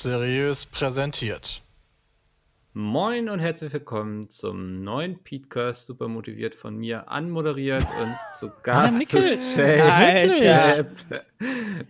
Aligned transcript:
Seriös 0.00 0.64
präsentiert. 0.64 1.60
Moin 2.72 3.28
und 3.28 3.38
herzlich 3.38 3.70
willkommen 3.70 4.30
zum 4.30 4.82
neuen 4.82 5.22
Podcast, 5.22 5.84
super 5.84 6.08
motiviert 6.08 6.54
von 6.54 6.78
mir, 6.78 7.10
anmoderiert 7.10 7.84
und 8.00 8.16
zu 8.34 8.50
Gast 8.62 8.96
Mickel. 8.96 9.22
ist 9.22 9.56
Jay. 9.56 10.84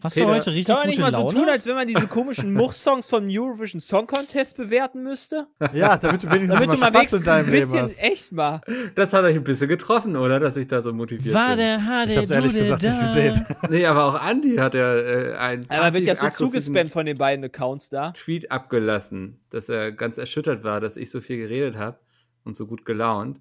Hast 0.01 0.15
Peter, 0.15 0.27
du 0.27 0.33
heute 0.33 0.51
richtig 0.53 0.67
Kann 0.67 0.75
man 0.77 0.83
gute 0.85 0.89
nicht 0.91 1.01
mal 1.01 1.11
so 1.13 1.19
Laune? 1.25 1.39
tun, 1.41 1.49
als 1.49 1.67
wenn 1.67 1.75
man 1.75 1.89
diese 1.89 2.07
komischen 2.07 2.53
Much-Songs 2.55 3.09
vom 3.09 3.27
Eurovision 3.29 3.81
Song 3.81 4.07
Contest 4.07 4.57
bewerten 4.57 5.03
müsste? 5.03 5.49
Ja, 5.73 5.97
damit 5.97 6.23
du 6.23 6.29
wenigstens 6.29 6.55
Damit 6.61 6.69
mal 6.69 6.75
du 6.77 6.81
mal 6.81 7.01
Spaß 7.05 7.13
in 7.15 7.25
deinem 7.25 7.47
ein 7.47 7.53
Leben 7.53 7.63
bisschen 7.73 7.83
hast. 7.83 7.99
echt 8.01 8.33
mal. 8.33 8.61
Das 8.95 9.13
hat 9.13 9.25
euch 9.25 9.35
ein 9.35 9.43
bisschen 9.43 9.69
getroffen, 9.69 10.17
oder? 10.17 10.39
Dass 10.39 10.57
ich 10.57 10.69
da 10.69 10.83
so 10.83 10.93
motiviert 10.93 11.35
War 11.35 11.49
bin. 11.51 11.59
der 11.59 11.85
Hade 11.85 12.13
Ich 12.13 12.17
hab's 12.19 12.31
ehrlich 12.31 12.53
gesagt 12.55 12.83
nicht 12.83 13.01
gesehen. 13.01 13.47
Nee, 13.69 13.87
aber 13.87 14.05
auch 14.05 14.29
Andy 14.29 14.57
hat 14.57 14.75
ja 14.75 14.95
äh, 14.97 15.35
einen 15.35 15.69
Aber 15.69 15.93
wird 15.95 16.05
ja 16.05 16.15
so 16.17 16.29
zugespammt 16.31 16.93
von 16.93 17.07
den 17.07 17.19
beiden 17.19 17.45
Accounts 17.45 17.91
da. 17.91 18.13
Tweet 18.13 18.51
abgelassen, 18.53 19.41
dass 19.51 19.69
er 19.69 19.91
ganz 19.93 20.17
erschüttert 20.19 20.63
war, 20.65 20.81
dass 20.81 20.97
ich 20.97 21.11
so 21.11 21.21
viel 21.21 21.37
geredet 21.39 21.77
habe 21.77 21.99
und 22.45 22.57
so 22.57 22.67
gut 22.67 22.85
gelaunt 22.85 23.41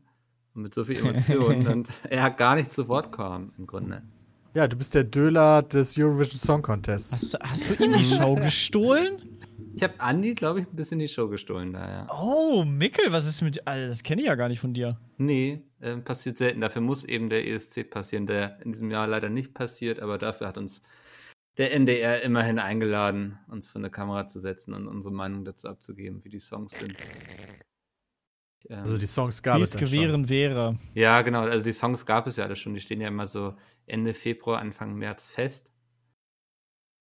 und 0.56 0.64
mit 0.64 0.74
so 0.74 0.86
viel 0.86 0.98
Emotionen 0.98 1.68
und 1.72 1.90
er 2.10 2.30
gar 2.32 2.56
nicht 2.56 2.72
zu 2.72 2.88
Wort 2.88 3.12
kam 3.16 3.54
im 3.58 3.68
Grunde. 3.68 4.02
Ja, 4.54 4.68
du 4.68 4.76
bist 4.76 4.96
der 4.96 5.04
Döler 5.04 5.62
des 5.62 5.98
Eurovision 5.98 6.40
Song 6.42 6.62
Contests. 6.62 7.14
Hast, 7.14 7.34
du- 7.34 7.40
hast 7.40 7.70
du 7.70 7.84
ihm 7.84 7.94
die 7.98 8.04
Show 8.04 8.36
gestohlen? 8.44 9.18
Ich 9.76 9.84
habe 9.84 9.94
Andy, 10.00 10.34
glaube 10.34 10.62
ich, 10.62 10.68
ein 10.68 10.76
bisschen 10.76 11.00
die 11.00 11.08
Show 11.08 11.30
gestohlen 11.30 11.72
da, 11.74 11.88
ja. 11.90 12.08
Oh, 12.22 12.64
Mickel, 12.66 13.12
was 13.12 13.28
ist 13.28 13.42
mit. 13.42 13.66
Alter, 13.68 13.88
das 13.88 14.04
kenne 14.04 14.22
ich 14.22 14.28
ja 14.28 14.36
gar 14.36 14.50
nicht 14.50 14.60
von 14.60 14.74
dir. 14.74 14.98
Nee, 15.18 15.62
ähm, 15.82 16.04
passiert 16.04 16.38
selten. 16.38 16.62
Dafür 16.62 16.82
muss 16.82 17.04
eben 17.06 17.30
der 17.30 17.48
ESC 17.48 17.84
passieren, 17.90 18.26
der 18.26 18.60
in 18.64 18.72
diesem 18.74 18.90
Jahr 18.92 19.08
leider 19.08 19.30
nicht 19.30 19.54
passiert, 19.54 20.00
aber 20.00 20.18
dafür 20.18 20.48
hat 20.48 20.58
uns 20.58 20.82
der 21.58 21.74
NDR 21.74 22.22
immerhin 22.24 22.58
eingeladen, 22.58 23.38
uns 23.48 23.70
vor 23.70 23.80
eine 23.80 23.90
Kamera 23.92 24.26
zu 24.28 24.40
setzen 24.40 24.74
und 24.74 24.88
unsere 24.88 25.14
Meinung 25.14 25.46
dazu 25.46 25.68
abzugeben, 25.68 26.24
wie 26.24 26.30
die 26.30 26.40
Songs 26.40 26.72
sind. 26.80 26.96
Ähm, 28.70 28.80
Also 28.80 28.98
die 28.98 29.06
Songs 29.08 29.44
gab 29.44 29.60
Wie 29.60 29.62
es 29.62 29.72
dann 29.72 29.86
schon. 29.86 29.98
gewähren 29.98 30.30
wäre. 30.30 30.78
ja, 30.96 31.22
genau. 31.22 31.42
Also 31.42 31.64
die 31.66 31.74
Songs 31.74 32.06
gab 32.06 32.28
es 32.28 32.38
ja 32.38 32.46
alle 32.46 32.56
schon. 32.56 32.74
Die 32.74 32.82
stehen 32.82 33.02
ja 33.02 33.08
immer 33.10 33.28
so 33.28 33.54
Ende 33.90 34.14
Februar, 34.14 34.60
Anfang 34.60 34.96
März 34.96 35.28
fest. 35.28 35.74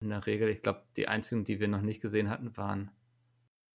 In 0.00 0.11
der 0.11 0.27
Regel, 0.27 0.48
ich 0.48 0.62
glaube, 0.62 0.86
die 0.97 1.08
einzigen, 1.08 1.45
die 1.45 1.61
wir 1.61 1.69
noch 1.69 1.83
nicht 1.83 2.00
gesehen 2.00 2.30
hatten, 2.30 2.56
waren 2.56 2.91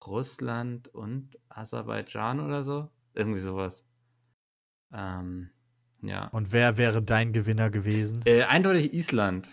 Russland 0.06 0.88
und 0.90 1.38
Aserbaidschan 1.50 2.40
oder 2.40 2.64
so. 2.64 2.90
Irgendwie 3.14 3.40
sowas. 3.40 3.88
Ähm, 4.94 5.50
ja. 6.02 6.28
Und 6.30 6.52
wer 6.52 6.78
wäre 6.78 7.02
dein 7.02 7.32
Gewinner 7.34 7.70
gewesen? 7.70 8.22
Äh, 8.26 8.44
eindeutig 8.44 8.94
Island. 8.94 9.50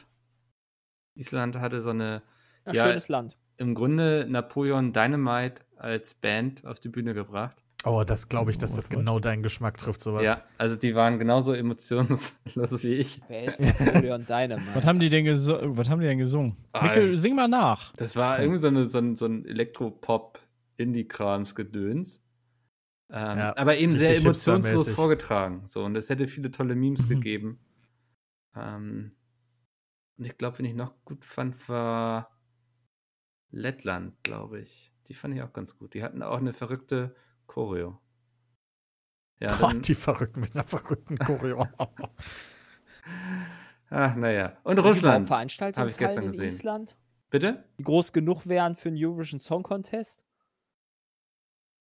Island 1.14 1.56
hatte 1.56 1.80
so 1.82 1.90
eine, 1.90 2.22
Ein 2.64 2.74
Ja. 2.74 2.86
schönes 2.86 3.08
Land. 3.08 3.38
im 3.56 3.74
Grunde 3.74 4.26
Napoleon 4.28 4.92
Dynamite 4.92 5.62
als 5.76 6.14
Band 6.14 6.64
auf 6.64 6.80
die 6.80 6.88
Bühne 6.88 7.14
gebracht. 7.14 7.62
Oh, 7.84 8.02
das 8.04 8.28
glaube 8.28 8.50
ich, 8.50 8.58
dass 8.58 8.72
Oh, 8.72 8.76
das 8.76 8.90
Gott. 8.90 8.98
genau 8.98 9.18
deinen 9.20 9.42
Geschmack 9.42 9.78
trifft, 9.78 10.00
sowas. 10.02 10.24
Ja, 10.24 10.42
also 10.58 10.76
die 10.76 10.94
waren 10.94 11.18
genauso 11.18 11.54
emotionslos 11.54 12.82
wie 12.82 12.94
ich. 12.94 13.22
Wer 13.28 13.44
ist 13.44 13.60
Napoleon 13.60 14.24
Dynamite? 14.26 14.74
Was 14.74 14.84
haben 14.86 15.00
die 15.00 15.08
denn, 15.08 15.24
gesu 15.24 15.54
was 15.62 15.88
haben 15.88 16.00
die 16.00 16.06
denn 16.06 16.18
gesungen? 16.18 16.56
Ah, 16.72 16.82
Mickel, 16.84 17.16
sing 17.16 17.34
mal 17.34 17.48
nach. 17.48 17.94
Das 17.96 18.16
war 18.16 18.34
Komm. 18.36 18.44
irgendwie 18.44 18.60
so, 18.60 18.68
eine, 18.68 18.84
so 18.86 18.98
ein, 18.98 19.16
so 19.16 19.24
ein 19.26 19.44
Elektropop-Indie-Krams-Gedöns. 19.46 22.22
Ähm, 23.12 23.38
Ja, 23.38 23.56
aber 23.56 23.76
eben 23.78 23.96
sehr 23.96 24.16
emotionslos 24.16 24.90
vorgetragen. 24.90 25.62
So, 25.66 25.82
und 25.84 25.96
es 25.96 26.10
hätte 26.10 26.28
viele 26.28 26.50
tolle 26.50 26.74
Memes 26.74 27.04
Mhm. 27.06 27.08
gegeben. 27.08 27.60
Ähm, 28.54 29.12
und 30.18 30.24
ich 30.26 30.36
glaube, 30.36 30.58
wen 30.58 30.66
ich 30.66 30.74
noch 30.74 30.92
gut 31.06 31.24
fand, 31.24 31.66
war 31.68 32.36
Lettland, 33.50 34.22
glaube 34.22 34.60
ich. 34.60 34.92
Die 35.08 35.14
fand 35.14 35.34
ich 35.34 35.42
auch 35.42 35.52
ganz 35.52 35.76
gut. 35.78 35.94
Die 35.94 36.02
hatten 36.02 36.22
auch 36.22 36.38
eine 36.38 36.52
verrückte 36.52 37.14
Choreo. 37.50 37.98
Ja, 39.40 39.48
dann, 39.58 39.80
die 39.80 39.94
Verrückten 39.94 40.40
mit 40.40 40.54
einer 40.54 40.64
verrückten 40.64 41.18
Choreo. 41.18 41.66
ach, 43.90 44.14
naja. 44.14 44.58
Und 44.62 44.78
Russland. 44.78 45.28
Hab 45.30 45.86
ich 45.88 45.96
gestern 45.96 46.24
in 46.24 46.30
gesehen. 46.30 46.48
Island, 46.48 46.96
Bitte? 47.30 47.64
die 47.78 47.84
groß 47.84 48.12
genug 48.12 48.46
wären 48.46 48.76
für 48.76 48.88
einen 48.90 49.02
Eurovision 49.04 49.40
Song 49.40 49.62
Contest? 49.62 50.24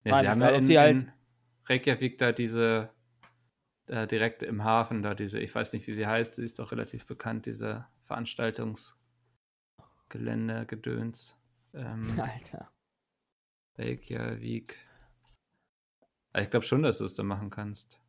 Ja, 0.05 0.13
Nein, 0.13 0.21
sie 0.23 0.29
haben 0.29 0.41
ja 0.41 0.47
in, 0.49 0.65
die 0.65 0.79
halt- 0.79 1.01
in 1.03 1.11
Reykjavik 1.65 2.17
da 2.17 2.31
diese, 2.31 2.89
da 3.85 4.05
direkt 4.05 4.41
im 4.41 4.63
Hafen, 4.63 5.03
da 5.03 5.13
diese, 5.13 5.39
ich 5.39 5.53
weiß 5.53 5.73
nicht, 5.73 5.85
wie 5.85 5.91
sie 5.93 6.07
heißt, 6.07 6.35
sie 6.35 6.45
ist 6.45 6.57
doch 6.59 6.71
relativ 6.71 7.05
bekannt, 7.05 7.45
diese 7.45 7.85
Veranstaltungsgelände, 8.05 10.65
Gedöns. 10.65 11.37
Ähm, 11.73 12.07
Alter. 12.19 12.71
Reykjavik. 13.77 14.77
Ah, 16.33 16.41
Ich 16.41 16.49
glaube 16.49 16.65
schon, 16.65 16.83
dass 16.83 16.99
du 16.99 17.05
es 17.05 17.15
da 17.15 17.23
machen 17.23 17.49
kannst. 17.49 17.99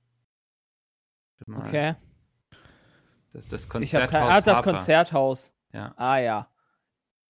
Mal. 1.47 1.67
Okay. 1.67 1.95
Das, 3.33 3.47
das 3.49 3.65
Ich 3.65 3.69
Konzerthaus. 3.71 4.11
kein. 4.11 4.23
Ah, 4.23 4.41
das 4.41 4.57
Harper. 4.59 4.73
Konzerthaus. 4.73 5.53
Ja, 5.73 5.95
Ah, 5.97 6.19
ja. 6.19 6.49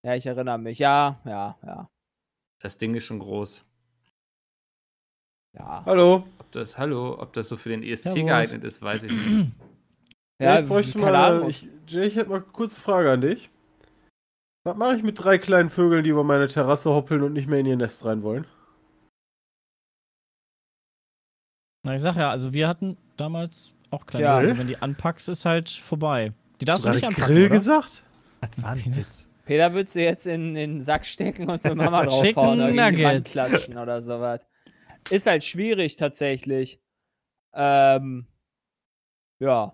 Ja, 0.02 0.14
ich 0.14 0.26
erinnere 0.26 0.58
mich. 0.58 0.78
Ja, 0.78 1.20
ja, 1.24 1.58
ja. 1.62 1.90
das 2.58 2.78
Ding 2.78 2.94
ist 2.94 3.04
schon 3.04 3.18
groß. 3.18 3.64
Ja. 5.52 5.84
Hallo. 5.84 6.24
Ob 6.38 6.52
das, 6.52 6.78
hallo, 6.78 7.20
ob 7.20 7.32
das 7.34 7.48
so 7.48 7.56
für 7.56 7.68
den 7.68 7.82
ESC 7.82 8.04
Servus. 8.04 8.24
geeignet 8.24 8.64
ist, 8.64 8.82
weiß 8.82 9.04
ich 9.04 9.12
nicht. 9.12 9.52
Ja, 10.42 10.58
ich 10.60 10.66
bräuchte 10.66 10.98
mal, 10.98 11.14
Ahnung. 11.14 11.50
ich, 11.50 11.68
Jay, 11.86 12.06
ich 12.06 12.16
hätte 12.16 12.30
mal 12.30 12.36
eine 12.36 12.44
kurze 12.46 12.80
Frage 12.80 13.12
an 13.12 13.20
dich. 13.20 13.50
Was 14.64 14.74
mache 14.74 14.96
ich 14.96 15.02
mit 15.02 15.22
drei 15.22 15.36
kleinen 15.36 15.68
Vögeln, 15.68 16.02
die 16.02 16.08
über 16.08 16.24
meine 16.24 16.48
Terrasse 16.48 16.88
hoppeln 16.88 17.22
und 17.22 17.34
nicht 17.34 17.46
mehr 17.46 17.58
in 17.58 17.66
ihr 17.66 17.76
Nest 17.76 18.06
rein 18.06 18.22
wollen? 18.22 18.46
Na, 21.82 21.94
ich 21.94 22.02
sag 22.02 22.16
ja, 22.16 22.30
also 22.30 22.52
wir 22.52 22.68
hatten 22.68 22.96
damals 23.16 23.74
auch 23.90 24.06
kleine 24.06 24.24
Ja. 24.26 24.40
Vögel. 24.40 24.58
Wenn 24.58 24.66
die 24.68 24.80
anpackst, 24.80 25.28
ist 25.28 25.44
halt 25.44 25.68
vorbei. 25.70 26.32
Die 26.60 26.64
darfst 26.64 26.84
du 26.84 26.88
Hast 26.90 26.96
nicht 26.96 27.06
anpacken, 27.06 27.26
Grill 27.34 27.46
oder? 27.46 27.56
gesagt? 27.56 28.02
Das 28.40 28.62
war 28.62 28.70
ein 28.72 28.96
Witz. 28.96 29.28
Peter 29.46 29.72
wird 29.74 29.88
sie 29.88 30.02
jetzt 30.02 30.26
in, 30.26 30.54
in 30.56 30.74
den 30.74 30.80
Sack 30.80 31.04
stecken 31.06 31.48
und 31.50 31.62
für 31.62 31.74
Mama 31.74 32.04
draufhauen 32.06 32.60
oder 32.60 32.72
gegen 32.90 32.96
die 32.98 33.04
Wand 33.04 33.24
klatschen 33.26 33.78
oder 33.78 34.00
sowas. 34.02 34.40
Ist 35.10 35.26
halt 35.26 35.42
schwierig 35.42 35.96
tatsächlich. 35.96 36.80
Ähm, 37.54 38.26
ja. 39.40 39.72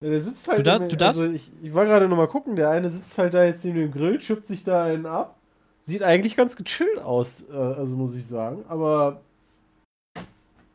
Ja, 0.00 0.08
der 0.10 0.20
sitzt 0.20 0.46
halt. 0.48 0.66
Du 0.66 0.70
in- 0.76 0.88
du 0.88 1.06
also 1.06 1.30
ich, 1.32 1.50
ich 1.62 1.74
war 1.74 1.84
gerade 1.84 2.08
noch 2.08 2.16
mal 2.16 2.28
gucken, 2.28 2.54
der 2.56 2.70
eine 2.70 2.88
sitzt 2.90 3.18
halt 3.18 3.34
da 3.34 3.44
jetzt 3.44 3.64
neben 3.64 3.78
dem 3.78 3.90
Grill, 3.92 4.20
schippt 4.20 4.46
sich 4.46 4.62
da 4.64 4.84
einen 4.84 5.06
ab. 5.06 5.36
Sieht 5.82 6.02
eigentlich 6.02 6.36
ganz 6.36 6.56
gechillt 6.56 6.98
aus, 6.98 7.44
äh, 7.50 7.54
also 7.54 7.96
muss 7.96 8.14
ich 8.14 8.26
sagen. 8.26 8.64
Aber 8.68 9.20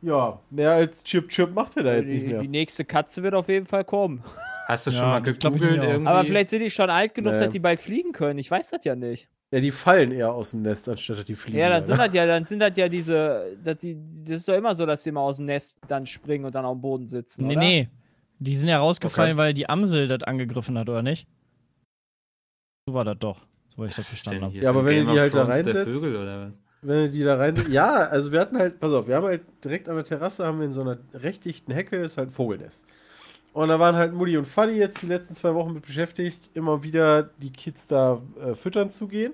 ja, 0.02 0.40
mehr 0.50 0.72
als 0.72 1.04
Chip 1.04 1.30
Chip 1.30 1.54
macht 1.54 1.78
er 1.78 1.84
da 1.84 1.96
jetzt 1.96 2.08
nicht 2.08 2.24
Die, 2.24 2.28
mehr. 2.30 2.42
die 2.42 2.48
nächste 2.48 2.86
Katze 2.86 3.22
wird 3.24 3.34
auf 3.36 3.48
jeden 3.50 3.66
Fall 3.66 3.84
kommen. 3.86 4.24
Hast 4.68 4.88
du 4.88 4.92
Ja, 4.92 5.00
schon 5.00 5.10
mal 5.10 5.22
das 5.22 5.38
gegoogelt 5.40 5.84
irgendwie? 5.84 6.08
Aber 6.08 6.24
vielleicht 6.26 6.50
sind 6.50 6.62
die 6.62 6.70
schon 6.72 6.90
alt 6.90 7.14
genug, 7.14 7.34
Nee. 7.34 7.40
dass 7.40 7.50
die 7.50 7.60
bald 7.60 7.82
fliegen 7.82 8.12
können. 8.12 8.40
Ich 8.40 8.50
weiß 8.50 8.70
das 8.70 8.84
ja 8.86 8.96
nicht. 8.96 9.28
Ja, 9.54 9.60
die 9.60 9.72
fallen 9.72 10.12
eher 10.14 10.32
aus 10.32 10.52
dem 10.52 10.62
Nest, 10.62 10.88
anstatt 10.88 11.18
dass 11.20 11.26
die 11.26 11.36
fliegen. 11.36 11.58
Ja, 11.60 11.68
dann 11.70 11.84
sind 11.84 11.98
das 11.98 12.14
ja, 12.14 12.26
dann 12.26 12.46
sind 12.46 12.60
das 12.60 12.78
ja 12.78 12.88
diese, 12.88 13.58
dass 13.64 13.78
die, 13.78 13.98
das 14.22 14.30
ist 14.30 14.48
doch 14.48 14.54
immer 14.56 14.74
so, 14.76 14.86
dass 14.86 15.04
die 15.04 15.10
immer 15.10 15.20
aus 15.22 15.36
dem 15.38 15.46
Nest 15.46 15.78
dann 15.90 16.06
springen 16.06 16.46
und 16.46 16.56
dann 16.56 16.64
auf 16.64 16.76
dem 16.78 16.82
Boden 16.82 17.08
sitzen. 17.08 17.48
Nee, 17.48 17.54
oder? 17.58 17.62
nee. 17.66 17.90
Die 18.40 18.56
sind 18.56 18.70
ja 18.70 18.80
rausgefallen, 18.80 19.34
Okay. 19.34 19.38
weil 19.38 19.54
die 19.54 19.68
Amsel 19.70 20.08
das 20.08 20.24
angegriffen 20.24 20.78
hat, 20.78 20.88
oder 20.90 21.04
nicht? 21.04 21.28
So 22.88 22.94
war 22.94 23.04
das 23.04 23.18
doch. 23.20 23.42
So 23.68 23.84
ich 23.86 23.94
das 23.94 24.08
verstanden 24.08 24.46
habe. 24.46 24.56
Ja, 24.58 24.70
aber 24.70 24.86
wenn 24.86 25.06
du 25.06 25.14
die 25.14 25.20
halt 25.20 25.36
da 25.36 25.44
reinsetzt- 25.44 25.84
Vögel 25.84 26.16
oder 26.16 26.48
was? 26.48 26.54
Wenn 26.84 27.06
du 27.06 27.10
die 27.12 27.24
da 27.24 27.36
rein. 27.36 27.54
Ja, 27.70 28.08
also 28.08 28.32
wir 28.32 28.40
hatten 28.40 28.58
halt, 28.58 28.80
pass 28.80 28.92
auf, 28.92 29.08
wir 29.08 29.16
haben 29.16 29.26
halt 29.26 29.44
direkt 29.64 29.88
an 29.88 29.96
der 29.96 30.04
Terrasse, 30.04 30.46
haben 30.46 30.60
wir 30.60 30.66
in 30.66 30.74
so 30.74 30.82
einer 30.82 30.98
recht 31.14 31.46
dichten 31.46 31.72
Hecke, 31.72 31.98
ist 31.98 32.18
halt 32.18 32.30
ein 32.30 32.32
Vogelnest. 32.32 32.86
Und 33.54 33.68
da 33.70 33.80
waren 33.80 33.96
halt 33.96 34.14
Mutti 34.14 34.38
und 34.38 34.46
Fanny 34.48 34.74
jetzt 34.74 35.02
die 35.02 35.08
letzten 35.08 35.36
zwei 35.36 35.54
Wochen 35.54 35.74
mit 35.74 35.86
beschäftigt, 35.86 36.50
immer 36.54 36.84
wieder 36.84 37.30
die 37.38 37.52
Kids 37.52 37.86
da 37.88 38.22
äh, 38.44 38.56
füttern 38.56 38.90
zu 38.90 39.08
gehen. 39.08 39.34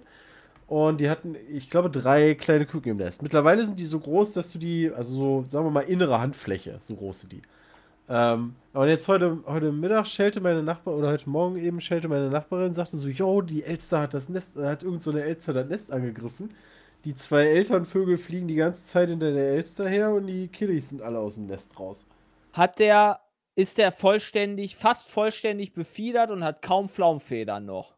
Und 0.68 1.00
die 1.00 1.10
hatten, 1.10 1.36
ich 1.50 1.70
glaube, 1.70 1.90
drei 1.90 2.36
kleine 2.36 2.66
Küken 2.66 2.92
im 2.92 2.98
Nest. 2.98 3.22
Mittlerweile 3.22 3.64
sind 3.64 3.80
die 3.80 3.86
so 3.86 4.00
groß, 4.00 4.34
dass 4.34 4.52
du 4.52 4.60
die, 4.60 4.92
also 4.94 5.16
so, 5.16 5.46
sagen 5.48 5.66
wir 5.66 5.72
mal, 5.72 5.82
innere 5.82 6.20
Handfläche, 6.20 6.80
so 6.82 6.96
groß 6.96 7.22
sind 7.22 7.32
die. 7.32 7.42
Ähm, 8.10 8.56
aber 8.74 8.88
jetzt 8.90 9.08
heute, 9.08 9.38
heute 9.46 9.72
Mittag 9.72 10.08
schellte 10.08 10.42
meine 10.42 10.64
Nachbarin, 10.64 11.00
oder 11.00 11.10
heute 11.10 11.30
Morgen 11.30 11.58
eben 11.58 11.80
schellte 11.80 12.10
meine 12.10 12.30
Nachbarin, 12.30 12.74
sagte 12.74 12.98
so, 12.98 13.08
yo, 13.08 13.42
die 13.42 13.64
Elster 13.64 14.02
hat 14.02 14.14
das 14.14 14.28
Nest, 14.28 14.58
hat 14.58 14.84
irgend 14.84 15.02
so 15.02 15.12
eine 15.12 15.24
Elster 15.24 15.54
das 15.54 15.68
Nest 15.68 15.92
angegriffen. 15.94 16.50
Die 17.08 17.16
zwei 17.16 17.46
Elternvögel 17.46 18.18
fliegen 18.18 18.50
die 18.50 18.56
ganze 18.56 18.84
Zeit 18.84 19.08
hinter 19.08 19.32
der 19.32 19.52
Elster 19.52 19.88
her 19.88 20.12
und 20.12 20.28
die 20.28 20.50
Kiddies 20.50 20.90
sind 20.90 21.02
alle 21.02 21.20
aus 21.20 21.36
dem 21.36 21.46
Nest 21.46 21.80
raus. 21.80 22.06
Hat 22.52 22.80
der, 22.80 23.22
ist 23.56 23.78
der 23.78 23.94
vollständig, 23.94 24.76
fast 24.76 25.08
vollständig 25.08 25.72
befiedert 25.72 26.32
und 26.32 26.44
hat 26.44 26.62
kaum 26.62 26.90
Pflaumfedern 26.90 27.66
noch? 27.66 27.96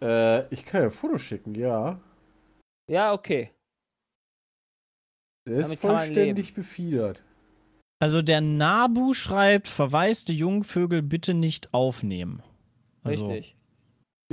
Äh, 0.00 0.46
ich 0.54 0.64
kann 0.64 0.80
ja 0.80 0.86
ein 0.86 0.90
Foto 0.90 1.18
schicken, 1.18 1.54
ja. 1.54 2.00
Ja, 2.88 3.12
okay. 3.12 3.50
Der 5.46 5.58
ist 5.58 5.66
Damit 5.66 5.84
man 5.84 5.98
vollständig 5.98 6.54
befiedert. 6.54 7.22
Also 8.00 8.22
der 8.22 8.40
Nabu 8.40 9.12
schreibt, 9.12 9.68
verwaiste 9.68 10.32
Jungvögel 10.32 11.02
bitte 11.02 11.34
nicht 11.34 11.74
aufnehmen. 11.74 12.42
Also, 13.02 13.28
Richtig. 13.28 13.54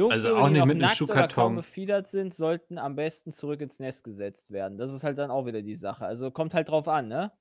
Also 0.07 0.27
Jungvögel, 0.29 0.31
auch 0.41 0.47
die 0.47 0.51
nicht 0.53 0.59
noch 0.59 0.65
mit 0.67 0.75
einem 0.75 0.81
nackt 0.81 1.01
oder 1.01 1.27
kaum 1.27 1.55
befiedert 1.55 2.07
sind, 2.07 2.33
sollten 2.35 2.77
am 2.77 2.95
besten 2.95 3.31
zurück 3.31 3.61
ins 3.61 3.79
Nest 3.79 4.03
gesetzt 4.03 4.51
werden. 4.51 4.77
Das 4.77 4.93
ist 4.93 5.03
halt 5.03 5.17
dann 5.17 5.31
auch 5.31 5.45
wieder 5.45 5.61
die 5.61 5.75
Sache. 5.75 6.05
Also 6.05 6.31
kommt 6.31 6.53
halt 6.53 6.69
drauf 6.69 6.87
an, 6.87 7.07
ne? 7.07 7.31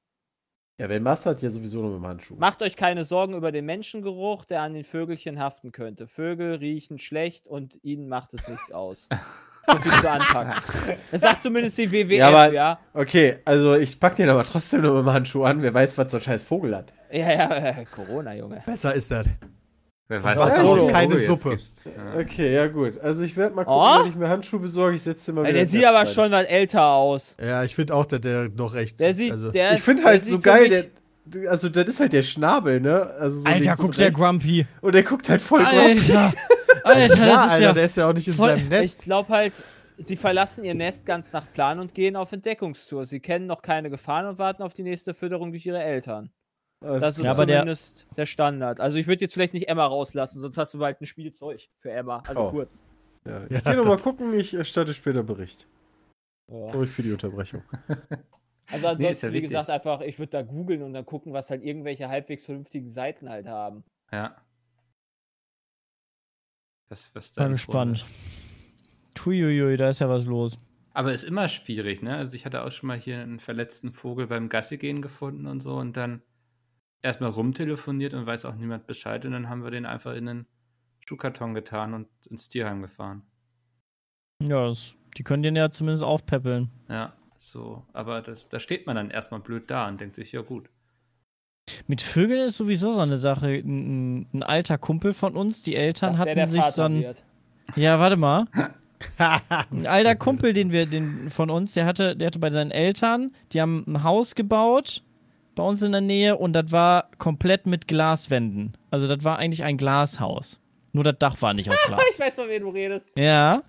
Ja, 0.80 0.88
wenn 0.88 1.02
Mast 1.02 1.26
hat, 1.26 1.42
ja 1.42 1.50
sowieso 1.50 1.80
nur 1.80 1.90
mit 1.90 1.98
dem 2.00 2.06
Handschuh. 2.06 2.36
Macht 2.36 2.62
euch 2.62 2.76
keine 2.76 3.04
Sorgen 3.04 3.34
über 3.34 3.50
den 3.50 3.66
Menschengeruch, 3.66 4.44
der 4.44 4.62
an 4.62 4.74
den 4.74 4.84
Vögelchen 4.84 5.40
haften 5.40 5.72
könnte. 5.72 6.06
Vögel 6.06 6.54
riechen 6.54 6.98
schlecht 6.98 7.46
und 7.48 7.78
ihnen 7.82 8.08
macht 8.08 8.32
es 8.34 8.46
nichts 8.48 8.70
aus. 8.70 9.08
so 9.66 9.76
viel 9.78 9.92
zu 10.00 10.08
anpacken. 10.10 10.62
Das 11.10 11.20
sagt 11.20 11.42
zumindest 11.42 11.76
die 11.78 11.90
WWF, 11.90 12.12
Ja, 12.12 12.46
ja. 12.52 12.70
aber- 12.92 13.00
Okay, 13.02 13.38
also 13.44 13.74
ich 13.74 13.98
pack 13.98 14.14
den 14.16 14.28
aber 14.28 14.44
trotzdem 14.44 14.82
nur 14.82 14.94
mit 14.94 15.04
dem 15.06 15.12
Handschuh 15.12 15.42
an. 15.44 15.62
Wer 15.62 15.74
weiß, 15.74 15.98
was 15.98 16.10
so 16.12 16.18
ein 16.18 16.22
scheiß 16.22 16.44
Vogel 16.44 16.76
hat. 16.76 16.92
Ja, 17.10 17.32
ja, 17.32 17.56
äh, 17.56 17.84
Corona, 17.94 18.34
Junge. 18.34 18.62
Besser 18.64 18.94
ist 18.94 19.10
das. 19.10 19.26
Wer 20.08 20.24
weiß, 20.24 20.38
was 20.38 20.48
was 20.50 20.56
daraus 20.56 20.80
du 20.80 20.86
keine 20.88 21.18
Suppe. 21.18 21.50
gibst. 21.50 21.82
Ja. 21.84 22.20
Okay, 22.20 22.54
ja 22.54 22.66
gut. 22.66 22.98
Also 23.00 23.22
ich 23.24 23.36
werde 23.36 23.54
mal 23.54 23.64
gucken, 23.64 23.80
Oh? 23.80 24.00
wenn 24.04 24.10
ich 24.10 24.16
mir 24.16 24.28
Handschuhe 24.28 24.58
besorge. 24.60 24.96
Ich 24.96 25.02
setze 25.02 25.26
den 25.26 25.34
mal 25.34 25.42
wieder 25.42 25.52
der 25.52 25.66
sieht 25.66 25.84
aber 25.84 25.98
rein. 25.98 26.06
schon 26.06 26.30
was 26.30 26.44
älter 26.46 26.86
aus. 26.86 27.36
Ja, 27.40 27.62
ich 27.64 27.74
finde 27.74 27.94
auch, 27.94 28.06
dass 28.06 28.20
der 28.22 28.48
noch 28.48 28.74
recht. 28.74 28.98
Der 29.00 29.12
sieht, 29.14 29.32
also, 29.32 29.50
der 29.50 29.74
Ich 29.74 29.82
finde 29.82 30.04
halt 30.04 30.22
der 30.24 30.30
so 30.30 30.40
geil, 30.40 30.90
der, 31.26 31.50
also 31.50 31.68
das 31.68 31.86
ist 31.88 32.00
halt 32.00 32.14
der 32.14 32.22
Schnabel, 32.22 32.80
ne? 32.80 33.10
Also 33.20 33.40
so 33.40 33.46
Alter, 33.46 33.76
guckt 33.76 33.98
der. 33.98 34.10
Grumpy. 34.10 34.66
Und 34.80 34.94
der 34.94 35.02
guckt 35.02 35.28
halt 35.28 35.42
voll 35.42 35.62
grumpy. 35.62 36.12
Alter. 36.16 36.32
Alter, 36.84 37.00
ja, 37.00 37.06
das 37.08 37.16
ist 37.18 37.22
Alter, 37.52 37.60
ja. 37.64 37.72
der 37.74 37.84
ist 37.84 37.96
ja 37.98 38.08
auch 38.08 38.14
nicht 38.14 38.28
in 38.28 38.34
voll- 38.34 38.48
seinem 38.48 38.62
Ich 38.64 38.68
Nest. 38.70 39.02
glaube 39.02 39.28
halt, 39.30 39.52
sie 39.98 40.16
verlassen 40.16 40.64
ihr 40.64 40.74
Nest 40.74 41.04
ganz 41.04 41.34
nach 41.34 41.44
Plan 41.52 41.78
und 41.80 41.94
gehen 41.94 42.16
auf 42.16 42.32
Entdeckungstour. 42.32 43.04
Sie 43.04 43.20
kennen 43.20 43.46
noch 43.46 43.60
keine 43.60 43.90
Gefahren 43.90 44.24
und 44.26 44.38
warten 44.38 44.62
auf 44.62 44.72
die 44.72 44.84
nächste 44.84 45.12
Fütterung 45.12 45.50
durch 45.50 45.66
ihre 45.66 45.82
Eltern. 45.82 46.30
Das 46.80 47.18
ist 47.18 47.24
Ja, 47.24 47.32
aber 47.32 47.44
der- 47.46 47.58
zumindest 47.60 48.06
der, 48.16 48.26
Standard. 48.26 48.78
Also 48.80 48.98
ich 48.98 49.06
würde 49.08 49.20
jetzt 49.22 49.34
vielleicht 49.34 49.52
nicht 49.54 49.68
Emma 49.68 49.84
rauslassen, 49.84 50.38
sonst 50.40 50.56
hast 50.56 50.74
du 50.74 50.78
bald 50.78 51.00
ein 51.00 51.06
Spielzeug 51.06 51.68
für 51.80 51.90
Emma. 51.90 52.22
Also 52.26 52.40
Oh. 52.42 52.50
kurz. 52.50 52.84
Ja, 53.26 53.44
ich 53.46 53.50
Ja, 53.50 53.60
gehe 53.60 53.76
nochmal 53.76 53.96
das- 53.96 54.04
gucken, 54.04 54.32
ich 54.34 54.54
erstatte 54.54 54.94
später 54.94 55.22
Bericht. 55.24 55.66
Ja. 56.50 56.72
Sorry 56.72 56.86
für 56.86 57.02
die 57.02 57.12
Unterbrechung. 57.12 57.62
Also 58.70 58.82
Nee, 58.82 58.88
ansonsten, 58.90 59.12
ist 59.12 59.22
ja 59.22 59.28
wie 59.30 59.32
wichtig. 59.32 59.48
gesagt, 59.48 59.70
einfach, 59.70 60.02
ich 60.02 60.18
würde 60.18 60.30
da 60.30 60.42
googeln 60.42 60.82
und 60.82 60.92
dann 60.92 61.06
gucken, 61.06 61.32
was 61.32 61.48
halt 61.48 61.62
irgendwelche 61.64 62.10
halbwegs 62.10 62.44
vernünftigen 62.44 62.86
Seiten 62.86 63.30
halt 63.30 63.46
haben. 63.46 63.82
Ja. 64.12 64.36
Was, 66.90 67.14
was 67.14 67.32
da 67.32 67.48
gespannt. 67.48 68.04
Tuiuiui, 69.14 69.78
da 69.78 69.88
ist 69.88 70.00
ja 70.00 70.08
was 70.10 70.26
los. 70.26 70.56
Aber 70.92 71.12
ist 71.14 71.24
immer 71.24 71.48
schwierig, 71.48 72.02
ne? 72.02 72.16
Also 72.16 72.34
ich 72.34 72.44
hatte 72.44 72.62
auch 72.62 72.70
schon 72.70 72.88
mal 72.88 72.98
hier 72.98 73.20
einen 73.20 73.40
verletzten 73.40 73.92
Vogel 73.94 74.26
beim 74.26 74.50
Gassigehen 74.50 75.00
gefunden 75.00 75.46
und 75.46 75.60
so 75.60 75.76
und 75.76 75.96
dann 75.96 76.20
erstmal 77.02 77.30
rumtelefoniert 77.30 78.14
und 78.14 78.26
weiß 78.26 78.44
auch 78.44 78.54
niemand 78.54 78.86
Bescheid 78.86 79.24
und 79.24 79.32
dann 79.32 79.48
haben 79.48 79.62
wir 79.62 79.70
den 79.70 79.86
einfach 79.86 80.14
in 80.14 80.28
einen 80.28 80.46
Schuhkarton 81.06 81.54
getan 81.54 81.94
und 81.94 82.08
ins 82.28 82.48
Tierheim 82.48 82.82
gefahren. 82.82 83.22
Ja, 84.42 84.68
das, 84.68 84.94
die 85.16 85.24
können 85.24 85.42
den 85.42 85.56
ja 85.56 85.70
zumindest 85.70 86.04
aufpäppeln. 86.04 86.70
Ja, 86.88 87.14
so. 87.38 87.84
Aber 87.92 88.20
das, 88.20 88.48
da 88.48 88.60
steht 88.60 88.86
man 88.86 88.96
dann 88.96 89.10
erstmal 89.10 89.40
blöd 89.40 89.70
da 89.70 89.88
und 89.88 90.00
denkt 90.00 90.14
sich, 90.14 90.32
ja 90.32 90.42
gut. 90.42 90.68
Mit 91.86 92.02
Vögeln 92.02 92.40
ist 92.40 92.56
sowieso 92.56 92.92
so 92.92 93.00
eine 93.00 93.16
Sache. 93.16 93.48
Ein, 93.48 94.26
ein 94.32 94.42
alter 94.42 94.78
Kumpel 94.78 95.12
von 95.12 95.36
uns, 95.36 95.62
die 95.62 95.76
Eltern 95.76 96.14
Sagt 96.14 96.18
hatten 96.20 96.26
der, 96.26 96.34
der 96.36 96.46
sich 96.46 96.60
Vater 96.60 96.72
so 96.72 96.82
ein. 96.82 97.02
wird. 97.02 97.24
Ja, 97.76 97.98
warte 98.00 98.16
mal. 98.16 98.46
Ein 99.70 99.86
alter 99.86 100.16
Kumpel, 100.16 100.54
den 100.54 100.72
wir, 100.72 100.86
den 100.86 101.28
von 101.28 101.50
uns, 101.50 101.74
der 101.74 101.84
hatte, 101.84 102.16
der 102.16 102.28
hatte 102.28 102.38
bei 102.38 102.50
seinen 102.50 102.70
Eltern, 102.70 103.32
die 103.52 103.60
haben 103.60 103.84
ein 103.86 104.02
Haus 104.02 104.34
gebaut 104.34 105.02
bei 105.58 105.64
uns 105.64 105.82
in 105.82 105.92
der 105.92 106.00
Nähe 106.00 106.36
und 106.36 106.54
das 106.54 106.72
war 106.72 107.10
komplett 107.18 107.66
mit 107.66 107.86
Glaswänden. 107.88 108.76
Also 108.90 109.06
das 109.06 109.22
war 109.24 109.38
eigentlich 109.38 109.64
ein 109.64 109.76
Glashaus. 109.76 110.60
Nur 110.92 111.04
das 111.04 111.16
Dach 111.18 111.40
war 111.42 111.52
nicht 111.54 111.68
aus 111.68 111.76
Glas. 111.86 112.00
Ich 112.12 112.18
weiß, 112.18 112.34
von 112.36 112.48
wem 112.48 112.62
du 112.62 112.70
redest. 112.70 113.10
Ja. 113.16 113.62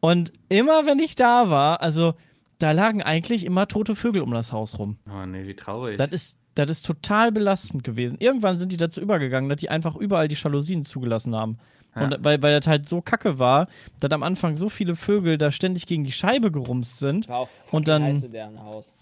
Und 0.00 0.32
immer 0.48 0.84
wenn 0.86 0.98
ich 0.98 1.14
da 1.14 1.48
war, 1.50 1.80
also 1.80 2.14
da 2.58 2.72
lagen 2.72 3.02
eigentlich 3.02 3.44
immer 3.44 3.68
tote 3.68 3.94
Vögel 3.94 4.22
um 4.22 4.32
das 4.32 4.52
Haus 4.52 4.78
rum. 4.78 4.96
Oh 5.08 5.24
nee, 5.26 5.46
wie 5.46 5.54
traurig. 5.54 5.96
Das 5.98 6.10
ist, 6.10 6.38
das 6.54 6.68
ist 6.70 6.84
total 6.86 7.30
belastend 7.32 7.84
gewesen. 7.84 8.16
Irgendwann 8.18 8.58
sind 8.58 8.72
die 8.72 8.76
dazu 8.76 9.00
übergegangen, 9.00 9.48
dass 9.48 9.58
die 9.60 9.70
einfach 9.70 9.96
überall 9.96 10.28
die 10.28 10.34
Jalousien 10.36 10.84
zugelassen 10.84 11.34
haben. 11.34 11.58
Ja. 11.96 12.04
Und 12.04 12.16
weil, 12.24 12.42
weil 12.42 12.58
das 12.58 12.66
halt 12.66 12.88
so 12.88 13.00
kacke 13.00 13.38
war, 13.38 13.68
dass 14.00 14.10
am 14.10 14.22
Anfang 14.22 14.56
so 14.56 14.68
viele 14.68 14.96
Vögel 14.96 15.38
da 15.38 15.50
ständig 15.52 15.86
gegen 15.86 16.04
die 16.04 16.12
Scheibe 16.12 16.50
gerumst 16.50 16.98
sind. 16.98 17.28
War 17.28 17.38
auch 17.38 17.48
Und 17.70 17.86
dann- 17.88 18.02
heiß 18.02 18.24
in 18.24 18.32
deren 18.32 18.62
Haus. 18.62 18.96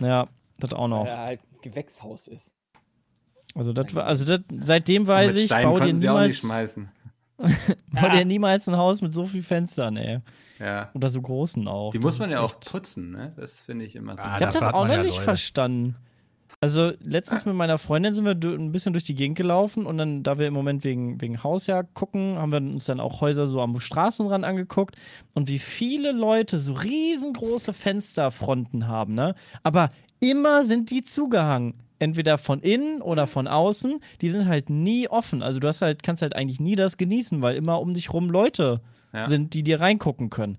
Ja, 0.00 0.28
das 0.58 0.72
auch 0.72 0.82
Weil 0.82 0.88
noch. 0.88 1.06
er 1.06 1.18
halt 1.18 1.40
ein 1.52 1.58
Gewächshaus 1.62 2.28
ist. 2.28 2.52
Also, 3.54 3.72
das 3.72 3.94
war, 3.94 4.04
also 4.04 4.24
das, 4.24 4.40
seitdem 4.58 5.06
weiß 5.06 5.34
ich, 5.36 5.50
bau 5.50 5.74
dir, 5.74 5.78
konnten 5.80 5.98
sie 5.98 6.08
auch 6.08 6.20
nicht 6.20 6.42
niemals, 6.44 6.72
schmeißen. 6.74 6.90
bau 7.92 8.08
dir 8.10 8.24
niemals 8.24 8.68
ein 8.68 8.76
Haus 8.76 9.00
mit 9.00 9.12
so 9.12 9.24
vielen 9.26 9.44
Fenstern, 9.44 9.96
ey. 9.96 10.20
Ja. 10.58 10.90
Oder 10.94 11.08
so 11.10 11.22
großen 11.22 11.66
auch. 11.68 11.92
Die 11.92 11.98
Das 11.98 12.04
muss 12.04 12.18
man 12.18 12.30
ja 12.30 12.40
auch 12.40 12.58
putzen, 12.60 13.10
ne? 13.12 13.32
Das 13.36 13.64
finde 13.64 13.84
ich 13.84 13.94
immer 13.96 14.14
so. 14.14 14.22
Ah, 14.22 14.36
Ich 14.38 14.44
habe 14.44 14.52
da 14.52 14.60
das 14.60 14.74
auch 14.74 14.86
noch 14.86 14.94
ja 14.94 15.02
nicht 15.02 15.12
Leute. 15.12 15.22
verstanden. 15.22 15.96
Also 16.60 16.90
letztens 17.00 17.46
mit 17.46 17.54
meiner 17.54 17.78
Freundin 17.78 18.14
sind 18.14 18.24
wir 18.24 18.32
ein 18.32 18.72
bisschen 18.72 18.92
durch 18.92 19.04
die 19.04 19.14
Gegend 19.14 19.36
gelaufen 19.36 19.86
und 19.86 19.96
dann, 19.96 20.24
da 20.24 20.40
wir 20.40 20.48
im 20.48 20.54
Moment 20.54 20.82
wegen, 20.82 21.20
wegen 21.20 21.44
Hausjagd 21.44 21.94
gucken, 21.94 22.36
haben 22.36 22.50
wir 22.50 22.56
uns 22.58 22.86
dann 22.86 22.98
auch 22.98 23.20
Häuser 23.20 23.46
so 23.46 23.60
am 23.60 23.78
Straßenrand 23.78 24.44
angeguckt 24.44 24.96
und 25.34 25.48
wie 25.48 25.60
viele 25.60 26.10
Leute 26.10 26.58
so 26.58 26.72
riesengroße 26.72 27.72
Fensterfronten 27.72 28.88
haben, 28.88 29.14
ne? 29.14 29.36
Aber 29.62 29.90
immer 30.20 30.64
sind 30.64 30.90
die 30.90 31.02
zugehangen. 31.02 31.74
Entweder 32.00 32.38
von 32.38 32.60
innen 32.60 33.02
oder 33.02 33.26
von 33.26 33.48
außen. 33.48 34.00
Die 34.20 34.28
sind 34.28 34.46
halt 34.46 34.70
nie 34.70 35.08
offen. 35.08 35.42
Also 35.42 35.58
du 35.58 35.66
hast 35.66 35.82
halt, 35.82 36.02
kannst 36.04 36.22
halt 36.22 36.36
eigentlich 36.36 36.60
nie 36.60 36.76
das 36.76 36.96
genießen, 36.96 37.42
weil 37.42 37.56
immer 37.56 37.80
um 37.80 37.92
dich 37.94 38.12
rum 38.12 38.30
Leute 38.30 38.80
Ja. 39.12 39.24
sind, 39.24 39.52
die 39.54 39.64
dir 39.64 39.80
reingucken 39.80 40.30
können. 40.30 40.58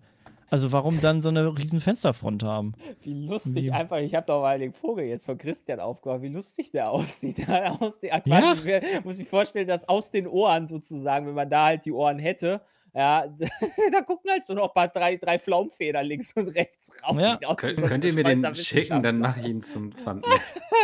Also 0.51 0.71
warum 0.71 0.99
dann 0.99 1.21
so 1.21 1.29
eine 1.29 1.55
riesen 1.57 1.79
Fensterfront 1.79 2.41
haben? 2.43 2.73
Wie 3.03 3.13
lustig 3.27 3.53
Wie- 3.55 3.71
einfach, 3.71 3.97
ich 3.99 4.15
habe 4.15 4.25
doch 4.25 4.41
mal 4.41 4.57
den 4.59 4.73
Vogel 4.73 5.05
jetzt 5.05 5.27
von 5.27 5.37
Christian 5.37 5.79
aufgehört, 5.79 6.23
wie 6.23 6.29
lustig 6.29 6.71
der 6.71 6.89
aussieht. 6.91 7.37
aus 7.79 7.99
den, 7.99 8.09
Ja. 8.09 8.19
quasi, 8.55 8.79
muss 9.03 9.19
ich 9.19 9.27
vorstellen, 9.29 9.67
dass 9.67 9.87
aus 9.87 10.09
den 10.09 10.27
Ohren 10.27 10.67
sozusagen, 10.67 11.27
wenn 11.27 11.35
man 11.35 11.49
da 11.49 11.65
halt 11.67 11.85
die 11.85 11.91
Ohren 11.91 12.17
hätte, 12.19 12.61
ja, 12.93 13.27
da 13.91 14.01
gucken 14.01 14.31
halt 14.31 14.45
so 14.45 14.53
noch 14.53 14.73
mal 14.75 14.87
drei, 14.87 15.17
drei 15.17 15.37
Pflaumfedern 15.39 16.05
links 16.05 16.33
und 16.33 16.47
rechts 16.49 16.91
raus. 17.03 17.15
Ja. 17.19 17.37
Könnt, 17.55 17.79
so 17.79 17.85
könnt 17.85 18.03
ihr 18.05 18.13
mir 18.13 18.23
den 18.23 18.55
schicken, 18.55 19.03
dann 19.03 19.19
mache 19.19 19.41
ich 19.41 19.47
ihn 19.47 19.61
zum 19.61 19.91
Thumbnail. 20.03 20.39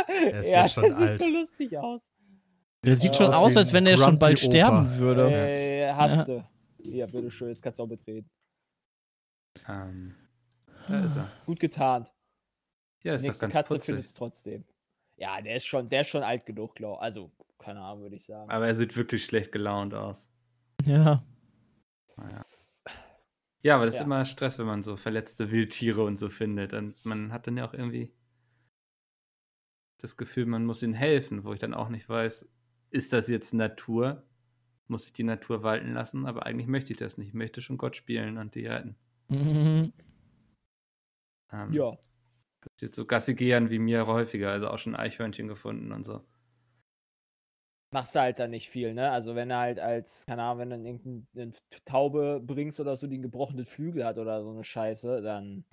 Er 0.08 0.40
ist 0.40 0.52
ja, 0.52 0.62
jetzt 0.62 0.74
schon 0.74 0.84
der 0.84 0.98
alt. 0.98 1.20
sieht 1.20 1.28
so 1.28 1.40
lustig 1.40 1.78
aus. 1.78 2.10
Der 2.84 2.96
sieht 2.96 3.12
Äh, 3.12 3.16
schon 3.16 3.34
aus 3.34 3.58
als 3.58 3.74
wenn 3.74 3.88
er 3.88 3.98
schon 3.98 4.20
bald 4.20 4.38
Opa. 4.40 4.46
sterben 4.52 4.98
würde. 4.98 5.32
Äh, 5.32 5.92
hast 5.92 6.28
du. 6.28 6.46
Ja, 6.84 7.08
bitteschön, 7.08 7.50
jetzt 7.50 7.64
kannst 7.64 7.80
du 7.80 7.84
auch 7.84 7.88
mitreden. 7.88 8.30
ähm, 9.68 10.16
da 10.88 11.04
ist 11.06 11.16
er. 11.16 11.32
Gut 11.46 11.60
getarnt. 11.60 12.12
Ja, 13.04 13.14
ist 13.16 13.22
doch 13.24 13.28
Nächste 13.30 13.42
ganz 13.46 13.54
Katze 13.54 13.68
putzig. 13.74 13.86
findet 13.86 14.06
es 14.06 14.14
trotzdem. 14.14 14.66
Ja, 15.18 15.42
der 15.42 15.56
ist 15.56 15.66
schon, 15.66 15.90
der 15.90 16.02
ist 16.02 16.10
schon 16.10 16.24
alt 16.24 16.46
genug, 16.46 16.76
glaube 16.76 17.02
Also, 17.02 17.32
keine 17.58 17.80
Ahnung, 17.82 18.04
würde 18.04 18.16
ich 18.18 18.26
sagen. 18.26 18.50
Aber 18.52 18.68
er 18.68 18.76
sieht 18.76 18.96
wirklich 18.98 19.24
schlecht 19.26 19.52
gelaunt 19.52 19.94
aus. 19.94 20.30
Ja. 20.86 21.24
Naja. 22.18 22.44
Ja, 23.62 23.76
aber 23.76 23.86
das 23.86 23.96
Ja. 23.96 24.02
ist 24.02 24.06
immer 24.06 24.26
Stress, 24.26 24.60
wenn 24.60 24.68
man 24.68 24.84
so 24.84 24.96
verletzte 24.96 25.52
Wildtiere 25.52 26.04
und 26.04 26.18
so 26.18 26.30
findet. 26.30 26.74
Und 26.74 27.04
man 27.06 27.32
hat 27.32 27.48
dann 27.48 27.58
ja 27.58 27.68
auch 27.68 27.74
irgendwie 27.74 28.14
das 29.98 30.18
Gefühl, 30.18 30.46
man 30.46 30.66
muss 30.66 30.84
ihnen 30.84 30.94
helfen, 30.94 31.44
wo 31.44 31.54
ich 31.54 31.60
dann 31.60 31.74
auch 31.74 31.90
nicht 31.90 32.08
weiß, 32.08 32.48
ist 32.92 33.14
das 33.14 33.28
jetzt 33.28 33.54
Natur? 33.54 34.24
Muss 34.88 35.08
ich 35.08 35.14
die 35.14 35.24
Natur 35.24 35.64
walten 35.64 35.94
lassen? 35.94 36.26
Aber 36.28 36.46
eigentlich 36.46 36.68
möchte 36.68 36.94
ich 36.94 37.00
das 37.00 37.18
nicht. 37.18 37.30
Ich 37.30 37.34
möchte 37.34 37.62
schon 37.62 37.78
Gott 37.78 37.96
spielen 37.96 38.38
und 38.38 38.56
die 38.56 38.68
retten. 38.68 38.96
Mhm. 39.30 39.92
Ähm, 41.52 41.74
ja. 41.74 41.98
Passiert 42.62 42.96
so 42.96 43.06
Gassigehern 43.06 43.70
wie 43.70 43.80
mir 43.80 44.08
häufiger, 44.08 44.52
also 44.52 44.70
auch 44.70 44.80
schon 44.80 44.96
Eichhörnchen 44.96 45.48
gefunden 45.48 45.92
und 45.92 46.04
so. 46.04 46.26
Machst 47.96 48.14
du 48.14 48.20
halt 48.20 48.40
dann 48.40 48.52
nicht 48.52 48.70
viel, 48.70 48.94
ne? 48.94 49.10
Also 49.10 49.36
wenn 49.36 49.48
du 49.48 49.56
halt 49.56 49.80
als, 49.80 50.26
keine 50.28 50.44
Ahnung, 50.44 50.60
wenn 50.60 50.70
du 50.70 50.90
irgendeine 50.90 51.52
Taube 51.86 52.42
bringst 52.46 52.80
oder 52.82 52.98
so, 52.98 53.08
die 53.08 53.16
einen 53.16 53.24
gebrochenen 53.24 53.66
Flügel 53.66 54.04
hat 54.06 54.18
oder 54.18 54.44
so 54.44 54.50
eine 54.52 54.66
Scheiße, 54.66 55.22
dann 55.22 55.64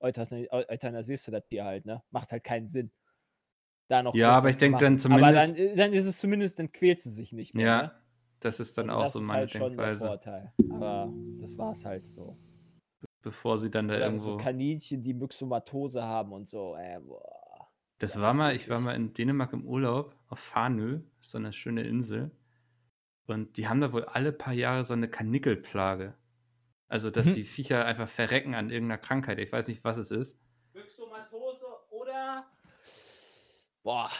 euthanasierst 0.00 1.28
du 1.28 1.30
das 1.30 1.46
Tier 1.46 1.64
halt, 1.64 1.86
ne? 1.86 2.02
Macht 2.10 2.32
halt 2.32 2.42
keinen 2.42 2.66
Sinn. 2.66 2.90
Da 3.88 4.02
noch 4.02 4.12
Ja, 4.14 4.32
aber 4.32 4.50
ich 4.50 4.56
zu 4.56 4.60
denk 4.66 4.78
dann 4.80 4.94
machen. 4.94 5.12
Aber 5.12 5.32
dann, 5.32 5.50
zumindest- 5.50 5.78
dann 5.78 5.92
ist 5.92 6.06
es 6.06 6.18
zumindest, 6.18 6.58
dann 6.58 6.72
quält 6.72 7.00
sie 7.00 7.10
sich 7.10 7.32
nicht 7.32 7.54
mehr. 7.54 7.64
Ja, 7.66 7.82
ne? 7.82 7.92
das 8.40 8.58
ist 8.58 8.76
dann 8.76 8.90
Also 8.90 8.98
auch 8.98 9.02
das 9.04 9.12
so 9.12 9.18
ist 9.20 9.26
meine 9.26 9.38
halt 9.40 9.50
schon 9.52 9.60
der 9.60 9.68
Denkweise. 9.68 10.06
Vorteil. 10.08 10.52
Aber 10.70 11.12
das 11.40 11.56
war 11.58 11.70
es 11.72 11.84
halt 11.84 12.06
so. 12.06 12.36
Bevor 13.22 13.56
sie 13.58 13.70
dann 13.70 13.86
da 13.86 13.94
Oder 13.94 14.04
irgendwo. 14.06 14.24
so 14.24 14.36
Kaninchen, 14.36 15.04
die 15.04 15.14
Myxomatose 15.14 16.02
haben 16.02 16.32
und 16.32 16.48
so. 16.48 16.74
Äh, 16.74 16.98
boah. 16.98 17.41
Das 18.02 18.14
Ja, 18.14 18.20
war 18.20 18.34
mal, 18.34 18.56
ich 18.56 18.68
war 18.68 18.80
mal 18.80 18.96
in 18.96 19.14
Dänemark 19.14 19.52
im 19.52 19.64
Urlaub 19.64 20.16
auf 20.26 20.40
Farnö, 20.40 21.02
ist 21.20 21.30
so 21.30 21.38
eine 21.38 21.52
schöne 21.52 21.84
Insel. 21.84 22.32
Und 23.26 23.56
die 23.56 23.68
haben 23.68 23.80
da 23.80 23.92
wohl 23.92 24.04
alle 24.06 24.32
paar 24.32 24.52
Jahre 24.54 24.82
so 24.82 24.92
eine 24.92 25.08
Kanickelplage. 25.08 26.14
Also, 26.88 27.10
dass 27.10 27.28
Mhm. 27.28 27.34
die 27.34 27.44
Viecher 27.44 27.84
einfach 27.84 28.08
verrecken 28.08 28.56
an 28.56 28.70
irgendeiner 28.70 28.98
Krankheit. 28.98 29.38
Ich 29.38 29.52
weiß 29.52 29.68
nicht, 29.68 29.84
was 29.84 29.98
es 29.98 30.10
ist. 30.10 30.40
Myxomatose 30.74 31.64
oder 31.90 32.44
boah, 33.84 34.10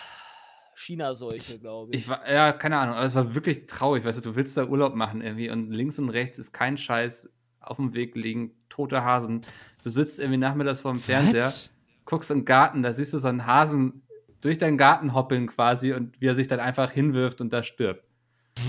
China-Seuche, 0.76 1.58
glaube 1.58 1.90
ich. 1.92 2.02
Ich 2.02 2.08
war, 2.08 2.30
ja, 2.30 2.52
keine 2.52 2.78
Ahnung, 2.78 2.94
aber 2.94 3.04
es 3.04 3.16
war 3.16 3.34
wirklich 3.34 3.66
traurig, 3.66 4.04
weißt 4.04 4.24
du, 4.24 4.30
du 4.30 4.36
willst 4.36 4.56
da 4.56 4.64
Urlaub 4.66 4.94
machen 4.94 5.22
irgendwie 5.22 5.50
und 5.50 5.72
links 5.72 5.98
und 5.98 6.08
rechts 6.08 6.38
ist 6.38 6.52
kein 6.52 6.78
Scheiß, 6.78 7.28
auf 7.58 7.78
dem 7.78 7.94
Weg 7.94 8.14
liegen 8.14 8.54
tote 8.68 9.02
Hasen. 9.02 9.44
Du 9.82 9.90
sitzt 9.90 10.20
irgendwie 10.20 10.38
nachmittags 10.38 10.80
vor 10.80 10.92
dem 10.92 11.00
Fernseher, 11.00 11.46
Was? 11.46 11.70
Guckst 12.12 12.30
im 12.30 12.44
Garten, 12.44 12.82
da 12.82 12.92
siehst 12.92 13.12
du 13.14 13.18
so 13.18 13.28
einen 13.28 13.46
Hasen 13.46 14.02
durch 14.42 14.58
deinen 14.58 14.76
Garten 14.78 15.14
hoppeln 15.14 15.46
quasi 15.46 15.92
und 15.92 16.20
wie 16.20 16.26
er 16.26 16.34
sich 16.34 16.46
dann 16.48 16.60
einfach 16.60 16.90
hinwirft 16.92 17.40
und 17.40 17.52
da 17.52 17.62
stirbt. 17.62 18.04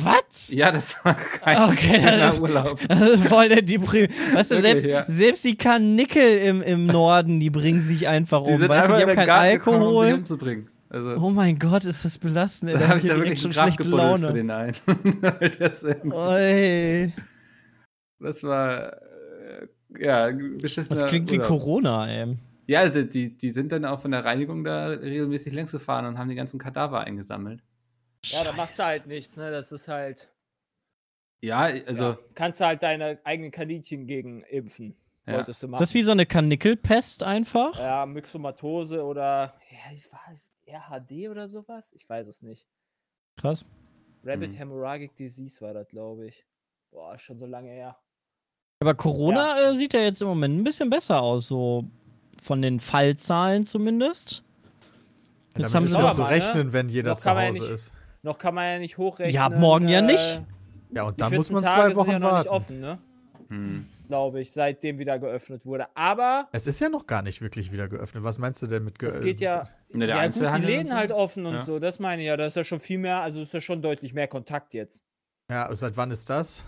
Was? 0.01 0.49
Ja, 0.49 0.71
das 0.71 0.95
war 1.03 1.13
kein 1.15 1.69
Okay, 1.69 1.99
das- 2.01 2.39
Urlaub. 2.39 2.79
Das 2.87 3.01
ist 3.01 3.27
voll 3.27 3.49
der 3.49 3.61
Deprim. 3.61 4.07
Weißt 4.33 4.51
du, 4.51 4.55
Wirklich, 4.63 4.83
selbst, 4.83 4.85
ja. 4.87 5.03
selbst 5.07 5.43
die 5.43 5.57
Karnickel 5.57 6.37
im, 6.37 6.61
im 6.61 6.85
Norden, 6.87 7.39
die 7.41 7.49
bringen 7.49 7.81
sich 7.81 8.07
einfach 8.07 8.43
Die 8.45 8.51
um. 8.51 8.59
sind 8.59 8.69
Weißt 8.69 8.89
du, 8.89 8.93
die 8.95 9.01
haben 9.01 9.13
keinen 9.15 9.27
Garten 9.27 9.51
gekommen, 9.57 9.81
um 9.81 9.89
sich 9.89 9.97
Alkohol. 9.99 10.13
umzubringen. 10.19 10.69
Also, 10.89 11.15
Oh 11.17 11.29
mein 11.31 11.59
Gott, 11.59 11.83
ist 11.85 12.05
das 12.05 12.17
belastend. 12.17 12.71
ey. 12.71 12.77
da 12.77 12.79
Da 12.79 12.85
habe 12.87 12.97
hab 12.99 13.03
ich 13.03 13.09
da 13.09 13.17
wirklich 13.17 13.41
schon 13.41 13.51
schlechte 13.51 13.83
gebuddelt 13.83 14.11
für 14.15 14.21
Laune. 14.21 14.33
den 14.33 14.51
einen. 14.51 14.75
Das, 15.59 15.83
Oi. 15.83 17.11
das 18.19 18.43
war, 18.43 18.93
äh, 18.93 19.67
ja, 19.99 20.25
ein 20.25 20.59
beschissener 20.59 20.97
Das 20.99 21.09
klingt 21.09 21.29
wie 21.31 21.35
Urlaub. 21.39 21.47
Corona, 21.47 22.07
ey. 22.09 22.37
Ja, 22.67 22.87
die, 22.87 23.37
die, 23.37 23.51
sind 23.51 23.71
dann 23.71 23.85
auch 23.85 23.99
von 24.01 24.11
der 24.11 24.23
Reinigung 24.23 24.63
da 24.63 24.87
regelmäßig 24.87 25.53
längs 25.53 25.71
gefahren 25.71 26.05
und 26.05 26.17
haben 26.17 26.29
die 26.29 26.35
ganzen 26.35 26.59
Kadaver 26.59 27.01
eingesammelt. 27.01 27.61
ja, 28.25 28.43
da 28.43 28.53
machst 28.53 28.79
du 28.79 28.83
halt 28.83 29.05
nichts, 29.05 29.35
ne? 29.37 29.51
Das 29.51 29.71
ist 29.71 29.87
halt. 29.87 30.29
Ja, 31.41 31.59
also, 31.59 32.11
ja, 32.11 32.19
kannst 32.35 32.61
du 32.61 32.65
halt 32.65 32.83
deine 32.83 33.19
eigenen 33.25 33.51
Kaninchen 33.51 34.07
gegen 34.07 34.43
impfen. 34.43 34.95
Ja. 35.27 35.35
Solltest 35.35 35.63
du 35.63 35.67
machen. 35.67 35.79
Das 35.79 35.89
ist 35.89 35.93
wie 35.95 36.03
so 36.03 36.11
eine 36.11 36.25
Karnickelpest 36.25 37.23
einfach. 37.23 37.77
ja, 37.79 38.05
Myxomatose 38.05 39.03
oder. 39.03 39.53
Ja, 39.69 39.93
ich 39.93 40.07
weiß, 40.11 40.53
RHD 40.67 41.29
oder 41.29 41.49
sowas? 41.49 41.91
Ich 41.93 42.07
weiß 42.07 42.27
es 42.27 42.41
nicht. 42.41 42.65
Krass. 43.37 43.65
Rabbit 44.23 44.51
Mhm. 44.51 44.55
Hemorrhagic 44.55 45.15
Disease 45.15 45.59
war 45.59 45.73
das, 45.73 45.87
glaube 45.89 46.27
ich. 46.27 46.45
Boah, 46.91 47.17
schon 47.17 47.37
so 47.37 47.45
lange 47.45 47.69
her. 47.71 47.97
Aber 48.79 48.93
Corona 48.95 49.69
äh, 49.69 49.73
sieht 49.73 49.93
ja 49.93 50.01
jetzt 50.01 50.21
im 50.21 50.27
Moment 50.29 50.59
ein 50.59 50.63
bisschen 50.63 50.89
besser 50.89 51.21
aus, 51.21 51.47
so 51.47 51.89
von 52.43 52.61
den 52.61 52.79
Fallzahlen 52.79 53.63
zumindest. 53.63 54.43
Ja, 55.55 55.61
Jetzt 55.61 55.73
damit 55.73 55.75
haben 55.75 55.85
ist 55.85 55.91
sie 55.91 55.97
ja 55.97 56.03
wir 56.03 56.11
zu 56.13 56.21
ne? 56.21 56.29
rechnen, 56.29 56.73
wenn 56.73 56.89
jeder 56.89 57.11
Noch 57.11 57.17
zu 57.17 57.27
man 57.29 57.37
ja 57.37 57.47
Hause 57.49 57.59
nicht- 57.61 57.71
ist. 57.71 57.91
Noch 58.21 58.37
kann 58.37 58.55
man 58.55 58.65
ja 58.65 58.79
nicht 58.79 58.97
hochrechnen. 58.97 59.33
Ja, 59.35 59.49
morgen 59.49 59.87
ja 59.89 59.99
äh, 59.99 60.01
nicht. 60.03 60.41
Ja, 60.95 61.03
und 61.03 61.19
dann 61.19 61.33
muss 61.33 61.49
14 61.49 61.53
man 61.55 61.63
Tage 61.63 61.75
zwei 61.81 61.87
sind 61.89 61.97
Wochen 61.97 62.11
ja 62.11 62.19
noch 62.19 62.27
warten. 62.31 62.39
nicht 62.47 62.49
offen, 62.51 62.79
ne? 62.79 62.97
hm. 63.49 63.85
Glaube 64.07 64.41
ich, 64.41 64.51
seitdem 64.51 64.99
wieder 64.99 65.17
geöffnet 65.17 65.65
wurde. 65.65 65.87
Aber 65.95 66.47
Es 66.51 66.67
ist 66.67 66.79
ja 66.79 66.89
noch 66.89 67.07
gar 67.07 67.21
nicht 67.21 67.41
wirklich 67.41 67.71
wieder 67.71 67.87
geöffnet. 67.87 68.23
Was 68.23 68.37
meinst 68.37 68.61
du 68.61 68.67
denn 68.67 68.83
mit 68.83 68.93
es 68.95 68.99
geöffnet? 68.99 69.23
geht 69.23 69.39
ja. 69.41 69.67
Ne, 69.91 70.05
der 70.07 70.15
ja, 70.17 70.27
gut, 70.27 70.35
die 70.35 70.65
Läden 70.65 70.87
so? 70.87 70.93
halt 70.93 71.11
offen 71.11 71.45
und 71.45 71.53
Ja. 71.55 71.59
so. 71.59 71.79
Das 71.79 71.99
meine 71.99 72.21
ich 72.21 72.27
ja. 72.27 72.37
Da 72.37 72.45
ist 72.45 72.55
ja 72.55 72.63
schon 72.63 72.79
viel 72.79 72.97
mehr, 72.99 73.21
also 73.21 73.41
ist 73.41 73.53
ja 73.53 73.61
schon 73.61 73.81
deutlich 73.81 74.13
mehr 74.13 74.27
Kontakt 74.27 74.73
jetzt. 74.73 75.01
Ja, 75.49 75.73
seit 75.75 75.97
wann 75.97 76.11
ist 76.11 76.29
das? 76.29 76.63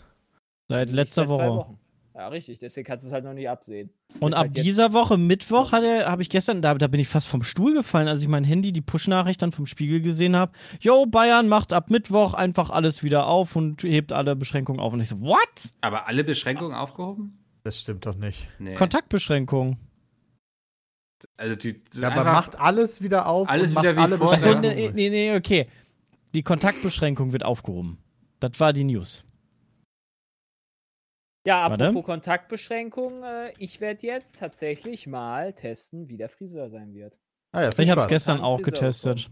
Seit 0.69 0.89
letzter 0.91 1.21
seit 1.21 1.27
zwei 1.27 1.33
Woche. 1.47 1.55
Wochen. 1.57 1.79
Ja, 2.15 2.29
richtig. 2.29 2.59
Deswegen 2.59 2.87
kannst 2.87 3.03
du 3.03 3.07
es 3.07 3.13
halt 3.13 3.25
noch 3.25 3.33
nicht 3.33 3.49
absehen. 3.49 3.89
Und 4.21 4.33
ab 4.33 4.45
halt 4.45 4.57
dieser 4.57 4.93
Woche, 4.93 5.17
Mittwoch, 5.17 5.73
habe 5.73 6.21
ich 6.21 6.29
gestern, 6.29 6.61
da, 6.61 6.73
da 6.73 6.87
bin 6.87 7.01
ich 7.01 7.09
fast 7.09 7.27
vom 7.27 7.43
Stuhl 7.43 7.73
gefallen, 7.73 8.07
als 8.07 8.21
ich 8.21 8.29
mein 8.29 8.45
Handy, 8.45 8.71
die 8.71 8.81
Push-Nachricht 8.81 9.41
dann 9.41 9.51
vom 9.51 9.65
Spiegel 9.65 9.99
gesehen 9.99 10.33
habe. 10.37 10.53
Yo, 10.79 11.05
Bayern 11.07 11.49
macht 11.49 11.73
ab 11.73 11.89
Mittwoch 11.89 12.33
einfach 12.33 12.69
alles 12.69 13.03
wieder 13.03 13.27
auf 13.27 13.57
und 13.57 13.83
hebt 13.83 14.13
alle 14.13 14.37
Beschränkungen 14.37 14.79
auf. 14.79 14.93
Und 14.93 15.01
ich 15.01 15.09
so, 15.09 15.19
what? 15.19 15.37
Aber 15.81 16.07
alle 16.07 16.23
Beschränkungen 16.23 16.73
aufgehoben? 16.73 17.37
Das 17.63 17.81
stimmt 17.81 18.05
doch 18.05 18.15
nicht. 18.15 18.47
Nee. 18.59 18.75
Kontaktbeschränkungen. 18.75 19.75
Also 21.35 21.55
die 21.55 21.81
Ja, 21.95 22.11
aber 22.11 22.31
macht 22.31 22.57
alles 22.57 23.01
wieder 23.01 23.27
auf 23.27 23.49
Alles 23.49 23.71
und 23.71 23.75
macht 23.75 23.83
wieder 23.83 23.97
wie 23.97 24.01
alle 24.01 24.17
vorher. 24.17 24.37
Achso, 24.37 24.55
Beschränkungen. 24.55 24.95
nee, 24.95 25.09
nee, 25.09 25.31
nee, 25.31 25.35
okay. 25.35 25.67
Die 26.33 26.43
Kontaktbeschränkung 26.43 27.33
wird 27.33 27.43
aufgehoben. 27.43 27.97
Das 28.39 28.57
war 28.59 28.71
die 28.71 28.83
News. 28.85 29.25
Ja, 31.45 31.69
Warte. 31.69 31.85
apropos 31.85 32.05
Kontaktbeschränkung, 32.05 33.23
äh, 33.23 33.53
ich 33.59 33.79
werde 33.81 34.05
jetzt 34.07 34.39
tatsächlich 34.39 35.07
mal 35.07 35.53
testen, 35.53 36.09
wie 36.09 36.17
der 36.17 36.29
Friseur 36.29 36.69
sein 36.69 36.93
wird. 36.93 37.19
Ah 37.51 37.61
ja, 37.63 37.69
Ich 37.77 37.89
habe 37.91 38.01
es 38.01 38.07
gestern 38.07 38.41
auch 38.41 38.57
Friseur 38.59 38.71
getestet. 38.71 39.27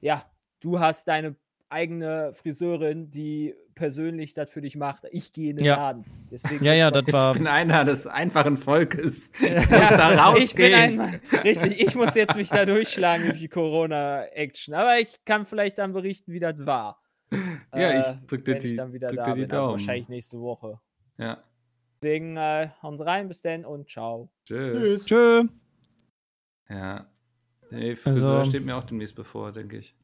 Ja, 0.00 0.24
du 0.60 0.78
hast 0.80 1.08
deine 1.08 1.36
eigene 1.70 2.32
Friseurin, 2.34 3.10
die 3.10 3.54
persönlich 3.74 4.34
das 4.34 4.50
für 4.50 4.60
dich 4.60 4.76
macht. 4.76 5.04
Ich 5.10 5.32
gehe 5.32 5.50
in 5.50 5.56
den 5.56 5.66
Ja. 5.66 5.76
Laden. 5.76 6.04
Deswegen 6.30 6.64
Ja, 6.64 6.72
ja, 6.74 6.90
das 6.92 7.10
war. 7.12 7.32
Ich 7.32 7.38
bin 7.38 7.48
einer 7.48 7.84
des 7.84 8.06
einfachen 8.06 8.58
Volkes. 8.58 9.32
Ich 9.40 9.50
muss 9.50 9.70
Ja, 9.70 9.96
da 9.96 10.24
rausgehen. 10.26 10.44
ich 10.44 10.54
bin 10.54 10.74
ein, 10.74 11.20
richtig, 11.42 11.80
ich 11.80 11.94
muss 11.96 12.14
jetzt 12.14 12.36
mich 12.36 12.50
da 12.50 12.64
durchschlagen 12.66 13.24
durch 13.24 13.40
die 13.40 13.48
Corona-Action. 13.48 14.74
Aber 14.74 14.98
ich 15.00 15.24
kann 15.24 15.46
vielleicht 15.46 15.78
dann 15.78 15.92
berichten, 15.92 16.30
wie 16.32 16.38
das 16.40 16.54
war. 16.64 17.00
Ja, 17.32 17.38
Äh, 17.72 18.00
ich 18.00 18.26
drück 18.28 18.44
dir 18.44 18.52
wenn 18.52 18.56
ich 18.58 18.62
die- 18.70 18.76
dann 18.76 18.92
wieder 18.92 19.08
drück 19.08 19.16
da 19.16 19.24
dir 19.26 19.34
die 19.34 19.40
bin. 19.40 19.50
Also 19.50 19.62
Daumen. 19.62 19.72
wahrscheinlich 19.80 20.08
nächste 20.08 20.38
Woche. 20.40 20.78
Ja. 21.18 21.38
Deswegen 22.04 22.36
äh, 22.36 22.68
hauen 22.82 22.98
Sie 22.98 23.06
rein, 23.06 23.28
bis 23.28 23.40
dann 23.40 23.64
und 23.64 23.88
ciao. 23.88 24.28
Tschüss. 24.44 24.76
Tschüss. 24.76 25.04
Tschö. 25.06 25.44
Ja. 26.68 27.06
Nee, 27.70 27.96
Friseur 27.96 28.40
Also- 28.40 28.50
steht 28.50 28.66
mir 28.66 28.76
auch 28.76 28.84
demnächst 28.84 29.14
bevor, 29.14 29.52
denke 29.52 29.78
ich. 29.78 29.96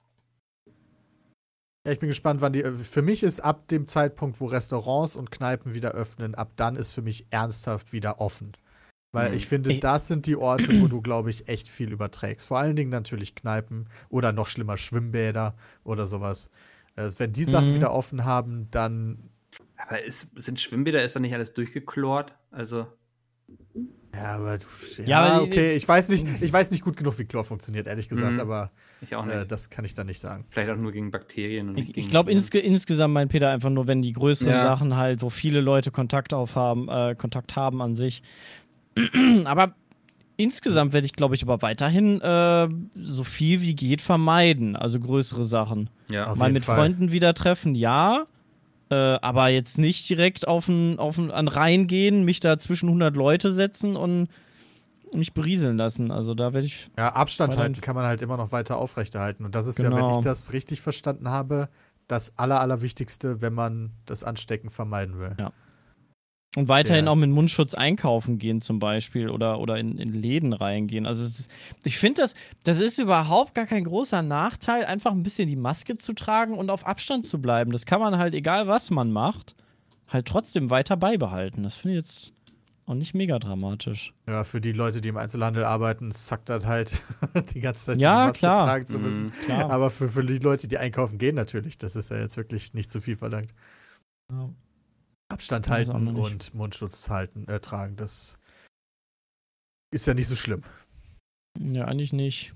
Ja, 1.86 1.92
ich 1.92 1.98
bin 1.98 2.08
gespannt, 2.08 2.40
wann 2.40 2.54
die. 2.54 2.62
äh, 2.62 2.72
Für 2.72 3.02
mich 3.02 3.22
ist 3.22 3.40
ab 3.40 3.68
dem 3.68 3.86
Zeitpunkt, 3.86 4.40
wo 4.40 4.46
Restaurants 4.46 5.14
und 5.14 5.30
Kneipen 5.30 5.74
wieder 5.74 5.90
öffnen, 5.92 6.34
ab 6.34 6.52
dann 6.56 6.74
ist 6.76 6.94
für 6.94 7.02
mich 7.02 7.26
ernsthaft 7.30 7.92
wieder 7.92 8.18
offen. 8.18 8.56
Weil 9.12 9.28
Hm. 9.30 9.36
ich 9.36 9.46
finde, 9.46 9.78
das 9.78 10.06
sind 10.08 10.24
die 10.24 10.36
Orte, 10.36 10.80
wo 10.80 10.88
du, 10.88 11.02
glaube 11.02 11.28
ich, 11.28 11.48
echt 11.48 11.68
viel 11.68 11.92
überträgst. 11.92 12.48
Vor 12.48 12.58
allen 12.58 12.76
Dingen 12.76 12.90
natürlich 12.90 13.34
Kneipen 13.34 13.90
oder 14.08 14.32
noch 14.32 14.46
schlimmer 14.46 14.78
Schwimmbäder 14.78 15.54
oder 15.84 16.06
sowas. 16.06 16.50
Äh, 16.96 17.10
wenn 17.18 17.32
die 17.32 17.44
Sachen 17.44 17.70
Mhm. 17.70 17.74
wieder 17.74 17.92
offen 17.92 18.24
haben, 18.24 18.70
dann. 18.70 19.28
Aber 19.86 20.02
ist, 20.02 20.30
sind 20.40 20.60
Schwimmbäder, 20.60 21.02
ist 21.04 21.16
da 21.16 21.20
nicht 21.20 21.34
alles 21.34 21.54
durchgeklort? 21.54 22.34
Also, 22.50 22.86
Ja, 24.14 24.36
aber 24.36 24.58
du, 24.58 24.64
ja, 25.04 25.26
Ja, 25.38 25.40
okay. 25.42 25.74
Ich 25.76 25.86
weiß 25.86 26.08
nicht, 26.08 26.26
ich 26.40 26.52
weiß 26.52 26.70
nicht 26.72 26.82
gut 26.82 26.96
genug, 26.96 27.18
wie 27.18 27.24
Chlor 27.24 27.44
funktioniert, 27.44 27.86
ehrlich 27.86 28.08
gesagt, 28.08 28.34
Mhm. 28.34 28.40
aber 28.40 28.70
ich 29.00 29.14
auch 29.14 29.24
nicht. 29.24 29.34
äh, 29.36 29.46
das 29.46 29.70
kann 29.70 29.84
ich 29.84 29.94
da 29.94 30.04
nicht 30.04 30.18
sagen. 30.18 30.44
Vielleicht 30.50 30.70
auch 30.70 30.76
nur 30.76 30.92
gegen 30.92 31.10
Bakterien. 31.10 31.68
Und 31.70 31.74
nicht 31.76 31.90
Ich, 31.90 31.96
ich 32.06 32.10
glaube, 32.10 32.30
insge 32.32 32.58
insgesamt 32.58 33.14
meint 33.14 33.30
Peter 33.30 33.48
einfach 33.50 33.70
nur, 33.70 33.86
wenn 33.86 34.02
die 34.02 34.12
größeren 34.12 34.52
Ja. 34.52 34.60
Sachen 34.62 34.96
halt, 34.96 35.22
wo 35.22 35.30
viele 35.30 35.60
Leute 35.60 35.90
Kontakt 35.90 36.34
aufhaben, 36.34 36.88
äh, 36.88 37.14
Kontakt 37.16 37.54
haben 37.56 37.80
an 37.82 37.94
sich. 37.94 38.22
aber 39.44 39.74
insgesamt 40.36 40.92
werde 40.92 41.06
ich, 41.06 41.12
glaube 41.14 41.34
ich, 41.36 41.42
aber 41.42 41.62
weiterhin 41.62 42.20
äh, 42.20 42.68
so 42.96 43.24
viel 43.24 43.60
wie 43.62 43.74
geht 43.74 44.00
vermeiden. 44.00 44.74
Also 44.76 44.98
größere 45.00 45.44
Sachen. 45.44 45.88
Ja. 46.10 46.26
Auf 46.26 46.36
Mal 46.38 46.46
jeden 46.46 46.54
mit 46.54 46.64
Fall. 46.64 46.76
Freunden 46.76 47.12
wieder 47.12 47.32
treffen, 47.34 47.74
ja. 47.74 48.26
Äh, 48.90 48.94
aber 48.94 49.48
jetzt 49.48 49.78
nicht 49.78 50.08
direkt 50.08 50.48
auf 50.48 50.68
ein, 50.68 50.98
auf 50.98 51.16
ein, 51.16 51.30
an 51.30 51.48
Rhein 51.48 51.86
gehen, 51.86 52.24
mich 52.24 52.40
da 52.40 52.58
zwischen 52.58 52.88
100 52.88 53.14
Leute 53.16 53.52
setzen 53.52 53.94
und 53.96 54.28
mich 55.14 55.32
berieseln 55.32 55.76
lassen. 55.76 56.10
Also 56.10 56.34
da 56.34 56.52
werde 56.52 56.66
ich. 56.66 56.90
Ja, 56.98 57.12
Abstand 57.14 57.56
halten 57.56 57.80
kann 57.80 57.94
man 57.94 58.06
halt 58.06 58.22
immer 58.22 58.36
noch 58.36 58.52
weiter 58.52 58.78
aufrechterhalten. 58.78 59.44
Und 59.44 59.54
das 59.54 59.66
ist 59.66 59.78
ja, 59.78 59.84
wenn 59.86 59.92
Genau. 59.96 60.18
ich 60.18 60.24
das 60.24 60.52
richtig 60.52 60.80
verstanden 60.80 61.28
habe, 61.28 61.68
das 62.08 62.36
Aller, 62.38 62.60
Allerwichtigste, 62.60 63.40
wenn 63.40 63.54
man 63.54 63.92
das 64.06 64.24
Anstecken 64.24 64.70
vermeiden 64.70 65.18
will. 65.18 65.36
Ja. 65.38 65.52
Und 66.56 66.66
weiterhin 66.68 67.04
Ja. 67.04 67.12
auch 67.12 67.16
mit 67.16 67.30
Mundschutz 67.30 67.74
einkaufen 67.74 68.38
gehen 68.38 68.60
zum 68.60 68.80
Beispiel 68.80 69.28
oder, 69.30 69.60
oder 69.60 69.78
in, 69.78 69.98
in 69.98 70.12
Läden 70.12 70.52
reingehen. 70.52 71.06
Also 71.06 71.22
ist, 71.24 71.48
ich 71.84 71.96
finde 71.96 72.22
das, 72.22 72.34
das 72.64 72.80
ist 72.80 72.98
überhaupt 72.98 73.54
gar 73.54 73.66
kein 73.66 73.84
großer 73.84 74.20
Nachteil, 74.22 74.84
einfach 74.84 75.12
ein 75.12 75.22
bisschen 75.22 75.46
die 75.48 75.54
Maske 75.56 75.96
zu 75.96 76.12
tragen 76.12 76.54
und 76.58 76.68
auf 76.70 76.84
Abstand 76.86 77.24
zu 77.24 77.40
bleiben. 77.40 77.70
Das 77.70 77.86
kann 77.86 78.00
man 78.00 78.18
halt, 78.18 78.34
egal 78.34 78.66
was 78.66 78.90
man 78.90 79.12
macht, 79.12 79.54
halt 80.08 80.26
trotzdem 80.26 80.70
weiter 80.70 80.96
beibehalten. 80.96 81.62
Das 81.62 81.76
finde 81.76 81.98
ich 81.98 82.02
jetzt 82.04 82.32
auch 82.86 82.94
nicht 82.94 83.14
mega 83.14 83.38
dramatisch. 83.38 84.12
Ja, 84.26 84.42
für 84.42 84.60
die 84.60 84.72
Leute, 84.72 85.00
die 85.00 85.10
im 85.10 85.18
Einzelhandel 85.18 85.62
arbeiten, 85.62 86.10
zackt 86.10 86.48
das 86.48 86.66
halt 86.66 87.00
die 87.54 87.60
ganze 87.60 87.84
Zeit 87.86 88.00
Ja, 88.00 88.26
Maske 88.26 88.38
klar. 88.40 88.66
tragen 88.66 88.86
zu 88.86 88.98
müssen. 88.98 89.26
Mhm. 89.26 89.32
Klar. 89.44 89.70
Aber 89.70 89.88
für, 89.90 90.08
für 90.08 90.24
die 90.24 90.38
Leute, 90.38 90.66
die 90.66 90.78
einkaufen 90.78 91.18
gehen, 91.18 91.36
natürlich. 91.36 91.78
Das 91.78 91.94
ist 91.94 92.10
ja 92.10 92.18
jetzt 92.18 92.36
wirklich 92.36 92.74
nicht 92.74 92.90
zu 92.90 93.00
viel 93.00 93.14
verlangt. 93.16 93.54
Ja. 94.32 94.48
Abstand 95.30 95.66
Ich 95.66 95.72
halten 95.72 96.08
und 96.08 96.54
Mundschutz 96.54 97.08
halten, 97.08 97.46
äh, 97.48 97.60
tragen, 97.60 97.96
das 97.96 98.38
ist 99.92 100.06
ja 100.06 100.14
nicht 100.14 100.28
so 100.28 100.36
schlimm. 100.36 100.62
Ja, 101.58 101.84
eigentlich 101.84 102.12
nicht. 102.12 102.52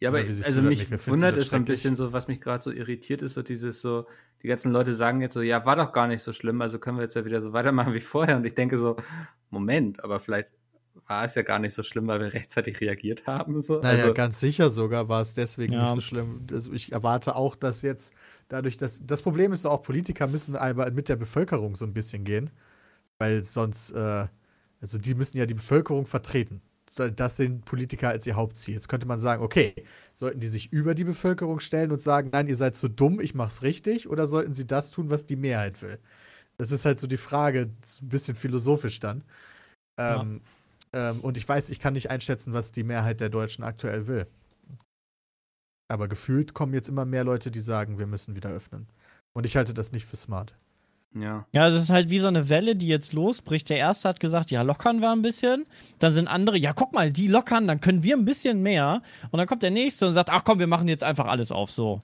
Ja, 0.00 0.10
aber 0.10 0.24
siehst 0.24 0.46
also 0.46 0.62
mich 0.62 0.90
wundert 1.06 1.36
es 1.36 1.50
so 1.50 1.56
ein 1.56 1.64
bisschen 1.64 1.96
so, 1.96 2.12
was 2.12 2.28
mich 2.28 2.40
gerade 2.40 2.62
so 2.62 2.70
irritiert 2.70 3.22
ist, 3.22 3.34
so 3.34 3.42
dieses 3.42 3.80
so, 3.80 4.06
die 4.42 4.48
ganzen 4.48 4.72
Leute 4.72 4.94
sagen 4.94 5.20
jetzt 5.20 5.34
so, 5.34 5.40
ja, 5.40 5.64
war 5.64 5.76
doch 5.76 5.92
gar 5.92 6.08
nicht 6.08 6.22
so 6.22 6.32
schlimm, 6.32 6.60
also 6.60 6.78
können 6.78 6.98
wir 6.98 7.02
jetzt 7.02 7.14
ja 7.14 7.24
wieder 7.24 7.40
so 7.40 7.52
weitermachen 7.52 7.94
wie 7.94 8.00
vorher. 8.00 8.36
Und 8.36 8.44
ich 8.44 8.54
denke 8.54 8.76
so, 8.76 8.96
Moment, 9.50 10.02
aber 10.02 10.20
vielleicht 10.20 10.48
war 11.06 11.24
es 11.24 11.34
ja 11.34 11.42
gar 11.42 11.58
nicht 11.58 11.74
so 11.74 11.82
schlimm, 11.82 12.06
weil 12.06 12.20
wir 12.20 12.32
rechtzeitig 12.32 12.80
reagiert 12.80 13.26
haben. 13.26 13.60
So. 13.60 13.80
Naja, 13.80 14.02
also, 14.02 14.14
ganz 14.14 14.40
sicher 14.40 14.70
sogar 14.70 15.08
war 15.08 15.22
es 15.22 15.34
deswegen 15.34 15.72
Ja. 15.74 15.82
nicht 15.82 15.94
so 15.94 16.00
schlimm. 16.00 16.46
Also 16.52 16.72
ich 16.72 16.92
erwarte 16.92 17.36
auch, 17.36 17.56
dass 17.56 17.82
jetzt 17.82 18.12
dadurch, 18.54 18.76
dass 18.76 19.04
das 19.04 19.20
Problem 19.20 19.52
ist 19.52 19.66
auch, 19.66 19.82
Politiker 19.82 20.28
müssen 20.28 20.54
einmal 20.54 20.90
mit 20.92 21.08
der 21.08 21.16
Bevölkerung 21.16 21.74
so 21.74 21.84
ein 21.84 21.92
bisschen 21.92 22.22
gehen, 22.24 22.50
weil 23.18 23.42
sonst, 23.42 23.90
äh, 23.90 24.26
also 24.80 24.98
die 24.98 25.14
müssen 25.14 25.38
ja 25.38 25.46
die 25.46 25.54
Bevölkerung 25.54 26.06
vertreten. 26.06 26.62
das 27.16 27.36
sehen 27.36 27.62
Politiker 27.62 28.10
als 28.10 28.26
ihr 28.26 28.36
Hauptziel. 28.36 28.74
Jetzt 28.74 28.88
könnte 28.88 29.06
man 29.06 29.18
sagen, 29.18 29.42
okay, 29.42 29.74
sollten 30.12 30.38
die 30.38 30.46
sich 30.46 30.72
über 30.72 30.94
die 30.94 31.02
Bevölkerung 31.02 31.58
stellen 31.58 31.90
und 31.90 32.00
sagen, 32.00 32.30
nein, 32.32 32.46
ihr 32.46 32.54
seid 32.54 32.76
zu 32.76 32.88
dumm, 32.88 33.20
ich 33.20 33.34
mach's 33.34 33.62
richtig, 33.62 34.08
oder 34.08 34.28
sollten 34.28 34.52
sie 34.52 34.66
das 34.66 34.92
tun, 34.92 35.10
was 35.10 35.26
die 35.26 35.36
Mehrheit 35.36 35.82
will? 35.82 35.98
Das 36.56 36.70
ist 36.70 36.84
halt 36.84 37.00
so 37.00 37.08
die 37.08 37.16
Frage, 37.16 37.70
ein 38.02 38.08
bisschen 38.08 38.36
philosophisch 38.36 39.00
dann. 39.00 39.24
Ähm, 39.98 40.40
ähm, 40.92 41.20
und 41.20 41.36
ich 41.36 41.48
weiß, 41.48 41.70
ich 41.70 41.80
kann 41.80 41.94
nicht 41.94 42.10
einschätzen, 42.10 42.54
was 42.54 42.70
die 42.70 42.84
Mehrheit 42.84 43.20
der 43.20 43.30
Deutschen 43.30 43.64
aktuell 43.64 44.06
will. 44.06 44.28
Aber 45.88 46.08
gefühlt 46.08 46.54
kommen 46.54 46.74
jetzt 46.74 46.88
immer 46.88 47.04
mehr 47.04 47.24
Leute, 47.24 47.50
die 47.50 47.60
sagen, 47.60 47.98
wir 47.98 48.06
müssen 48.06 48.36
wieder 48.36 48.50
öffnen. 48.50 48.86
Und 49.32 49.46
ich 49.46 49.56
halte 49.56 49.74
das 49.74 49.92
nicht 49.92 50.06
für 50.06 50.16
smart. 50.16 50.54
Ja. 51.14 51.46
Ja, 51.52 51.68
es 51.68 51.76
ist 51.76 51.90
halt 51.90 52.10
wie 52.10 52.18
so 52.18 52.26
eine 52.26 52.48
Welle, 52.48 52.74
die 52.74 52.88
jetzt 52.88 53.12
losbricht. 53.12 53.70
Der 53.70 53.76
erste 53.76 54.08
hat 54.08 54.18
gesagt, 54.18 54.50
ja, 54.50 54.62
lockern 54.62 55.00
wir 55.00 55.12
ein 55.12 55.22
bisschen. 55.22 55.64
Dann 55.98 56.12
sind 56.12 56.26
andere, 56.26 56.58
ja, 56.58 56.72
guck 56.72 56.92
mal, 56.92 57.12
die 57.12 57.28
lockern, 57.28 57.68
dann 57.68 57.80
können 57.80 58.02
wir 58.02 58.16
ein 58.16 58.24
bisschen 58.24 58.62
mehr. 58.62 59.02
Und 59.30 59.38
dann 59.38 59.46
kommt 59.46 59.62
der 59.62 59.70
nächste 59.70 60.08
und 60.08 60.14
sagt, 60.14 60.30
ach 60.30 60.42
komm, 60.44 60.58
wir 60.58 60.66
machen 60.66 60.88
jetzt 60.88 61.04
einfach 61.04 61.26
alles 61.26 61.52
auf. 61.52 61.70
So, 61.70 62.00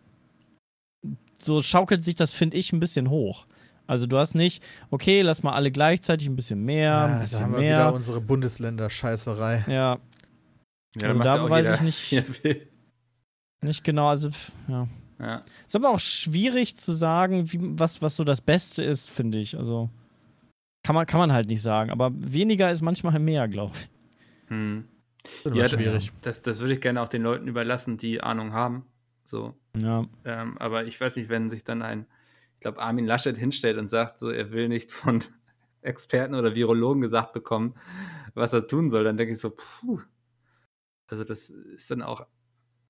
so 1.38 1.62
schaukelt 1.62 2.04
sich 2.04 2.14
das, 2.14 2.32
finde 2.32 2.56
ich, 2.56 2.72
ein 2.72 2.80
bisschen 2.80 3.10
hoch. 3.10 3.46
Also 3.86 4.06
du 4.06 4.16
hast 4.18 4.34
nicht, 4.34 4.62
okay, 4.90 5.22
lass 5.22 5.42
mal 5.42 5.54
alle 5.54 5.72
gleichzeitig 5.72 6.28
ein 6.28 6.36
bisschen 6.36 6.64
mehr, 6.64 7.00
ein 7.02 7.12
da 7.14 7.18
bisschen 7.18 7.40
haben 7.40 7.52
wir 7.54 7.60
wieder 7.60 7.76
mehr. 7.76 7.92
unsere 7.92 8.20
Bundesländer-Scheißerei. 8.20 9.64
Ja, 9.66 9.98
ja 11.00 11.08
Also 11.08 11.18
da 11.18 11.36
ja 11.36 11.50
weiß 11.50 11.66
jeder, 11.66 11.74
ich 11.74 12.12
nicht. 12.12 12.68
nicht 13.62 13.84
genau. 13.84 14.08
Also, 14.08 14.30
ja. 14.68 14.88
Ja. 15.20 15.42
Ist 15.66 15.76
aber 15.76 15.90
auch 15.90 16.00
schwierig 16.00 16.76
zu 16.76 16.92
sagen, 16.92 17.52
wie, 17.52 17.58
was, 17.78 18.00
was 18.00 18.16
so 18.16 18.24
das 18.24 18.40
Beste 18.40 18.82
ist, 18.82 19.10
finde 19.10 19.38
ich. 19.38 19.56
Also 19.58 19.90
kann 20.82 20.94
man, 20.94 21.06
kann 21.06 21.20
man 21.20 21.32
halt 21.32 21.48
nicht 21.48 21.62
sagen. 21.62 21.90
Aber 21.90 22.10
weniger 22.14 22.70
ist 22.70 22.80
manchmal 22.80 23.18
mehr, 23.18 23.46
glaube 23.48 23.74
ich. 23.76 23.88
Hm. 24.48 24.88
Wird 25.42 25.54
Ja, 25.54 25.68
schwierig. 25.68 26.10
Das, 26.22 26.40
das 26.40 26.60
würde 26.60 26.74
ich 26.74 26.80
gerne 26.80 27.02
auch 27.02 27.08
den 27.08 27.22
Leuten 27.22 27.46
überlassen, 27.48 27.98
die 27.98 28.22
Ahnung 28.22 28.54
haben. 28.54 28.86
So. 29.26 29.54
Ja. 29.76 30.06
Ähm, 30.24 30.56
aber 30.58 30.86
ich 30.86 30.98
weiß 30.98 31.16
nicht, 31.16 31.28
wenn 31.28 31.50
sich 31.50 31.64
dann 31.64 31.82
ein, 31.82 32.06
ich 32.54 32.60
glaube, 32.60 32.80
Armin 32.80 33.06
Laschet 33.06 33.36
hinstellt 33.36 33.76
und 33.76 33.90
sagt, 33.90 34.18
so, 34.18 34.30
er 34.30 34.50
will 34.52 34.68
nicht 34.68 34.90
von 34.90 35.22
Experten 35.82 36.34
oder 36.34 36.54
Virologen 36.54 37.02
gesagt 37.02 37.34
bekommen, 37.34 37.74
was 38.34 38.54
er 38.54 38.66
tun 38.66 38.88
soll, 38.88 39.04
dann 39.04 39.18
denke 39.18 39.34
ich 39.34 39.38
so, 39.38 39.50
puh. 39.50 40.00
Also 41.08 41.24
das 41.24 41.50
ist 41.50 41.90
dann 41.90 42.02
auch 42.02 42.26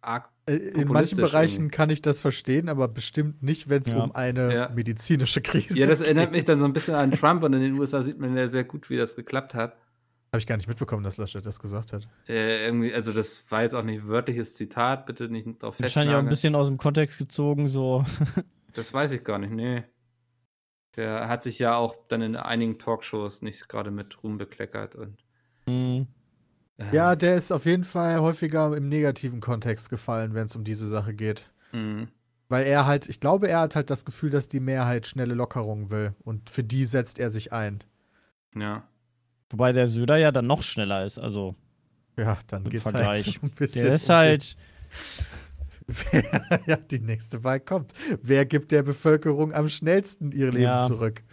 arg. 0.02 0.28
Äh, 0.46 0.54
In 0.56 0.88
manchen 0.88 1.16
Bereichen 1.18 1.64
irgendwie. 1.64 1.76
kann 1.76 1.90
ich 1.90 2.02
das 2.02 2.20
verstehen, 2.20 2.68
aber 2.68 2.88
bestimmt 2.88 3.42
nicht, 3.42 3.68
wenn 3.68 3.82
es 3.82 3.90
Ja. 3.92 3.98
um 4.02 4.12
eine 4.14 4.54
Ja. 4.54 4.68
medizinische 4.70 5.40
Krise 5.42 5.78
Ja, 5.78 5.86
das 5.86 5.98
geht. 5.98 6.08
erinnert 6.08 6.32
mich 6.32 6.44
dann 6.44 6.58
so 6.60 6.64
ein 6.66 6.72
bisschen 6.72 6.94
an 6.94 7.12
Trump 7.12 7.42
und 7.42 7.52
in 7.52 7.60
den 7.60 7.78
USA 7.78 8.02
sieht 8.02 8.18
man 8.18 8.36
ja 8.36 8.46
sehr 8.48 8.64
gut, 8.64 8.90
wie 8.90 8.96
das 8.96 9.16
geklappt 9.16 9.54
hat. 9.54 9.76
Habe 10.32 10.38
ich 10.38 10.46
gar 10.46 10.56
nicht 10.56 10.68
mitbekommen, 10.68 11.02
dass 11.02 11.16
Laschet 11.16 11.44
das 11.44 11.58
gesagt 11.58 11.92
hat. 11.92 12.08
Äh, 12.28 12.64
irgendwie, 12.66 12.94
also 12.94 13.12
das 13.12 13.44
war 13.50 13.62
jetzt 13.62 13.74
auch 13.74 13.82
nicht 13.82 14.02
ein 14.02 14.08
wörtliches 14.08 14.54
Zitat, 14.54 15.04
bitte 15.06 15.28
nicht 15.28 15.60
drauf 15.62 15.80
Wahrscheinlich 15.80 16.14
auch 16.14 16.18
ein 16.20 16.28
festnageln. 16.28 16.28
bisschen 16.28 16.54
aus 16.54 16.68
dem 16.68 16.78
Kontext 16.78 17.18
gezogen, 17.18 17.66
so. 17.68 18.04
Das 18.74 18.94
weiß 18.94 19.10
ich 19.12 19.24
gar 19.24 19.38
nicht, 19.40 19.52
nee. 19.52 19.82
Der 20.96 21.28
hat 21.28 21.42
sich 21.42 21.58
ja 21.58 21.76
auch 21.76 21.96
dann 22.08 22.22
in 22.22 22.36
einigen 22.36 22.78
Talkshows 22.78 23.42
nicht 23.42 23.68
gerade 23.68 23.90
mit 23.90 24.22
Ruhm 24.22 24.38
bekleckert 24.38 24.94
und. 24.94 25.16
Hm. 25.68 26.06
Äh, 26.80 26.94
Ja, 26.96 27.14
der 27.16 27.36
ist 27.36 27.52
auf 27.52 27.66
jeden 27.66 27.84
Fall 27.84 28.20
häufiger 28.20 28.76
im 28.76 28.88
negativen 28.88 29.40
Kontext 29.40 29.90
gefallen, 29.90 30.34
wenn 30.34 30.46
es 30.46 30.56
um 30.56 30.64
diese 30.64 30.86
Sache 30.88 31.14
geht. 31.14 31.50
mh, 31.72 32.08
Weil 32.48 32.66
er 32.66 32.86
halt, 32.86 33.08
ich 33.08 33.20
glaube, 33.20 33.48
er 33.48 33.60
hat 33.60 33.76
halt 33.76 33.90
das 33.90 34.04
Gefühl, 34.04 34.30
dass 34.30 34.48
die 34.48 34.60
Mehrheit 34.60 35.06
schnelle 35.06 35.34
Lockerungen 35.34 35.90
will. 35.90 36.14
Und 36.24 36.50
für 36.50 36.64
die 36.64 36.84
setzt 36.86 37.18
er 37.18 37.30
sich 37.30 37.52
ein. 37.52 37.84
ja. 38.54 38.84
Wobei 39.52 39.72
der 39.72 39.88
Söder 39.88 40.16
ja 40.16 40.30
dann 40.30 40.46
noch 40.46 40.62
schneller 40.62 41.04
ist. 41.04 41.18
Also 41.18 41.56
Ja, 42.16 42.38
dann 42.46 42.62
geht's 42.68 42.84
Vergleich. 42.84 43.26
halt 43.26 43.34
so 43.34 43.40
ein 43.42 43.50
bisschen. 43.50 43.84
der 43.86 43.94
ist 43.94 44.08
um 44.08 44.14
halt. 44.14 44.56
Den, 46.12 46.22
ja, 46.66 46.76
die 46.76 47.00
nächste 47.00 47.42
Wahl 47.42 47.58
kommt. 47.58 47.92
Wer 48.22 48.46
gibt 48.46 48.70
der 48.70 48.84
Bevölkerung 48.84 49.52
am 49.52 49.68
schnellsten 49.68 50.30
ihr 50.30 50.46
Leben 50.52 50.62
Ja. 50.62 50.78
zurück? 50.78 51.24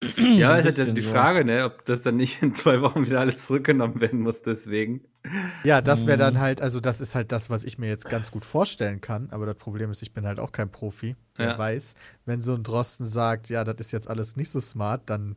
Ja, 0.00 0.14
so 0.16 0.28
ist 0.32 0.48
halt 0.48 0.64
bisschen 0.64 0.94
die. 0.94 1.02
Frage, 1.02 1.44
ne, 1.44 1.64
ob 1.64 1.84
das 1.84 2.02
dann 2.02 2.16
nicht 2.16 2.40
in 2.42 2.54
zwei 2.54 2.80
Wochen 2.82 3.04
wieder 3.04 3.20
alles 3.20 3.46
zurückgenommen 3.46 4.00
werden 4.00 4.20
muss, 4.20 4.42
deswegen. 4.42 5.04
Ja, 5.64 5.80
das 5.80 6.06
wäre 6.06 6.18
dann 6.18 6.38
halt, 6.38 6.60
also 6.60 6.78
das 6.80 7.00
ist 7.00 7.14
halt 7.16 7.32
das, 7.32 7.50
was 7.50 7.64
ich 7.64 7.78
mir 7.78 7.88
jetzt 7.88 8.08
ganz 8.08 8.30
gut 8.30 8.44
vorstellen 8.44 9.00
kann. 9.00 9.28
Aber 9.30 9.44
das 9.46 9.56
Problem 9.56 9.90
ist, 9.90 10.02
ich 10.02 10.12
bin 10.12 10.24
halt 10.24 10.38
auch 10.38 10.52
kein 10.52 10.70
Profi. 10.70 11.16
Wer 11.34 11.48
Ja. 11.48 11.58
weiß, 11.58 11.94
wenn 12.26 12.40
so 12.40 12.54
ein 12.54 12.62
Drosten 12.62 13.06
sagt, 13.06 13.48
ja, 13.48 13.64
das 13.64 13.76
ist 13.78 13.92
jetzt 13.92 14.08
alles 14.08 14.36
nicht 14.36 14.50
so 14.50 14.60
smart, 14.60 15.02
dann 15.10 15.36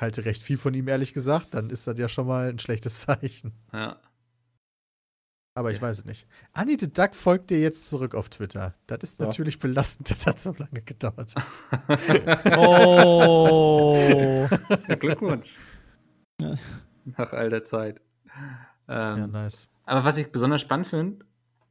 halte 0.00 0.24
recht 0.24 0.42
viel 0.42 0.58
von 0.58 0.74
ihm, 0.74 0.88
ehrlich 0.88 1.14
gesagt, 1.14 1.54
dann 1.54 1.70
ist 1.70 1.86
das 1.86 1.98
ja 1.98 2.08
schon 2.08 2.26
mal 2.26 2.48
ein 2.48 2.58
schlechtes 2.58 3.00
Zeichen. 3.02 3.52
Ja. 3.72 4.00
Aber 5.54 5.70
ich 5.72 5.78
Ja. 5.78 5.82
weiß 5.82 5.98
es 5.98 6.04
nicht. 6.04 6.26
Annie 6.52 6.76
the 6.78 6.90
Duck 6.92 7.14
folgt 7.14 7.50
dir 7.50 7.60
jetzt 7.60 7.88
zurück 7.88 8.14
auf 8.14 8.28
Twitter. 8.28 8.72
Das 8.86 8.98
ist 9.02 9.20
Ja. 9.20 9.26
natürlich 9.26 9.58
belastend, 9.58 10.10
dass 10.10 10.24
das 10.24 10.42
so 10.44 10.54
lange 10.56 10.82
gedauert 10.82 11.34
hat. 11.36 12.56
Oh. 12.56 14.48
ja 14.88 14.94
Glückwunsch. 14.96 15.54
Nach 17.16 17.32
all 17.32 17.50
der 17.50 17.64
Zeit. 17.64 18.00
Ähm, 18.88 19.18
ja, 19.18 19.26
nice. 19.26 19.68
Aber 19.84 20.04
was 20.04 20.16
ich 20.16 20.30
besonders 20.32 20.60
spannend 20.60 20.86
finde, 20.86 21.24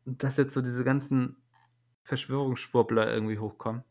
dass 0.06 0.38
jetzt 0.38 0.54
so 0.54 0.62
diese 0.62 0.84
ganzen 0.84 1.38
Verschwörungsschwurbler 2.04 3.12
irgendwie 3.12 3.40
hochkommen. 3.40 3.84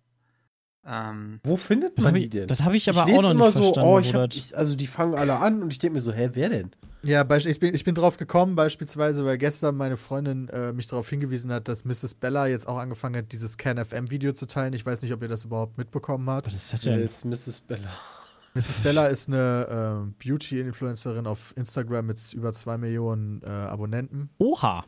Ähm, 0.84 1.40
Wo 1.44 1.56
findet 1.56 1.96
man 1.98 2.06
habe 2.08 2.18
die 2.18 2.24
ich, 2.24 2.30
denn? 2.30 2.46
das 2.46 2.62
hab 2.62 2.72
ich 2.72 2.88
aber 2.88 3.04
lese 3.06 3.18
auch 3.18 3.22
noch 3.22 3.30
immer 3.32 3.46
nicht 3.46 3.54
so, 3.54 3.62
verstanden. 3.62 3.90
oh, 3.90 3.98
ich 3.98 4.14
hab, 4.14 4.32
ich, 4.32 4.56
also 4.56 4.74
die 4.76 4.86
fangen 4.86 5.14
alle 5.14 5.38
an 5.38 5.62
und 5.62 5.72
ich 5.72 5.78
denke 5.78 5.94
mir 5.94 6.00
so, 6.00 6.12
hä, 6.12 6.30
wer 6.32 6.48
denn? 6.48 6.70
Ja, 7.02 7.24
ich 7.30 7.60
bin, 7.60 7.74
ich 7.74 7.84
bin 7.84 7.94
drauf 7.94 8.16
gekommen, 8.16 8.56
beispielsweise, 8.56 9.24
weil 9.24 9.38
gestern 9.38 9.76
meine 9.76 9.96
Freundin 9.96 10.48
äh, 10.48 10.72
mich 10.72 10.88
darauf 10.88 11.08
hingewiesen 11.08 11.52
hat, 11.52 11.68
dass 11.68 11.84
Mrs. 11.84 12.14
Bella 12.14 12.46
jetzt 12.48 12.66
auch 12.66 12.78
angefangen 12.78 13.16
hat, 13.16 13.32
dieses 13.32 13.56
CanFM-Video 13.56 14.32
zu 14.32 14.46
teilen. 14.46 14.72
Ich 14.72 14.84
weiß 14.84 15.02
nicht, 15.02 15.12
ob 15.12 15.22
ihr 15.22 15.28
das 15.28 15.44
überhaupt 15.44 15.78
mitbekommen 15.78 16.28
habt. 16.28 16.48
Was 16.48 16.54
ist 16.54 16.72
das 16.72 16.80
denn? 16.80 17.00
ist 17.00 17.24
Mrs. 17.24 17.60
Bella? 17.60 17.90
Mrs. 18.54 18.78
Bella 18.78 19.06
ist 19.06 19.28
eine 19.28 20.08
äh, 20.08 20.24
Beauty-Influencerin 20.24 21.26
auf 21.26 21.56
Instagram 21.56 22.06
mit 22.06 22.32
über 22.32 22.52
zwei 22.52 22.76
Millionen 22.76 23.42
äh, 23.42 23.46
Abonnenten. 23.46 24.30
Oha. 24.38 24.84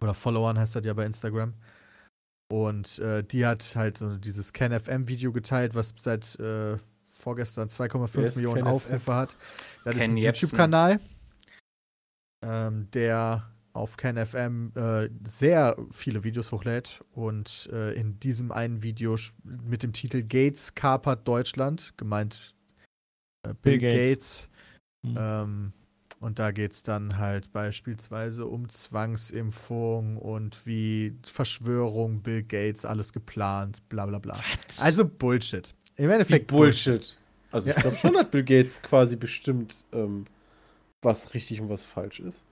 Oder 0.00 0.14
Followern 0.14 0.58
heißt 0.58 0.76
das 0.76 0.84
ja 0.84 0.92
bei 0.92 1.06
Instagram. 1.06 1.54
Und 2.50 2.98
äh, 2.98 3.22
die 3.24 3.46
hat 3.46 3.74
halt 3.76 3.98
so 3.98 4.16
dieses 4.16 4.52
CanFM-Video 4.52 5.32
geteilt, 5.32 5.74
was 5.74 5.94
seit 5.96 6.38
äh, 6.40 6.76
vorgestern 7.12 7.68
Wer 7.68 7.88
2,5 7.88 8.20
ist 8.20 8.36
Millionen 8.36 8.62
Ken 8.62 8.66
Aufrufe 8.66 9.14
hat. 9.14 9.36
Das 9.84 9.94
ist 9.94 10.00
Ken 10.00 10.10
ein 10.12 10.16
Jebsen. 10.16 10.48
YouTube-Kanal, 10.48 11.00
ähm, 12.42 12.90
der 12.92 13.50
auf 13.72 13.96
CanFM 13.96 14.72
äh, 14.74 15.08
sehr 15.24 15.76
viele 15.90 16.24
Videos 16.24 16.50
hochlädt. 16.52 17.04
Und 17.12 17.68
äh, 17.72 17.92
in 17.94 18.18
diesem 18.18 18.50
einen 18.50 18.82
Video 18.82 19.16
mit 19.44 19.82
dem 19.82 19.92
Titel 19.92 20.22
Gates 20.22 20.74
kapert 20.74 21.26
Deutschland, 21.26 21.94
gemeint 21.96 22.54
äh, 23.44 23.54
Bill, 23.62 23.78
Bill 23.78 23.80
Gates, 23.80 24.10
Gates. 24.10 24.50
Hm. 25.04 25.16
ähm, 25.18 25.72
und 26.20 26.40
da 26.40 26.50
geht 26.50 26.72
es 26.72 26.82
dann 26.82 27.18
halt 27.18 27.52
beispielsweise 27.52 28.46
um 28.46 28.68
Zwangsimpfung 28.68 30.16
und 30.16 30.66
wie 30.66 31.16
Verschwörung, 31.24 32.22
Bill 32.22 32.42
Gates, 32.42 32.84
alles 32.84 33.12
geplant, 33.12 33.88
bla 33.88 34.06
bla 34.06 34.18
bla. 34.18 34.34
Was? 34.66 34.80
Also 34.80 35.04
Bullshit. 35.04 35.74
Im 35.94 36.10
Endeffekt 36.10 36.48
Bullshit. 36.48 37.16
Also 37.52 37.70
ich 37.70 37.76
Ja. 37.76 37.82
glaube 37.82 37.96
schon, 37.96 38.16
hat 38.16 38.32
Bill 38.32 38.42
Gates 38.42 38.82
quasi 38.82 39.14
bestimmt, 39.14 39.84
ähm, 39.92 40.26
was 41.02 41.34
richtig 41.34 41.60
und 41.60 41.68
was 41.70 41.84
falsch 41.84 42.20
ist. 42.20 42.44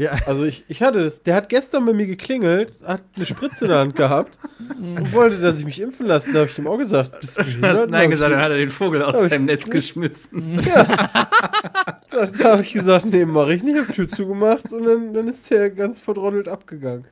Ja. 0.00 0.12
Also 0.26 0.44
ich, 0.44 0.64
ich 0.68 0.82
hatte 0.82 1.04
das, 1.04 1.22
der 1.22 1.34
hat 1.34 1.48
gestern 1.48 1.84
bei 1.84 1.92
mir 1.92 2.06
geklingelt, 2.06 2.72
hat 2.84 3.04
eine 3.14 3.26
Spritze 3.26 3.66
in 3.66 3.70
der 3.70 3.78
Hand 3.78 3.94
gehabt 3.94 4.38
und 4.58 5.12
wollte, 5.12 5.38
dass 5.38 5.58
ich 5.58 5.64
mich 5.64 5.80
impfen 5.80 6.06
lasse. 6.06 6.32
Da 6.32 6.40
habe 6.40 6.50
ich 6.50 6.58
ihm 6.58 6.66
auch 6.66 6.78
gesagt, 6.78 7.20
bist 7.20 7.38
du 7.38 7.44
du 7.44 7.60
behindert? 7.60 7.90
Nein 7.90 8.10
gesagt, 8.10 8.32
dann 8.32 8.40
hat 8.40 8.50
er 8.50 8.56
den 8.56 8.70
Vogel 8.70 9.02
aus 9.02 9.28
seinem 9.28 9.44
Netz 9.44 9.68
geschmissen. 9.68 10.60
da, 10.64 12.26
da 12.26 12.52
habe 12.52 12.62
ich 12.62 12.72
gesagt, 12.72 13.04
nee, 13.04 13.24
mache 13.24 13.54
ich 13.54 13.62
nicht, 13.62 13.78
habe 13.78 13.92
Tür 13.92 14.08
zugemacht 14.08 14.72
und 14.72 14.84
dann, 14.84 15.14
dann 15.14 15.28
ist 15.28 15.50
der 15.50 15.70
ganz 15.70 16.00
verdrottelt 16.00 16.48
abgegangen. 16.48 17.06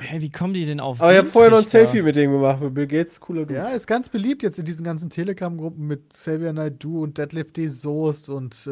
Hey, 0.00 0.20
wie 0.20 0.30
kommen 0.30 0.54
die 0.54 0.66
denn 0.66 0.80
auf 0.80 1.00
Aber 1.00 1.12
ich 1.12 1.18
habe 1.18 1.28
vorher 1.28 1.50
noch 1.50 1.58
ein? 1.58 1.64
Selfie 1.64 2.02
mit 2.02 2.16
dem 2.16 2.32
gemacht, 2.32 2.60
weil 2.60 2.70
Bill 2.70 2.86
Gates 2.88 3.20
cooler 3.20 3.42
Dude. 3.46 3.54
Ja, 3.54 3.68
ist 3.68 3.86
ganz 3.86 4.08
beliebt 4.08 4.42
jetzt 4.42 4.58
in 4.58 4.64
diesen 4.64 4.84
ganzen 4.84 5.08
Telegram-Gruppen 5.08 5.86
mit 5.86 6.10
Xavier 6.10 6.52
Naidoo 6.52 7.04
und 7.04 7.16
Deadlift 7.16 7.56
D. 7.56 7.68
Soest 7.68 8.28
und 8.28 8.66
äh, 8.66 8.70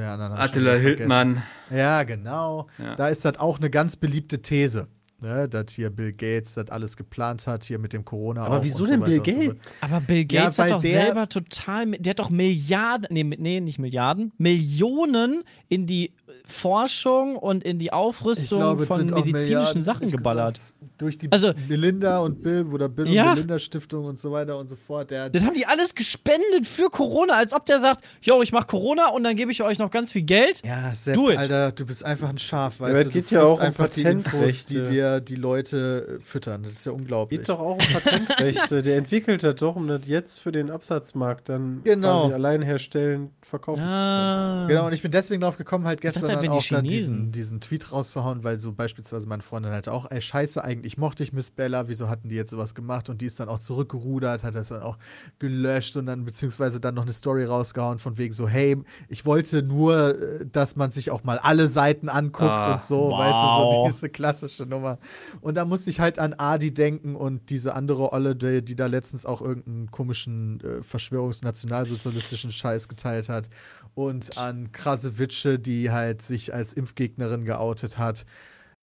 ja, 0.00 0.16
Attila. 0.34 0.74
Hildmann. 0.74 1.42
Ja, 1.70 2.02
genau. 2.02 2.66
Ja. 2.78 2.95
Da 2.96 3.08
ist 3.08 3.24
das 3.24 3.38
auch 3.38 3.58
eine 3.58 3.70
ganz 3.70 3.96
beliebte 3.96 4.40
These. 4.40 4.88
Ne, 5.20 5.48
dass 5.48 5.72
hier 5.72 5.90
Bill 5.90 6.12
Gates 6.12 6.54
das 6.54 6.70
alles 6.70 6.96
geplant 6.96 7.46
hat, 7.46 7.64
hier 7.64 7.78
mit 7.78 7.92
dem 7.92 8.04
Corona. 8.04 8.44
Aber 8.44 8.62
wieso 8.62 8.82
und 8.84 8.90
denn 8.90 9.00
weiter 9.00 9.10
Bill 9.22 9.36
und 9.36 9.42
so. 9.44 9.50
Gates? 9.50 9.72
Aber 9.80 10.00
Bill 10.00 10.26
Ja, 10.30 10.42
Gates 10.44 10.58
weil 10.58 10.64
hat 10.66 10.72
doch 10.76 10.82
der- 10.82 11.02
selber 11.02 11.28
total, 11.28 11.86
der 11.92 12.10
hat 12.10 12.18
doch 12.18 12.30
Milliarden, 12.30 13.06
nee, 13.10 13.24
nee, 13.24 13.60
nicht 13.60 13.78
Milliarden, 13.78 14.32
Millionen 14.38 15.42
in 15.68 15.86
die 15.86 16.12
Forschung 16.44 17.36
und 17.36 17.64
in 17.64 17.78
die 17.78 17.92
Aufrüstung 17.92 18.80
es 18.80 18.86
von 18.86 19.06
medizinischen 19.06 19.82
Sachen 19.82 20.10
geballert. 20.10 20.54
gesagt, 20.54 20.72
Durch 20.98 21.18
die 21.18 21.30
Also- 21.30 21.52
Melinda 21.68 22.20
und 22.20 22.42
Bill 22.42 22.64
oder 22.72 22.88
Bill 22.88 23.06
Ja. 23.08 23.24
und 23.30 23.34
Melinda 23.34 23.58
Stiftung 23.58 24.06
und 24.06 24.18
so 24.18 24.32
weiter 24.32 24.56
und 24.58 24.66
so 24.66 24.76
fort. 24.76 25.10
Der, 25.10 25.28
Das 25.28 25.44
haben 25.44 25.52
die 25.54 25.66
alles 25.66 25.94
gespendet 25.94 26.64
für 26.66 26.88
Corona, 26.88 27.34
als 27.34 27.52
ob 27.52 27.66
der 27.66 27.80
sagt, 27.80 28.02
yo, 28.22 28.40
ich 28.40 28.50
mach 28.52 28.66
Corona 28.66 29.08
und 29.10 29.22
dann 29.24 29.36
gebe 29.36 29.52
ich 29.52 29.62
euch 29.62 29.78
noch 29.78 29.90
ganz 29.90 30.12
viel 30.12 30.22
Geld. 30.22 30.62
ja, 30.64 30.94
Sepp. 30.94 31.18
Alter, 31.36 31.72
du 31.72 31.84
bist 31.84 32.02
einfach 32.02 32.30
ein 32.30 32.38
Schaf, 32.38 32.80
weißt 32.80 32.90
aber 32.94 33.02
du? 33.02 33.08
es 33.08 33.12
geht 33.12 33.30
du 33.30 33.34
ja 33.34 33.42
auch 33.42 33.54
um 33.58 33.60
einfach 33.60 33.90
die 33.90 34.02
Infos, 34.02 34.64
die 34.64 34.74
Patentrechte. 34.76 34.94
Dir 35.14 35.20
die 35.20 35.36
Leute 35.36 36.18
äh, 36.18 36.20
füttern. 36.22 36.62
Das 36.62 36.72
ist 36.72 36.86
ja 36.86 36.92
unglaublich. 36.92 37.40
Geht 37.40 37.48
doch 37.48 37.60
auch 37.60 37.72
um 37.72 37.78
Patentrechte. 37.78 38.82
Der 38.86 38.96
entwickelt 38.96 39.42
das 39.44 39.54
doch, 39.56 39.76
um 39.76 39.88
das 39.88 40.06
jetzt 40.06 40.38
für 40.40 40.52
den 40.52 40.70
Absatzmarkt 40.70 41.48
dann 41.48 41.80
Genau. 41.84 42.22
quasi 42.22 42.34
allein 42.34 42.62
herstellen, 42.62 43.30
verkaufen 43.42 43.82
Ah. 43.82 44.66
Genau, 44.68 44.86
und 44.86 44.92
ich 44.92 45.02
bin 45.02 45.10
deswegen 45.10 45.40
drauf 45.40 45.56
gekommen, 45.56 45.86
halt 45.86 46.00
gestern 46.00 46.28
halt, 46.28 46.42
dann 46.42 46.48
auch 46.50 46.58
da 46.62 46.78
Chinesen- 46.78 46.82
diesen, 46.88 47.32
diesen 47.32 47.60
Tweet 47.60 47.92
rauszuhauen, 47.92 48.44
weil 48.44 48.58
so 48.58 48.72
beispielsweise 48.72 49.26
meine 49.28 49.42
Freundin 49.42 49.72
halt 49.72 49.88
auch, 49.88 50.10
ey, 50.10 50.20
scheiße, 50.20 50.62
eigentlich 50.62 50.98
mochte 50.98 51.22
ich 51.22 51.32
Miss 51.32 51.50
Bella, 51.50 51.88
wieso 51.88 52.08
hatten 52.08 52.28
die 52.28 52.34
jetzt 52.36 52.50
sowas 52.50 52.74
gemacht? 52.74 53.08
Und 53.08 53.20
die 53.22 53.26
ist 53.26 53.38
dann 53.40 53.48
auch 53.48 53.58
zurückgerudert, 53.58 54.44
hat 54.44 54.54
das 54.54 54.68
dann 54.68 54.82
auch 54.82 54.98
gelöscht 55.38 55.96
und 55.96 56.06
dann 56.06 56.24
beziehungsweise 56.24 56.80
dann 56.80 56.94
noch 56.94 57.02
eine 57.02 57.12
Story 57.12 57.44
rausgehauen 57.44 57.98
von 57.98 58.18
wegen 58.18 58.32
so, 58.32 58.48
hey, 58.48 58.76
ich 59.08 59.24
wollte 59.26 59.62
nur, 59.62 60.18
äh, 60.20 60.46
dass 60.50 60.76
man 60.76 60.90
sich 60.90 61.10
auch 61.10 61.24
mal 61.24 61.38
alle 61.38 61.68
Seiten 61.68 62.08
anguckt 62.08 62.50
Ah, 62.50 62.74
und 62.74 62.82
so, 62.82 63.10
wow. 63.10 63.18
weißt 63.18 63.38
du, 63.38 63.46
so 63.46 63.84
diese 63.92 64.08
klassische 64.08 64.66
Nummer. 64.66 64.95
Und 65.40 65.56
da 65.56 65.64
musste 65.64 65.90
ich 65.90 66.00
halt 66.00 66.18
an 66.18 66.34
Adi 66.34 66.72
denken 66.74 67.14
und 67.16 67.50
diese 67.50 67.74
andere 67.74 68.12
Olle, 68.12 68.34
die, 68.36 68.64
die 68.64 68.76
da 68.76 68.86
letztens 68.86 69.26
auch 69.26 69.42
irgendeinen 69.42 69.90
komischen 69.90 70.60
äh, 70.60 70.82
Verschwörungsnationalsozialistischen 70.82 72.52
Scheiß 72.52 72.88
geteilt 72.88 73.28
hat. 73.28 73.48
Und 73.94 74.36
an 74.38 74.72
krasse 74.72 75.18
Witsche, 75.18 75.58
die 75.58 75.90
halt 75.90 76.20
sich 76.22 76.52
als 76.52 76.72
Impfgegnerin 76.74 77.44
geoutet 77.44 77.98
hat. 77.98 78.26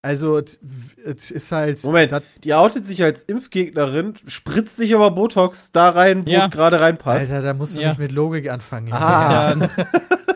Also, 0.06 0.38
es 0.40 1.32
ist 1.32 1.52
halt. 1.54 1.82
Moment, 1.86 2.12
dat- 2.12 2.24
die 2.44 2.54
outet 2.54 2.86
sich 2.86 3.02
als 3.04 3.24
Impfgegnerin, 3.24 4.16
spritzt 4.28 4.76
sich 4.76 4.94
aber 4.96 5.12
Botox 5.12 5.72
da 5.72 5.90
rein, 5.92 6.26
wo 6.26 6.30
Ja. 6.30 6.48
gerade 6.48 6.80
reinpasst. 6.82 7.22
Alter, 7.32 7.42
da 7.42 7.54
musst 7.54 7.78
du 7.78 7.82
Ja. 7.82 7.90
nicht 7.90 8.00
mit 8.00 8.12
Logik 8.12 8.50
anfangen. 8.52 8.92
Ah. 8.92 9.54
Ja, 9.56 9.70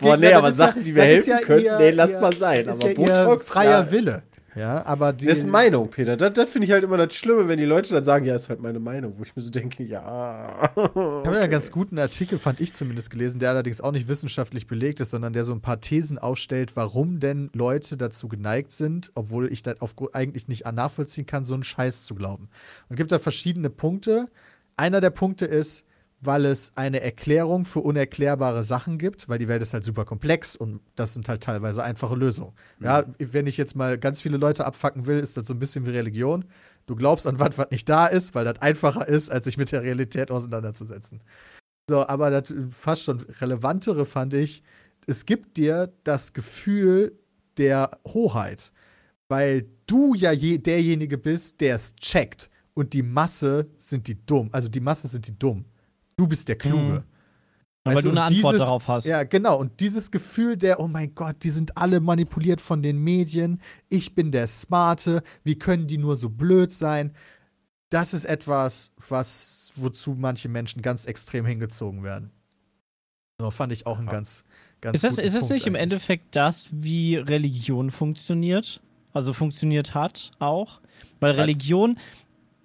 Boah, 0.00 0.16
nee, 0.16 0.32
aber 0.32 0.48
ja- 0.48 0.52
Sachen, 0.52 0.84
die 0.84 0.92
mir 0.92 1.02
helfen 1.02 1.38
könnten, 1.42 1.76
nee, 1.78 1.90
lass 1.90 2.10
ihr- 2.12 2.20
mal 2.20 2.36
sein, 2.36 2.66
ist 2.66 2.82
aber 2.82 2.88
ja 2.90 3.24
Botox, 3.24 3.46
freier 3.46 3.84
ja. 3.84 3.90
Wille. 3.90 4.22
Ja, 4.56 4.84
aber 4.84 5.12
die. 5.12 5.26
Das 5.26 5.38
ist 5.38 5.46
Meinung, 5.46 5.90
Peter. 5.90 6.16
Das, 6.16 6.32
das 6.32 6.50
finde 6.50 6.66
ich 6.66 6.72
halt 6.72 6.82
immer 6.82 6.96
das 6.96 7.14
Schlimme, 7.14 7.46
wenn 7.46 7.56
die 7.58 7.64
Leute 7.64 7.94
dann 7.94 8.04
sagen, 8.04 8.24
ja, 8.26 8.34
ist 8.34 8.48
halt 8.48 8.60
meine 8.60 8.80
Meinung, 8.80 9.14
wo 9.16 9.22
ich 9.22 9.34
mir 9.36 9.42
so 9.42 9.48
denke, 9.50 9.84
ja. 9.84 10.70
Ich 10.74 10.76
habe 10.76 11.38
einen 11.38 11.50
ganz 11.50 11.70
guten 11.70 11.96
Artikel, 12.00 12.36
fand 12.36 12.58
ich 12.60 12.74
zumindest, 12.74 13.10
gelesen, 13.10 13.38
der 13.38 13.50
allerdings 13.50 13.80
auch 13.80 13.92
nicht 13.92 14.08
wissenschaftlich 14.08 14.66
belegt 14.66 14.98
ist, 14.98 15.10
sondern 15.10 15.32
der 15.32 15.44
so 15.44 15.52
ein 15.52 15.60
paar 15.60 15.80
Thesen 15.80 16.18
aufstellt, 16.18 16.74
warum 16.74 17.20
denn 17.20 17.48
Leute 17.54 17.96
dazu 17.96 18.26
geneigt 18.26 18.72
sind, 18.72 19.12
obwohl 19.14 19.50
ich 19.52 19.62
das 19.62 19.80
auf, 19.80 19.94
eigentlich 20.14 20.48
nicht 20.48 20.66
nachvollziehen 20.70 21.26
kann, 21.26 21.44
so 21.44 21.54
einen 21.54 21.62
Scheiß 21.62 22.02
zu 22.02 22.16
glauben. 22.16 22.48
Und 22.88 22.96
gibt 22.96 23.12
da 23.12 23.20
verschiedene 23.20 23.70
Punkte. 23.70 24.26
Einer 24.76 25.00
der 25.00 25.10
Punkte 25.10 25.44
ist, 25.44 25.84
weil 26.20 26.44
es 26.44 26.72
eine 26.76 27.00
Erklärung 27.00 27.64
für 27.64 27.80
unerklärbare 27.80 28.62
Sachen 28.62 28.98
gibt, 28.98 29.28
weil 29.28 29.38
die 29.38 29.48
Welt 29.48 29.62
ist 29.62 29.72
halt 29.72 29.84
super 29.84 30.04
komplex 30.04 30.54
und 30.54 30.80
das 30.94 31.14
sind 31.14 31.28
halt 31.28 31.42
teilweise 31.42 31.82
einfache 31.82 32.14
Lösungen. 32.14 32.52
Ja, 32.80 33.04
wenn 33.18 33.46
ich 33.46 33.56
jetzt 33.56 33.74
mal 33.74 33.98
ganz 33.98 34.20
viele 34.20 34.36
Leute 34.36 34.66
abfacken 34.66 35.06
will, 35.06 35.18
ist 35.18 35.36
das 35.36 35.48
so 35.48 35.54
ein 35.54 35.58
bisschen 35.58 35.86
wie 35.86 35.90
Religion. 35.90 36.44
Du 36.86 36.94
glaubst 36.94 37.26
an 37.26 37.38
was, 37.38 37.56
was 37.56 37.70
nicht 37.70 37.88
da 37.88 38.06
ist, 38.06 38.34
weil 38.34 38.44
das 38.44 38.58
einfacher 38.60 39.08
ist, 39.08 39.30
als 39.30 39.46
sich 39.46 39.56
mit 39.56 39.72
der 39.72 39.82
Realität 39.82 40.30
auseinanderzusetzen. 40.30 41.22
So, 41.88 42.06
aber 42.06 42.30
das 42.30 42.52
fast 42.70 43.04
schon 43.04 43.20
relevantere 43.40 44.04
fand 44.04 44.34
ich, 44.34 44.62
es 45.06 45.24
gibt 45.24 45.56
dir 45.56 45.90
das 46.04 46.34
Gefühl 46.34 47.18
der 47.56 47.98
Hoheit, 48.06 48.72
weil 49.28 49.66
du 49.86 50.14
ja 50.14 50.32
je, 50.32 50.58
derjenige 50.58 51.16
bist, 51.16 51.60
der 51.60 51.76
es 51.76 51.96
checkt 51.96 52.50
und 52.74 52.92
die 52.92 53.02
Masse 53.02 53.70
sind 53.78 54.06
die 54.06 54.24
dumm, 54.24 54.50
also 54.52 54.68
die 54.68 54.80
Masse 54.80 55.08
sind 55.08 55.26
die 55.26 55.38
dumm. 55.38 55.64
Du 56.20 56.26
bist 56.26 56.48
der 56.48 56.56
Kluge. 56.56 56.82
Mhm. 56.82 57.02
weil 57.82 57.96
Weißt 57.96 58.04
du 58.04 58.10
eine 58.10 58.22
Antwort 58.24 58.54
dieses- 58.56 58.66
darauf 58.68 58.88
hast. 58.88 59.06
Ja, 59.06 59.22
genau. 59.22 59.58
Und 59.58 59.80
dieses 59.80 60.10
Gefühl 60.10 60.58
der, 60.58 60.80
oh 60.80 60.86
mein 60.86 61.14
Gott, 61.14 61.36
die 61.42 61.48
sind 61.48 61.78
alle 61.78 62.00
manipuliert 62.00 62.60
von 62.60 62.82
den 62.82 62.98
Medien. 62.98 63.58
Ich 63.88 64.14
bin 64.14 64.32
der 64.32 64.46
Smarte. 64.48 65.22
Wie 65.44 65.56
können 65.58 65.86
die 65.86 65.96
nur 65.96 66.14
so 66.16 66.28
blöd 66.28 66.74
sein? 66.74 67.14
Das 67.88 68.12
ist 68.12 68.26
etwas, 68.26 68.92
was, 69.08 69.72
wozu 69.76 70.14
manche 70.18 70.50
Menschen 70.50 70.82
ganz 70.82 71.06
extrem 71.06 71.46
hingezogen 71.46 72.02
werden. 72.02 72.30
So, 73.40 73.50
fand 73.50 73.72
ich 73.72 73.86
auch 73.86 73.98
ein 73.98 74.06
ganz, 74.06 74.44
ganz 74.82 74.96
Ist 74.96 75.04
das, 75.04 75.16
das 75.16 75.32
Punkt 75.32 75.50
nicht 75.50 75.66
im 75.66 75.74
eigentlich. 75.74 75.82
Endeffekt 75.82 76.36
das, 76.36 76.68
wie 76.70 77.16
Religion 77.16 77.90
funktioniert? 77.90 78.82
Also 79.14 79.32
funktioniert 79.32 79.94
hat 79.94 80.32
auch? 80.38 80.82
Weil 81.18 81.32
Religion, 81.32 81.98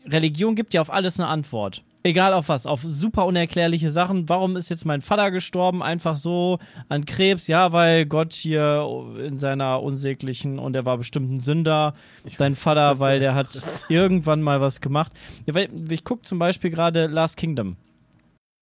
Religion 0.05 0.55
gibt 0.55 0.73
ja 0.73 0.81
auf 0.81 0.91
alles 0.91 1.17
eine 1.21 1.29
Antwort. 1.29 1.83
Egal 2.05 2.33
auf 2.33 2.49
was, 2.49 2.67
auf 2.67 2.81
super 2.83 3.25
unerklärliche 3.25 3.89
Sachen. 3.89 4.29
Warum 4.29 4.57
ist 4.57 4.69
jetzt 4.69 4.85
mein 4.85 5.01
Vater 5.01 5.31
gestorben? 5.31 5.81
Einfach 5.81 6.17
so 6.17 6.59
an 6.87 7.05
Krebs? 7.05 7.47
Ja, 7.47 7.71
weil 7.71 8.05
Gott 8.05 8.33
hier 8.33 8.87
in 9.25 9.39
seiner 9.39 9.81
unsäglichen 9.81 10.59
und 10.59 10.75
er 10.75 10.85
war 10.85 10.99
bestimmt 10.99 11.31
ein 11.31 11.39
Sünder. 11.39 11.93
Dein 12.37 12.53
Vater, 12.53 12.99
weil 12.99 13.19
der 13.19 13.33
hat 13.33 13.47
irgendwann 13.89 14.43
mal 14.43 14.61
was 14.61 14.81
gemacht. 14.81 15.13
Ja, 15.47 15.55
weil 15.55 15.67
ich 15.89 16.03
gucke 16.03 16.21
zum 16.21 16.37
Beispiel 16.37 16.69
gerade 16.69 17.07
Last 17.07 17.37
Kingdom. 17.37 17.75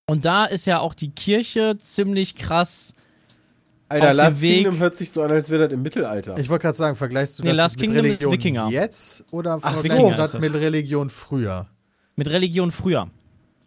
Und 0.09 0.23
da 0.23 0.45
ist 0.45 0.65
ja 0.65 0.79
auch 0.79 0.93
die 0.93 1.11
Kirche 1.11 1.75
ziemlich 1.77 2.35
krass 2.35 2.95
Alter, 3.89 4.11
auf 4.11 4.15
Last 4.15 4.39
Weg- 4.41 4.53
Kingdom 4.63 4.79
hört 4.79 4.95
sich 4.95 5.11
so 5.11 5.21
an, 5.21 5.31
als 5.31 5.49
wäre 5.49 5.63
das 5.63 5.73
im 5.73 5.81
Mittelalter. 5.81 6.37
Ich 6.37 6.47
wollte 6.47 6.61
gerade 6.61 6.77
sagen, 6.77 6.95
vergleichst 6.95 7.39
du 7.39 7.43
Nee, 7.43 7.49
das 7.49 7.57
Last 7.57 7.75
mit 7.75 7.85
Kingdom 7.87 8.05
Religion 8.05 8.31
Wikinger. 8.31 8.69
jetzt 8.69 9.25
oder 9.31 9.59
Ach 9.61 9.75
so. 9.75 9.79
vergleichst 9.81 10.11
du 10.11 10.15
das 10.15 10.33
mit 10.39 10.53
Religion 10.53 11.09
früher? 11.09 11.67
mit 12.15 12.29
Religion 12.29 12.71
früher. 12.71 13.09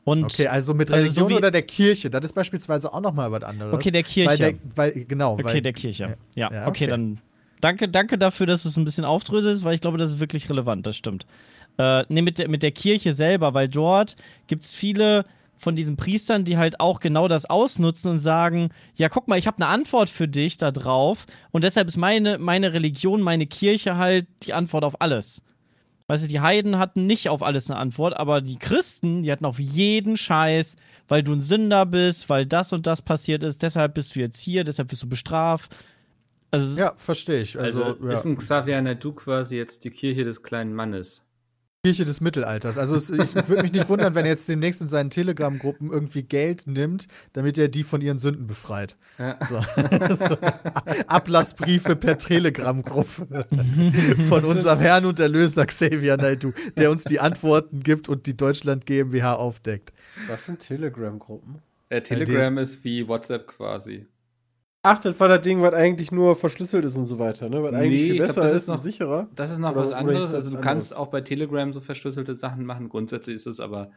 Und 0.07 0.23
Okay, 0.23 0.47
also 0.47 0.73
mit 0.73 0.89
Also 0.93 1.11
so 1.11 1.21
Religion 1.23 1.39
oder 1.39 1.51
der 1.51 1.63
Kirche, 1.63 2.09
das 2.09 2.25
ist 2.25 2.33
beispielsweise 2.33 2.95
auch 2.95 3.01
nochmal 3.01 3.33
was 3.33 3.43
anderes. 3.43 3.75
Okay, 3.75 3.91
der 3.91 4.05
Kirche. 4.05 4.31
Weil 4.31 4.39
der, 4.39 4.55
weil, 4.77 5.05
genau, 5.05 5.33
okay, 5.33 5.45
weil, 5.45 5.61
der 5.61 5.73
Kirche. 5.73 6.17
Ja, 6.37 6.49
Ja, 6.53 6.61
okay. 6.63 6.69
okay. 6.69 6.87
dann 6.87 7.19
danke, 7.61 7.89
danke 7.89 8.17
dafür, 8.17 8.47
dass 8.47 8.63
du 8.63 8.69
es 8.69 8.77
ein 8.77 8.85
bisschen 8.85 9.05
aufdröselst, 9.05 9.65
weil 9.65 9.75
ich 9.75 9.81
glaube, 9.81 9.99
das 9.99 10.11
ist 10.11 10.21
wirklich 10.21 10.49
relevant, 10.49 10.87
das 10.87 10.97
stimmt. 10.97 11.27
Äh, 11.77 12.05
nee, 12.09 12.23
mit 12.23 12.39
der, 12.39 12.49
mit 12.49 12.63
der 12.63 12.71
Kirche 12.71 13.15
selber, 13.15 13.53
weil 13.53 13.67
dort 13.67 14.15
gibt 14.47 14.63
es 14.63 14.73
viele 14.73 15.25
von 15.59 15.75
diesen 15.75 15.97
Priestern, 15.97 16.45
die 16.45 16.57
halt 16.57 16.79
auch 16.79 17.01
genau 17.01 17.27
das 17.27 17.47
ausnutzen 17.47 18.13
und 18.13 18.19
sagen, 18.21 18.69
ja, 18.95 19.09
guck 19.09 19.27
mal, 19.27 19.41
ich 19.41 19.49
habe 19.49 19.57
eine 19.57 19.67
Antwort 19.67 20.09
für 20.09 20.29
dich 20.29 20.57
da 20.57 20.71
drauf 20.71 21.27
und 21.51 21.65
deshalb 21.65 21.89
ist 21.89 21.97
meine, 21.97 22.39
meine 22.39 22.75
Religion, 22.75 23.23
meine 23.23 23.47
Kirche 23.47 23.97
halt 23.97 24.29
die 24.45 24.53
Antwort 24.53 24.85
auf 24.85 25.01
alles. 25.01 25.43
Weißt 26.09 26.25
du, 26.25 26.29
die 26.29 26.41
Heiden 26.41 26.79
hatten 26.79 27.07
nicht 27.07 27.29
auf 27.29 27.43
alles 27.43 27.69
eine 27.69 27.81
Antwort, 27.81 28.17
aber 28.17 28.41
die 28.41 28.59
Christen, 28.59 29.25
die 29.25 29.33
hatten 29.33 29.45
auf 29.45 29.59
jeden 29.59 30.17
Scheiß, 30.17 30.77
weil 31.09 31.25
du 31.25 31.33
ein 31.33 31.43
Sünder 31.43 31.85
bist, 31.85 32.29
weil 32.29 32.47
das 32.47 32.73
und 32.73 32.87
das 32.87 33.03
passiert 33.03 33.43
ist, 33.43 33.63
deshalb 33.63 33.95
bist 33.95 34.15
du 34.15 34.21
jetzt 34.21 34.39
hier, 34.39 34.63
deshalb 34.63 34.89
bist 34.89 35.03
du 35.03 35.09
bestraft. 35.09 35.75
Also, 36.53 36.79
ja, 36.79 36.93
verstehe 36.97 37.43
ich. 37.43 37.59
Also, 37.59 37.83
Also, 37.83 38.07
ja. 38.07 38.15
ist 38.15 38.25
ein 38.25 38.37
Xavier 38.37 38.81
Naidu 38.81 39.13
quasi 39.13 39.57
jetzt 39.57 39.85
die 39.85 39.91
Kirche 39.91 40.23
des 40.23 40.43
kleinen 40.45 40.73
Mannes. 40.75 41.23
Kirche 41.87 42.05
des 42.05 42.21
Mittelalters. 42.21 42.79
Also 42.79 42.97
es, 42.97 43.11
ich 43.11 43.49
würde 43.49 43.63
mich 43.63 43.73
nicht 43.73 43.89
wundern, 43.89 44.17
wenn 44.17 44.25
er 44.25 44.33
jetzt 44.33 44.49
demnächst 44.49 44.83
in 44.83 44.89
seinen 44.89 45.09
Telegram-Gruppen 45.09 45.93
irgendwie 45.93 46.25
Geld 46.25 46.67
nimmt, 46.67 47.07
damit 47.33 47.59
er 47.59 47.69
die 47.69 47.85
von 47.85 48.01
ihren 48.01 48.19
Sünden 48.19 48.49
befreit. 48.49 48.97
Ja. 49.19 49.39
So. 49.49 49.61
so. 50.17 50.37
Ablassbriefe 51.07 51.95
per 51.95 52.19
Telegram-Gruppe 52.19 53.47
von 54.29 54.45
unserem 54.45 54.81
Herrn 54.81 55.07
und 55.07 55.21
Erlöser 55.21 55.65
Xavier 55.65 56.17
Naidoo, 56.17 56.53
der 56.77 56.91
uns 56.91 57.05
die 57.05 57.21
Antworten 57.21 57.79
gibt 57.79 58.09
und 58.09 58.27
die 58.27 58.37
Deutschland 58.37 58.85
GmbH 58.85 59.35
aufdeckt. 59.35 59.93
Was 60.27 60.47
sind 60.47 60.59
Telegram-Gruppen? 60.59 61.63
Äh, 61.89 62.03
Telegram 62.03 62.59
ist 62.59 62.83
wie 62.83 63.07
WhatsApp 63.07 63.47
quasi. 63.47 64.07
Ach, 64.89 64.99
das 65.01 65.19
war 65.19 65.29
das 65.29 65.41
Ding, 65.43 65.61
was 65.63 65.75
eigentlich 65.75 66.13
nur 66.13 66.37
verschlüsselt 66.37 66.85
ist 66.85 66.97
und 66.97 67.07
so 67.07 67.19
weiter, 67.19 67.49
ne? 67.49 67.63
Was 67.63 67.73
Nee, 67.73 67.79
eigentlich 67.79 68.03
viel 68.03 68.11
ich 68.13 68.17
glaub, 68.19 68.29
besser 68.29 68.41
das 68.43 68.53
ist, 68.53 68.57
ist 68.63 68.69
noch- 68.69 68.75
und 68.77 68.81
sicherer. 68.83 69.29
Das 69.35 69.51
ist 69.51 69.59
noch 69.59 69.73
Oder- 69.73 69.81
was 69.81 69.93
anderes. 69.93 70.33
Also 70.35 70.51
du 70.51 70.59
kannst 70.61 70.95
auch 70.97 71.09
bei 71.09 71.21
Telegram 71.23 71.73
so 71.73 71.81
verschlüsselte 71.81 72.35
Sachen 72.35 72.65
machen. 72.65 72.89
Grundsätzlich 72.89 73.37
ist 73.37 73.47
es 73.47 73.59
aber 73.61 73.91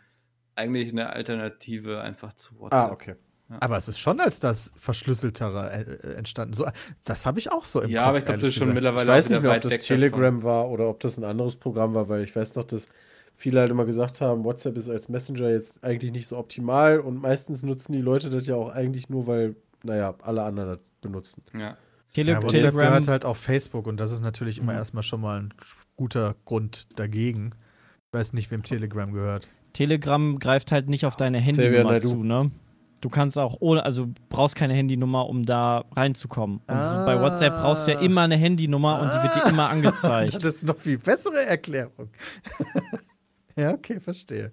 eigentlich 0.55 0.89
eine 0.91 1.11
Alternative 1.11 2.01
einfach 2.01 2.33
zu 2.33 2.59
WhatsApp. 2.59 2.79
Ah, 2.79 2.91
okay. 2.91 3.15
Aber 3.61 3.77
es 3.77 3.87
ist 3.87 3.99
schon 3.99 4.19
als 4.19 4.39
das 4.39 4.71
Verschlüsseltere 4.75 5.71
äh, 6.03 6.13
entstanden. 6.17 6.53
So, 6.53 6.65
das 7.03 7.25
habe 7.25 7.39
ich 7.39 7.51
auch 7.51 7.65
so 7.65 7.81
im 7.81 7.89
Ja, 7.89 8.01
Kopf. 8.01 8.09
aber 8.09 8.17
ich 8.19 8.25
glaube, 8.25 8.39
das 8.39 8.49
ist 8.49 8.55
schon 8.55 8.61
gesagt. 8.61 8.69
Ich 8.77 8.83
mittlerweile 8.83 9.09
weiß 9.11 9.29
nicht 9.29 9.41
mehr, 9.41 9.55
ob 9.55 9.61
das 9.61 9.79
Telegram 9.79 10.43
war 10.43 10.69
oder 10.69 10.87
ob 10.89 10.99
das 10.99 11.17
ein 11.17 11.23
anderes 11.23 11.55
Programm 11.55 11.93
war, 11.95 12.09
weil 12.09 12.23
ich 12.23 12.35
weiß 12.35 12.55
noch, 12.55 12.65
dass 12.65 12.87
viele 13.35 13.59
halt 13.61 13.69
immer 13.71 13.85
gesagt 13.85 14.21
haben, 14.21 14.43
WhatsApp 14.43 14.77
ist 14.77 14.89
als 14.89 15.09
Messenger 15.09 15.49
jetzt 15.49 15.83
eigentlich 15.83 16.11
nicht 16.11 16.27
so 16.27 16.37
optimal 16.37 16.99
und 16.99 17.21
meistens 17.21 17.63
nutzen 17.63 17.93
die 17.93 18.01
Leute 18.01 18.29
das 18.29 18.45
ja 18.45 18.55
auch 18.55 18.69
eigentlich 18.69 19.09
nur, 19.09 19.25
weil, 19.27 19.55
naja, 19.83 20.13
alle 20.21 20.43
anderen 20.43 20.77
das 20.77 20.91
benutzen. 21.01 21.43
Ja. 21.57 21.77
Tele 22.13 22.31
Ja, 22.33 22.37
WhatsApp 22.41 22.59
Telegram. 22.61 22.87
gehört 22.87 23.07
halt 23.07 23.25
auf 23.25 23.37
Facebook 23.37 23.85
und 23.87 23.99
das 23.99 24.11
ist 24.11 24.21
natürlich 24.21 24.57
immer 24.59 24.71
Mhm. 24.73 24.79
erstmal 24.79 25.03
schon 25.03 25.21
mal 25.21 25.39
ein 25.41 25.53
guter 25.95 26.35
Grund 26.45 26.87
dagegen. 26.99 27.51
Ich 28.07 28.13
weiß 28.17 28.33
nicht, 28.33 28.49
wem 28.51 28.63
Telegram 28.63 29.11
gehört. 29.13 29.47
Telegram 29.73 30.39
greift 30.39 30.71
halt 30.71 30.89
nicht 30.89 31.05
auf 31.05 31.15
deine 31.15 31.39
Handynummer 31.39 31.99
zu, 31.99 32.23
ne? 32.23 32.49
Du 33.01 33.07
kannst 33.09 33.37
auch 33.37 33.57
ohne, 33.61 33.85
also 33.85 34.09
brauchst 34.27 34.55
keine 34.57 34.73
Handynummer, 34.73 35.29
um 35.29 35.45
da 35.45 35.85
reinzukommen. 35.95 36.57
Und 36.67 36.83
so 36.83 36.95
bei 37.05 37.21
WhatsApp 37.21 37.53
brauchst 37.53 37.87
du 37.87 37.91
ja 37.91 37.99
Ah. 37.99 38.01
immer 38.01 38.21
eine 38.23 38.35
Handynummer 38.35 38.99
und 39.01 39.07
die 39.13 39.23
wird 39.23 39.35
dir 39.45 39.49
immer 39.49 39.69
angezeigt. 39.69 40.33
Das 40.43 40.43
ist 40.55 40.65
noch 40.67 40.77
viel 40.77 40.97
bessere 40.97 41.45
Erklärung. 41.45 42.09
ja, 43.55 43.71
okay, 43.73 43.99
verstehe. 43.99 44.51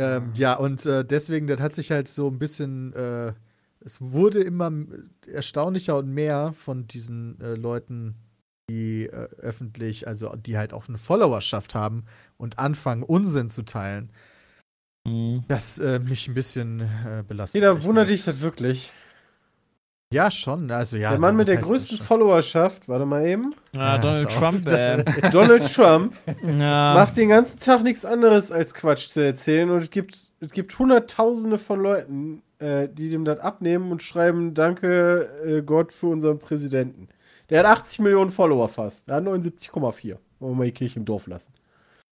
Ähm, 0.00 0.32
ja, 0.34 0.54
und 0.54 0.84
äh, 0.86 1.04
deswegen, 1.04 1.46
das 1.46 1.60
hat 1.60 1.74
sich 1.74 1.90
halt 1.90 2.08
so 2.08 2.28
ein 2.28 2.38
bisschen, 2.38 2.92
äh, 2.94 3.32
es 3.80 4.00
wurde 4.00 4.40
immer 4.40 4.72
erstaunlicher 5.26 5.96
und 5.98 6.08
mehr 6.08 6.52
von 6.52 6.86
diesen 6.86 7.40
äh, 7.40 7.54
Leuten, 7.54 8.14
die 8.70 9.06
äh, 9.06 9.28
öffentlich, 9.38 10.06
also 10.06 10.34
die 10.36 10.56
halt 10.56 10.72
auch 10.72 10.88
eine 10.88 10.98
Followerschaft 10.98 11.74
haben 11.74 12.04
und 12.36 12.58
anfangen, 12.58 13.02
Unsinn 13.02 13.48
zu 13.48 13.62
teilen, 13.62 14.10
Mhm. 15.06 15.44
das 15.48 15.78
äh, 15.78 15.98
mich 15.98 16.28
ein 16.28 16.34
bisschen 16.34 16.80
äh, 16.80 17.24
belastet. 17.26 17.60
Jeder 17.60 17.82
wundert 17.84 18.10
dich 18.10 18.24
das 18.24 18.40
wirklich. 18.40 18.92
Ja, 20.12 20.28
schon. 20.28 20.68
Also, 20.72 20.96
ja, 20.96 21.10
der 21.10 21.20
Mann 21.20 21.36
mit 21.36 21.46
der 21.46 21.58
größten. 21.58 21.98
Followerschaft, 21.98 22.88
warte 22.88 23.06
mal 23.06 23.24
eben, 23.24 23.54
Ja, 23.72 23.94
Ja, 23.94 23.98
Donald 23.98 24.30
Trump, 24.30 24.66
äh, 24.66 25.30
Donald 25.32 25.72
Trump, 25.72 26.14
ja. 26.42 26.94
macht 26.94 27.16
den 27.16 27.28
ganzen 27.28 27.60
Tag 27.60 27.84
nichts 27.84 28.04
anderes 28.04 28.50
als 28.50 28.74
Quatsch 28.74 29.08
zu 29.08 29.24
erzählen 29.24 29.70
und 29.70 29.84
es 29.84 29.90
gibt, 29.90 30.18
es 30.40 30.50
gibt 30.50 30.76
hunderttausende 30.76 31.58
von 31.58 31.80
Leuten, 31.80 32.42
äh, 32.58 32.88
die 32.88 33.08
dem 33.10 33.24
das 33.24 33.38
abnehmen 33.38 33.92
und 33.92 34.02
schreiben, 34.02 34.52
danke 34.52 35.28
äh, 35.46 35.62
Gott 35.62 35.92
für 35.92 36.08
unseren 36.08 36.40
Präsidenten. 36.40 37.08
Der 37.48 37.60
hat 37.60 37.66
80 37.66 38.00
Millionen 38.00 38.30
Follower 38.30 38.66
fast. 38.66 39.08
Der 39.08 39.16
hat 39.16 39.24
79,4. 39.24 40.16
Wollen 40.40 40.52
wir 40.52 40.54
mal 40.56 40.64
die 40.64 40.72
Kirche 40.72 40.98
im 40.98 41.04
Dorf 41.04 41.28
lassen. 41.28 41.52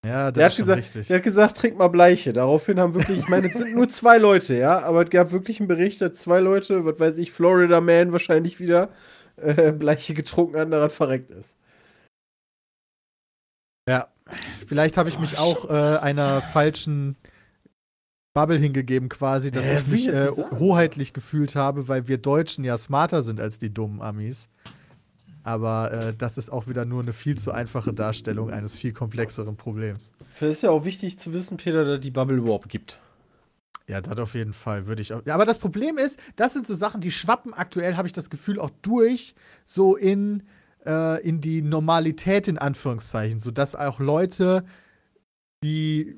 Ja, 0.07 0.31
das 0.31 0.35
Der 0.35 0.47
hat, 0.47 0.57
gesagt, 0.57 0.79
richtig. 0.79 1.09
der 1.09 1.17
hat 1.17 1.25
gesagt, 1.25 1.57
trink 1.57 1.77
mal 1.77 1.89
Bleiche. 1.89 2.33
Daraufhin 2.33 2.79
haben 2.79 2.95
wirklich, 2.95 3.19
ich 3.19 3.29
meine, 3.29 3.49
es 3.49 3.59
sind 3.59 3.75
nur 3.75 3.89
zwei 3.89 4.17
Leute, 4.19 4.55
ja, 4.55 4.79
aber 4.81 5.03
es 5.03 5.11
gab 5.11 5.33
wirklich 5.33 5.59
einen 5.59 5.69
Bericht, 5.69 6.01
dass 6.01 6.15
zwei 6.15 6.39
Leute, 6.41 6.85
was 6.85 7.01
weiß 7.01 7.19
ich, 7.19 7.33
Florida 7.33 7.81
Man 7.81 8.13
wahrscheinlich 8.13 8.61
wieder 8.61 8.91
äh, 9.37 9.73
Bleiche 9.73 10.15
getrunken 10.15 10.59
hat 10.59 10.73
daran 10.73 10.91
verreckt 10.91 11.31
ist. 11.31 11.59
Ja, 13.89 14.09
vielleicht 14.67 14.97
habe 14.97 15.09
ich 15.09 15.19
mich 15.19 15.39
auch 15.39 15.69
äh, 15.69 15.99
einer 15.99 16.43
falschen 16.43 17.17
Bubble 18.35 18.59
hingegeben, 18.59 19.09
quasi, 19.09 19.51
dass 19.51 19.65
Hä, 19.65 19.75
ich 19.75 19.87
mich 19.89 20.09
äh, 20.09 20.29
hoheitlich 20.29 21.13
gefühlt 21.13 21.57
habe, 21.57 21.89
weil 21.89 22.07
wir 22.07 22.19
Deutschen 22.19 22.63
ja 22.65 22.79
smarter 22.79 23.23
sind 23.23 23.41
als 23.41 23.59
die 23.59 23.75
dummen 23.75 24.01
Amis. 24.01 24.49
Aber 25.49 25.91
äh, 25.93 26.15
das 26.15 26.37
ist 26.37 26.51
auch 26.51 26.69
wieder 26.69 26.85
nur 26.85 27.01
eine 27.01 27.15
viel 27.15 27.39
zu 27.39 27.53
einfache 27.53 27.95
Darstellung 27.95 28.51
eines 28.51 28.77
viel 28.77 28.93
komplexeren 28.93 29.57
Problems. 29.57 30.13
Es 30.37 30.43
ist 30.43 30.63
ja 30.63 30.69
auch 30.69 30.85
wichtig 30.85 31.19
zu 31.19 31.33
wissen, 31.33 31.57
Peter, 31.57 31.87
dass 31.87 32.01
die 32.01 32.11
Bubble 32.11 32.37
überhaupt 32.37 32.69
gibt. 32.69 33.01
Ja, 33.87 34.03
das 34.03 34.19
auf 34.19 34.35
jeden 34.35 34.53
Fall 34.53 34.87
würde 34.87 35.01
ich 35.01 35.15
auch. 35.15 35.23
Ja, 35.25 35.35
aber 35.35 35.47
das 35.47 35.59
Problem 35.59 35.97
ist, 35.97 36.21
das 36.37 36.53
sind 36.53 36.67
so 36.67 36.75
Sachen, 36.75 37.01
die 37.01 37.11
schwappen 37.11 37.55
aktuell, 37.55 37.97
habe 37.97 38.07
ich 38.07 38.13
das 38.13 38.29
Gefühl, 38.29 38.61
auch 38.61 38.69
durch, 38.83 39.35
so 39.65 39.97
in, 39.97 40.43
äh, 40.85 41.27
in 41.27 41.41
die 41.41 41.63
Normalität, 41.63 42.47
in 42.47 42.59
Anführungszeichen, 42.59 43.39
sodass 43.39 43.75
auch 43.75 44.01
Leute, 44.01 44.67
die 45.65 46.15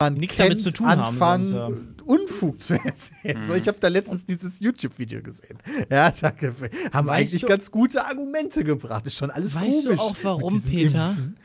man 0.00 0.14
Nichts 0.14 0.36
kennt, 0.36 0.52
damit 0.52 0.62
zu 0.62 0.70
tun 0.70 0.86
haben 0.86 1.02
anfangen, 1.02 1.44
sonst, 1.44 1.99
Unfug 2.10 2.60
zu 2.60 2.74
erzählen. 2.74 3.38
Mhm. 3.38 3.44
So, 3.44 3.54
ich 3.54 3.68
habe 3.68 3.78
da 3.78 3.88
letztens 3.88 4.26
dieses 4.26 4.60
YouTube-Video 4.60 5.22
gesehen. 5.22 5.58
Ja, 5.90 6.10
da 6.10 6.32
haben 6.92 7.06
Weißt 7.06 7.08
eigentlich 7.08 7.40
du- 7.42 7.46
ganz 7.46 7.70
gute 7.70 8.04
Argumente 8.04 8.64
gebracht. 8.64 9.06
Ist 9.06 9.16
schon 9.16 9.30
alles 9.30 9.54
Weißt 9.54 9.84
du 9.86 9.88
komisch. 9.96 10.00
auch, 10.00 10.14
mit 10.14 10.24
warum, 10.24 10.52
diesem 10.54 10.72
Peter? 10.72 11.08
Impfen. 11.10 11.36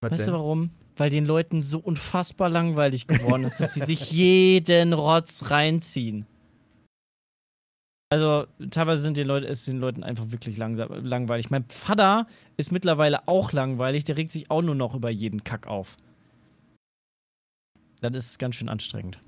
Was 0.00 0.10
Weißt 0.12 0.22
du 0.22 0.24
denn? 0.26 0.34
warum? 0.34 0.70
Weil 0.96 1.10
den 1.10 1.26
Leuten 1.26 1.62
so 1.62 1.78
unfassbar 1.78 2.48
langweilig 2.50 3.06
geworden 3.06 3.44
ist, 3.44 3.60
dass 3.60 3.74
sie 3.74 3.80
sich 3.80 4.10
jeden 4.12 4.92
Rotz 4.92 5.50
reinziehen. 5.50 6.26
Also 8.10 8.46
teilweise 8.70 9.00
sind 9.00 9.16
den 9.16 9.26
Leuten, 9.26 9.46
ist 9.46 9.66
den 9.66 9.78
Leuten 9.78 10.02
einfach 10.04 10.30
wirklich 10.32 10.58
langsam, 10.58 10.92
langweilig. 11.04 11.48
Mein 11.50 11.64
Vater 11.68 12.26
ist 12.58 12.70
mittlerweile 12.70 13.26
auch 13.26 13.52
langweilig, 13.52 14.04
der 14.04 14.18
regt 14.18 14.30
sich 14.30 14.50
auch 14.50 14.60
nur 14.60 14.74
noch 14.74 14.94
über 14.94 15.08
jeden 15.08 15.44
Kack 15.44 15.66
auf. 15.66 15.96
Das 18.02 18.14
ist 18.16 18.38
ganz 18.38 18.56
schön 18.56 18.68
anstrengend. 18.68 19.18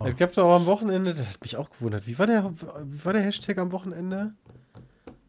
Oh. 0.00 0.06
Es 0.06 0.16
gab 0.16 0.32
doch 0.32 0.44
auch 0.44 0.56
am 0.56 0.66
Wochenende, 0.66 1.12
das 1.14 1.26
hat 1.26 1.40
mich 1.40 1.56
auch 1.56 1.70
gewundert. 1.70 2.06
Wie 2.06 2.18
war 2.18 2.26
der, 2.26 2.52
wie 2.84 3.04
war 3.04 3.12
der 3.12 3.22
Hashtag 3.22 3.58
am 3.58 3.72
Wochenende? 3.72 4.32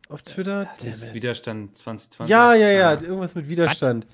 Auf 0.09 0.21
Twitter? 0.23 0.67
Das 0.75 0.85
ist 0.85 1.13
Widerstand 1.13 1.77
2020. 1.77 2.29
Ja, 2.31 2.53
ja, 2.53 2.69
ja, 2.69 2.91
irgendwas 2.93 3.35
mit 3.35 3.47
Widerstand. 3.49 4.07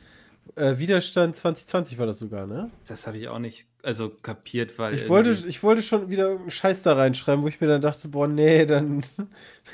Äh, 0.56 0.78
Widerstand 0.78 1.36
2020 1.36 1.98
war 1.98 2.06
das 2.06 2.20
sogar, 2.20 2.46
ne? 2.48 2.70
Das 2.88 3.08
habe 3.08 3.18
ich 3.18 3.28
auch 3.28 3.40
nicht, 3.40 3.66
also 3.84 4.10
kapiert, 4.10 4.78
weil. 4.78 4.94
Ich 4.94 5.10
wollte, 5.10 5.32
ich 5.48 5.64
wollte 5.64 5.82
schon 5.82 6.10
wieder 6.10 6.24
irgendeinen 6.24 6.52
Scheiß 6.52 6.84
da 6.84 6.94
reinschreiben, 6.94 7.44
wo 7.44 7.48
ich 7.48 7.60
mir 7.60 7.68
dann 7.68 7.82
dachte, 7.82 8.08
boah, 8.08 8.28
nee, 8.28 8.66
dann, 8.66 9.02
dann 9.18 9.28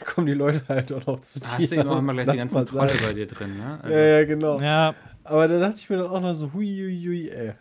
kommen 0.06 0.28
die 0.28 0.34
Leute 0.34 0.64
halt 0.68 0.92
auch 0.94 1.06
noch 1.06 1.20
zu 1.20 1.40
dir. 1.40 1.52
Hast 1.52 1.72
du 1.72 1.76
eben 1.76 1.90
auch 1.90 2.00
immer 2.00 2.14
gleich 2.14 2.26
die 2.26 2.38
Lass 2.38 2.54
ganzen 2.54 2.56
mal 2.56 2.66
Trolle 2.66 2.90
sein. 2.90 3.00
bei 3.06 3.14
dir 3.14 3.28
drin, 3.28 3.58
ne? 3.58 3.80
Also, 3.84 3.96
Ja, 3.96 4.02
ja, 4.04 4.26
genau. 4.26 4.60
Ja, 4.60 4.96
Aber 5.24 5.48
da 5.48 5.60
dachte 5.60 5.76
ich 5.78 5.90
mir 5.90 5.98
dann 5.98 6.08
auch 6.08 6.22
noch 6.22 6.34
so, 6.34 6.54
hui, 6.54 6.66
hui, 6.66 7.04
hui, 7.06 7.30
ey. 7.30 7.54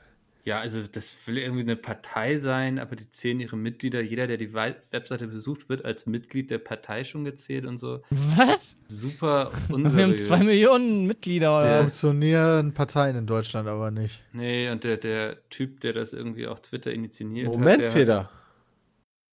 Ja, 0.45 0.59
also 0.61 0.81
das 0.91 1.15
will 1.27 1.37
irgendwie 1.39 1.63
eine 1.63 1.77
Partei 1.77 2.39
sein, 2.39 2.79
aber 2.79 2.97
die 2.97 3.09
zählen 3.11 3.41
ihre 3.41 3.57
Mitglieder. 3.57 4.01
Jeder, 4.01 4.27
der 4.27 4.39
die 4.39 4.55
Webseite 4.55 5.27
besucht, 5.27 5.69
wird 5.69 5.85
als 5.85 6.07
Mitglied 6.07 6.51
der 6.51 6.59
Partei 6.59 7.05
schon 7.05 7.25
gezählt 7.25 7.67
und 7.67 7.77
so. 7.79 8.01
was? 8.11 8.77
Super 8.89 9.51
Wir 9.69 9.75
haben 9.75 9.85
unseriös. 9.85 10.25
zwei 10.25 10.39
Millionen 10.39 11.07
Mitglieder 11.07 11.57
oder? 11.57 11.79
Funktionieren 11.79 12.73
Parteien 12.73 13.17
in 13.17 13.27
Deutschland 13.27 13.69
aber 13.69 13.91
nicht. 13.91 14.23
Nee, 14.33 14.71
und 14.71 14.83
der, 14.85 14.97
der 14.97 15.49
Typ, 15.51 15.81
der 15.81 15.93
das 15.93 16.13
irgendwie 16.15 16.47
auf 16.47 16.61
Twitter 16.63 16.93
initiiert 16.93 17.47
Moment, 17.49 17.83
hat, 17.83 17.89
der 17.89 17.91
Peter. 17.91 18.31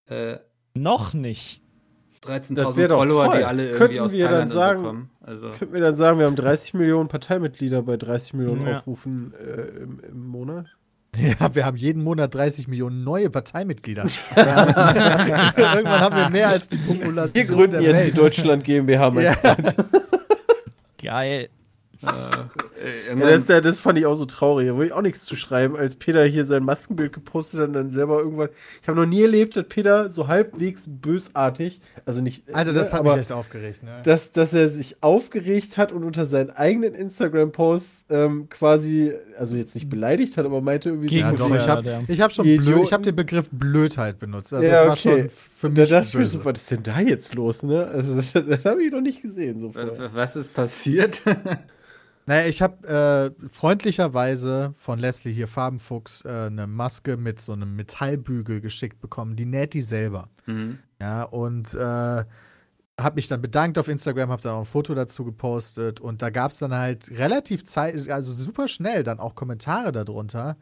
hat 0.08 0.36
äh, 0.36 0.38
Noch 0.74 1.14
nicht. 1.14 1.62
Das 2.20 2.50
13.000 2.50 2.76
wär 2.76 2.88
doch 2.88 2.96
Follower, 2.98 3.24
toll. 3.26 3.38
die 3.38 3.44
alle 3.44 3.62
irgendwie 3.64 3.78
Könnten 3.78 3.98
aus 4.00 4.12
wir 4.12 4.24
dann 4.24 4.30
Thailand 4.32 4.50
sagen- 4.50 4.78
und 4.78 4.84
so 4.84 4.88
kommen. 4.90 5.10
Also, 5.20 5.50
Könnten 5.52 5.72
wir 5.74 5.80
dann 5.80 5.94
sagen, 5.94 6.18
wir 6.18 6.26
haben 6.26 6.36
30 6.36 6.74
Millionen 6.74 7.08
Parteimitglieder 7.08 7.82
bei 7.82 7.96
30 7.96 8.34
Millionen 8.34 8.66
Ja. 8.66 8.78
Aufrufen 8.78 9.32
äh, 9.34 9.82
im, 9.82 10.00
im 10.00 10.26
Monat? 10.26 10.66
Ja, 11.20 11.54
wir 11.54 11.66
haben 11.66 11.76
jeden 11.76 12.04
Monat 12.04 12.34
30 12.34 12.68
Millionen 12.68 13.04
neue 13.04 13.30
Parteimitglieder. 13.30 14.04
Haben, 14.36 15.52
irgendwann 15.56 16.00
haben 16.00 16.16
wir 16.16 16.30
mehr 16.30 16.48
als 16.48 16.68
die 16.68 16.76
Population 16.76 17.34
Wir 17.34 17.44
gründen 17.44 17.70
der 17.72 17.82
jetzt 17.82 18.06
die 18.06 18.06
Welt. 18.08 18.18
Deutschland 18.18 18.64
GmbH. 18.64 19.10
Mein 19.10 19.24
Ja. 19.24 19.36
Geil. 21.02 21.48
äh, 22.02 22.06
Ja, 22.78 23.10
irgendwann- 23.10 23.44
das, 23.46 23.62
das 23.64 23.78
fand 23.78 23.98
ich 23.98 24.06
auch 24.06 24.14
so 24.14 24.24
traurig. 24.24 24.68
Da 24.68 24.74
wollte 24.74 24.86
ich 24.86 24.92
auch 24.92 25.02
nichts 25.02 25.24
zu 25.24 25.34
schreiben, 25.36 25.76
als 25.76 25.96
Peter 25.96 26.24
hier 26.24 26.44
sein 26.44 26.62
Maskenbild 26.62 27.12
gepostet 27.12 27.60
hat 27.60 27.68
und 27.68 27.72
dann 27.74 27.90
selber 27.90 28.18
irgendwann. 28.18 28.48
Ich 28.82 28.88
habe 28.88 28.98
noch 29.00 29.06
nie 29.06 29.22
erlebt, 29.22 29.56
dass 29.56 29.66
Peter 29.68 30.10
so 30.10 30.28
halbwegs 30.28 30.84
bösartig, 30.86 31.80
also 32.06 32.20
nicht. 32.20 32.42
Also, 32.54 32.72
das 32.72 32.88
ne, 32.88 32.92
hat 32.94 33.00
aber 33.00 33.10
mich 33.12 33.20
echt 33.22 33.32
aufgeregt. 33.32 33.82
Ne? 33.82 34.00
dass, 34.04 34.32
dass 34.32 34.54
er 34.54 34.68
sich 34.68 34.96
aufgeregt 35.02 35.76
hat 35.76 35.92
und 35.92 36.04
unter 36.04 36.26
seinen 36.26 36.50
eigenen 36.50 36.94
Instagram-Posts 36.94 38.04
ähm, 38.10 38.48
quasi, 38.48 39.12
also 39.38 39.56
jetzt 39.56 39.74
nicht 39.74 39.88
beleidigt 39.90 40.36
hat, 40.36 40.46
aber 40.46 40.60
meinte 40.60 40.90
irgendwie 40.90 41.08
Gegen 41.08 41.20
Ja, 41.22 41.30
so. 41.30 41.36
doch, 41.36 41.50
Ja, 41.50 41.56
ich 41.56 41.68
habe 41.68 42.04
ich 42.08 42.20
hab 42.20 42.32
schon 42.32 42.44
blöd, 42.56 42.82
ich 42.84 42.92
hab 42.92 43.02
den 43.02 43.16
Begriff 43.16 43.48
Blödheit 43.50 44.18
benutzt. 44.18 44.52
Also, 44.54 44.64
Ja, 44.66 44.72
das 44.72 45.06
war 45.06 45.12
okay. 45.12 45.20
schon 45.22 45.28
für 45.30 45.66
Und 45.68 45.74
da 45.76 45.80
mich 45.82 45.90
dachte 45.90 46.06
ich 46.08 46.14
mir 46.14 46.20
böse. 46.20 46.38
so, 46.38 46.44
was 46.44 46.58
ist 46.60 46.70
denn 46.70 46.82
da 46.82 47.00
jetzt 47.00 47.34
los, 47.34 47.62
ne? 47.62 47.86
Also, 47.86 48.14
das, 48.14 48.32
das 48.34 48.64
habe 48.64 48.82
ich 48.84 48.92
noch 48.92 49.00
nicht 49.00 49.20
gesehen. 49.22 49.58
So 49.60 49.70
vorher. 49.72 50.10
was 50.14 50.36
ist 50.36 50.54
passiert? 50.54 51.22
Naja, 52.28 52.46
ich 52.46 52.60
habe 52.60 53.34
äh, 53.40 53.48
freundlicherweise 53.48 54.72
von 54.74 54.98
Leslie 54.98 55.32
hier 55.32 55.48
Farbenfuchs 55.48 56.26
äh, 56.26 56.28
eine 56.28 56.66
Maske 56.66 57.16
mit 57.16 57.40
so 57.40 57.54
einem 57.54 57.74
Metallbügel 57.74 58.60
geschickt 58.60 59.00
bekommen. 59.00 59.34
Die 59.34 59.46
näht 59.46 59.72
die 59.72 59.80
selber. 59.80 60.28
mhm. 60.44 60.78
Ja, 61.00 61.22
und 61.22 61.72
äh, 61.72 61.78
habe 61.78 63.14
mich 63.14 63.28
dann 63.28 63.40
bedankt 63.40 63.78
auf 63.78 63.88
Instagram, 63.88 64.28
habe 64.30 64.42
dann 64.42 64.52
auch 64.52 64.58
ein 64.60 64.64
Foto 64.66 64.94
dazu 64.94 65.24
gepostet 65.24 66.00
und 66.00 66.20
da 66.20 66.28
gab 66.28 66.50
es 66.50 66.58
dann 66.58 66.74
halt 66.74 67.10
relativ 67.16 67.64
zeit, 67.64 68.10
also 68.10 68.34
super 68.34 68.68
schnell 68.68 69.04
dann 69.04 69.20
auch 69.20 69.34
Kommentare 69.34 69.92
darunter, 69.92 70.56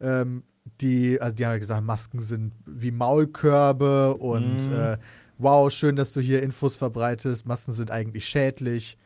ähm, 0.00 0.42
die, 0.80 1.20
also 1.20 1.36
die 1.36 1.44
haben 1.44 1.50
halt 1.52 1.60
gesagt, 1.60 1.84
Masken 1.84 2.18
sind 2.18 2.54
wie 2.66 2.90
Maulkörbe 2.90 4.14
und 4.14 4.68
Mhm. 4.68 4.74
äh, 4.74 4.96
wow, 5.38 5.70
schön, 5.70 5.94
dass 5.94 6.14
du 6.14 6.20
hier 6.20 6.42
Infos 6.42 6.76
verbreitest, 6.76 7.46
Masken 7.46 7.72
sind 7.72 7.90
eigentlich 7.90 8.26
schädlich. 8.26 8.96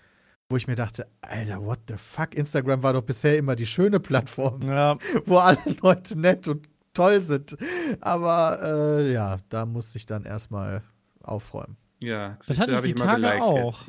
Wo 0.50 0.56
ich 0.56 0.66
mir 0.66 0.76
dachte, 0.76 1.06
Alter, 1.20 1.62
what 1.64 1.80
the 1.88 1.94
fuck? 1.98 2.34
Instagram 2.34 2.82
war 2.82 2.94
doch 2.94 3.02
bisher 3.02 3.37
immer 3.37 3.54
die 3.54 3.66
schöne 3.66 4.00
Plattform, 4.00 4.62
Ja, 4.62 4.96
wo 5.26 5.37
alle 5.38 5.58
Leute 5.82 6.18
nett 6.18 6.48
und 6.48 6.66
toll 6.94 7.22
sind. 7.22 7.56
Aber 8.00 8.58
äh, 8.62 9.12
ja, 9.12 9.37
da 9.50 9.66
musste 9.66 9.98
ich 9.98 10.06
dann 10.06 10.24
erstmal 10.24 10.82
aufräumen. 11.22 11.76
Ja, 12.00 12.38
Das 12.46 12.58
hatte 12.58 12.72
ich 12.76 12.94
die 12.94 13.04
mal 13.04 13.20
Tage 13.20 13.42
auch. 13.42 13.87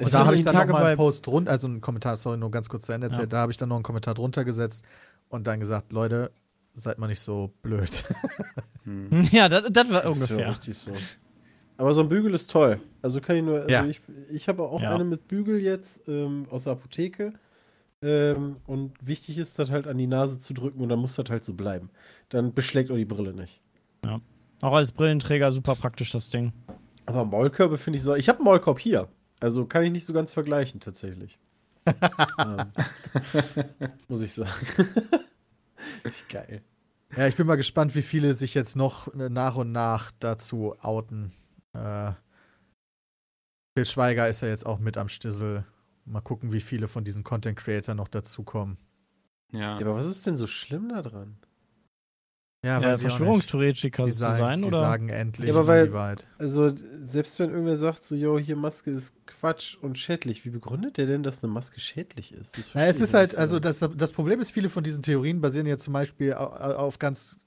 Und 0.00 0.06
Ich 0.06 0.08
da 0.10 0.24
habe 0.26 0.34
ich 0.36 0.42
dann 0.44 0.54
Tage 0.54 0.72
noch 0.72 0.80
mal 0.80 0.86
einen 0.86 0.96
Post 0.96 1.26
drunter, 1.26 1.50
also 1.50 1.66
einen 1.68 1.80
Kommentar, 1.82 2.16
sorry, 2.16 2.38
nur 2.38 2.50
ganz 2.50 2.68
kurz 2.70 2.86
zu 2.86 2.92
Ende 2.92 3.08
erzählt, 3.08 3.24
Ja. 3.32 3.36
da 3.36 3.38
habe 3.42 3.52
ich 3.52 3.58
dann 3.58 3.68
noch 3.68 3.76
einen 3.76 3.84
Kommentar 3.84 4.14
drunter 4.14 4.44
gesetzt 4.44 4.84
und 5.28 5.46
dann 5.46 5.60
gesagt, 5.60 5.92
Leute, 5.92 6.32
seid 6.72 6.98
mal 6.98 7.06
nicht 7.08 7.20
so 7.20 7.52
blöd. 7.62 8.04
Hm. 8.84 9.22
ja 9.32 9.48
das, 9.48 9.68
das 9.72 9.90
war 9.90 10.02
Das 10.02 10.16
ist 10.16 10.28
ja 10.28 10.34
ungefähr. 10.36 10.48
richtig 10.50 10.76
so. 10.76 10.92
Aber 11.76 11.92
so 11.92 12.02
ein 12.02 12.08
Bügel 12.08 12.32
ist 12.34 12.50
toll. 12.50 12.80
Also 13.02 13.20
kann 13.20 13.36
ich 13.36 13.42
nur. 13.42 13.62
Also 13.62 13.68
Ja. 13.70 13.84
ich 13.86 14.00
ich 14.30 14.48
habe 14.48 14.62
auch 14.62 14.80
Ja. 14.80 14.94
eine 14.94 15.04
mit 15.04 15.26
Bügel 15.28 15.60
jetzt 15.60 16.06
ähm, 16.08 16.46
aus 16.50 16.64
der 16.64 16.74
Apotheke. 16.74 17.32
Ähm, 18.02 18.56
und 18.66 18.92
wichtig 19.00 19.38
ist, 19.38 19.58
das 19.58 19.70
halt 19.70 19.86
an 19.88 19.96
die 19.98 20.06
Nase 20.06 20.38
zu 20.38 20.52
drücken 20.52 20.80
und 20.80 20.88
dann 20.90 20.98
muss 20.98 21.16
das 21.16 21.30
halt 21.30 21.44
so 21.44 21.54
bleiben. 21.54 21.90
Dann 22.28 22.52
beschlägt 22.52 22.90
auch 22.90 22.96
die 22.96 23.04
Brille 23.06 23.32
nicht. 23.32 23.60
Auch 24.62 24.72
als 24.74 24.92
Brillenträger 24.92 25.50
super 25.52 25.74
praktisch, 25.74 26.12
das 26.12 26.28
Ding. 26.28 26.52
Aber 27.06 27.24
Maulkörbe 27.24 27.76
finde 27.78 27.96
ich 27.96 28.02
so. 28.02 28.14
Ich 28.14 28.28
habe 28.28 28.38
einen 28.40 28.44
Maulkorb 28.44 28.78
hier. 28.78 29.08
Also 29.40 29.66
kann 29.66 29.82
ich 29.84 29.90
nicht 29.90 30.06
so 30.06 30.12
ganz 30.12 30.32
vergleichen, 30.32 30.80
tatsächlich. 30.80 31.38
ähm, 32.38 32.66
muss 34.08 34.22
ich 34.22 34.32
sagen. 34.32 34.50
Geil. 36.28 36.62
Ja, 37.16 37.26
ich 37.28 37.36
bin 37.36 37.46
mal 37.46 37.56
gespannt, 37.56 37.94
wie 37.94 38.02
viele 38.02 38.34
sich 38.34 38.54
jetzt 38.54 38.76
noch 38.76 39.12
nach 39.14 39.56
und 39.56 39.72
nach 39.72 40.12
dazu 40.18 40.74
outen. 40.80 41.32
Äh, 41.74 42.12
Phil 43.76 43.86
Schweiger 43.86 44.28
ist 44.28 44.40
ja 44.40 44.48
jetzt 44.48 44.66
auch 44.66 44.78
mit 44.78 44.96
am 44.96 45.08
Stissel. 45.08 45.64
Mal 46.04 46.20
gucken, 46.20 46.52
wie 46.52 46.60
viele 46.60 46.86
von 46.86 47.02
diesen 47.04 47.24
Content 47.24 47.58
Creator 47.58 47.94
noch 47.94 48.08
dazukommen. 48.08 48.76
Ja. 49.52 49.78
Ja, 49.78 49.86
aber 49.86 49.96
was 49.96 50.06
ist 50.06 50.26
denn 50.26 50.36
so 50.36 50.46
schlimm 50.46 50.88
da 50.90 51.02
dran? 51.02 51.36
Ja, 52.64 52.80
Ja. 52.80 52.96
Verschwörungstheoretiker 52.96 54.04
Die 54.06 54.12
zu 54.12 54.18
sagen, 54.18 54.38
sein, 54.38 54.62
die 54.62 54.68
oder? 54.68 54.78
sagen 54.78 55.08
endlich 55.10 55.48
Ja, 55.48 55.54
aber 55.54 55.64
so 55.64 55.68
weil- 55.72 55.86
die 55.88 55.92
Wahrheit. 55.92 56.26
Also, 56.38 56.72
selbst 57.00 57.38
wenn 57.38 57.50
irgendwer 57.50 57.76
sagt, 57.76 58.02
so, 58.02 58.14
yo, 58.14 58.38
hier 58.38 58.56
Maske 58.56 58.90
ist 58.90 59.14
Quatsch 59.26 59.76
und 59.76 59.98
schädlich, 59.98 60.44
wie 60.46 60.50
begründet 60.50 60.96
der 60.96 61.06
denn, 61.06 61.22
dass 61.22 61.44
eine 61.44 61.52
Maske 61.52 61.78
schädlich 61.80 62.32
ist? 62.32 62.56
Das 62.56 62.72
Ja, 62.72 62.86
es 62.86 63.00
ist 63.00 63.12
halt, 63.12 63.32
so 63.32 63.36
also 63.38 63.60
das, 63.60 63.80
das 63.96 64.12
Problem 64.12 64.40
ist, 64.40 64.50
viele 64.52 64.70
von 64.70 64.82
diesen 64.82 65.02
Theorien 65.02 65.40
basieren 65.42 65.66
ja 65.66 65.76
zum 65.78 65.92
Beispiel 65.92 66.32
au- 66.34 66.46
au- 66.46 66.76
auf 66.76 66.98
ganz, 66.98 67.38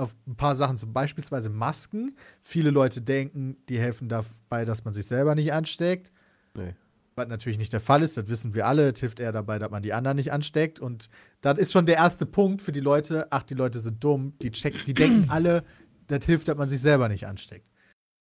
auf 0.00 0.16
ein 0.26 0.36
paar 0.36 0.56
Sachen, 0.56 0.78
zum 0.78 0.92
beispielsweise 0.92 1.50
Masken. 1.50 2.16
Viele 2.40 2.70
Leute 2.70 3.02
denken, 3.02 3.56
die 3.68 3.78
helfen 3.78 4.08
dabei, 4.08 4.64
dass 4.64 4.84
man 4.84 4.94
sich 4.94 5.06
selber 5.06 5.34
nicht 5.34 5.52
ansteckt. 5.52 6.12
Nee. 6.54 6.74
Was 7.16 7.28
natürlich 7.28 7.58
nicht 7.58 7.72
der 7.72 7.80
Fall 7.80 8.02
ist, 8.02 8.16
das 8.16 8.28
wissen 8.28 8.54
wir 8.54 8.66
alle. 8.66 8.90
Es 8.90 9.00
hilft 9.00 9.20
eher 9.20 9.32
dabei, 9.32 9.58
dass 9.58 9.70
man 9.70 9.82
die 9.82 9.92
anderen 9.92 10.16
nicht 10.16 10.32
ansteckt. 10.32 10.80
Und 10.80 11.10
das 11.40 11.58
ist 11.58 11.72
schon 11.72 11.86
der 11.86 11.96
erste 11.96 12.24
Punkt 12.24 12.62
für 12.62 12.72
die 12.72 12.80
Leute. 12.80 13.26
Ach, 13.30 13.42
die 13.42 13.54
Leute 13.54 13.78
sind 13.78 14.02
dumm. 14.02 14.34
Die, 14.40 14.50
check, 14.50 14.84
die 14.86 14.94
denken 14.94 15.28
alle, 15.30 15.64
das 16.06 16.24
hilft, 16.24 16.48
dass 16.48 16.56
man 16.56 16.68
sich 16.68 16.80
selber 16.80 17.08
nicht 17.08 17.26
ansteckt. 17.26 17.68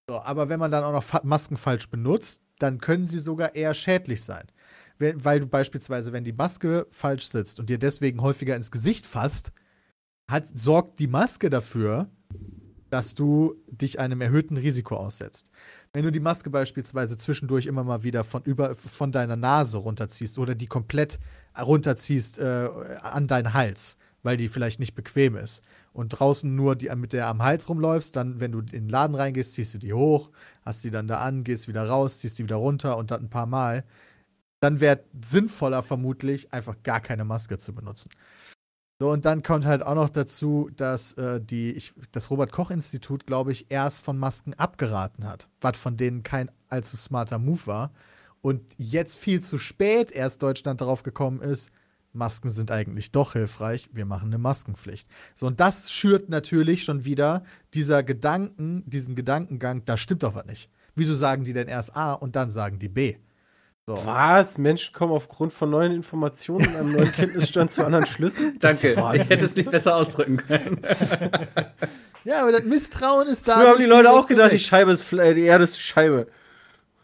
So, 0.09 0.21
aber 0.21 0.49
wenn 0.49 0.59
man 0.59 0.71
dann 0.71 0.83
auch 0.83 0.91
noch 0.91 1.23
Masken 1.23 1.55
falsch 1.55 1.89
benutzt, 1.89 2.41
dann 2.57 2.79
können 2.79 3.05
sie 3.05 3.19
sogar 3.19 3.55
eher 3.55 3.73
schädlich 3.73 4.23
sein. 4.23 4.47
Weil 4.97 5.39
du 5.39 5.47
beispielsweise, 5.47 6.11
wenn 6.11 6.23
die 6.23 6.33
Maske 6.33 6.87
falsch 6.89 7.27
sitzt 7.27 7.59
und 7.59 7.69
dir 7.69 7.79
deswegen 7.79 8.21
häufiger 8.21 8.55
ins 8.55 8.71
Gesicht 8.71 9.05
fasst, 9.05 9.53
hat, 10.29 10.45
sorgt 10.53 10.99
die 10.99 11.07
Maske 11.07 11.49
dafür, 11.49 12.09
dass 12.89 13.15
du 13.15 13.55
dich 13.67 13.99
einem 13.99 14.21
erhöhten 14.21 14.57
Risiko 14.57 14.95
aussetzt. 14.95 15.51
Wenn 15.93 16.03
du 16.03 16.11
die 16.11 16.19
Maske 16.19 16.49
beispielsweise 16.49 17.17
zwischendurch 17.17 17.65
immer 17.65 17.83
mal 17.83 18.03
wieder 18.03 18.23
von, 18.23 18.43
über, 18.43 18.75
von 18.75 19.11
deiner 19.11 19.35
Nase 19.35 19.77
runterziehst 19.77 20.39
oder 20.39 20.55
die 20.55 20.67
komplett 20.67 21.19
runterziehst 21.59 22.39
äh, 22.39 22.69
an 23.01 23.27
deinen 23.27 23.53
Hals, 23.53 23.97
weil 24.23 24.37
die 24.37 24.49
vielleicht 24.49 24.79
nicht 24.79 24.95
bequem 24.95 25.35
ist 25.35 25.63
und 25.93 26.09
draußen 26.09 26.53
nur 26.53 26.75
die, 26.75 26.89
mit 26.95 27.13
der 27.13 27.27
am 27.27 27.43
Hals 27.43 27.69
rumläufst, 27.69 28.15
dann, 28.15 28.39
wenn 28.39 28.51
du 28.51 28.59
in 28.59 28.67
den 28.67 28.89
Laden 28.89 29.15
reingehst, 29.15 29.53
ziehst 29.53 29.73
du 29.75 29.77
die 29.77 29.93
hoch, 29.93 30.31
hast 30.63 30.83
die 30.83 30.91
dann 30.91 31.07
da 31.07 31.17
an, 31.17 31.43
gehst 31.43 31.67
wieder 31.67 31.87
raus, 31.87 32.19
ziehst 32.19 32.39
die 32.39 32.43
wieder 32.43 32.57
runter 32.57 32.97
und 32.97 33.11
das 33.11 33.19
ein 33.19 33.29
paar 33.29 33.47
Mal, 33.47 33.83
dann 34.61 34.79
wäre 34.79 35.03
sinnvoller 35.23 35.83
vermutlich, 35.83 36.53
einfach 36.53 36.75
gar 36.83 37.01
keine 37.01 37.23
Maske 37.23 37.57
zu 37.57 37.73
benutzen. 37.73 38.09
So, 39.01 39.09
und 39.11 39.23
dann 39.23 39.43
kommt 39.43 39.65
halt 39.65 39.81
auch 39.81 39.95
noch 39.95 40.09
dazu, 40.09 40.69
dass 40.75 41.13
äh, 41.13 41.39
die, 41.39 41.71
ich, 41.71 41.93
das 42.11 42.29
Robert-Koch-Institut, 42.29 43.25
glaube 43.25 43.53
ich, 43.53 43.67
erst 43.69 44.03
von 44.03 44.17
Masken 44.17 44.53
abgeraten 44.55 45.25
hat, 45.25 45.47
was 45.61 45.77
von 45.77 45.95
denen 45.95 46.21
kein 46.21 46.51
allzu 46.67 46.97
smarter 46.97 47.39
Move 47.39 47.65
war. 47.65 47.91
Und 48.41 48.61
jetzt 48.77 49.17
viel 49.17 49.41
zu 49.41 49.57
spät 49.57 50.11
erst 50.11 50.43
Deutschland 50.43 50.81
darauf 50.81 51.03
gekommen 51.03 51.41
ist, 51.41 51.71
Masken 52.11 52.49
sind 52.49 52.71
eigentlich 52.71 53.11
doch 53.11 53.33
hilfreich, 53.33 53.89
wir 53.93 54.05
machen 54.05 54.29
eine 54.29 54.37
Maskenpflicht. 54.37 55.07
So, 55.33 55.47
und 55.47 55.61
das 55.61 55.91
schürt 55.91 56.27
natürlich 56.27 56.83
schon 56.83 57.05
wieder 57.05 57.43
dieser 57.73 58.03
Gedanken, 58.03 58.83
diesen 58.85 59.15
Gedankengang, 59.15 59.85
da 59.85 59.95
stimmt 59.95 60.23
doch 60.23 60.35
was 60.35 60.45
nicht. 60.45 60.69
Wieso 60.95 61.15
sagen 61.15 61.45
die 61.45 61.53
denn 61.53 61.69
erst 61.69 61.95
A 61.95 62.13
und 62.13 62.35
dann 62.35 62.49
sagen 62.49 62.79
die 62.79 62.89
B? 62.89 63.15
So. 63.95 64.05
Was? 64.05 64.59
Menschen 64.59 64.93
kommen 64.93 65.11
aufgrund 65.13 65.51
von 65.51 65.71
neuen 65.71 65.91
Informationen 65.93 66.67
und 66.67 66.75
einem 66.75 66.91
neuen 66.91 67.11
Kenntnisstand 67.11 67.71
zu 67.71 67.83
anderen 67.83 68.05
Schlüssen? 68.05 68.57
Danke. 68.59 68.91
Ich 69.15 69.29
hätte 69.31 69.45
es 69.45 69.55
nicht 69.55 69.71
besser 69.71 69.95
ausdrücken 69.95 70.37
können. 70.37 70.81
Ja, 72.25 72.41
aber 72.41 72.51
das 72.51 72.63
Misstrauen 72.65 73.27
ist 73.29 73.47
da. 73.47 73.55
Früher 73.55 73.69
haben 73.69 73.79
die 73.79 73.85
Leute 73.87 74.11
auch 74.11 74.27
gedacht, 74.27 74.51
die. 74.51 74.59
Scheibe 74.59 74.91
ist 74.91 75.03
Fle- 75.03 75.33
die 75.33 75.43
Erde 75.45 75.63
ist 75.63 75.79
Scheibe. 75.79 76.27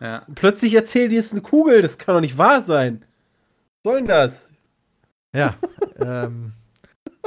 ja. 0.02 0.20
Und 0.28 0.36
plötzlich 0.36 0.74
erzählen 0.74 1.10
die, 1.10 1.16
es 1.16 1.28
ist 1.28 1.32
eine 1.32 1.42
Kugel. 1.42 1.82
Das 1.82 1.98
kann 1.98 2.14
doch 2.16 2.22
nicht 2.22 2.38
wahr 2.38 2.62
sein. 2.62 3.04
Was 3.84 3.92
soll 3.92 3.96
denn 4.00 4.08
das? 4.10 4.50
Ja, 5.34 5.56
ähm, 6.00 6.52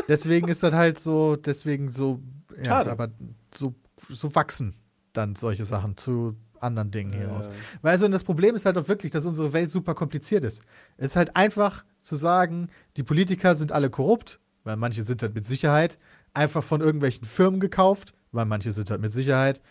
deswegen 0.07 0.49
ist 0.49 0.62
das 0.62 0.75
halt 0.75 0.99
so, 1.01 1.35
deswegen 1.37 1.90
so, 1.90 2.21
ja, 2.59 2.64
Schade. 2.66 2.92
aber 2.92 3.09
so, 3.55 3.75
so 4.09 4.35
wachsen 4.35 4.77
dann 5.14 5.35
solche 5.35 5.64
Sachen 5.64 5.97
zu 5.97 6.37
anderen 6.62 6.90
Dingen 6.90 7.12
hier 7.12 7.33
aus. 7.33 7.49
Äh, 7.49 7.53
Weil 7.83 7.92
also, 7.92 8.07
und 8.07 8.12
das 8.12 8.25
Problem 8.25 8.55
ist 8.55 8.66
halt 8.66 8.77
auch 8.79 8.88
wirklich, 8.88 9.12
dass 9.12 9.27
unsere 9.27 9.53
Welt 9.53 9.71
super 9.71 9.94
kompliziert 9.94 10.44
ist. 10.44 10.62
Es 10.97 11.09
ist 11.09 11.16
halt 11.16 11.37
einfach 11.37 11.85
zu 11.99 12.16
sagen, 12.16 12.68
die 12.97 13.03
Politiker 13.03 13.57
sind 13.57 13.73
alle 13.73 13.90
korrupt, 13.90 14.40
weil 14.64 14.77
manche 14.77 15.03
sind 15.03 15.23
halt 15.23 15.35
mit 15.35 15.47
Sicherheit 15.47 15.99
einfach 16.35 16.62
von 16.62 16.81
irgendwelchen 16.81 17.27
Firmen 17.27 17.61
gekauft, 17.61 18.14
weil 18.33 18.44
manche 18.44 18.73
sind 18.73 18.90
halt 18.90 19.01
mit 19.01 19.12
Sicherheit. 19.12 19.62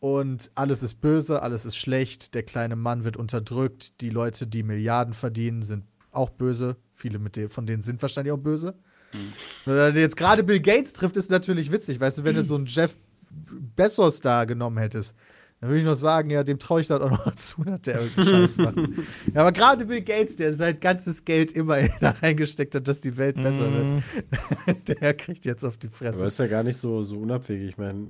Und 0.00 0.50
alles 0.54 0.82
ist 0.82 1.00
böse, 1.00 1.42
alles 1.42 1.64
ist 1.64 1.76
schlecht, 1.76 2.34
der 2.34 2.42
kleine 2.42 2.76
Mann 2.76 3.04
wird 3.04 3.16
unterdrückt, 3.16 4.00
die 4.00 4.10
Leute, 4.10 4.46
die 4.46 4.62
Milliarden 4.62 5.14
verdienen, 5.14 5.62
sind 5.62 5.84
auch 6.10 6.30
böse. 6.30 6.76
Viele 6.92 7.18
mit 7.18 7.36
denen, 7.36 7.48
von 7.48 7.66
denen 7.66 7.82
sind 7.82 8.02
wahrscheinlich 8.02 8.32
auch 8.32 8.38
böse. 8.38 8.74
Wenn 9.64 9.76
er 9.76 9.94
jetzt 9.94 10.16
gerade 10.16 10.42
Bill 10.42 10.60
Gates 10.60 10.92
trifft, 10.92 11.16
ist 11.16 11.30
natürlich 11.30 11.70
witzig. 11.72 12.00
Weißt 12.00 12.18
du, 12.18 12.24
wenn 12.24 12.34
du 12.34 12.42
so 12.42 12.56
einen 12.56 12.66
Jeff 12.66 12.96
Bezos 13.76 14.20
da 14.20 14.44
genommen 14.44 14.78
hättest, 14.78 15.16
dann 15.64 15.70
würde 15.70 15.80
ich 15.80 15.86
noch 15.86 15.94
sagen, 15.94 16.28
ja, 16.28 16.44
dem 16.44 16.58
traue 16.58 16.82
ich 16.82 16.88
dann 16.88 17.00
auch 17.00 17.10
noch 17.10 17.34
zu, 17.36 17.64
dass 17.64 17.80
der 17.80 18.02
irgendeinen 18.02 18.28
Scheiß 18.28 18.58
macht. 18.58 18.76
Ja, 19.32 19.40
aber 19.40 19.50
gerade 19.50 19.86
Bill 19.86 20.02
Gates, 20.02 20.36
der 20.36 20.52
sein 20.52 20.78
ganzes 20.78 21.24
Geld 21.24 21.52
immer 21.52 21.78
da 22.00 22.10
reingesteckt 22.10 22.74
hat, 22.74 22.86
dass 22.86 23.00
die 23.00 23.16
Welt 23.16 23.36
besser 23.36 23.70
Mm, 23.70 24.02
wird, 24.66 24.88
der 25.00 25.14
kriegt 25.14 25.46
jetzt 25.46 25.64
auf 25.64 25.78
die 25.78 25.86
aber 25.86 25.96
Fresse. 25.96 26.26
ist 26.26 26.38
ja 26.38 26.48
gar 26.48 26.64
nicht 26.64 26.76
so, 26.76 27.00
so 27.00 27.18
unabwegig. 27.18 27.70
Ich 27.70 27.78
meine, 27.78 28.08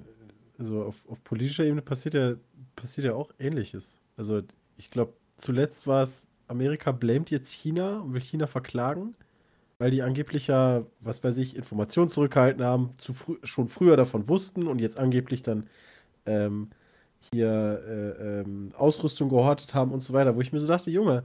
so 0.58 0.82
auf, 0.82 0.96
auf 1.06 1.22
politischer 1.22 1.62
Ebene 1.62 1.80
passiert 1.80 2.14
ja, 2.14 2.34
passiert 2.74 3.06
ja 3.06 3.14
auch 3.14 3.30
Ähnliches. 3.38 4.00
Also 4.16 4.42
ich 4.76 4.90
glaube, 4.90 5.12
zuletzt 5.36 5.86
war 5.86 6.02
es, 6.02 6.26
Amerika 6.48 6.90
blamet 6.90 7.30
jetzt 7.30 7.52
China 7.52 8.00
und 8.00 8.14
will 8.14 8.20
China 8.20 8.48
verklagen, 8.48 9.14
weil 9.78 9.92
die 9.92 10.02
angeblich 10.02 10.48
ja, 10.48 10.84
was 10.98 11.22
weiß 11.22 11.38
ich, 11.38 11.54
Informationen 11.54 12.08
zurückgehalten 12.08 12.64
haben, 12.64 12.94
zu 12.98 13.12
frü 13.12 13.36
schon 13.44 13.68
früher 13.68 13.96
davon 13.96 14.26
wussten 14.26 14.66
und 14.66 14.80
jetzt 14.80 14.98
angeblich 14.98 15.42
dann 15.44 15.68
ähm, 16.26 16.70
hier 17.34 17.82
äh, 17.86 18.40
ähm, 18.40 18.70
Ausrüstung 18.76 19.28
gehortet 19.28 19.74
haben 19.74 19.92
und 19.92 20.00
so 20.00 20.12
weiter, 20.12 20.34
wo 20.36 20.40
ich 20.40 20.52
mir 20.52 20.58
so 20.60 20.66
dachte, 20.68 20.90
Junge, 20.90 21.24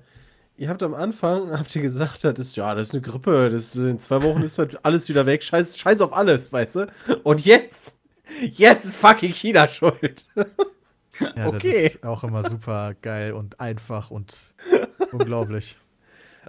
ihr 0.58 0.70
habt 0.70 0.84
am 0.84 0.94
Anfang, 0.94 1.52
habt 1.58 1.76
ihr 1.76 1.82
gesagt, 1.82 2.24
das 2.24 2.38
ist, 2.38 2.56
ja, 2.56 2.76
das 2.76 2.88
ist 2.88 2.94
eine 2.94 3.02
Grippe, 3.02 3.50
das 3.50 3.64
ist, 3.68 3.76
in 3.76 4.00
zwei 4.00 4.22
Wochen 4.24 4.42
ist 4.44 4.60
halt 4.60 4.84
alles 4.86 5.08
wieder 5.10 5.26
weg, 5.26 5.44
scheiß, 5.44 5.78
scheiß 5.78 6.02
auf 6.02 6.14
alles, 6.14 6.52
weißt 6.52 6.76
du? 6.76 6.88
Und 7.24 7.46
jetzt, 7.46 7.96
jetzt 8.42 8.86
ist 8.86 8.96
fucking 8.98 9.34
China 9.34 9.68
schuld. 9.68 10.26
Ja, 11.36 11.48
okay. 11.48 11.84
das 11.84 11.96
ist 11.96 12.06
auch 12.06 12.24
immer 12.24 12.48
super 12.48 12.94
geil 13.02 13.34
und 13.34 13.60
einfach 13.60 14.10
und 14.10 14.54
unglaublich. 15.12 15.76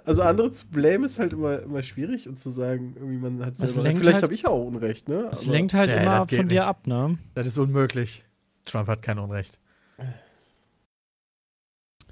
Also 0.05 0.21
andere 0.21 0.49
zu 0.53 0.65
blamen 0.67 1.03
ist 1.03 1.19
halt 1.19 1.33
immer, 1.33 1.59
immer 1.59 1.83
schwierig 1.83 2.29
und 2.29 2.37
zu 2.37 2.49
sagen, 2.49 2.93
irgendwie 2.95 3.17
man 3.17 3.45
hat 3.45 3.57
selber, 3.57 3.81
vielleicht 3.91 4.05
halt- 4.13 4.23
habe 4.23 4.33
ich 4.33 4.43
ja 4.43 4.49
auch 4.49 4.65
Unrecht, 4.65 5.09
ne? 5.09 5.27
Es 5.29 5.43
Aber- 5.43 5.51
lenkt 5.51 5.73
halt 5.73 5.89
Nee, 5.89 6.03
immer 6.03 6.25
das 6.25 6.37
von 6.37 6.47
dir 6.47 6.59
nicht. 6.61 6.63
ab, 6.69 6.87
ne? 6.87 7.17
Das 7.33 7.47
ist 7.47 7.57
unmöglich. 7.57 8.23
Trump 8.65 8.87
hat 8.87 9.01
kein 9.01 9.19
Unrecht. 9.19 9.59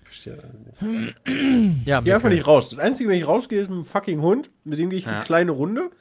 Verstehe 0.04 0.38
das 0.38 0.82
nicht. 0.82 1.88
Ja, 1.88 2.02
Geh 2.02 2.14
einfach 2.14 2.30
nicht 2.30 2.48
raus. 2.48 2.70
Das 2.72 2.80
Einzige, 2.80 3.10
wenn 3.10 3.20
ich 3.20 3.28
rausgehe, 3.28 3.62
ist 3.62 3.70
mit 3.70 3.76
einem 3.76 3.86
fucking 3.86 4.22
Hund. 4.22 4.50
Mit 4.64 4.80
dem 4.80 4.90
gehe 4.90 5.00
ich 5.00 5.06
Ja. 5.06 5.18
eine 5.18 5.24
kleine 5.26 5.52
Runde. 5.52 5.92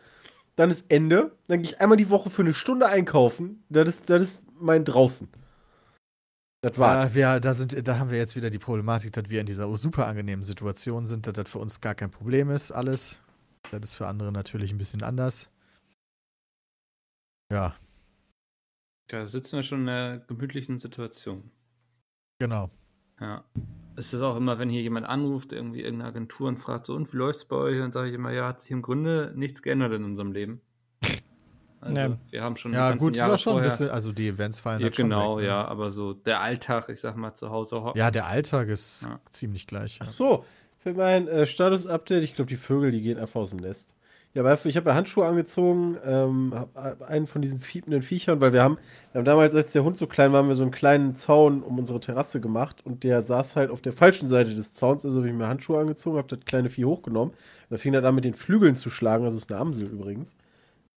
Dann 0.57 0.71
ist 0.71 0.91
Ende. 0.91 1.37
Dann 1.47 1.63
gehe 1.63 1.73
ich 1.73 1.81
einmal 1.81 1.99
die 1.99 2.09
Woche 2.11 2.31
für 2.31 2.43
eine 2.43 2.55
Stunde 2.55 2.87
einkaufen. 2.89 3.63
Das 3.69 3.89
ist, 3.89 4.09
das 4.11 4.23
ist 4.23 4.45
mein 4.59 4.85
draußen. 4.85 5.29
Das 6.63 6.77
war's. 6.79 7.11
Ja, 7.11 7.15
wir, 7.35 7.41
da, 7.41 7.55
sind, 7.55 7.87
da 7.87 7.99
haben 7.99 8.11
wir 8.11 8.19
jetzt 8.19 8.35
wieder 8.35 8.51
die 8.51 8.59
Problematik, 8.59 9.13
dass 9.13 9.29
wir 9.31 9.41
in 9.41 9.47
dieser 9.47 9.71
super 9.77 10.07
angenehmen 10.07 10.43
Situation 10.43 11.05
sind, 11.07 11.27
dass 11.27 11.35
das 11.35 11.51
für 11.51 11.59
uns 11.59 11.81
gar 11.81 11.95
kein 11.95 12.11
Problem 12.11 12.51
ist, 12.51 12.73
alles. 12.73 13.21
Das 13.71 13.81
ist 13.83 13.95
für 13.95 14.07
andere 14.09 14.33
natürlich 14.33 14.73
ein 14.73 14.79
bisschen 14.79 15.03
anders. 15.03 15.51
Ja, 17.53 17.77
Da 19.09 19.27
sitzen 19.27 19.57
wir 19.57 19.63
schon 19.63 19.83
in 19.83 19.89
einer 19.89 20.19
gemütlichen 20.19 20.79
Situation. 20.79 21.51
genau. 22.39 22.71
Ja. 23.21 23.43
Es 23.97 24.15
ist 24.15 24.21
auch 24.23 24.37
immer, 24.37 24.61
wenn 24.61 24.69
hier 24.71 24.81
jemand 24.83 25.07
anruft, 25.09 25.53
irgendwie 25.53 25.81
irgendeine 25.81 26.11
Agentur 26.11 26.47
und 26.47 26.59
fragt 26.59 26.87
so, 26.87 26.95
und 26.95 27.13
wie 27.13 27.17
läuft's 27.17 27.45
bei 27.47 27.57
euch? 27.57 27.79
Dann 27.79 27.91
sage 27.91 28.11
ich 28.11 28.15
immer, 28.15 28.31
ja, 28.31 28.47
hat 28.47 28.61
sich 28.61 28.71
im 28.71 28.81
Grunde 28.81 29.33
nichts 29.35 29.61
geändert 29.61 29.93
in 29.93 30.05
unserem 30.05 30.31
Leben. 30.31 30.61
Also 31.81 31.97
Ja. 31.97 32.19
wir 32.31 32.43
haben 32.45 32.57
schon 32.57 32.73
Ja, 32.73 32.93
gut, 32.95 33.17
Jahre 33.17 33.33
war 33.33 33.39
schon 33.39 33.55
ein 33.55 33.55
vorher, 33.57 33.71
bisschen, 33.71 33.91
also 33.91 34.13
die 34.13 34.29
Events 34.29 34.61
fallen 34.61 34.79
ja, 34.81 34.85
halt 34.85 34.95
schon 34.97 35.11
genau, 35.11 35.39
weg, 35.39 35.43
ne? 35.43 35.49
ja, 35.49 35.65
aber 35.67 35.91
so 35.91 36.13
der 36.13 36.41
Alltag, 36.41 36.89
ich 36.91 37.01
sag 37.01 37.17
mal, 37.17 37.35
zu 37.35 37.51
Hause 37.51 37.83
hocken. 37.83 37.99
Ja, 37.99 38.13
der 38.13 38.27
Alltag 38.27 38.69
ist 38.69 39.03
Ja. 39.05 39.21
ziemlich 39.31 39.67
gleich. 39.67 39.99
Ja. 39.99 40.05
Ach 40.07 40.11
so, 40.11 40.45
für 40.79 40.95
mein 40.95 41.27
äh, 41.27 41.45
Status-Update, 41.47 42.23
ich 42.23 42.35
glaube, 42.35 42.49
die 42.51 42.57
Vögel, 42.57 42.93
die 42.93 43.01
gehen 43.01 43.19
einfach 43.19 43.41
aus 43.41 43.51
dem 43.51 43.59
Nest. 43.59 43.97
Ja, 44.39 44.45
aber 44.45 44.67
ich 44.67 44.77
habe 44.77 44.91
ja 44.91 44.95
Handschuhe 44.95 45.27
angezogen, 45.27 45.99
ähm, 46.05 46.55
einen 47.09 47.27
von 47.27 47.43
diesen 47.43 47.59
fiependen 47.59 48.03
Viechern, 48.03 48.41
weil 48.41 48.53
wir 48.53 48.63
haben, 48.63 48.79
wir 49.11 49.19
haben 49.19 49.25
damals, 49.25 49.57
als 49.57 49.73
der 49.73 49.83
Hund 49.83 49.99
so 49.99 50.07
klein 50.07 50.31
war, 50.31 50.39
haben 50.39 50.47
wir 50.47 50.55
so 50.55 50.63
einen 50.63 50.71
kleinen 50.71 51.17
Zaun 51.17 51.61
um 51.61 51.77
unsere 51.77 51.99
Terrasse 51.99 52.41
gemacht 52.41 52.87
und 52.87 53.03
der 53.03 53.21
saß 53.23 53.57
halt 53.57 53.69
auf 53.73 53.81
der 53.81 53.93
falschen 53.93 54.29
Seite 54.29 54.55
des 54.55 54.75
Zauns, 54.75 55.05
also 55.05 55.17
habe 55.17 55.29
ich 55.29 55.35
mir 55.35 55.49
Handschuhe 55.49 55.81
angezogen, 55.81 56.19
habe 56.19 56.29
das 56.29 56.45
kleine 56.45 56.69
Vieh 56.69 56.85
hochgenommen. 56.85 57.35
Da 57.69 57.79
fing 57.79 57.93
er 57.95 58.05
an 58.05 58.15
mit 58.15 58.25
den 58.25 58.35
Flügeln 58.35 58.77
zu 58.77 58.91
schlagen, 58.91 59.25
also 59.25 59.37
ist 59.37 59.51
eine 59.51 59.59
Amsel 59.59 59.89
übrigens. 59.89 60.37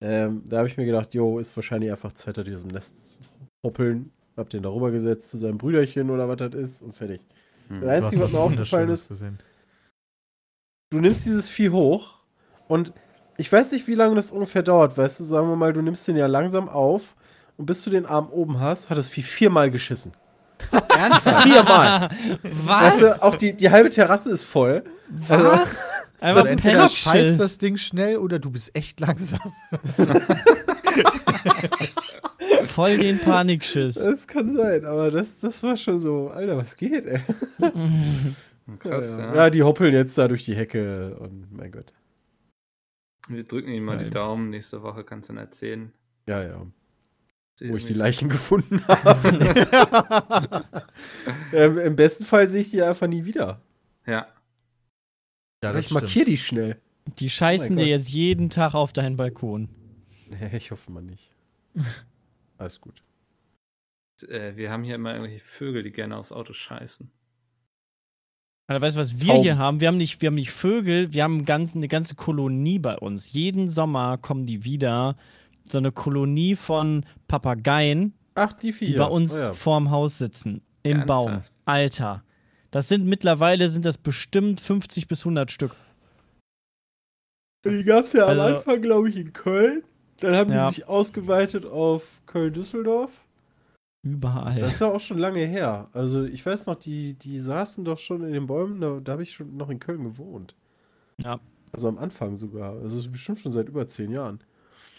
Ähm, 0.01 0.43
da 0.45 0.57
habe 0.57 0.67
ich 0.67 0.77
mir 0.77 0.85
gedacht, 0.85 1.15
jo, 1.15 1.39
ist 1.39 1.55
wahrscheinlich 1.55 1.89
einfach 1.89 2.11
Zeit, 2.11 2.37
da 2.37 2.43
diesem 2.43 2.69
Nest 2.69 3.17
hoppeln. 3.65 4.11
Hab 4.37 4.51
den 4.51 4.61
darüber 4.61 4.91
gesetzt 4.91 5.31
zu 5.31 5.39
seinem 5.39 5.57
Brüderchen 5.57 6.11
oder 6.11 6.29
was 6.29 6.37
das 6.37 6.53
ist 6.53 6.81
und 6.83 6.95
fertig. 6.95 7.21
Hm. 7.69 7.81
Das 7.81 7.89
Einzige, 7.89 8.21
was 8.21 8.33
mir 8.33 8.39
aufgefallen 8.39 8.89
ist, 8.89 9.07
gesehen. 9.07 9.39
du 10.91 10.99
nimmst 10.99 11.25
dieses 11.25 11.49
Vieh 11.49 11.71
hoch 11.71 12.19
und 12.67 12.93
ich 13.37 13.51
weiß 13.51 13.71
nicht, 13.71 13.87
wie 13.87 13.95
lange 13.95 14.15
das 14.15 14.31
ungefähr 14.31 14.63
dauert, 14.63 14.97
weißt 14.97 15.19
du, 15.19 15.23
sagen 15.23 15.49
wir 15.49 15.55
mal, 15.55 15.73
du 15.73 15.81
nimmst 15.81 16.07
den 16.07 16.15
ja 16.17 16.27
langsam 16.27 16.69
auf 16.69 17.15
und 17.57 17.65
bis 17.65 17.83
du 17.83 17.89
den 17.89 18.05
Arm 18.05 18.29
oben 18.29 18.59
hast, 18.59 18.89
hat 18.89 18.97
das 18.97 19.07
Vieh 19.07 19.23
viermal 19.23 19.71
geschissen. 19.71 20.11
Ernsthaft? 20.71 21.43
Viermal. 21.43 22.09
Was? 22.65 22.83
Weißt 22.83 23.01
du, 23.01 23.23
auch 23.23 23.35
die, 23.35 23.53
die 23.53 23.69
halbe 23.69 23.89
Terrasse 23.89 24.31
ist 24.31 24.43
voll. 24.43 24.83
Also, 25.27 25.45
Was? 25.45 25.59
Also 26.21 26.39
Einfach 26.39 26.45
ein 26.45 26.51
entweder 26.53 26.87
scheißt 26.87 27.39
das 27.39 27.57
Ding 27.57 27.77
schnell 27.77 28.17
oder 28.17 28.37
du 28.37 28.51
bist 28.51 28.75
echt 28.75 28.99
langsam. 28.99 29.53
Voll 32.65 32.99
den 32.99 33.17
Panikschiss. 33.17 33.95
das 33.95 34.27
kann 34.27 34.55
sein, 34.55 34.85
aber 34.85 35.09
das, 35.09 35.39
das 35.39 35.63
war 35.63 35.75
schon 35.75 35.99
so, 35.99 36.29
Alter, 36.29 36.57
was 36.57 36.75
geht, 36.75 37.05
ey? 37.05 37.21
Krass, 38.79 39.05
ja, 39.09 39.19
ja. 39.19 39.35
ja, 39.35 39.49
die 39.49 39.63
hoppeln 39.63 39.93
jetzt 39.93 40.15
da 40.17 40.27
durch 40.27 40.45
die 40.45 40.55
Hecke 40.55 41.15
und 41.19 41.47
mein 41.51 41.71
Gott. 41.71 41.91
Wir 43.31 43.43
drücken 43.43 43.71
ihm 43.71 43.85
mal 43.85 43.97
Geil. 43.97 44.05
die 44.05 44.11
Daumen. 44.11 44.49
Nächste 44.49 44.81
Woche 44.83 45.03
kannst 45.03 45.29
du 45.29 45.33
dann 45.33 45.43
erzählen. 45.43 45.91
Ja, 46.27 46.43
ja. 46.43 46.65
Wo 47.63 47.75
ich 47.75 47.85
die 47.85 47.93
Leichen 47.93 48.27
gefunden 48.29 48.85
habe. 48.87 50.65
ähm, 51.53 51.77
Im 51.77 51.95
besten 51.95 52.25
Fall 52.25 52.49
sehe 52.49 52.61
ich 52.61 52.71
die 52.71 52.81
einfach 52.81 53.07
nie 53.07 53.23
wieder. 53.25 53.61
Ja. 54.07 54.27
Ja, 55.63 55.75
ich 55.75 55.91
markiere 55.91 56.25
die 56.25 56.37
schnell. 56.39 56.81
Die 57.19 57.29
scheißen 57.29 57.75
Oh 57.75 57.79
dir 57.79 57.85
Gott. 57.85 57.89
jetzt 57.91 58.09
jeden 58.09 58.49
Tag 58.49 58.73
auf 58.73 58.93
deinen 58.93 59.15
Balkon. 59.15 59.69
Nee, 60.29 60.57
ich 60.57 60.71
hoffe 60.71 60.91
mal 60.91 61.03
nicht. 61.03 61.29
Alles 62.57 62.81
gut. 62.81 63.03
Äh, 64.27 64.55
wir 64.55 64.71
haben 64.71 64.83
hier 64.83 64.95
immer 64.95 65.13
irgendwelche 65.13 65.43
Vögel, 65.43 65.83
die 65.83 65.91
gerne 65.91 66.17
aufs 66.17 66.31
Auto 66.31 66.53
scheißen. 66.53 67.11
Aber 68.75 68.85
weißt 68.85 68.95
du, 68.95 68.99
was 69.01 69.19
wir 69.21 69.27
Tauben. 69.27 69.41
hier 69.43 69.57
haben? 69.57 69.79
Wir 69.79 69.87
haben 69.87 69.97
nicht, 69.97 70.21
wir 70.21 70.27
haben 70.27 70.35
nicht 70.35 70.51
Vögel, 70.51 71.13
wir 71.13 71.23
haben 71.23 71.45
ganz, 71.45 71.75
eine 71.75 71.87
ganze 71.87 72.15
Kolonie 72.15 72.79
bei 72.79 72.97
uns. 72.97 73.31
Jeden 73.33 73.67
Sommer 73.67 74.17
kommen 74.17 74.45
die 74.45 74.63
wieder. 74.63 75.15
So 75.69 75.77
eine 75.77 75.91
Kolonie 75.91 76.55
von 76.55 77.05
Papageien, 77.27 78.13
Ach, 78.35 78.53
die 78.53 78.73
vier. 78.73 78.87
die 78.87 78.93
bei 78.93 79.05
uns 79.05 79.33
Oh, 79.33 79.37
ja. 79.39 79.53
vorm 79.53 79.89
Haus 79.91 80.17
sitzen. 80.17 80.61
Im 80.83 80.99
Ernsthaft? 80.99 81.07
Baum. 81.07 81.43
Alter. 81.65 82.23
Das 82.71 82.87
sind 82.87 83.05
mittlerweile 83.05 83.69
sind 83.69 83.85
das 83.85 83.97
bestimmt 83.97 84.59
50 84.59 85.07
bis 85.07 85.21
100 85.25 85.51
Stück. 85.51 85.75
Die 87.65 87.83
gab 87.83 88.05
es 88.05 88.13
ja 88.13 88.23
am 88.23 88.29
Also- 88.39 88.57
Anfang, 88.57 88.81
glaube 88.81 89.09
ich, 89.09 89.15
in 89.17 89.33
Köln. 89.33 89.83
Dann 90.19 90.35
haben 90.35 90.51
Ja. 90.51 90.69
die 90.69 90.75
sich 90.75 90.87
ausgeweitet 90.87 91.65
auf 91.65 92.21
Köln-Düsseldorf. 92.25 93.11
Überall. 94.03 94.59
Das 94.59 94.73
ist 94.73 94.79
ja 94.79 94.87
auch 94.87 94.99
schon 94.99 95.19
lange 95.19 95.45
her. 95.45 95.87
Also 95.93 96.23
ich 96.23 96.43
weiß 96.43 96.65
noch, 96.65 96.75
die, 96.75 97.13
die 97.13 97.39
saßen 97.39 97.85
doch 97.85 97.99
schon 97.99 98.23
in 98.23 98.33
den 98.33 98.47
Bäumen, 98.47 98.81
da, 98.81 98.99
da 98.99 99.11
habe 99.13 99.23
ich 99.23 99.33
schon 99.33 99.55
noch 99.57 99.69
in 99.69 99.79
Köln 99.79 100.03
gewohnt. 100.03 100.55
Ja. 101.17 101.39
Also 101.71 101.87
am 101.87 101.99
Anfang 101.99 102.35
sogar. 102.35 102.73
Also 102.73 102.83
das 102.83 103.05
ist 103.05 103.11
bestimmt 103.11 103.39
schon 103.39 103.51
seit 103.51 103.69
über 103.69 103.87
zehn 103.87 104.11
Jahren. 104.11 104.39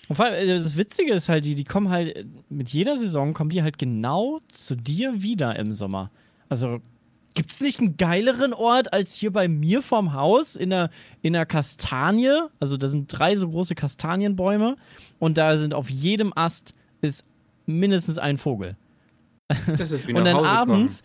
Und 0.08 0.16
vor 0.16 0.26
allem, 0.26 0.62
das 0.62 0.76
Witzige 0.76 1.14
ist 1.14 1.28
halt, 1.28 1.44
die, 1.44 1.54
die 1.54 1.64
kommen 1.64 1.88
halt, 1.88 2.26
mit 2.48 2.70
jeder 2.70 2.96
Saison 2.96 3.34
kommen 3.34 3.50
die 3.50 3.62
halt 3.62 3.78
genau 3.78 4.40
zu 4.48 4.76
dir 4.76 5.22
wieder 5.22 5.56
im 5.56 5.74
Sommer. 5.74 6.10
Also, 6.48 6.80
gibt 7.34 7.50
es 7.50 7.60
nicht 7.60 7.80
einen 7.80 7.96
geileren 7.96 8.52
Ort 8.52 8.92
als 8.92 9.14
hier 9.14 9.32
bei 9.32 9.48
mir 9.48 9.80
vorm 9.80 10.12
Haus 10.12 10.54
in 10.54 10.70
der, 10.70 10.90
in 11.22 11.32
der 11.32 11.46
Kastanie? 11.46 12.48
Also, 12.60 12.76
da 12.76 12.88
sind 12.88 13.06
drei 13.08 13.36
so 13.36 13.48
große 13.48 13.74
Kastanienbäume 13.74 14.76
und 15.18 15.38
da 15.38 15.56
sind 15.56 15.72
auf 15.72 15.88
jedem 15.88 16.32
Ast 16.36 16.74
ist 17.00 17.24
mindestens 17.66 18.18
ein 18.18 18.38
Vogel. 18.38 18.76
Das 19.48 19.90
ist 19.90 20.06
wie 20.08 20.12
Und 20.12 20.24
nach 20.24 20.32
dann 20.32 20.36
Hause 20.36 20.48
abends, 20.48 21.02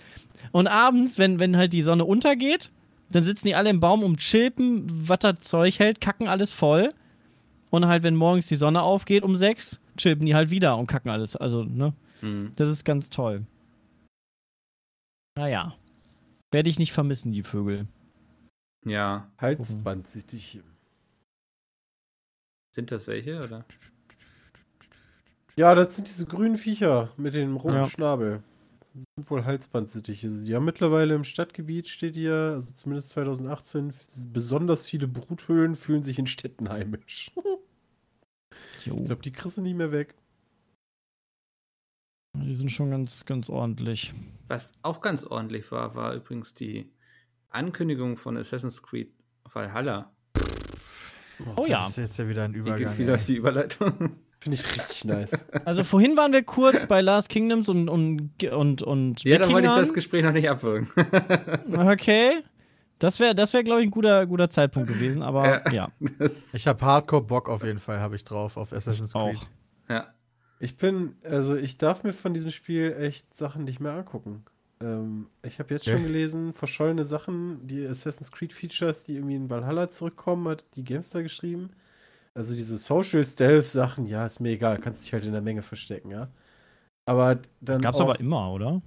und 0.51 0.67
abends, 0.67 1.17
wenn, 1.17 1.39
wenn 1.39 1.57
halt 1.57 1.73
die 1.73 1.81
Sonne 1.81 2.05
untergeht, 2.05 2.71
dann 3.09 3.23
sitzen 3.23 3.47
die 3.47 3.55
alle 3.55 3.69
im 3.69 3.79
Baum 3.79 4.03
und 4.03 4.17
chilpen, 4.17 4.85
was 5.07 5.19
das 5.19 5.39
Zeug 5.41 5.79
hält, 5.79 6.01
kacken 6.01 6.27
alles 6.27 6.53
voll. 6.53 6.89
Und 7.69 7.87
halt, 7.87 8.03
wenn 8.03 8.15
morgens 8.15 8.47
die 8.47 8.55
Sonne 8.55 8.81
aufgeht 8.81 9.23
um 9.23 9.35
sechs, 9.35 9.79
chilpen 9.97 10.25
die 10.25 10.35
halt 10.35 10.49
wieder 10.49 10.77
und 10.77 10.87
kacken 10.87 11.11
alles. 11.11 11.35
Also, 11.35 11.63
ne? 11.63 11.93
kommen. 12.21 12.43
Mhm. 12.45 12.51
Das 12.55 12.69
ist 12.69 12.83
ganz 12.83 13.09
toll. 13.09 13.45
Naja. 15.35 15.75
Werde 16.51 16.69
ich 16.69 16.79
nicht 16.79 16.93
vermissen, 16.93 17.31
die 17.31 17.43
Vögel. 17.43 17.87
Ja. 18.85 19.29
Halsbandsittiche. 19.37 20.63
Sind 22.73 22.91
das 22.91 23.07
welche, 23.07 23.43
oder? 23.43 23.65
Ja, 25.57 25.73
das 25.75 25.95
sind 25.95 26.07
diese 26.07 26.25
grünen 26.25 26.55
Viecher 26.55 27.11
mit 27.17 27.33
dem 27.33 27.55
roten 27.57 27.75
Ja. 27.75 27.85
Schnabel. 27.85 28.43
Das 28.93 29.03
sind 29.15 29.29
wohl 29.29 29.43
Halsbandsittiche. 29.45 30.29
Die 30.29 30.55
haben 30.55 30.65
mittlerweile 30.65 31.15
im 31.15 31.23
Stadtgebiet, 31.23 31.87
steht 31.89 32.15
hier, 32.15 32.51
also 32.53 32.71
zumindest 32.73 33.09
2018, 33.09 33.93
besonders 34.31 34.85
viele 34.85 35.07
Bruthöhlen 35.07 35.75
fühlen 35.75 36.03
sich 36.03 36.17
in 36.19 36.27
Städten 36.27 36.69
heimisch. 36.69 37.31
Jo. 38.85 38.95
Ich 38.99 39.05
glaube, 39.05 39.21
die 39.21 39.33
kriegst 39.33 39.57
du 39.57 39.61
nicht 39.61 39.75
mehr 39.75 39.91
weg. 39.91 40.15
Die 42.37 42.53
sind 42.55 42.71
schon 42.71 42.89
ganz, 42.89 43.25
ganz 43.25 43.49
ordentlich. 43.49 44.13
Was 44.47 44.73
auch 44.81 45.01
ganz 45.01 45.25
ordentlich 45.25 45.71
war, 45.73 45.93
war 45.95 46.13
übrigens 46.13 46.53
die 46.53 46.89
Ankündigung 47.49 48.15
von 48.15 48.37
Assassin's 48.37 48.81
Creed 48.81 49.11
Valhalla. 49.51 50.15
Oh 51.57 51.65
ja. 51.67 51.79
Das 51.79 51.89
ist 51.89 51.97
jetzt 51.97 52.17
ja 52.17 52.29
wieder 52.29 52.45
ein 52.45 52.53
Wie 52.53 52.59
Übergang. 52.59 52.83
gefiel 52.91 53.09
ey. 53.09 53.15
euch 53.15 53.25
die 53.25 53.35
Überleitung? 53.35 54.15
Finde 54.39 54.55
ich 54.55 54.75
richtig 54.75 55.05
nice. 55.05 55.31
Also, 55.65 55.83
vorhin 55.83 56.15
waren 56.15 56.31
wir 56.31 56.43
kurz 56.43 56.85
bei 56.85 57.01
Last 57.01 57.29
Kingdoms 57.29 57.69
und, 57.69 57.89
und, 57.89 58.43
und, 58.43 58.81
und 58.83 59.23
ja, 59.23 59.39
dann 59.39 59.51
wollte 59.51 59.67
ich 59.67 59.73
das 59.73 59.93
Gespräch 59.93 60.23
noch 60.23 60.31
nicht 60.31 60.49
abwürgen. 60.49 60.89
Okay. 61.73 62.43
Das 62.99 63.19
wäre, 63.19 63.35
das 63.35 63.53
wär, 63.53 63.63
glaube 63.63 63.81
ich, 63.81 63.87
ein 63.87 63.91
guter, 63.91 64.25
guter 64.25 64.49
Zeitpunkt 64.49 64.87
gewesen, 64.89 65.21
aber 65.21 65.71
Ja. 65.71 65.89
ja. 65.99 66.27
Ich 66.53 66.65
habe 66.67 66.83
Hardcore 66.83 67.23
Bock 67.23 67.47
auf 67.47 67.63
jeden 67.63 67.77
Fall, 67.77 67.99
habe 67.99 68.15
ich 68.15 68.23
drauf, 68.23 68.57
auf 68.57 68.73
Assassin's 68.73 69.13
Auch. 69.13 69.29
Creed. 69.29 69.47
ja. 69.89 70.07
Ich 70.59 70.77
bin, 70.77 71.15
also 71.23 71.55
ich 71.55 71.77
darf 71.77 72.03
mir 72.03 72.13
von 72.13 72.33
diesem 72.33 72.49
Spiel 72.49 72.95
echt 72.99 73.35
Sachen 73.37 73.63
nicht 73.65 73.79
mehr 73.79 73.91
angucken. 73.91 74.43
Ähm, 74.81 75.27
ich 75.43 75.59
habe 75.59 75.71
jetzt 75.73 75.85
schon 75.85 76.01
gelesen, 76.03 76.53
verschollene 76.53 77.05
Sachen, 77.05 77.67
die 77.67 77.85
Assassin's 77.85 78.31
Creed 78.31 78.53
Features, 78.53 79.03
die 79.03 79.15
irgendwie 79.15 79.35
in 79.35 79.49
Valhalla 79.51 79.89
zurückkommen, 79.89 80.47
hat 80.47 80.65
die 80.75 80.83
Gamestar 80.83 81.21
geschrieben. 81.21 81.69
Also 82.37 82.53
diese 82.53 82.77
Social 82.77 83.25
Stealth 83.25 83.65
Sachen, 83.65 84.05
ja, 84.05 84.23
ist 84.23 84.39
mir 84.39 84.51
egal, 84.51 84.77
kannst 84.77 85.03
dich 85.03 85.11
halt 85.11 85.25
in 85.25 85.31
der 85.31 85.41
Menge 85.41 85.63
verstecken, 85.63 86.11
ja. 86.11 86.29
Aber 87.07 87.39
dann 87.61 87.81
Gab's 87.81 87.97
auch, 87.97 88.09
aber 88.09 88.19
immer, 88.19 88.51
oder? 88.51 88.83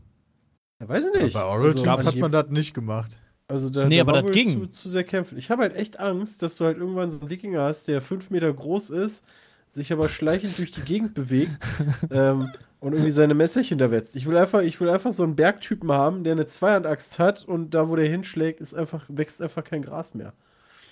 ja, 0.81 0.89
weiß 0.89 1.07
ich 1.07 1.21
nicht. 1.21 1.35
Bei 1.35 1.43
Origins 1.43 1.89
also, 1.89 2.07
hat 2.07 2.15
man 2.15 2.31
das 2.31 2.49
nicht 2.51 2.75
gemacht. 2.75 3.19
also 3.49 3.69
da, 3.69 3.89
Nee, 3.89 3.97
da 3.97 4.03
aber 4.03 4.23
das 4.23 4.31
ging. 4.31 4.71
Zu, 4.71 4.83
zu 4.83 4.89
sehr 4.89 5.03
kämpfen. 5.03 5.37
Ich 5.37 5.51
habe 5.51 5.63
halt 5.63 5.75
echt 5.75 5.99
Angst, 5.99 6.43
dass 6.43 6.55
du 6.55 6.65
halt 6.65 6.79
irgendwann 6.79 7.11
so 7.11 7.23
einen 7.23 7.31
Wikinger 7.31 7.63
hast, 7.63 7.89
der 7.89 8.01
fünf 8.01 8.31
Meter 8.31 8.53
groß 8.53 8.91
ist, 8.91 9.25
sich 9.73 9.93
aber 9.93 10.09
schleichend 10.09 10.57
durch 10.57 10.71
die 10.71 10.83
Gegend 10.83 11.15
bewegt 11.15 11.51
ähm, 12.13 12.53
und 12.79 12.93
irgendwie 12.93 13.11
seine 13.11 13.35
Messerchen 13.35 13.79
da 13.79 13.91
wetzt. 13.91 14.15
Ich 14.15 14.27
will 14.27 14.37
einfach, 14.37 14.63
ich 14.63 14.81
will 14.81 14.91
einfach 14.91 15.11
so 15.11 15.25
einen 15.25 15.35
Bergtypen 15.35 15.91
haben, 15.91 16.23
der 16.23 16.35
eine 16.35 16.47
Zweihandaxt 16.47 17.19
hat 17.19 17.45
und 17.47 17.71
da, 17.75 17.89
wo 17.89 17.97
der 17.97 18.09
hinschlägt, 18.09 18.61
ist 18.61 18.75
einfach, 18.75 19.07
wächst 19.09 19.43
einfach 19.43 19.65
kein 19.65 19.83
Gras 19.83 20.15
mehr. 20.15 20.35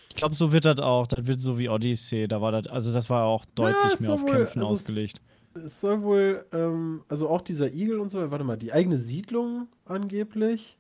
Ich 0.09 0.15
glaube, 0.17 0.35
so 0.35 0.53
wird 0.53 0.65
das 0.65 0.81
auch. 0.81 1.07
Das 1.07 1.27
wird 1.27 1.41
so 1.41 1.59
wie 1.59 1.69
Odyssey. 1.69 2.27
Da 2.29 2.41
war 2.41 2.53
das, 2.53 2.67
also 2.67 2.93
das 2.93 3.09
war 3.11 3.25
auch 3.25 3.45
deutlich 3.55 3.95
ist 3.95 4.01
mehr 4.01 4.13
auf 4.13 4.23
wohl- 4.23 4.31
Kämpfen 4.31 4.61
also 4.61 4.75
es- 4.75 4.81
ausgelegt. 4.81 5.21
Es 5.55 5.81
soll 5.81 6.03
wohl, 6.03 6.45
ähm, 6.53 7.03
also 7.09 7.29
auch 7.29 7.41
dieser 7.43 7.73
Igel 7.73 7.99
und 7.99 8.09
so, 8.11 8.31
warte 8.31 8.45
mal, 8.45 8.57
die 8.57 8.73
eigene 8.73 8.97
Siedlung 8.97 9.67
angeblich. 9.87 10.79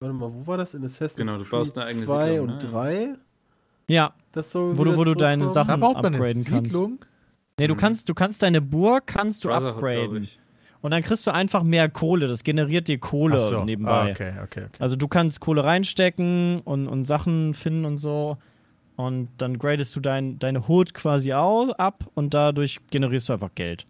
Warte 0.00 0.14
mal, 0.14 0.32
wo 0.34 0.46
war 0.46 0.56
das 0.56 0.74
in 0.74 0.84
Assassin's 0.84 1.16
Genau, 1.16 1.38
du 1.42 1.48
baust 1.48 1.78
eine 1.78 1.86
eigene 1.86 2.06
2 2.06 2.28
Siedlung, 2.30 2.48
und 2.48 2.62
ne? 2.62 2.70
3? 2.70 3.14
Ja, 3.88 4.14
Das 4.32 4.50
soll 4.50 4.76
Wo 4.76 4.82
du- 4.84 4.96
wo 4.96 5.04
du 5.04 5.14
deine. 5.14 5.48
Sachen- 5.48 5.68
Da 5.68 5.76
baut 5.76 5.94
man 5.96 6.06
eine 6.06 6.16
upgraden 6.16 6.44
kannst. 6.44 6.72
Siedlung. 6.72 7.04
nee, 7.58 7.66
du 7.68 7.74
Mhm. 7.74 7.78
kannst, 7.78 8.08
du 8.08 8.14
kannst 8.14 8.42
deine 8.42 8.60
Burg 8.60 9.06
kannst 9.06 9.44
du 9.44 9.50
upgraden. 9.50 10.28
Und 10.84 10.90
dann 10.90 11.02
kriegst 11.02 11.26
du 11.26 11.32
einfach 11.32 11.62
mehr 11.62 11.88
Kohle. 11.88 12.28
Das 12.28 12.44
generiert 12.44 12.88
dir 12.88 12.98
Kohle 12.98 13.36
Ach 13.36 13.40
so. 13.40 13.64
nebenbei. 13.64 13.90
Ah, 13.90 14.10
okay, 14.10 14.32
okay, 14.42 14.64
okay. 14.64 14.78
Also 14.80 14.96
du 14.96 15.08
kannst 15.08 15.40
Kohle 15.40 15.64
reinstecken 15.64 16.60
und, 16.60 16.88
und 16.88 17.04
Sachen 17.04 17.54
finden 17.54 17.86
und 17.86 17.96
so. 17.96 18.36
und 18.96 19.30
dann 19.38 19.58
gradest 19.58 19.96
du 19.96 20.00
dein, 20.00 20.38
deine 20.38 20.68
Hood 20.68 20.92
quasi 20.92 21.32
auch 21.32 21.70
ab 21.78 22.10
und 22.14 22.34
dadurch 22.34 22.80
generierst 22.90 23.30
du 23.30 23.32
einfach 23.32 23.54
Geld. 23.54 23.86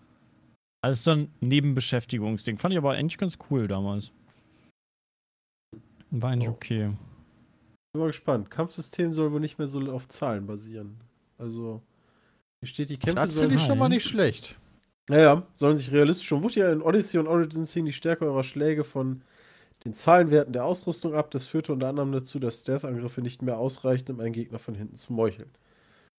Also 0.83 0.93
es 0.93 0.99
ist 1.01 1.05
so 1.05 1.11
ein 1.11 1.33
Nebenbeschäftigungsding. 1.41 2.59
Fand 2.59 2.73
ich 2.73 2.79
aber 2.79 2.93
eigentlich 2.93 3.19
ganz 3.19 3.39
cool 3.51 3.67
damals. 3.67 4.13
War 6.11 6.31
eigentlich 6.31 6.49
Oh. 6.49 6.53
okay. 6.53 6.93
Bin 7.93 8.01
mal 8.01 8.07
gespannt. 8.07 8.51
Kampfsystem 8.51 9.13
soll 9.13 9.33
wohl 9.33 9.41
nicht 9.41 9.59
mehr 9.59 9.67
so 9.67 9.81
auf 9.93 10.07
Zahlen 10.09 10.47
basieren. 10.47 11.01
Also, 11.39 11.83
hier 12.61 12.69
steht, 12.69 12.91
die 12.91 12.99
Kämpfe 12.99 13.21
Das 13.21 13.39
finde 13.39 13.57
ich 13.57 13.63
schon 13.63 13.79
mal 13.79 13.89
nicht 13.89 14.07
schlecht. 14.07 14.57
Naja, 15.09 15.47
sollen 15.55 15.77
sich 15.77 15.93
realistisch 15.93 16.27
schon. 16.27 16.47
Ja 16.51 16.73
in 16.73 16.83
Odyssey 16.83 17.19
und 17.19 17.27
Origins 17.27 17.73
hing 17.73 17.85
die 17.85 17.93
Stärke 17.93 18.25
eurer 18.25 18.43
Schläge 18.43 18.85
von 18.85 19.23
den 19.85 19.93
Zahlenwerten 19.93 20.53
der 20.53 20.65
Ausrüstung 20.65 21.15
ab. 21.15 21.31
Das 21.31 21.47
führte 21.47 21.73
unter 21.73 21.89
anderem 21.89 22.13
dazu, 22.13 22.39
dass 22.39 22.61
Stealth-Angriffe 22.61 23.21
nicht 23.21 23.43
mehr 23.43 23.59
ausreichten, 23.59 24.13
um 24.13 24.21
einen 24.21 24.33
Gegner 24.33 24.59
von 24.59 24.75
hinten 24.75 24.97
zu 24.97 25.13
meucheln. 25.13 25.51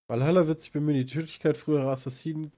Valhalla 0.08 0.48
wird 0.48 0.62
sich 0.62 0.72
bemühen, 0.72 0.98
die 0.98 1.06
Tödlichkeit 1.08 1.58
früherer 1.58 1.92
Assassinen 1.92 2.52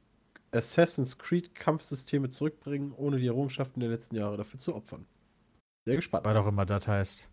Assassin's 0.51 1.17
Creed 1.17 1.55
Kampfsysteme 1.55 2.29
zurückbringen, 2.29 2.93
ohne 2.95 3.17
die 3.17 3.27
Errungenschaften 3.27 3.79
der 3.79 3.89
letzten 3.89 4.15
Jahre 4.15 4.37
dafür 4.37 4.59
zu 4.59 4.75
opfern. 4.75 5.05
Sehr 5.85 5.95
gespannt. 5.95 6.25
Was 6.25 6.35
auch 6.35 6.47
immer 6.47 6.65
das 6.65 6.87
heißt. 6.87 7.29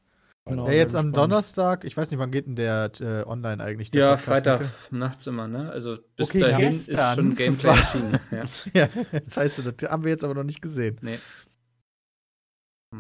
Genau, 0.47 0.67
Ja, 0.67 0.73
jetzt 0.75 0.95
am 0.95 1.07
gespannt. 1.07 1.17
Donnerstag, 1.33 1.85
ich 1.85 1.97
weiß 1.97 2.11
nicht, 2.11 2.21
wann 2.21 2.31
geht 2.31 2.47
denn 2.47 2.57
der 2.57 2.91
äh, 3.01 3.23
online 3.27 3.65
eigentlich? 3.65 3.91
Der 3.91 4.01
Ja, 4.03 4.09
Podcast, 4.11 4.25
Freitag 4.29 4.61
Mikkel? 4.61 4.99
nachts 4.99 5.27
immer, 5.27 5.49
ne? 5.49 5.71
Also 5.71 5.97
bis 6.17 6.29
Okay, 6.29 6.41
dahin 6.41 6.67
gestern 6.71 6.95
ist 7.09 7.15
schon 7.15 7.35
Gameplay 7.37 7.69
war- 7.71 7.79
erschienen. 7.79 8.19
Ja. 8.31 8.45
Ja, 8.75 8.89
scheiße, 9.31 9.73
das 9.73 9.91
haben 9.91 10.05
wir 10.05 10.11
jetzt 10.11 10.23
aber 10.23 10.35
noch 10.35 10.45
nicht 10.45 10.61
gesehen. 10.61 10.99
Nee. 11.01 11.19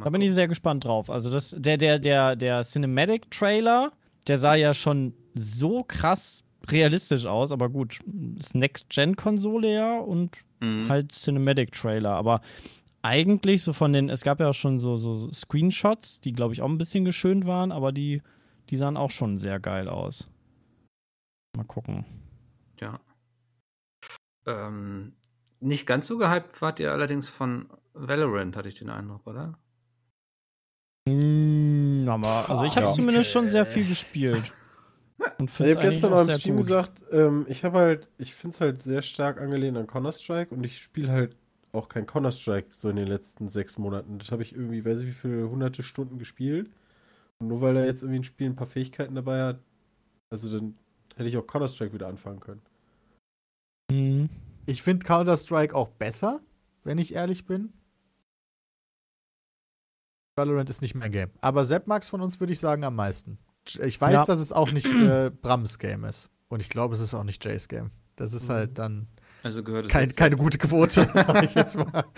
Da 0.03 0.11
bin 0.11 0.23
ich 0.23 0.33
sehr 0.33 0.49
gespannt 0.49 0.85
drauf. 0.85 1.11
Also 1.11 1.31
das, 1.31 1.55
der, 1.59 1.77
der, 1.77 1.99
der, 1.99 2.35
der 2.35 2.63
Cinematic-Trailer, 2.63 3.93
der 4.27 4.39
sah 4.39 4.55
ja 4.55 4.73
schon 4.75 5.15
so 5.35 5.85
krass 5.85 6.45
realistisch 6.69 7.27
aus, 7.27 7.53
aber 7.53 7.69
gut, 7.69 7.99
ist 8.39 8.55
Next-Gen-Konsole 8.55 9.73
ja 9.73 9.99
und 9.99 10.39
Mhm. 10.61 10.89
halt 10.89 11.13
Cinematic-Trailer. 11.13 12.11
Aber 12.13 12.41
eigentlich 13.05 13.63
so 13.63 13.73
von 13.75 13.93
den, 13.93 14.09
es 14.09 14.23
gab 14.23 14.41
ja 14.41 14.49
auch 14.49 14.55
schon 14.55 14.79
so, 14.81 14.97
so 14.97 15.31
Screenshots, 15.31 16.21
die 16.23 16.33
glaube 16.33 16.55
ich 16.55 16.63
auch 16.63 16.69
ein 16.69 16.79
bisschen 16.79 17.05
geschönt 17.05 17.47
waren, 17.47 17.71
aber 17.71 17.93
die, 17.93 18.23
die 18.71 18.77
sahen 18.77 18.97
auch 18.97 19.11
schon 19.11 19.39
sehr 19.39 19.61
geil 19.61 19.89
aus. 19.89 20.31
Mal 21.57 21.65
gucken. 21.65 22.07
Ja. 22.81 22.99
Ähm, 24.47 25.13
nicht 25.61 25.87
ganz 25.87 26.07
so 26.07 26.17
gehypt 26.19 26.61
wart 26.63 26.81
ihr 26.81 26.93
allerdings 26.93 27.29
von 27.29 27.69
Valorant, 27.93 28.57
hatte 28.57 28.69
ich 28.69 28.79
den 28.79 28.91
Eindruck, 28.91 29.27
oder? 29.27 29.59
Mm, 31.07 32.09
aber, 32.09 32.49
also 32.49 32.65
ich 32.65 32.77
habe 32.77 32.87
Ja. 32.87 32.93
zumindest 32.93 33.31
schon 33.31 33.49
sehr 33.49 33.67
viel 33.67 33.87
gespielt. 33.87 34.53
Und 35.39 35.51
Ich 35.51 35.61
habe 35.61 35.81
gestern 35.81 36.13
eigentlich 36.13 36.15
auch 36.15 36.21
im 36.21 36.27
sehr 36.27 36.39
Stream 36.39 36.57
gut. 36.57 36.65
gesagt, 36.67 37.05
ähm, 37.13 37.47
ich 37.49 37.65
habe 37.65 37.79
halt, 37.79 38.09
ich 38.19 38.35
finde 38.35 38.55
es 38.55 38.61
halt 38.61 38.81
sehr 38.83 39.03
stark 39.03 39.41
angelehnt 39.41 39.77
an 39.77 39.87
Counter-Strike 39.87 40.55
und 40.55 40.65
ich 40.65 40.83
spiele 40.83 41.09
halt 41.11 41.37
auch 41.75 41.89
kein 41.89 42.07
Counter-Strike 42.07 42.69
so 42.71 42.89
in 42.89 42.97
den 42.97 43.09
letzten 43.09 43.49
sechs 43.49 43.79
Monaten. 43.79 44.19
Das 44.19 44.31
habe 44.31 44.43
ich 44.43 44.55
irgendwie, 44.55 44.85
weiß 44.85 45.01
ich 45.01 45.07
wie 45.07 45.13
viele 45.13 45.49
hunderte 45.49 45.83
Stunden 45.83 46.19
gespielt. 46.19 46.71
Und 47.39 47.49
nur 47.49 47.61
weil 47.61 47.77
er 47.77 47.87
jetzt 47.87 48.03
irgendwie 48.03 48.21
ein 48.21 48.25
Spiel 48.25 48.49
ein 48.49 48.57
paar 48.57 48.67
Fähigkeiten 48.67 49.15
dabei 49.15 49.43
hat, 49.43 49.59
also 50.31 50.51
dann 50.51 50.77
hätte 51.17 51.29
ich 51.29 51.37
auch 51.37 51.47
Counter-Strike 51.47 51.93
wieder 51.93 52.07
anfangen 52.09 52.41
können. 52.41 52.63
Mhm. 53.91 54.29
Ich 54.67 54.83
finde 54.83 55.05
Counter-Strike 55.05 55.75
auch 55.75 55.89
besser, 55.89 56.41
wenn 56.85 56.99
ich 56.99 57.15
ehrlich 57.15 57.45
bin. 57.47 57.73
Valorant 60.37 60.69
ist 60.71 60.83
nicht 60.83 60.95
mein 60.95 61.13
Game. 61.13 61.31
Aber 61.41 61.65
Sepp 61.65 61.87
Max 61.87 62.09
von 62.09 62.21
uns 62.21 62.41
würde 62.41 62.53
ich 62.53 62.59
sagen 62.61 62.85
am 62.85 62.97
meisten. 62.97 63.39
Ich 63.83 64.01
weiß, 64.01 64.13
Ja. 64.13 64.25
dass 64.25 64.41
es 64.41 64.53
auch 64.53 64.71
nicht 64.73 64.93
äh, 64.93 65.31
Brams 65.31 65.79
Game 65.79 66.05
ist. 66.05 66.29
Und 66.49 66.61
ich 66.61 66.69
glaube, 66.69 66.95
es 66.95 67.01
ist 67.01 67.15
auch 67.15 67.25
nicht 67.25 67.45
Jays 67.45 67.69
Game. 67.69 67.91
Das 68.17 68.33
ist 68.33 68.49
Mhm. 68.49 68.53
halt 68.53 68.79
dann 68.79 69.07
Also 69.45 69.63
gehört 69.63 69.87
es 69.87 69.93
kein, 69.93 70.09
jetzt- 70.09 70.17
keine 70.17 70.37
gute 70.37 70.59
Quote, 70.59 71.09
sage 71.15 71.45
ich 71.47 71.55
jetzt 71.55 71.77
mal. 71.79 72.05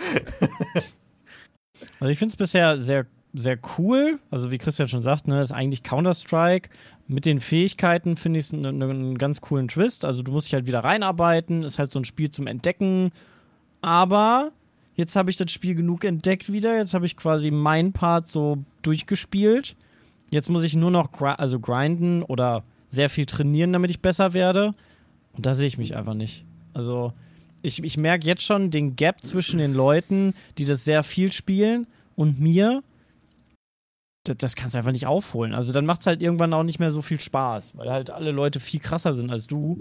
Also 1.99 2.11
ich 2.11 2.17
finde 2.17 2.31
es 2.31 2.35
bisher 2.37 2.77
sehr, 2.79 3.05
sehr 3.33 3.57
cool. 3.77 4.19
Also 4.31 4.49
wie 4.51 4.57
Christian 4.57 4.87
schon 4.87 5.03
sagt, 5.03 5.27
ne, 5.27 5.41
ist 5.41 5.51
eigentlich 5.51 5.83
Counter-Strike. 5.83 6.69
Mit 7.07 7.25
den 7.25 7.39
Fähigkeiten 7.39 8.17
finde 8.17 8.39
ich 8.39 8.45
es 8.47 8.53
einen 8.53 8.81
einen 8.81 9.17
ganz 9.17 9.41
coolen 9.41 9.67
Twist. 9.67 10.03
Also 10.03 10.23
du 10.23 10.31
musst 10.31 10.47
dich 10.47 10.53
halt 10.55 10.65
wieder 10.65 10.83
reinarbeiten. 10.83 11.61
Ist 11.63 11.77
halt 11.79 11.91
so 11.91 11.99
ein 11.99 12.05
Spiel 12.05 12.31
zum 12.31 12.47
Entdecken. 12.47 13.11
Aber 13.81 14.51
jetzt 14.95 15.15
habe 15.15 15.29
ich 15.29 15.37
das 15.37 15.51
Spiel 15.51 15.75
genug 15.75 16.03
entdeckt 16.03 16.51
wieder. 16.51 16.75
Jetzt 16.77 16.93
habe 16.95 17.05
ich 17.05 17.15
quasi 17.15 17.51
meinen 17.51 17.93
Part 17.93 18.27
so 18.27 18.57
durchgespielt. 18.81 19.75
Jetzt 20.31 20.49
muss 20.49 20.63
ich 20.63 20.75
nur 20.75 20.91
noch 20.91 21.11
gri 21.11 21.29
also 21.37 21.59
grinden 21.59 22.23
oder 22.23 22.63
sehr 22.89 23.09
viel 23.09 23.27
trainieren, 23.27 23.71
damit 23.71 23.91
ich 23.91 24.01
besser 24.01 24.33
werde. 24.33 24.71
Und 25.33 25.45
da 25.45 25.53
sehe 25.53 25.67
ich 25.67 25.77
mich 25.77 25.95
einfach 25.95 26.15
nicht. 26.15 26.43
Also 26.77 27.11
ich, 27.63 27.83
ich 27.83 27.97
merke 27.97 28.25
jetzt 28.27 28.43
schon 28.43 28.69
den 28.69 28.95
Gap 28.95 29.23
zwischen 29.23 29.57
den 29.57 29.73
Leuten, 29.73 30.35
die 30.59 30.65
das 30.65 30.85
sehr 30.85 31.01
viel 31.01 31.31
spielen 31.31 31.87
und 32.15 32.39
mir. 32.39 32.83
Das, 34.25 34.37
das 34.37 34.55
kannst 34.55 34.75
du 34.75 34.77
einfach 34.77 34.91
nicht 34.91 35.07
aufholen. 35.07 35.55
Also 35.55 35.73
dann 35.73 35.85
macht 35.87 36.01
es 36.01 36.07
halt 36.07 36.21
irgendwann 36.21 36.53
auch 36.53 36.61
nicht 36.63 36.79
mehr 36.79 36.91
so 36.91 37.01
viel 37.01 37.19
Spaß, 37.19 37.75
weil 37.77 37.89
halt 37.89 38.11
alle 38.11 38.29
Leute 38.31 38.59
viel 38.59 38.79
krasser 38.79 39.13
sind 39.13 39.31
als 39.31 39.47
du. 39.47 39.79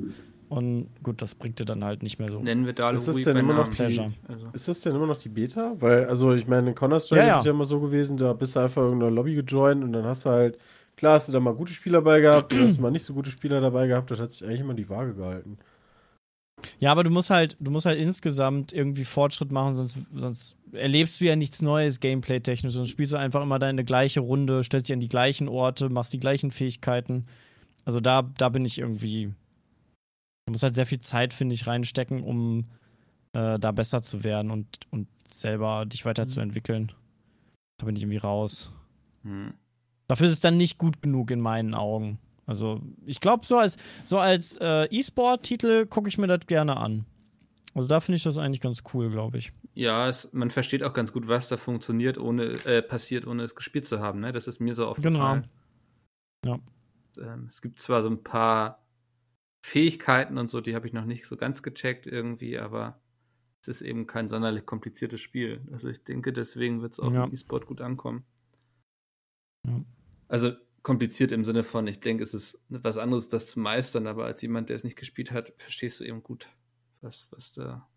Und 0.49 0.89
gut, 1.03 1.21
das 1.21 1.35
bringt 1.35 1.59
dir 1.59 1.65
dann 1.67 1.85
halt 1.85 2.03
nicht 2.03 2.19
mehr 2.19 2.31
so. 2.31 2.41
Nennen 2.41 2.65
wir 2.65 2.73
da 2.73 2.91
Ist 2.93 3.09
das 3.09 3.21
denn 3.21 3.37
immer 3.37 3.53
noch 3.55 3.69
die- 3.69 3.83
Also, 4.29 4.47
Ist 4.55 4.69
das 4.69 4.81
denn 4.81 4.95
immer 4.95 5.07
noch 5.09 5.19
die 5.19 5.29
Beta? 5.29 5.75
Weil, 5.81 6.07
also 6.07 6.33
ich 6.33 6.47
meine, 6.47 6.69
in 6.71 6.75
Counter-Strike 6.75 7.21
Ja, 7.21 7.27
ja. 7.27 7.35
ist 7.35 7.41
es 7.41 7.45
ja 7.47 7.51
immer 7.51 7.65
so 7.67 7.81
gewesen, 7.81 8.17
da 8.17 8.33
bist 8.33 8.57
du 8.57 8.61
einfach 8.61 8.81
irgendeiner 8.83 9.11
Lobby 9.11 9.35
gejoint 9.35 9.83
und 9.85 9.93
dann 9.93 10.05
hast 10.05 10.25
du 10.25 10.31
halt, 10.31 10.57
klar 10.97 11.15
hast 11.15 11.29
du 11.29 11.33
da 11.33 11.41
mal 11.41 11.53
gute 11.53 11.73
Spieler 11.73 11.99
dabei 11.99 12.21
gehabt, 12.21 12.53
du 12.53 12.63
hast 12.63 12.79
mal 12.79 12.93
nicht 12.93 13.03
so 13.03 13.13
gute 13.13 13.31
Spieler 13.31 13.61
dabei 13.61 13.89
gehabt, 13.89 14.11
das 14.13 14.21
hat 14.21 14.31
sich 14.31 14.45
eigentlich 14.45 14.61
immer 14.61 14.75
die 14.75 14.89
Waage 14.89 15.15
gehalten. 15.15 15.59
Ja, 16.79 16.91
aber 16.93 17.05
du 17.05 17.11
musst 17.11 17.31
halt, 17.31 17.57
du 17.61 17.71
musst 17.71 17.87
halt 17.87 17.99
insgesamt 17.99 18.73
irgendwie 18.73 19.05
Fortschritt 19.05 19.53
machen, 19.53 19.75
sonst, 19.75 19.99
sonst 20.15 20.59
erlebst 20.73 21.21
du 21.21 21.27
ja 21.27 21.37
nichts 21.37 21.63
Neues 21.63 22.01
gameplay-technisch, 22.01 22.73
sonst 22.73 22.91
spielst 22.91 23.13
du 23.13 23.19
einfach 23.19 23.43
immer 23.43 23.59
deine 23.59 23.85
gleiche 23.85 24.21
Runde, 24.21 24.63
stellst 24.65 24.89
dich 24.89 24.95
an 24.95 25.01
die 25.01 25.09
gleichen 25.09 25.49
Orte, 25.49 25.89
machst 25.89 26.13
die 26.13 26.21
gleichen 26.21 26.51
Fähigkeiten. 26.51 27.27
Also 27.85 28.01
da, 28.01 28.23
da 28.23 28.49
bin 28.49 28.65
ich 28.65 28.79
irgendwie. 28.79 29.33
Du 30.47 30.53
musst 30.53 30.63
halt 30.63 30.75
sehr 30.75 30.87
viel 30.87 31.01
Zeit, 31.01 31.33
finde 31.33 31.55
ich, 31.55 31.67
reinstecken, 31.67 32.23
um 32.23 32.67
äh, 33.33 33.59
da 33.59 33.73
besser 33.73 34.03
zu 34.03 34.25
werden 34.25 34.51
und, 34.51 34.67
und 34.91 35.09
selber 35.27 35.85
dich 35.87 36.05
weiterzuentwickeln. 36.05 36.93
Da 37.79 37.87
bin 37.87 37.97
ich 37.97 38.03
irgendwie 38.03 38.19
raus. 38.19 38.73
hm. 39.23 39.55
Dafür 40.09 40.29
ist 40.29 40.35
es 40.35 40.41
dann 40.41 40.57
nicht 40.57 40.79
gut 40.79 41.03
genug 41.03 41.33
in 41.33 41.41
meinen 41.41 41.75
Augen. 41.75 42.21
Also, 42.47 42.81
ich 43.05 43.21
glaube, 43.21 43.45
so 43.45 43.59
als, 43.59 43.77
so 44.05 44.19
als 44.19 44.57
äh, 44.59 44.85
E-Sport-Titel 44.91 45.87
gucke 45.87 46.09
ich 46.09 46.17
mir 46.17 46.29
das 46.29 46.47
gerne 46.47 46.77
an. 46.77 47.05
Also, 47.75 47.89
da 47.89 48.01
finde 48.01 48.17
ich 48.17 48.23
das 48.23 48.39
eigentlich 48.39 48.61
ganz 48.61 48.83
cool, 48.95 49.11
glaube 49.11 49.39
ich. 49.39 49.53
Ja, 49.75 50.09
es, 50.09 50.33
man 50.33 50.51
versteht 50.51 50.83
auch 50.83 50.95
ganz 50.95 51.13
gut, 51.13 51.29
was 51.29 51.49
da 51.49 51.57
funktioniert, 51.57 52.19
ohne 52.19 52.45
äh, 52.65 52.83
passiert, 52.83 53.27
ohne 53.27 53.43
es 53.43 53.55
gespielt 53.55 53.87
zu 53.87 54.01
haben. 54.01 54.21
Ne? 54.21 54.33
Das 54.33 54.47
ist 54.47 54.61
mir 54.61 54.75
so 54.75 54.87
aufgefallen. 54.87 55.49
Ja. 56.45 56.59
Ähm, 57.19 57.47
es 57.49 57.61
gibt 57.61 57.81
zwar 57.81 58.03
so 58.03 58.09
ein 58.11 58.23
paar 58.23 58.87
Fähigkeiten 59.67 60.39
und 60.39 60.49
so, 60.49 60.61
die 60.61 60.75
habe 60.77 60.87
ich 60.87 60.93
noch 60.93 61.05
nicht 61.05 61.27
so 61.27 61.37
ganz 61.37 61.63
gecheckt 61.63 62.07
irgendwie, 62.07 62.59
aber 62.59 63.01
es 63.63 63.69
ist 63.69 63.83
eben 63.83 64.07
kein 64.07 64.29
sonderlich 64.29 64.65
kompliziertes 64.65 65.21
Spiel. 65.21 65.61
Also 65.73 65.89
ich 65.89 66.05
denke, 66.05 66.33
deswegen 66.33 66.83
wird 66.83 66.93
es 66.93 67.01
auch 67.01 67.13
Ja. 67.13 67.25
im 67.25 67.33
E-Sport 67.33 67.67
gut 67.67 67.81
ankommen. 67.81 68.25
Ja. 69.67 69.81
Also 70.29 70.53
kompliziert 70.87 71.33
im 71.33 71.45
Sinne 71.45 71.65
von, 71.65 71.89
ich 71.89 71.99
denke, 71.99 72.23
es 72.23 72.33
ist 72.33 72.61
was 72.69 72.97
anderes, 72.97 73.29
das 73.29 73.51
zu 73.51 73.59
meistern, 73.59 74.07
aber 74.07 74.25
als 74.25 74.41
jemand, 74.41 74.69
der 74.69 74.77
es 74.77 74.85
nicht 74.85 74.95
gespielt 74.95 75.33
hat, 75.33 75.53
verstehst 75.59 75.99
du 75.99 76.05
eben 76.05 76.23
gut, 76.23 76.49
was, 77.01 77.27
was 77.33 77.55
da 77.55 77.89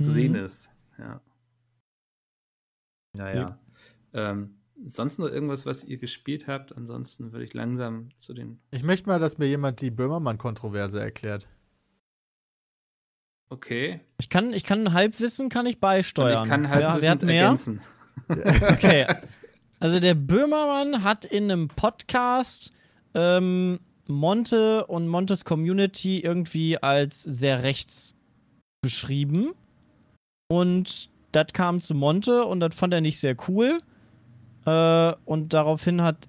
zu 0.00 0.08
sehen 0.08 0.34
Mhm. 0.34 0.44
ist. 0.44 0.70
Ja. 0.96 1.20
Naja. 3.16 3.58
Ähm, 4.12 4.60
sonst 4.86 5.18
noch 5.18 5.26
irgendwas, 5.26 5.66
was 5.66 5.82
ihr 5.82 5.98
gespielt 5.98 6.46
habt? 6.46 6.72
Ansonsten 6.76 7.32
würde 7.32 7.44
ich 7.44 7.52
langsam 7.52 8.10
zu 8.16 8.32
den. 8.32 8.60
Ich 8.70 8.84
möchte 8.84 9.08
mal, 9.08 9.18
dass 9.18 9.38
mir 9.38 9.46
jemand 9.48 9.80
die 9.80 9.90
Böhmermann-Kontroverse 9.90 11.00
erklärt. 11.00 11.48
Okay. 13.48 14.02
Ich 14.20 14.30
kann, 14.30 14.52
ich 14.52 14.62
kann 14.62 14.92
Halbwissen 14.92 15.48
kann 15.48 15.66
ich 15.66 15.74
Und 15.74 15.80
beisteuern. 15.80 16.44
ich 16.44 16.48
kann 16.48 16.68
hat 16.68 17.22
mehr? 17.24 17.42
ergänzen. 17.42 17.80
Okay. 18.28 19.06
Also 19.80 20.00
der 20.00 20.14
Böhmermann 20.14 21.04
hat 21.04 21.24
in 21.24 21.44
einem 21.44 21.68
Podcast 21.68 22.72
ähm, 23.14 23.78
Monte 24.08 24.86
und 24.86 25.06
Montes 25.06 25.44
Community 25.44 26.20
irgendwie 26.20 26.82
als 26.82 27.22
sehr 27.22 27.62
rechts 27.62 28.14
beschrieben. 28.82 29.52
Und 30.48 31.10
das 31.32 31.48
kam 31.52 31.80
zu 31.80 31.94
Monte 31.94 32.44
und 32.44 32.60
das 32.60 32.74
fand 32.74 32.94
er 32.94 33.00
nicht 33.00 33.20
sehr 33.20 33.36
cool. 33.48 33.78
Äh, 34.66 35.12
und 35.24 35.52
daraufhin 35.52 36.02
hat 36.02 36.28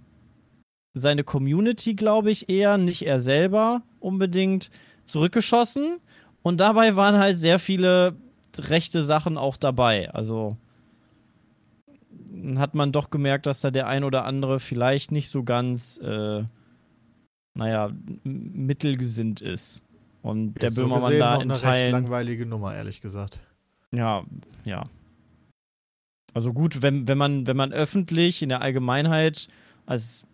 seine 0.94 1.24
Community, 1.24 1.96
glaube 1.96 2.30
ich, 2.32 2.50
eher, 2.50 2.78
nicht 2.78 3.06
er 3.06 3.20
selber 3.20 3.82
unbedingt, 4.00 4.70
zurückgeschossen. 5.06 6.00
Und 6.44 6.60
dabei 6.60 6.96
waren 6.96 7.18
halt 7.18 7.38
sehr 7.38 7.60
viele 7.60 8.16
rechte 8.58 9.04
Sachen 9.04 9.38
auch 9.38 9.58
dabei. 9.58 10.12
Also 10.12 10.58
hat 12.58 12.76
man 12.76 12.92
doch 12.92 13.10
gemerkt, 13.10 13.46
dass 13.46 13.62
da 13.62 13.72
der 13.72 13.88
ein 13.88 14.04
oder 14.04 14.26
andere 14.26 14.60
vielleicht 14.60 15.12
nicht 15.12 15.30
so 15.30 15.44
ganz 15.44 15.98
äh, 16.04 16.44
naja, 17.56 17.92
mittelgesinnt 18.24 19.42
ist. 19.42 19.82
Und 20.22 20.54
der 20.62 20.70
Ist 20.70 20.76
so 20.76 20.84
Böhmermann 20.84 21.06
gesehen 21.08 21.20
da 21.20 21.34
noch 21.34 21.42
in 21.42 21.52
eine 21.52 21.54
recht 21.54 21.64
Teilen. 21.64 21.92
langweilige 21.92 22.46
Nummer, 22.46 22.76
ehrlich 22.76 23.02
gesagt. 23.02 23.40
Ja, 23.92 24.24
ja. 24.66 24.84
Also 26.34 26.54
gut, 26.54 26.82
wenn, 26.82 27.08
wenn, 27.08 27.18
man, 27.18 27.48
wenn 27.48 27.58
man 27.58 27.74
öffentlich 27.74 28.42
in 28.42 28.50
der 28.50 28.62
Allgemeinheit 28.62 29.48
als 29.86 30.28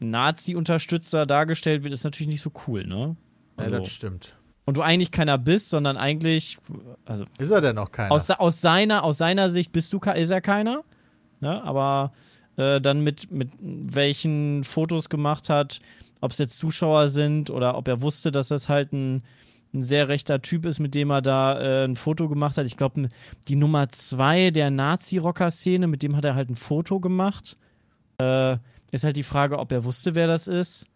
Nazi-Unterstützer 0.00 1.26
dargestellt 1.26 1.84
wird, 1.84 1.92
ist 1.92 2.04
natürlich 2.04 2.28
nicht 2.28 2.40
so 2.42 2.50
cool, 2.66 2.86
ne? 2.86 3.16
Ja, 3.58 3.64
Also, 3.64 3.78
das 3.78 3.88
stimmt. 3.90 4.36
und 4.64 4.76
du 4.76 4.82
eigentlich 4.82 5.10
keiner 5.10 5.36
bist, 5.38 5.68
sondern 5.70 5.96
eigentlich, 5.96 6.58
also 7.04 7.24
Ist 7.38 7.50
er 7.50 7.60
denn 7.60 7.76
noch 7.76 7.92
keiner? 7.92 8.12
aus, 8.12 8.30
aus, 8.30 8.60
seiner, 8.60 9.04
aus 9.04 9.18
seiner 9.18 9.50
Sicht 9.50 9.72
bist 9.72 9.92
du, 9.92 9.98
ist 9.98 10.30
er 10.30 10.40
keiner, 10.40 10.82
ne? 11.42 11.62
aber 11.62 12.12
äh, 12.56 12.80
dann 12.80 13.02
mit, 13.02 13.30
mit 13.30 13.50
welchen 13.60 14.64
Fotos 14.64 15.08
gemacht 15.08 15.50
hat, 15.50 15.80
ob 16.20 16.30
es 16.30 16.38
jetzt 16.38 16.58
Zuschauer 16.58 17.08
sind 17.08 17.50
oder 17.50 17.76
ob 17.76 17.88
er 17.88 18.00
wusste, 18.00 18.32
dass 18.32 18.48
das 18.48 18.68
halt 18.68 18.92
ein, 18.92 19.22
ein 19.74 19.82
sehr 19.82 20.08
rechter 20.08 20.40
Typ 20.40 20.64
ist, 20.64 20.78
mit 20.78 20.94
dem 20.94 21.10
er 21.10 21.20
da 21.20 21.60
äh, 21.60 21.84
ein 21.84 21.96
Foto 21.96 22.28
gemacht 22.28 22.56
hat. 22.56 22.66
Ich 22.66 22.76
glaube, 22.76 23.08
die 23.48 23.56
Nummer 23.56 23.88
zwei 23.88 24.50
der 24.50 24.70
Nazi-Rocker-Szene, 24.70 25.86
mit 25.86 26.02
dem 26.02 26.16
hat 26.16 26.24
er 26.24 26.34
halt 26.34 26.48
ein 26.48 26.56
Foto 26.56 27.00
gemacht. 27.00 27.56
Äh, 28.18 28.56
ist 28.92 29.04
halt 29.04 29.16
die 29.16 29.22
Frage, 29.22 29.58
ob 29.58 29.72
er 29.72 29.84
wusste, 29.84 30.14
wer 30.14 30.26
das 30.26 30.46
ist 30.46 30.86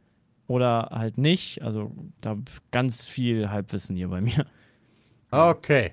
oder 0.46 0.90
halt 0.92 1.18
nicht. 1.18 1.62
Also 1.62 1.90
da 2.20 2.36
ganz 2.70 3.06
viel 3.06 3.50
Halbwissen 3.50 3.96
hier 3.96 4.08
bei 4.08 4.20
mir. 4.20 4.46
okay. 5.30 5.92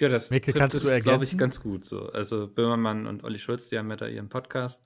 Ja, 0.00 0.08
das 0.08 0.30
Mikkel, 0.30 0.52
trifft 0.52 0.60
kannst 0.60 0.76
es, 0.76 0.82
du 0.82 1.00
glaube 1.00 1.24
ich, 1.24 1.38
ganz 1.38 1.60
gut 1.60 1.84
so. 1.84 2.08
Also 2.08 2.48
Böhmermann 2.48 3.06
und 3.06 3.24
Olli 3.24 3.38
Schulz, 3.38 3.68
die 3.68 3.78
haben 3.78 3.90
ja 3.90 3.96
da 3.96 4.06
ihren 4.06 4.28
Podcast. 4.28 4.84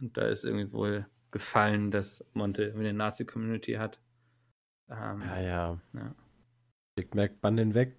Und 0.00 0.16
da 0.16 0.22
ist 0.22 0.44
irgendwie 0.44 0.72
wohl 0.72 1.06
gefallen, 1.30 1.90
dass 1.90 2.24
Monte 2.32 2.64
irgendwie 2.64 2.88
eine 2.88 2.98
Nazi-Community 2.98 3.74
hat. 3.74 4.00
Ähm, 4.90 5.22
Ja, 5.22 5.40
ja. 5.40 5.80
Ja. 5.94 6.14
Big 6.94 7.14
Mac, 7.14 7.32
wann 7.40 7.56
denn 7.56 7.74
weg? 7.74 7.96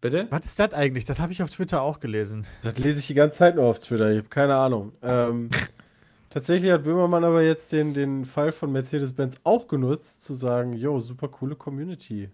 Bitte? 0.00 0.26
Was 0.30 0.44
ist 0.44 0.58
das 0.58 0.74
eigentlich? 0.74 1.04
Das 1.04 1.20
habe 1.20 1.32
ich 1.32 1.42
auf 1.42 1.50
Twitter 1.50 1.80
auch 1.82 2.00
gelesen. 2.00 2.44
Das 2.62 2.76
lese 2.78 2.98
ich 2.98 3.06
die 3.06 3.14
ganze 3.14 3.38
Zeit 3.38 3.56
nur 3.56 3.66
auf 3.66 3.78
Twitter. 3.78 4.10
Ich 4.10 4.18
habe 4.18 4.28
keine 4.28 4.56
Ahnung. 4.56 4.92
Ähm, 5.00 5.48
tatsächlich 6.30 6.72
hat 6.72 6.82
Böhmermann 6.84 7.24
aber 7.24 7.42
jetzt 7.42 7.70
den, 7.72 7.94
den 7.94 8.24
Fall 8.24 8.50
von 8.50 8.72
Mercedes-Benz 8.72 9.36
auch 9.44 9.68
genutzt, 9.68 10.24
zu 10.24 10.34
sagen: 10.34 10.72
Jo, 10.72 10.98
super 10.98 11.28
coole 11.28 11.54
Community. 11.54 12.30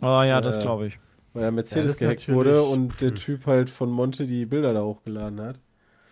Oh 0.00 0.22
ja, 0.22 0.40
das 0.40 0.56
Äh, 0.56 0.60
glaube 0.60 0.86
ich. 0.86 0.98
Weil 1.34 1.42
er 1.44 1.50
Mercedes 1.50 1.92
ist 1.92 1.98
gehackt 1.98 2.28
wurde 2.28 2.62
und 2.62 3.00
der. 3.00 3.14
Typ 3.14 3.46
halt 3.46 3.68
von 3.68 3.90
Monte 3.90 4.26
die 4.26 4.46
Bilder 4.46 4.72
da 4.72 4.82
hochgeladen 4.82 5.40
hat. 5.40 5.56
Der 5.56 5.62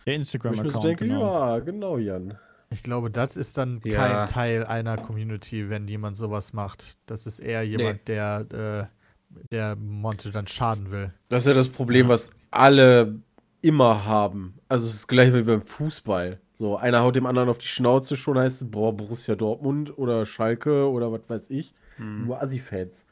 Wo 0.07 0.11
ich 0.11 0.17
Instagram-Account, 0.17 0.85
denke: 0.85 1.07
genau. 1.07 1.23
Ja, 1.23 1.59
genau, 1.61 1.97
Jan. 1.97 2.37
Ich 2.71 2.83
glaube, 2.83 3.11
das 3.11 3.37
ist 3.37 3.57
dann 3.57 3.81
Ja. 3.85 3.97
kein 3.97 4.27
Teil 4.27 4.65
einer 4.65 4.97
Community, 4.97 5.71
wenn 5.71 5.87
jemand 5.89 6.17
sowas 6.17 6.53
macht. 6.53 6.95
Das 7.07 7.27
ist 7.27 7.39
eher 7.39 7.63
jemand, 7.63 8.09
der, 8.09 8.91
äh, 8.91 9.39
der 9.51 9.77
Monte 9.77 10.31
dann 10.31 10.47
schaden 10.47 10.91
will. 10.91 11.13
Das 11.29 11.43
ist 11.43 11.49
ja 11.49 11.55
das 11.55 11.69
Problem, 11.69 12.09
was 12.09 12.31
alle 12.51 13.21
immer 13.61 14.05
haben. 14.07 14.55
Also 14.69 14.87
es 14.87 14.95
ist 14.95 15.07
gleich 15.07 15.33
wie 15.33 15.43
beim 15.43 15.61
Fußball. 15.65 16.41
So, 16.55 16.77
einer 16.77 17.03
haut 17.03 17.15
dem 17.17 17.27
anderen 17.27 17.49
auf 17.49 17.59
die 17.59 17.67
Schnauze, 17.67 18.17
schon 18.17 18.39
heißt 18.39 18.63
es, 18.63 18.71
boah, 18.71 18.97
Borussia 18.97 19.35
Dortmund 19.35 19.97
oder 19.99 20.27
Schalke 20.27 20.91
oder 20.91 21.13
was 21.13 21.29
weiß 21.29 21.51
ich. 21.51 21.75
Hm. 21.97 22.27
Nur 22.27 22.43
Assi-Fans. 22.43 23.05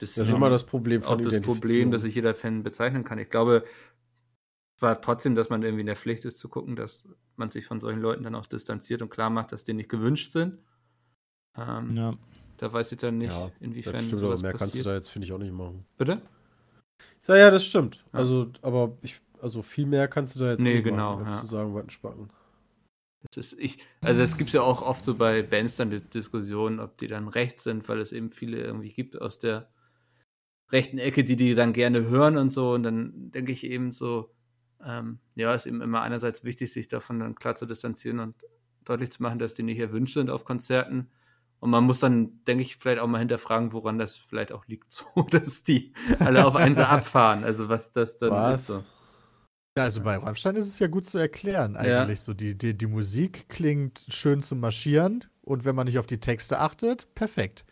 Das, 0.00 0.14
Das 0.14 0.28
ist 0.28 0.34
immer 0.34 0.50
das 0.50 0.64
Problem 0.64 1.02
auch 1.04 1.20
das 1.20 1.40
Problem, 1.40 1.90
dass 1.90 2.02
sich 2.02 2.14
jeder 2.14 2.34
Fan 2.34 2.62
bezeichnen 2.62 3.04
kann. 3.04 3.18
Ich 3.18 3.28
glaube, 3.28 3.64
war 4.78 5.00
trotzdem, 5.00 5.34
dass 5.34 5.50
man 5.50 5.62
irgendwie 5.62 5.80
in 5.82 5.86
der 5.86 5.96
Pflicht 5.96 6.24
ist 6.24 6.38
zu 6.38 6.48
gucken, 6.48 6.74
dass 6.74 7.04
man 7.36 7.50
sich 7.50 7.66
von 7.66 7.78
solchen 7.78 8.00
Leuten 8.00 8.22
dann 8.24 8.34
auch 8.34 8.46
distanziert 8.46 9.02
und 9.02 9.10
klar 9.10 9.28
macht, 9.30 9.52
dass 9.52 9.64
die 9.64 9.74
nicht 9.74 9.90
gewünscht 9.90 10.32
sind. 10.32 10.58
Ähm, 11.56 11.94
Ja. 11.96 12.14
Da 12.56 12.70
weiß 12.72 12.92
ich 12.92 12.98
dann 12.98 13.16
nicht, 13.18 13.32
Ja, 13.32 13.50
inwiefern 13.60 13.94
Das 13.94 14.02
stimmt, 14.04 14.20
aber 14.20 14.28
sowas 14.28 14.42
mehr 14.42 14.50
kannst 14.52 14.64
du 14.64 14.68
passiert. 14.68 14.86
da 14.86 14.94
jetzt, 14.94 15.08
finde 15.08 15.26
ich, 15.26 15.32
auch 15.32 15.38
nicht 15.38 15.52
machen. 15.52 15.84
Bitte? 15.96 16.20
Ja, 17.26 17.36
ja, 17.36 17.50
das 17.50 17.64
stimmt. 17.64 17.96
Ja. 18.12 18.18
Also, 18.18 18.50
aber 18.62 18.96
ich, 19.02 19.16
also 19.40 19.62
viel 19.62 19.86
mehr 19.86 20.08
kannst 20.08 20.36
du 20.36 20.40
da 20.40 20.50
jetzt 20.50 20.60
Nee, 20.60 20.74
nicht 20.76 20.84
genau, 20.84 21.14
machen, 21.16 21.24
als 21.26 21.34
ja. 21.36 21.40
zu 21.42 21.46
sagen, 21.46 21.74
Wattenspacken. 21.74 22.28
Das 23.34 23.52
ist, 23.52 23.58
ich, 23.60 23.78
also 24.02 24.22
es 24.22 24.36
gibt 24.38 24.50
ja 24.50 24.62
auch 24.62 24.80
oft 24.82 25.04
so 25.04 25.14
bei 25.14 25.42
Bands 25.42 25.76
dann 25.76 25.90
die 25.90 26.00
Diskussionen, 26.02 26.80
ob 26.80 26.96
die 26.98 27.06
dann 27.06 27.28
rechts 27.28 27.64
sind, 27.64 27.86
weil 27.88 27.98
es 28.00 28.12
eben 28.12 28.30
viele 28.30 28.58
irgendwie 28.58 28.90
gibt 28.90 29.20
aus 29.20 29.38
der 29.38 29.68
rechten 30.70 30.98
Ecke, 30.98 31.24
die 31.24 31.36
die 31.36 31.54
dann 31.54 31.72
gerne 31.72 32.08
hören 32.08 32.36
und 32.36 32.50
so. 32.50 32.72
Und 32.72 32.82
dann 32.82 33.30
denke 33.32 33.52
ich 33.52 33.64
eben 33.64 33.92
so, 33.92 34.30
ähm, 34.84 35.18
ja, 35.34 35.54
ist 35.54 35.66
eben 35.66 35.80
immer 35.80 36.02
einerseits 36.02 36.44
wichtig, 36.44 36.72
sich 36.72 36.88
davon 36.88 37.20
dann 37.20 37.34
klar 37.34 37.54
zu 37.54 37.66
distanzieren 37.66 38.20
und 38.20 38.34
deutlich 38.84 39.10
zu 39.10 39.22
machen, 39.22 39.38
dass 39.38 39.54
die 39.54 39.62
nicht 39.62 39.78
erwünscht 39.78 40.14
sind 40.14 40.30
auf 40.30 40.44
Konzerten. 40.44 41.10
Und 41.58 41.70
man 41.70 41.84
muss 41.84 41.98
dann, 41.98 42.42
denke 42.46 42.62
ich, 42.62 42.76
vielleicht 42.76 43.00
auch 43.00 43.06
mal 43.06 43.18
hinterfragen, 43.18 43.72
woran 43.72 43.98
das 43.98 44.16
vielleicht 44.16 44.52
auch 44.52 44.66
liegt, 44.66 44.92
so, 44.92 45.04
dass 45.30 45.62
die 45.62 45.92
alle 46.18 46.46
auf 46.46 46.56
einen 46.56 46.74
so 46.74 46.82
abfahren. 46.82 47.44
Also 47.44 47.68
was 47.68 47.92
das 47.92 48.18
dann 48.18 48.30
Was? 48.32 48.60
ist. 48.60 48.66
So. 48.68 48.84
Ja, 49.76 49.84
also 49.84 50.02
bei 50.02 50.16
Rammstein 50.16 50.56
ist 50.56 50.66
es 50.66 50.78
ja 50.78 50.88
gut 50.88 51.06
zu 51.06 51.18
erklären, 51.18 51.74
Ja. 51.74 52.02
eigentlich. 52.02 52.20
So, 52.20 52.34
die, 52.34 52.56
die, 52.58 52.76
die 52.76 52.86
Musik 52.86 53.48
klingt 53.48 54.04
schön 54.08 54.40
zum 54.42 54.60
Marschieren 54.60 55.24
und 55.42 55.64
wenn 55.64 55.76
man 55.76 55.86
nicht 55.86 55.98
auf 55.98 56.06
die 56.06 56.18
Texte 56.18 56.58
achtet, 56.58 57.14
perfekt. 57.14 57.64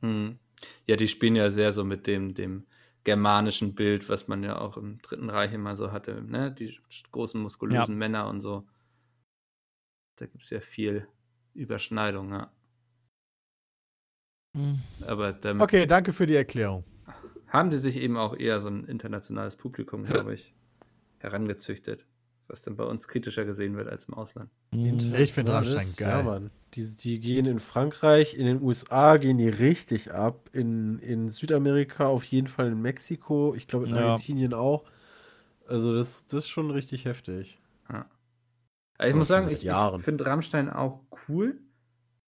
Hm. 0.00 0.38
Ja, 0.86 0.96
die 0.96 1.08
spielen 1.08 1.36
ja 1.36 1.50
sehr 1.50 1.72
so 1.72 1.84
mit 1.84 2.06
dem, 2.06 2.34
dem 2.34 2.66
germanischen 3.04 3.74
Bild, 3.74 4.08
was 4.08 4.28
man 4.28 4.42
ja 4.42 4.58
auch 4.58 4.76
im 4.76 5.00
Dritten 5.02 5.30
Reich 5.30 5.52
immer 5.52 5.76
so 5.76 5.92
hatte, 5.92 6.22
ne? 6.22 6.52
Die 6.52 6.78
großen 7.12 7.40
muskulösen 7.40 7.96
Männer 7.96 8.28
und 8.28 8.40
so. 8.40 8.66
Da 10.16 10.26
gibt 10.26 10.42
es 10.42 10.50
ja 10.50 10.60
viel 10.60 11.06
Überschneidung, 11.54 12.32
ja. 12.32 12.52
Hm. 14.56 14.80
Aber 15.06 15.32
damit 15.32 15.62
Okay, 15.62 15.86
danke 15.86 16.12
für 16.12 16.26
die 16.26 16.34
Erklärung. 16.36 16.84
haben 17.46 17.70
die 17.70 17.78
sich 17.78 17.96
eben 17.96 18.16
auch 18.16 18.36
eher 18.36 18.60
so 18.60 18.68
ein 18.68 18.84
internationales 18.84 19.56
Publikum, 19.56 20.04
glaube 20.04 20.34
ich, 20.34 20.54
herangezüchtet, 21.18 22.06
was 22.48 22.62
dann 22.62 22.76
bei 22.76 22.84
uns 22.84 23.06
kritischer 23.08 23.44
gesehen 23.44 23.76
wird 23.76 23.88
als 23.88 24.06
im 24.06 24.14
Ausland. 24.14 24.50
Mhm. 24.72 25.14
Ich 25.14 25.32
finde 25.32 25.52
Das- 25.52 25.74
Rammstein 25.74 25.94
geil. 26.06 26.18
Ja, 26.18 26.22
Mann. 26.22 26.46
Die, 26.74 26.84
die 26.96 27.18
gehen 27.20 27.46
in 27.46 27.60
Frankreich, 27.60 28.34
in 28.34 28.44
den 28.46 28.60
USA 28.62 29.16
gehen 29.16 29.38
die 29.38 29.48
richtig 29.48 30.12
ab. 30.12 30.50
In, 30.52 30.98
in 30.98 31.30
Südamerika 31.30 32.06
auf 32.06 32.24
jeden 32.24 32.48
Fall 32.48 32.68
in 32.68 32.82
Mexiko. 32.82 33.54
Ich 33.54 33.66
glaube 33.68 33.86
in 33.88 33.94
Ja. 33.94 34.00
Argentinien 34.02 34.52
auch. 34.54 34.84
Also 35.66 35.94
das, 35.94 36.26
das 36.26 36.44
ist 36.44 36.48
schon 36.48 36.70
richtig 36.70 37.04
heftig. 37.04 37.58
Aber 37.86 38.04
ich 39.06 39.12
Aber 39.12 39.18
muss 39.18 39.28
sagen, 39.28 39.48
ich, 39.50 39.64
ich 39.64 40.02
finde 40.02 40.26
Rammstein 40.26 40.70
auch 40.70 41.00
cool. 41.28 41.58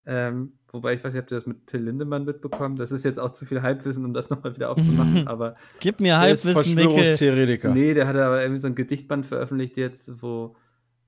Ähm, 0.07 0.53
wobei 0.73 0.95
ich 0.95 1.05
weiß 1.05 1.13
nicht, 1.13 1.23
habt 1.23 1.33
ihr 1.33 1.37
das 1.37 1.47
mit 1.47 1.67
Till 1.67 1.83
Lindemann 1.83 2.25
mitbekommen? 2.25 2.77
Das 2.77 2.93
ist 2.93 3.05
jetzt 3.05 3.19
auch 3.19 3.31
zu 3.31 3.47
viel 3.47 3.63
Halbwissen, 3.63 4.05
um 4.05 4.15
das 4.15 4.31
nochmal 4.31 4.55
wieder 4.55 4.71
aufzumachen. 4.71 5.27
aber 5.29 5.55
Gib 5.81 6.01
mir 6.01 6.15
ist 6.15 6.45
Halbwissen. 6.45 6.75
Verschwörungstheoretiker. 6.77 7.71
nee, 7.71 7.95
der 7.95 8.07
hat 8.07 8.17
aber 8.17 8.43
irgendwie 8.43 8.61
so 8.61 8.67
ein 8.69 8.75
Gedichtband 8.75 9.27
veröffentlicht 9.27 9.77
jetzt, 9.77 10.23
wo 10.23 10.57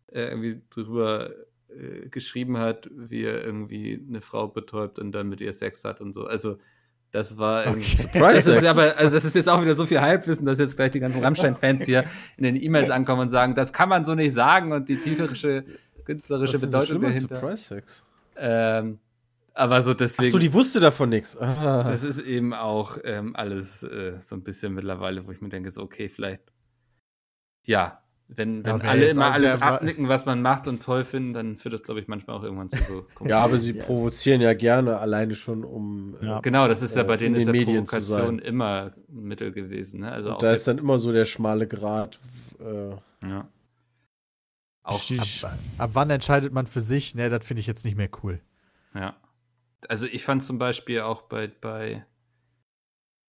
er 0.08 0.28
irgendwie 0.30 0.60
drüber 0.70 1.30
äh, 1.68 2.08
geschrieben 2.08 2.58
hat, 2.58 2.90
wie 2.94 3.24
er 3.24 3.44
irgendwie 3.44 4.04
eine 4.08 4.20
Frau 4.20 4.48
betäubt 4.48 4.98
und 4.98 5.12
dann 5.12 5.28
mit 5.28 5.40
ihr 5.40 5.52
Sex 5.52 5.84
hat 5.84 6.00
und 6.00 6.12
so. 6.12 6.26
Also 6.26 6.58
das 7.12 7.36
war 7.38 7.66
irgendwie. 7.66 7.86
Okay. 7.86 8.02
Surprise 8.02 8.34
Das 8.34 8.46
ist, 8.46 8.54
Sex. 8.60 8.66
aber, 8.66 8.96
also 8.98 9.14
das 9.14 9.24
ist 9.24 9.34
jetzt 9.34 9.48
auch 9.48 9.62
wieder 9.62 9.74
so 9.76 9.86
viel 9.86 10.00
Halbwissen, 10.00 10.46
dass 10.46 10.58
jetzt 10.58 10.76
gleich 10.76 10.90
die 10.92 11.00
ganzen 11.00 11.22
Rammstein-Fans 11.22 11.84
hier 11.84 12.04
in 12.38 12.44
den 12.44 12.56
E-Mails 12.56 12.90
ankommen 12.90 13.22
und 13.22 13.30
sagen, 13.30 13.54
das 13.54 13.72
kann 13.72 13.88
man 13.88 14.04
so 14.04 14.14
nicht 14.14 14.34
sagen 14.34 14.72
und 14.72 14.88
die 14.88 14.96
tieferische 14.96 15.64
künstlerische 16.04 16.54
Was 16.54 16.62
ist 16.62 16.72
so 16.72 16.78
Bedeutung 16.78 16.86
schlimm 16.86 17.04
an 17.04 17.12
dahinter. 17.12 17.40
Surprise 17.40 17.62
Sex? 17.64 18.02
Ähm, 18.36 18.98
aber 19.54 19.82
so 19.82 19.94
deswegen. 19.94 20.28
Achso, 20.28 20.38
die 20.38 20.52
wusste 20.52 20.80
davon 20.80 21.08
nichts. 21.10 21.36
Ah. 21.36 21.84
das 21.84 22.02
ist 22.04 22.18
eben 22.18 22.54
auch 22.54 22.98
ähm, 23.04 23.36
alles 23.36 23.82
äh, 23.82 24.18
so 24.20 24.36
ein 24.36 24.42
bisschen 24.42 24.74
mittlerweile, 24.74 25.26
wo 25.26 25.32
ich 25.32 25.40
mir 25.40 25.48
denke, 25.48 25.70
so, 25.70 25.82
okay, 25.82 26.08
vielleicht. 26.08 26.42
Ja, 27.64 28.02
wenn, 28.28 28.64
wenn 28.64 28.78
Ja, 28.78 28.88
alle 28.88 29.08
immer 29.08 29.32
alles 29.32 29.60
abnicken, 29.60 30.08
was 30.08 30.24
man 30.24 30.40
macht 30.42 30.66
und 30.66 30.82
toll 30.82 31.04
finden, 31.04 31.34
dann 31.34 31.56
führt 31.56 31.74
das, 31.74 31.82
glaube 31.82 32.00
ich, 32.00 32.08
manchmal 32.08 32.36
auch 32.36 32.42
irgendwann 32.42 32.70
zu 32.70 32.82
so. 32.82 33.06
Ja, 33.26 33.40
aber 33.40 33.58
sie 33.58 33.74
provozieren 33.74 34.40
ja 34.40 34.54
gerne 34.54 34.98
alleine 34.98 35.34
schon, 35.34 35.64
um. 35.64 36.16
äh, 36.20 36.26
Ja. 36.26 36.40
Genau, 36.40 36.66
das 36.66 36.82
ist 36.82 36.96
ja 36.96 37.02
äh, 37.02 37.06
bei 37.06 37.16
denen 37.16 37.34
in 37.34 37.40
ist 37.42 37.46
den 37.48 37.54
ja 37.54 37.60
Medien 37.60 37.84
Provokation 37.84 38.38
immer 38.38 38.92
ein 39.08 39.22
Mittel 39.22 39.52
gewesen. 39.52 40.00
Ne? 40.00 40.12
Also 40.12 40.36
da 40.38 40.52
ist 40.52 40.66
dann 40.66 40.78
immer 40.78 40.98
so 40.98 41.12
der 41.12 41.26
schmale 41.26 41.66
Grat. 41.66 42.18
Äh, 42.60 43.28
ja. 43.28 43.48
Auch 44.84 45.02
Ab, 45.42 45.58
ab 45.78 45.90
wann 45.92 46.10
entscheidet 46.10 46.52
man 46.52 46.66
für 46.66 46.80
sich? 46.80 47.14
Ne, 47.14 47.28
das 47.28 47.46
finde 47.46 47.60
ich 47.60 47.68
jetzt 47.68 47.84
nicht 47.84 47.96
mehr 47.96 48.08
cool. 48.22 48.40
Ja. 48.94 49.14
Also 49.88 50.06
ich 50.06 50.24
fand 50.24 50.44
zum 50.44 50.58
Beispiel 50.58 51.00
auch 51.00 51.22
bei, 51.22 51.48
bei 51.48 52.06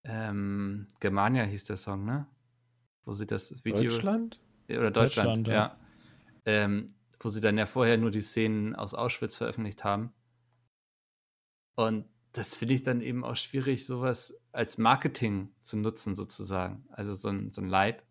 ähm, 0.04 0.88
Germania 1.00 1.44
hieß 1.44 1.66
der 1.66 1.78
Song, 1.78 2.06
ne? 2.06 2.28
Wo 3.06 3.14
sie 3.14 3.26
das 3.28 3.64
Video. 3.64 3.84
Deutschland? 3.84 4.40
Oder 4.70 4.92
Deutschland, 4.92 5.48
Deutschland, 5.48 5.48
ja. 5.48 5.54
ja. 5.54 5.78
Ähm, 6.46 6.88
wo 7.20 7.30
sie 7.30 7.42
dann 7.42 7.58
ja 7.58 7.66
vorher 7.66 7.98
nur 7.98 8.12
die 8.12 8.22
Szenen 8.22 8.76
aus 8.76 8.94
Auschwitz 8.94 9.36
veröffentlicht 9.36 9.84
haben. 9.84 10.14
Und 11.76 12.06
das 12.34 12.54
finde 12.54 12.74
ich 12.74 12.82
dann 12.82 13.02
eben 13.02 13.24
auch 13.24 13.36
schwierig, 13.36 13.86
sowas 13.86 14.42
als 14.52 14.78
Marketing 14.78 15.54
zu 15.62 15.78
nutzen, 15.78 16.16
sozusagen. 16.16 16.86
Also 16.90 17.14
so 17.14 17.30
ein, 17.30 17.52
so 17.52 17.62
ein 17.62 17.68
Leid 17.68 18.04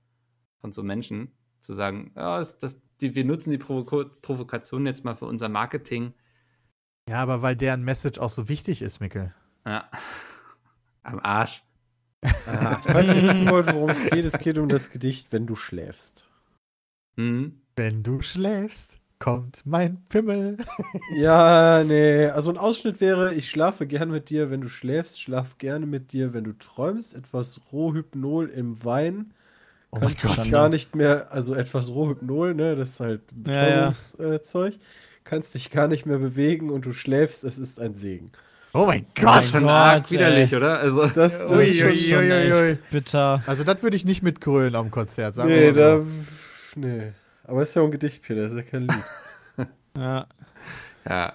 von 0.60 0.72
so 0.72 0.82
Menschen 0.82 1.36
zu 1.60 1.74
sagen, 1.74 2.12
ja, 2.16 2.40
ist 2.40 2.58
das, 2.58 2.80
die, 3.00 3.14
wir 3.14 3.24
nutzen 3.24 3.50
die 3.50 3.58
Provo 3.58 4.04
Provokation 4.22 4.86
jetzt 4.86 5.04
mal 5.04 5.16
für 5.16 5.26
unser 5.26 5.48
Marketing. 5.48 6.14
Ja, 7.08 7.16
aber 7.22 7.42
weil 7.42 7.56
deren 7.56 7.82
Message 7.82 8.18
auch 8.20 8.30
so 8.30 8.48
wichtig 8.48 8.82
ist, 8.82 9.00
Mikkel. 9.00 9.34
Ja. 9.66 9.88
Am 11.02 11.18
Arsch. 11.20 11.62
Ah, 12.46 12.76
falls 12.84 13.12
ihr 13.14 13.22
wissen 13.22 13.50
wollt, 13.50 13.66
worum 13.72 13.90
es 13.90 14.04
geht, 14.10 14.24
es 14.24 14.38
geht 14.38 14.58
um 14.58 14.68
das 14.68 14.90
Gedicht, 14.90 15.32
wenn 15.32 15.46
du 15.46 15.56
schläfst. 15.56 16.24
Mhm. 17.16 17.60
Wenn 17.74 18.02
du 18.02 18.22
schläfst, 18.22 19.00
kommt 19.18 19.62
mein 19.64 20.04
Pimmel. 20.08 20.58
Ja, 21.16 21.82
nee. 21.84 22.26
Also 22.26 22.50
ein 22.50 22.56
Ausschnitt 22.58 23.00
wäre, 23.00 23.34
ich 23.34 23.50
schlafe 23.50 23.86
gern 23.86 24.10
mit 24.10 24.30
dir, 24.30 24.50
wenn 24.50 24.60
du 24.60 24.68
schläfst, 24.68 25.20
schlaf 25.20 25.58
gerne 25.58 25.86
mit 25.86 26.12
dir, 26.12 26.32
wenn 26.32 26.44
du 26.44 26.52
träumst, 26.56 27.14
etwas 27.14 27.60
Rohhypnol 27.72 28.48
im 28.48 28.84
Wein. 28.84 29.34
Oh 29.90 29.98
mein 30.00 30.14
Kannst 30.16 30.36
Gott. 30.36 30.50
gar 30.50 30.68
nicht 30.68 30.94
mehr, 30.94 31.30
also 31.32 31.54
etwas 31.54 31.90
Rohhypnol, 31.90 32.54
ne, 32.54 32.76
das 32.76 32.90
ist 32.90 33.00
halt 33.00 33.22
Ja, 33.46 33.52
ja. 33.68 33.90
Betäubungszeug. 33.90 34.78
Kannst 35.24 35.54
dich 35.54 35.70
gar 35.70 35.88
nicht 35.88 36.04
mehr 36.06 36.18
bewegen 36.18 36.70
und 36.70 36.84
du 36.84 36.92
schläfst, 36.92 37.44
es 37.44 37.58
ist 37.58 37.80
ein 37.80 37.94
Segen. 37.94 38.32
Oh 38.74 38.86
mein 38.86 39.04
Das 39.14 39.24
Gott. 39.24 39.44
ist 39.44 39.50
schon 39.52 39.68
arg 39.68 40.10
widerlich, 40.10 40.54
oder? 40.54 40.78
Also, 40.78 41.06
Das, 41.08 41.38
das 41.38 41.50
Ui, 41.50 41.64
ist 41.64 41.78
schon, 41.78 41.88
ui, 41.88 41.94
schon 41.94 42.18
ui, 42.18 42.32
ui, 42.32 42.52
ui. 42.52 42.70
echt 42.70 42.90
bitter. 42.90 43.42
Also, 43.46 43.64
das 43.64 43.82
würde 43.82 43.96
ich 43.96 44.04
nicht 44.04 44.22
mitgrölen 44.22 44.74
am 44.76 44.90
Konzert, 44.90 45.34
sagen 45.34 45.50
nee, 45.50 45.60
wir 45.60 45.72
da, 45.74 45.96
mal 45.96 46.04
so. 46.74 46.80
nee. 46.80 47.12
Aber 47.44 47.62
es 47.62 47.68
ist 47.70 47.74
ja 47.74 47.82
auch 47.82 47.86
ein 47.86 47.90
Gedicht, 47.92 48.22
Peter, 48.22 48.42
das 48.44 48.52
ist 48.52 48.58
ja 48.58 48.62
kein 48.64 48.82
Lied. 48.82 49.02
Ja. 49.94 50.26
ja. 51.06 51.32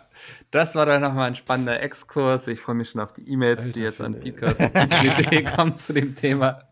Das 0.50 0.74
war 0.74 0.88
dann 0.88 1.04
nochmal 1.04 1.28
ein 1.28 1.36
spannender 1.36 1.80
Exkurs. 1.80 2.48
Ich 2.48 2.60
freue 2.60 2.74
mich 2.74 2.90
schon 2.90 3.02
auf 3.02 3.14
die 3.14 3.30
E-Mails, 3.30 3.72
die 3.72 3.82
jetzt 3.82 4.02
an 4.02 4.20
Podcast 4.20 4.60
kommen 5.56 5.78
zu 5.78 5.94
dem 5.94 6.16
Thema. 6.16 6.64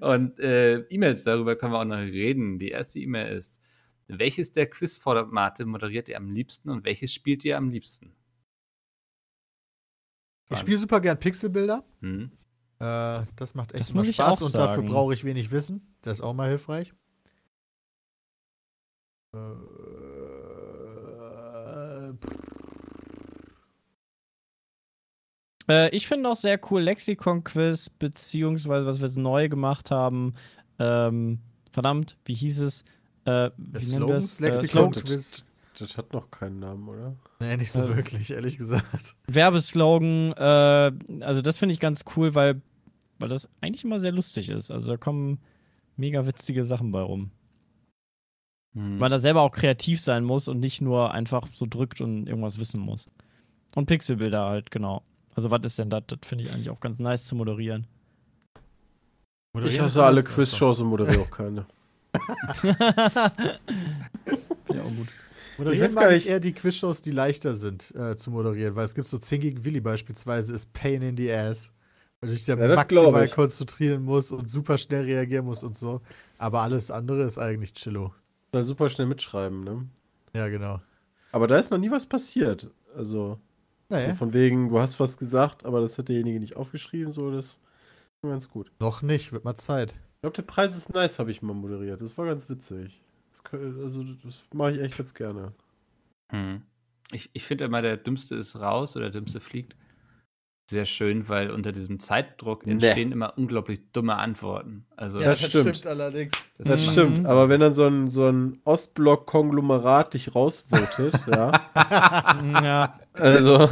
Und 0.00 0.40
äh, 0.40 0.78
E-Mails, 0.88 1.22
darüber 1.22 1.54
können 1.54 1.72
wir 1.74 1.78
auch 1.80 1.84
noch 1.84 1.98
reden. 1.98 2.58
Die 2.58 2.70
erste 2.70 2.98
E-Mail 2.98 3.36
ist, 3.36 3.60
welches 4.18 4.52
der 4.52 4.68
Quizformate 4.68 5.64
moderiert 5.64 6.08
ihr 6.08 6.16
am 6.16 6.30
liebsten 6.30 6.70
und 6.70 6.84
welches 6.84 7.12
spielt 7.12 7.44
ihr 7.44 7.56
am 7.56 7.68
liebsten? 7.68 8.14
Ich 10.50 10.58
spiele 10.58 10.78
super 10.78 11.00
gern 11.00 11.18
Pixelbilder. 11.18 11.84
Hm? 12.00 12.30
Äh, 12.78 13.22
das 13.36 13.54
macht 13.54 13.72
echt 13.72 13.80
Das 13.80 14.08
ich 14.08 14.16
Spaß 14.16 14.42
und 14.42 14.54
dafür 14.54 14.76
sagen. 14.82 14.88
brauche 14.88 15.14
ich 15.14 15.24
wenig 15.24 15.50
Wissen. 15.50 15.94
Das 16.02 16.18
ist 16.18 16.22
auch 16.22 16.34
mal 16.34 16.48
hilfreich. 16.48 16.92
Äh, 19.34 19.38
Äh, 25.68 25.94
ich 25.94 26.06
finde 26.06 26.28
auch 26.28 26.36
sehr 26.36 26.60
cool 26.70 26.82
Lexikon-Quiz, 26.82 27.90
beziehungsweise 27.90 28.86
was 28.86 29.00
wir 29.00 29.06
jetzt 29.06 29.16
neu 29.18 29.48
gemacht 29.48 29.90
haben. 29.90 30.34
Ähm, 30.78 31.40
verdammt, 31.70 32.16
wie 32.24 32.34
hieß 32.34 32.60
es? 32.60 32.84
Äh, 33.24 33.50
wie 33.56 33.86
nennen 33.92 34.08
wir 34.08 34.16
es? 34.16 34.36
Slogans, 34.36 34.40
Äh, 34.40 34.44
Lexikon, 34.44 34.92
Slog- 34.94 35.04
Quiz. 35.04 35.44
Das 35.78 35.96
hat 35.96 36.12
noch 36.12 36.30
keinen 36.30 36.58
Namen, 36.60 36.86
oder? 36.88 37.16
Nee, 37.40 37.56
nicht 37.56 37.72
so 37.72 37.82
Äh, 37.84 37.96
wirklich, 37.96 38.30
ehrlich 38.30 38.58
gesagt. 38.58 39.16
Werbeslogan. 39.26 40.32
Äh, 40.32 40.92
also 41.24 41.40
das 41.40 41.56
finde 41.56 41.72
ich 41.74 41.80
ganz 41.80 42.04
cool, 42.16 42.34
weil, 42.34 42.60
weil 43.18 43.28
das 43.28 43.48
eigentlich 43.60 43.84
immer 43.84 43.98
sehr 44.00 44.12
lustig 44.12 44.48
ist. 44.50 44.70
Also 44.70 44.88
da 44.90 44.96
kommen 44.96 45.40
mega 45.96 46.26
witzige 46.26 46.64
Sachen 46.64 46.92
bei 46.92 47.00
rum. 47.00 47.30
Hm. 48.74 49.00
Weil 49.00 49.12
er 49.12 49.20
selber 49.20 49.40
auch 49.42 49.50
kreativ 49.52 50.00
sein 50.00 50.24
muss 50.24 50.46
und 50.48 50.60
nicht 50.60 50.80
nur 50.82 51.12
einfach 51.12 51.46
so 51.54 51.66
drückt 51.68 52.00
und 52.00 52.26
irgendwas 52.26 52.58
wissen 52.58 52.80
muss. 52.80 53.08
Und 53.74 53.86
Pixelbilder 53.86 54.44
halt, 54.44 54.70
genau. 54.70 55.02
Also 55.34 55.50
was 55.50 55.60
ist 55.64 55.78
denn 55.78 55.90
das? 55.90 56.04
Das 56.06 56.18
finde 56.22 56.44
ich 56.44 56.52
eigentlich 56.52 56.70
auch 56.70 56.80
ganz 56.80 56.98
nice 56.98 57.26
zu 57.26 57.34
moderieren. 57.34 57.86
Ich 58.56 59.54
Moderieren 59.54 59.86
ist 59.86 59.92
hasse 59.92 60.04
alle 60.04 60.22
Quizshows 60.22 60.80
und 60.80 60.88
moderiere 60.88 61.20
auch 61.22 61.30
keine. 61.30 61.66
Ja, 64.72 64.82
auch 64.82 64.94
gut. 64.96 65.08
Moderieren 65.58 65.94
mag 65.94 66.12
ich 66.12 66.28
eher 66.28 66.40
die 66.40 66.52
Quizshows, 66.52 67.02
die 67.02 67.10
leichter 67.10 67.54
sind 67.54 67.94
äh, 67.94 68.16
zu 68.16 68.30
moderieren, 68.30 68.74
weil 68.74 68.84
es 68.84 68.94
gibt 68.94 69.06
so 69.06 69.18
10 69.18 69.40
gegen 69.40 69.64
Willi 69.64 69.80
beispielsweise, 69.80 70.54
ist 70.54 70.72
Pain 70.72 71.02
in 71.02 71.16
the 71.16 71.30
Ass. 71.32 71.72
Weil 72.20 72.30
du 72.30 72.34
dich 72.36 72.44
da 72.44 72.54
Ja, 72.56 72.74
maximal 72.74 73.28
konzentrieren 73.28 74.04
musst 74.04 74.32
und 74.32 74.48
super 74.48 74.78
schnell 74.78 75.04
reagieren 75.04 75.44
musst 75.44 75.64
und 75.64 75.76
so. 75.76 76.00
Aber 76.38 76.62
alles 76.62 76.90
andere 76.90 77.22
ist 77.24 77.38
eigentlich 77.38 77.74
chillo. 77.74 78.14
Da 78.52 78.62
super 78.62 78.88
schnell 78.88 79.06
mitschreiben, 79.06 79.64
ne? 79.64 79.86
Ja, 80.34 80.48
genau. 80.48 80.80
Aber 81.32 81.46
da 81.46 81.56
ist 81.56 81.70
noch 81.70 81.78
nie 81.78 81.90
was 81.90 82.06
passiert. 82.06 82.70
Also, 82.96 83.38
Naja, 83.88 84.14
von 84.14 84.32
wegen, 84.32 84.68
du 84.68 84.78
hast 84.78 85.00
was 85.00 85.16
gesagt, 85.16 85.64
aber 85.64 85.80
das 85.80 85.98
hat 85.98 86.08
derjenige 86.08 86.38
nicht 86.40 86.56
aufgeschrieben, 86.56 87.12
so, 87.12 87.30
das 87.30 87.46
ist 87.46 87.58
ganz 88.22 88.48
gut. 88.48 88.70
noch 88.78 89.02
nicht, 89.02 89.32
wird 89.32 89.44
mal 89.44 89.56
Zeit. 89.56 89.94
Ich 90.22 90.24
glaube, 90.24 90.36
der 90.36 90.42
Preis 90.42 90.76
ist 90.76 90.94
nice, 90.94 91.18
habe 91.18 91.32
ich 91.32 91.42
mal 91.42 91.52
moderiert. 91.52 92.00
Das 92.00 92.16
war 92.16 92.26
ganz 92.26 92.48
witzig. 92.48 93.00
Das, 93.32 93.44
kö- 93.44 93.82
also, 93.82 94.04
das 94.22 94.44
mache 94.54 94.70
ich 94.70 94.80
echt 94.80 94.96
ganz 94.96 95.14
gerne. 95.14 95.50
Hm. 96.30 96.62
Ich, 97.10 97.28
ich 97.32 97.42
finde 97.44 97.64
immer, 97.64 97.82
der 97.82 97.96
Dümmste 97.96 98.36
ist 98.36 98.54
raus 98.60 98.94
oder 98.94 99.06
der 99.10 99.20
Dümmste 99.20 99.40
fliegt. 99.40 99.74
Sehr 100.70 100.84
schön, 100.86 101.28
weil 101.28 101.50
unter 101.50 101.72
diesem 101.72 101.98
Zeitdruck 101.98 102.64
Nee. 102.66 102.74
entstehen 102.74 103.10
immer 103.10 103.36
unglaublich 103.36 103.80
dumme 103.92 104.14
Antworten. 104.14 104.86
Also, 104.94 105.20
Ja, 105.20 105.30
das 105.30 105.40
stimmt. 105.42 105.84
allerdings. 105.88 106.30
das 106.56 106.68
Das 106.68 106.86
stimmt, 106.86 107.18
Mhm. 107.18 107.26
aber 107.26 107.48
wenn 107.48 107.58
dann 107.60 107.74
so 107.74 107.84
ein, 107.84 108.06
so 108.06 108.28
ein 108.28 108.60
Ostblock-Konglomerat 108.64 110.14
dich 110.14 110.36
rausvotet, 110.36 111.14
ja, 111.26 111.50
ja. 112.62 113.00
also, 113.12 113.68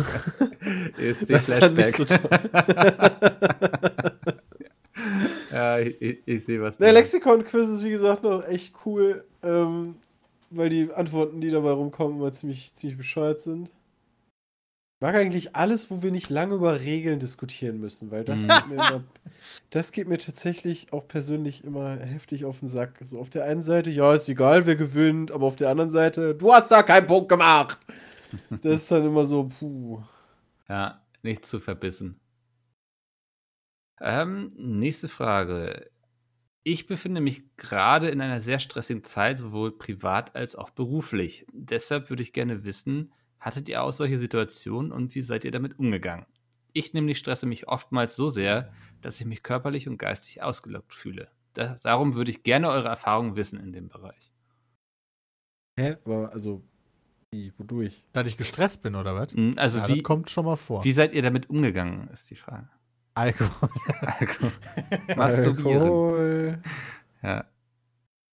ist 0.98 1.28
die 1.28 1.32
das 1.34 1.48
ist 1.48 1.62
dann 1.62 1.74
nicht 1.74 1.94
Flashback. 1.94 2.50
so 2.52 4.09
ich, 5.80 6.00
ich, 6.02 6.18
ich 6.26 6.44
sehe 6.44 6.60
was. 6.62 6.78
Der. 6.78 6.92
Lexikon-Quiz 6.92 7.68
ist, 7.68 7.84
wie 7.84 7.90
gesagt, 7.90 8.22
noch 8.22 8.46
echt 8.46 8.74
cool, 8.84 9.24
ähm, 9.42 9.96
weil 10.50 10.68
die 10.68 10.92
Antworten, 10.92 11.40
die 11.40 11.50
dabei 11.50 11.70
rumkommen, 11.70 12.18
immer 12.18 12.32
ziemlich, 12.32 12.74
ziemlich 12.74 12.96
bescheuert 12.98 13.40
sind. 13.40 13.68
Ich 13.68 15.06
mag 15.06 15.14
eigentlich 15.14 15.56
alles, 15.56 15.90
wo 15.90 16.02
wir 16.02 16.10
nicht 16.10 16.28
lange 16.28 16.56
über 16.56 16.80
Regeln 16.80 17.20
diskutieren 17.20 17.80
müssen, 17.80 18.10
weil 18.10 18.22
das, 18.24 18.42
Mhm. 18.42 18.48
geht 18.48 18.66
mir 18.68 18.74
immer, 18.74 19.04
das 19.70 19.92
geht 19.92 20.08
mir 20.08 20.18
tatsächlich 20.18 20.92
auch 20.92 21.08
persönlich 21.08 21.64
immer 21.64 21.96
heftig 21.96 22.44
auf 22.44 22.60
den 22.60 22.68
Sack. 22.68 22.98
So 23.00 23.18
auf 23.18 23.30
der 23.30 23.44
einen 23.44 23.62
Seite, 23.62 23.90
ja, 23.90 24.12
ist 24.14 24.28
egal, 24.28 24.66
wer 24.66 24.76
gewinnt, 24.76 25.30
aber 25.32 25.46
auf 25.46 25.56
der 25.56 25.70
anderen 25.70 25.88
Seite, 25.90 26.34
du 26.34 26.52
hast 26.52 26.70
da 26.70 26.82
keinen 26.82 27.06
Punkt 27.06 27.30
gemacht. 27.30 27.78
Das 28.62 28.82
ist 28.82 28.90
dann 28.90 29.06
immer 29.06 29.24
so, 29.24 29.48
puh. 29.58 30.02
Ja, 30.68 31.00
nicht 31.22 31.46
zu 31.46 31.60
verbissen. 31.60 32.20
Ähm, 34.00 34.50
nächste 34.56 35.08
Frage. 35.08 35.90
Ich 36.62 36.86
befinde 36.86 37.20
mich 37.20 37.56
gerade 37.56 38.08
in 38.10 38.20
einer 38.20 38.40
sehr 38.40 38.58
stressigen 38.58 39.02
Zeit, 39.02 39.38
sowohl 39.38 39.76
privat 39.76 40.36
als 40.36 40.56
auch 40.56 40.70
beruflich. 40.70 41.46
Deshalb 41.52 42.10
würde 42.10 42.22
ich 42.22 42.32
gerne 42.32 42.64
wissen, 42.64 43.12
hattet 43.38 43.68
ihr 43.68 43.82
auch 43.82 43.92
solche 43.92 44.18
Situationen 44.18 44.92
und 44.92 45.14
wie 45.14 45.22
seid 45.22 45.44
ihr 45.44 45.50
damit 45.50 45.78
umgegangen? 45.78 46.26
Ich 46.72 46.92
nämlich 46.92 47.18
stresse 47.18 47.46
mich 47.46 47.66
oftmals 47.68 48.14
so 48.14 48.28
sehr, 48.28 48.72
dass 49.00 49.18
ich 49.20 49.26
mich 49.26 49.42
körperlich 49.42 49.88
und 49.88 49.96
geistig 49.98 50.42
ausgelockt 50.42 50.94
fühle. 50.94 51.30
Da, 51.54 51.78
darum 51.82 52.14
würde 52.14 52.30
ich 52.30 52.42
gerne 52.42 52.68
eure 52.68 52.88
Erfahrungen 52.88 53.36
wissen 53.36 53.58
in 53.58 53.72
dem 53.72 53.88
Bereich. 53.88 54.32
Hä? 55.78 55.96
Aber, 56.04 56.32
also, 56.32 56.62
wie, 57.32 57.52
wodurch? 57.58 58.04
Da 58.12 58.22
ich 58.22 58.36
gestresst 58.36 58.82
bin, 58.82 58.94
oder 58.94 59.14
was? 59.16 59.32
Hm, 59.32 59.54
Also 59.56 59.78
ja, 59.78 59.88
wie, 59.88 59.94
das 59.94 60.02
kommt 60.04 60.30
schon 60.30 60.44
mal 60.44 60.56
vor. 60.56 60.84
wie 60.84 60.92
seid 60.92 61.14
ihr 61.14 61.22
damit 61.22 61.48
umgegangen, 61.50 62.08
ist 62.08 62.30
die 62.30 62.36
Frage. 62.36 62.68
Alkohol. 63.20 63.68
Alkohol. 64.02 64.52
Masturbieren. 65.16 65.82
Alkohol. 65.82 66.58
Ja. 67.22 67.44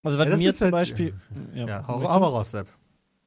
Also 0.04 0.18
was 0.20 0.28
Ja, 0.30 0.38
mir 0.38 0.54
zum 0.54 0.66
halt- 0.66 0.72
Beispiel. 0.72 1.14
Ja, 1.54 1.88
hau 1.88 1.98
möchtest 1.98 2.12
hau 2.14 2.16
du? 2.16 2.20
mal 2.22 2.28
raus, 2.30 2.52
Sepp. 2.52 2.68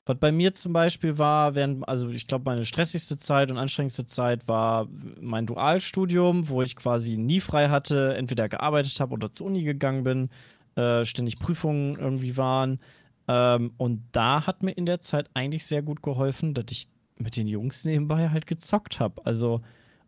Was 0.06 0.18
bei 0.18 0.32
mir 0.32 0.54
zum 0.54 0.72
Beispiel 0.72 1.18
war, 1.18 1.54
während, 1.54 1.86
also 1.88 2.08
ich 2.08 2.26
glaube, 2.26 2.44
meine 2.46 2.64
stressigste 2.64 3.16
Zeit 3.18 3.50
und 3.50 3.58
anstrengendste 3.58 4.06
Zeit 4.06 4.48
war 4.48 4.88
mein 5.20 5.46
Dualstudium, 5.46 6.48
wo 6.48 6.62
ich 6.62 6.74
quasi 6.74 7.16
nie 7.16 7.40
frei 7.40 7.68
hatte, 7.68 8.14
entweder 8.16 8.48
gearbeitet 8.48 8.98
habe 8.98 9.12
oder 9.12 9.30
zur 9.32 9.46
Uni 9.48 9.62
gegangen 9.62 10.02
bin, 10.02 10.28
äh, 10.76 11.04
ständig 11.04 11.38
Prüfungen 11.38 11.96
irgendwie 11.96 12.36
waren. 12.36 12.80
Ähm, 13.28 13.72
und 13.76 14.02
da 14.12 14.46
hat 14.46 14.62
mir 14.62 14.72
in 14.72 14.86
der 14.86 15.00
Zeit 15.00 15.28
eigentlich 15.34 15.66
sehr 15.66 15.82
gut 15.82 16.02
geholfen, 16.02 16.54
dass 16.54 16.64
ich 16.70 16.88
mit 17.18 17.36
den 17.36 17.46
Jungs 17.46 17.84
nebenbei 17.84 18.30
halt 18.30 18.46
gezockt 18.46 18.98
habe. 18.98 19.24
Also, 19.26 19.60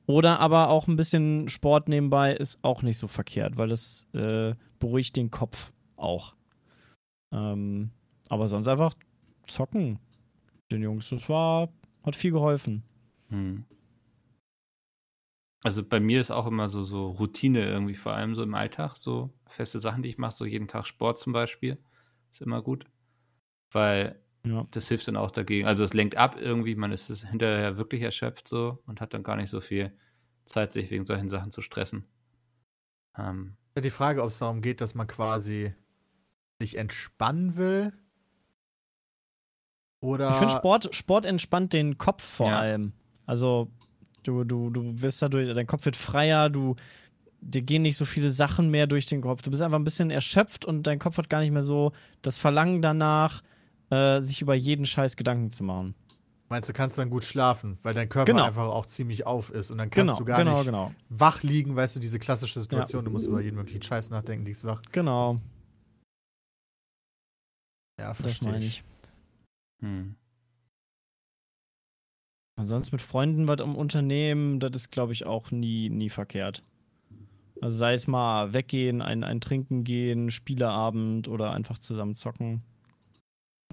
oder 0.07 0.41
aber 0.41 0.69
auch 0.69 0.89
ein 0.89 0.97
bisschen 0.97 1.49
Sport 1.49 1.89
nebenbei 1.89 2.35
ist 2.35 2.59
auch 2.63 2.83
nicht 2.83 2.99
so 2.99 3.09
verkehrt, 3.09 3.57
weil 3.57 3.71
es 3.71 4.09
äh, 4.15 4.55
beruhigt 4.79 5.17
den 5.17 5.31
Kopf 5.31 5.73
auch. 5.97 6.35
Ähm, 7.33 7.91
aber 8.29 8.49
sonst 8.49 8.69
einfach 8.69 8.95
zocken. 9.47 9.99
Den 10.71 10.83
Jungs, 10.83 11.11
das 11.11 11.29
war, 11.29 11.69
hat 12.03 12.17
viel 12.17 12.33
geholfen. 12.33 12.83
Hm. 13.29 13.65
Also 15.65 15.85
bei 15.85 16.01
mir 16.01 16.21
ist 16.21 16.33
auch 16.33 16.47
immer 16.47 16.69
so, 16.69 16.83
so 16.83 17.11
Routine 17.11 17.65
irgendwie, 17.65 17.95
vor 17.95 18.13
allem 18.13 18.35
so 18.35 18.43
im 18.43 18.55
Alltag, 18.55 18.97
so 18.97 19.31
feste 19.47 19.79
Sachen, 19.79 20.03
die 20.03 20.09
ich 20.09 20.19
mache, 20.19 20.33
so 20.33 20.45
jeden 20.45 20.67
Tag 20.67 20.87
Sport 20.87 21.19
zum 21.19 21.33
Beispiel, 21.33 21.79
ist 22.33 22.43
immer 22.43 22.63
gut. 22.63 22.87
Weil 23.71 24.21
Ja. 24.45 24.67
das 24.73 24.89
hilft 24.89 25.07
dann 25.09 25.17
auch 25.17 25.31
dagegen. 25.31 25.67
Also 25.67 25.85
es 25.85 25.95
lenkt 25.95 26.17
ab 26.17 26.37
irgendwie, 26.41 26.75
man 26.75 26.91
ist 26.93 27.11
es 27.11 27.25
hinterher 27.29 27.77
wirklich 27.77 28.03
erschöpft 28.03 28.49
so 28.49 28.83
und 28.87 29.01
hat 29.01 29.15
dann 29.15 29.23
gar 29.23 29.37
nicht 29.37 29.51
so 29.51 29.61
viel 29.61 29.93
Zeit, 30.45 30.73
sich 30.73 30.91
wegen 30.91 31.05
solchen 31.05 31.29
Sachen 31.29 31.51
zu 31.51 31.63
stressen. 31.63 32.07
Ähm, 33.17 33.57
Ja, 33.77 33.83
die 33.83 33.91
Frage, 33.91 34.23
ob 34.23 34.29
es 34.29 34.39
darum 34.39 34.61
geht, 34.61 34.81
dass 34.81 34.95
man 34.95 35.07
quasi 35.07 35.75
sich 36.59 36.77
entspannen 36.77 37.57
will 37.57 37.93
Oder 40.01 40.31
Ich 40.31 40.37
finde 40.37 40.53
Sport, 40.55 40.95
Sport 40.95 41.25
entspannt 41.25 41.73
den 41.73 41.97
Kopf 41.99 42.23
vor 42.25 42.49
Ja. 42.49 42.59
allem. 42.59 42.93
Also 43.27 43.71
du, 44.25 44.45
du, 44.45 44.71
du 44.71 45.01
wirst 45.01 45.23
dadurch, 45.23 45.53
dein 45.55 45.67
Kopf 45.67 45.85
wird 45.85 45.97
freier, 45.97 46.51
du 46.51 46.75
dir 47.41 47.63
gehen 47.63 47.83
nicht 47.83 47.97
so 47.97 48.05
viele 48.05 48.31
Sachen 48.31 48.71
mehr 48.71 48.87
durch 48.87 49.07
den 49.07 49.21
Kopf. 49.21 49.43
Du 49.43 49.51
bist 49.51 49.63
einfach 49.63 49.79
ein 49.79 49.85
bisschen 49.85 50.11
erschöpft 50.11 50.65
und 50.65 50.85
dein 50.87 50.99
Kopf 50.99 51.19
hat 51.19 51.29
gar 51.31 51.41
nicht 51.41 51.51
mehr 51.53 51.63
so 51.65 51.93
das 52.23 52.39
Verlangen 52.39 52.83
danach, 52.83 53.43
äh, 53.93 54.23
sich 54.23 54.41
über 54.41 54.55
jeden 54.55 54.87
Scheiß 54.87 55.17
Gedanken 55.17 55.51
zu 55.51 55.65
machen. 55.65 55.95
meinst 56.49 56.69
du, 56.69 56.73
kannst 56.73 56.99
dann 56.99 57.11
gut 57.11 57.25
schlafen, 57.25 57.79
weil 57.83 57.95
dein 57.95 58.09
Körper 58.09 58.33
Genau. 58.33 58.45
einfach 58.45 58.67
auch 58.69 58.87
ziemlich 58.87 59.27
auf 59.27 59.51
ist 59.51 59.71
und 59.71 59.79
dann 59.79 59.91
kannst 59.91 60.17
Genau, 60.17 60.19
du 60.19 60.25
gar 60.25 60.39
genau, 60.39 60.57
nicht 60.57 60.67
genau. 60.67 60.93
wach 61.09 61.43
liegen, 61.43 61.77
weißt 61.77 61.97
du, 61.97 62.01
diese 62.01 62.19
klassische 62.19 62.61
Situation, 62.61 63.05
du 63.05 63.11
musst 63.11 63.27
über 63.27 63.41
jeden 63.41 63.57
möglichen 63.57 63.83
Scheiß 63.83 64.11
nachdenken, 64.11 64.45
liegst 64.47 64.65
wach. 64.65 64.83
Genau, 64.93 65.37
Ja, 67.99 68.09
das 68.09 68.21
verstehe 68.21 68.53
meine 68.53 68.65
ich. 68.65 68.83
Hm. 69.83 70.15
Ansonsten 72.57 72.95
mit 72.97 73.03
Freunden 73.03 73.49
was 73.49 73.61
im 73.61 73.75
Unternehmen, 73.75 74.61
das 74.61 74.73
ist, 74.75 74.91
glaube 74.91 75.13
ich, 75.13 75.25
auch 75.27 75.51
nie, 75.51 75.89
nie 75.89 76.11
verkehrt. 76.11 76.63
Also 77.63 77.79
sei 77.79 77.95
es 77.95 78.07
mal 78.07 78.53
weggehen, 78.53 79.01
ein, 79.03 79.25
ein 79.25 79.41
Trinken 79.41 79.85
gehen, 79.85 80.31
Spieleabend 80.31 81.29
oder 81.29 81.53
einfach 81.53 81.79
zusammen 81.79 82.15
zocken. 82.15 82.63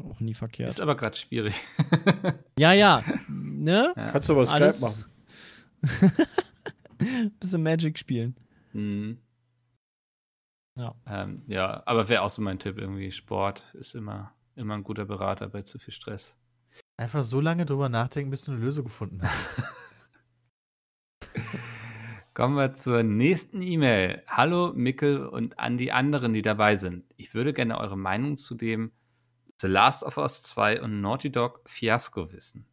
Auch 0.03 0.19
nie 0.19 0.33
verkehrt. 0.33 0.69
Ist 0.69 0.79
aber 0.81 0.95
gerade 0.95 1.17
schwierig. 1.17 1.55
Ja, 2.59 2.73
ja. 2.73 3.03
Ne? 3.29 3.93
Ja. 3.95 4.11
Kannst 4.11 4.27
du 4.27 4.33
aber 4.33 4.45
Skype 4.45 4.63
Alles- 4.65 4.81
machen. 4.81 5.05
Bisschen 7.39 7.63
Magic 7.63 7.97
spielen. 7.97 8.35
Mhm. 8.73 9.17
Ja. 10.77 10.93
Ähm, 11.07 11.43
ja, 11.47 11.81
aber 11.85 12.09
wäre 12.09 12.21
auch 12.23 12.29
so 12.29 12.41
mein 12.41 12.59
Tipp 12.59 12.77
irgendwie. 12.77 13.13
Sport 13.13 13.63
ist 13.73 13.95
immer, 13.95 14.33
immer 14.55 14.73
ein 14.75 14.83
guter 14.83 15.05
Berater 15.05 15.47
bei 15.47 15.61
zu 15.61 15.79
viel 15.79 15.93
Stress. 15.93 16.37
Einfach 16.97 17.23
so 17.23 17.39
lange 17.39 17.65
drüber 17.65 17.87
nachdenken, 17.87 18.29
bis 18.29 18.43
du 18.43 18.51
eine 18.51 18.59
Lösung 18.59 18.83
gefunden 18.83 19.21
hast. 19.23 19.49
Kommen 22.33 22.55
wir 22.55 22.73
zur 22.73 23.03
nächsten 23.03 23.61
E-Mail. 23.61 24.23
Hallo 24.27 24.71
Mickel 24.73 25.25
und 25.25 25.59
an 25.59 25.77
die 25.77 25.91
anderen, 25.91 26.33
die 26.33 26.41
dabei 26.41 26.75
sind. 26.75 27.05
Ich 27.17 27.33
würde 27.33 27.53
gerne 27.53 27.77
eure 27.77 27.97
Meinung 27.97 28.37
zu 28.37 28.55
dem 28.55 28.91
The 29.61 29.67
Last 29.67 30.03
of 30.03 30.17
Us 30.17 30.41
2 30.43 30.81
und 30.81 31.01
Naughty 31.01 31.31
Dog 31.31 31.61
Fiasco 31.65 32.31
wissen. 32.31 32.65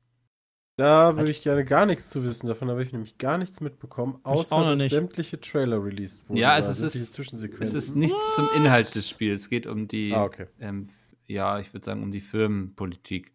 Da 0.79 1.17
würde 1.17 1.31
ich 1.31 1.41
gerne 1.41 1.65
gar 1.65 1.87
nichts 1.87 2.11
zu 2.11 2.23
wissen. 2.23 2.49
Davon 2.49 2.69
habe 2.69 2.83
ich 2.83 2.93
nämlich 2.93 3.17
gar 3.17 3.39
nichts 3.39 3.61
mitbekommen, 3.61 4.21
außer 4.25 4.55
auch 4.55 4.61
noch 4.67 4.77
dass 4.77 4.91
sämtliche 4.91 5.41
Trailer 5.41 5.83
released 5.83 6.29
wurden. 6.29 6.37
Ja, 6.39 6.59
es 6.59 6.69
ist- 6.69 7.19
Es 7.61 7.75
ist 7.75 7.97
nichts 7.97 8.35
zum 8.35 8.49
Inhalt 8.55 8.95
des 8.95 9.09
Spiels. 9.09 9.41
Es 9.43 9.49
geht 9.49 9.67
um 9.67 9.89
die, 9.89 10.13
Ah, 10.13 10.25
okay. 10.25 10.47
ähm, 10.61 10.85
ja, 11.27 11.59
ich 11.59 11.73
würde 11.73 11.85
sagen, 11.87 12.03
um 12.03 12.13
die 12.13 12.21
Firmenpolitik. 12.21 13.33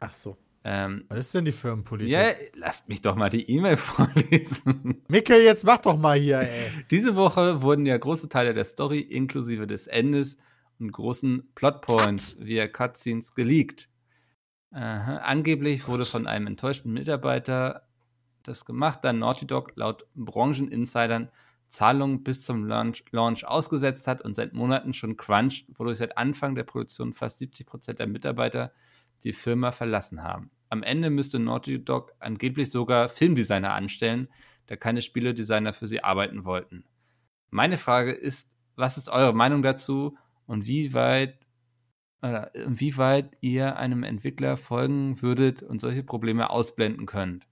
Ach 0.00 0.12
so. 0.12 0.36
Ähm, 0.64 1.06
Was 1.08 1.18
ist 1.20 1.34
denn 1.34 1.44
die 1.46 1.52
Firmenpolitik? 1.52 2.12
ja, 2.12 2.30
lasst 2.54 2.88
mich 2.88 3.00
doch 3.00 3.16
mal 3.16 3.30
die 3.30 3.50
E-Mail 3.50 3.76
vorlesen. 3.78 5.02
Mikkel, 5.08 5.40
jetzt 5.42 5.64
mach 5.64 5.78
doch 5.78 5.96
mal 5.96 6.18
hier, 6.18 6.40
ey. 6.40 6.70
Diese 6.90 7.16
Woche 7.16 7.62
wurden 7.62 7.86
ja 7.86 7.96
große 7.96 8.28
Teile 8.28 8.52
der 8.52 8.64
Story 8.64 9.00
inklusive 9.00 9.66
des 9.66 9.86
Endes 9.86 10.36
und 10.82 10.92
großen 10.92 11.50
Plotpoints 11.54 12.36
via 12.38 12.68
Cutscenes 12.68 13.34
geleakt. 13.34 13.88
Aha. 14.72 15.18
Angeblich 15.18 15.86
wurde 15.88 16.04
von 16.04 16.26
einem 16.26 16.46
enttäuschten 16.46 16.92
Mitarbeiter 16.92 17.86
das 18.42 18.64
gemacht, 18.64 19.00
da 19.02 19.12
Naughty 19.12 19.46
Dog 19.46 19.72
laut 19.76 20.06
Brancheninsidern 20.14 21.30
Zahlungen 21.68 22.22
bis 22.22 22.44
zum 22.44 22.66
Launch, 22.66 23.04
Launch 23.12 23.46
ausgesetzt 23.46 24.06
hat 24.06 24.20
und 24.20 24.34
seit 24.34 24.52
Monaten 24.52 24.92
schon 24.92 25.16
cruncht, 25.16 25.66
wodurch 25.78 25.98
seit 25.98 26.18
Anfang 26.18 26.54
der 26.54 26.64
Produktion 26.64 27.14
fast 27.14 27.40
70% 27.40 27.94
der 27.94 28.06
Mitarbeiter 28.06 28.72
die 29.24 29.32
Firma 29.32 29.72
verlassen 29.72 30.22
haben. 30.22 30.50
Am 30.68 30.82
Ende 30.82 31.08
müsste 31.08 31.38
Naughty 31.38 31.82
Dog 31.82 32.12
angeblich 32.18 32.70
sogar 32.70 33.08
Filmdesigner 33.08 33.72
anstellen, 33.72 34.28
da 34.66 34.76
keine 34.76 35.00
Spieledesigner 35.00 35.72
für 35.72 35.86
sie 35.86 36.04
arbeiten 36.04 36.44
wollten. 36.44 36.84
Meine 37.50 37.78
Frage 37.78 38.12
ist, 38.12 38.52
was 38.76 38.98
ist 38.98 39.08
eure 39.08 39.34
Meinung 39.34 39.62
dazu 39.62 40.16
und 40.52 40.66
wie 40.66 40.92
weit, 40.92 41.38
äh, 42.22 42.46
inwieweit 42.64 43.36
ihr 43.40 43.76
einem 43.76 44.02
Entwickler 44.02 44.56
folgen 44.58 45.20
würdet 45.22 45.62
und 45.62 45.80
solche 45.80 46.02
Probleme 46.02 46.50
ausblenden 46.50 47.06
könnt? 47.06 47.46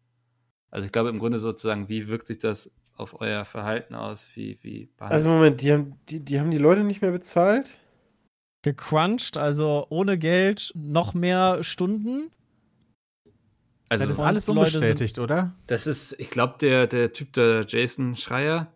Also 0.71 0.85
ich 0.87 0.93
glaube 0.93 1.09
im 1.09 1.19
Grunde 1.19 1.39
sozusagen, 1.39 1.89
wie 1.89 2.09
wirkt 2.09 2.27
sich 2.27 2.39
das 2.39 2.71
auf 2.95 3.21
euer 3.21 3.47
Verhalten 3.47 3.95
aus? 3.95 4.29
Wie, 4.35 4.59
wie 4.63 4.91
behandelt- 4.99 5.13
Also 5.13 5.31
Moment, 5.31 5.63
die 5.63 5.73
haben 5.73 5.95
die, 6.11 6.21
die 6.21 6.39
haben 6.39 6.51
die 6.51 6.59
Leute 6.59 6.85
nicht 6.85 7.01
mehr 7.01 7.11
bezahlt? 7.11 7.79
Gecrunched, 8.63 9.39
also 9.39 9.87
ohne 9.89 10.19
Geld 10.19 10.71
noch 10.77 11.15
mehr 11.15 11.65
Stunden. 11.65 12.31
also 13.89 14.05
das 14.05 14.17
ist 14.17 14.21
alles 14.21 14.49
unbestätigt, 14.51 15.19
oder? 15.19 15.55
Das 15.67 15.87
ist, 15.87 16.13
ich 16.21 16.29
glaube, 16.29 16.57
der, 16.61 16.87
der 16.87 17.15
Typ, 17.15 17.33
der 17.33 17.65
Jason 17.67 18.15
Schreier, 18.17 18.71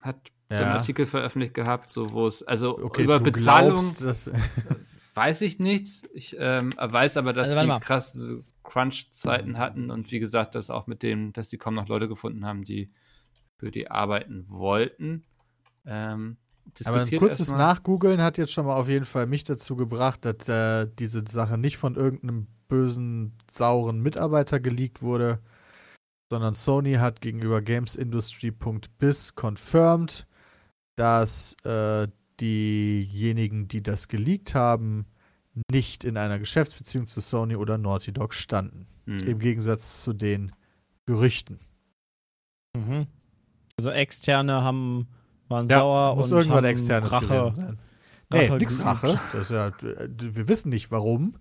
hat 0.00 0.33
so 0.56 0.62
einen 0.62 0.72
Ja. 0.72 0.78
Artikel 0.78 1.06
veröffentlicht 1.06 1.54
gehabt, 1.54 1.90
so 1.90 2.12
wo 2.12 2.26
es, 2.26 2.42
also 2.42 2.78
Okay, 2.78 3.04
über 3.04 3.18
du 3.18 3.24
Bezahlung 3.24 3.78
glaubst, 3.78 4.02
dass, 4.02 4.30
weiß 5.14 5.42
ich 5.42 5.58
nichts. 5.58 6.02
Ich 6.12 6.36
ähm, 6.38 6.72
weiß 6.78 7.16
aber, 7.16 7.32
dass 7.32 7.50
Also, 7.50 7.62
die 7.62 7.68
mal. 7.68 7.80
krass 7.80 8.36
Crunch-Zeiten 8.62 9.58
hatten 9.58 9.90
und 9.90 10.10
wie 10.10 10.18
gesagt, 10.20 10.54
dass 10.54 10.70
auch 10.70 10.86
mit 10.86 11.02
dem, 11.02 11.32
dass 11.32 11.50
sie 11.50 11.58
kaum 11.58 11.74
noch 11.74 11.88
Leute 11.88 12.08
gefunden 12.08 12.44
haben, 12.46 12.64
die 12.64 12.90
für 13.56 13.70
die 13.70 13.90
arbeiten 13.90 14.46
wollten. 14.48 15.24
Ähm, 15.86 16.36
Aber 16.86 17.00
ein 17.02 17.16
kurzes 17.16 17.52
Nachgoogeln 17.52 18.20
hat 18.22 18.38
jetzt 18.38 18.52
schon 18.52 18.66
mal 18.66 18.74
auf 18.74 18.88
jeden 18.88 19.04
Fall 19.04 19.26
mich 19.26 19.44
dazu 19.44 19.76
gebracht, 19.76 20.24
dass 20.24 20.48
äh, 20.48 20.88
diese 20.98 21.22
Sache 21.28 21.58
nicht 21.58 21.76
von 21.76 21.94
irgendeinem 21.94 22.46
bösen, 22.68 23.36
sauren 23.50 24.00
Mitarbeiter 24.00 24.58
geleakt 24.58 25.02
wurde, 25.02 25.38
sondern 26.30 26.54
Sony 26.54 26.94
hat 26.94 27.20
gegenüber 27.20 27.60
GamesIndustry.biz 27.62 29.34
confirmed, 29.40 30.26
dass 30.96 31.56
äh, 31.64 32.08
diejenigen, 32.40 33.68
die 33.68 33.82
das 33.82 34.08
geleakt 34.08 34.54
haben, 34.54 35.06
nicht 35.70 36.04
in 36.04 36.16
einer 36.16 36.38
Geschäftsbeziehung 36.38 37.06
zu 37.06 37.20
Sony 37.20 37.56
oder 37.56 37.78
Naughty 37.78 38.12
Dog 38.12 38.34
standen. 38.34 38.86
Hm. 39.06 39.18
Im 39.18 39.38
Gegensatz 39.38 40.02
zu 40.02 40.12
den 40.12 40.52
Gerüchten. 41.06 41.60
Mhm. 42.76 43.06
Also 43.76 43.90
externe 43.90 44.62
haben 44.62 45.08
waren 45.48 45.68
Ja, 45.68 45.80
sauer 45.80 46.16
muss 46.16 46.32
und 46.32 46.38
irgendwann 46.38 46.58
haben 46.58 46.70
externes 46.70 47.12
Rache. 47.12 47.26
gewesen 47.26 47.54
sein. 47.54 47.78
Nee, 48.32 48.46
Rache 48.46 48.56
nix. 48.56 48.84
Rache. 48.84 49.20
Das 49.32 49.42
ist 49.42 49.50
ja, 49.50 49.72
wir 49.80 50.48
wissen 50.48 50.70
nicht 50.70 50.90
warum. 50.90 51.36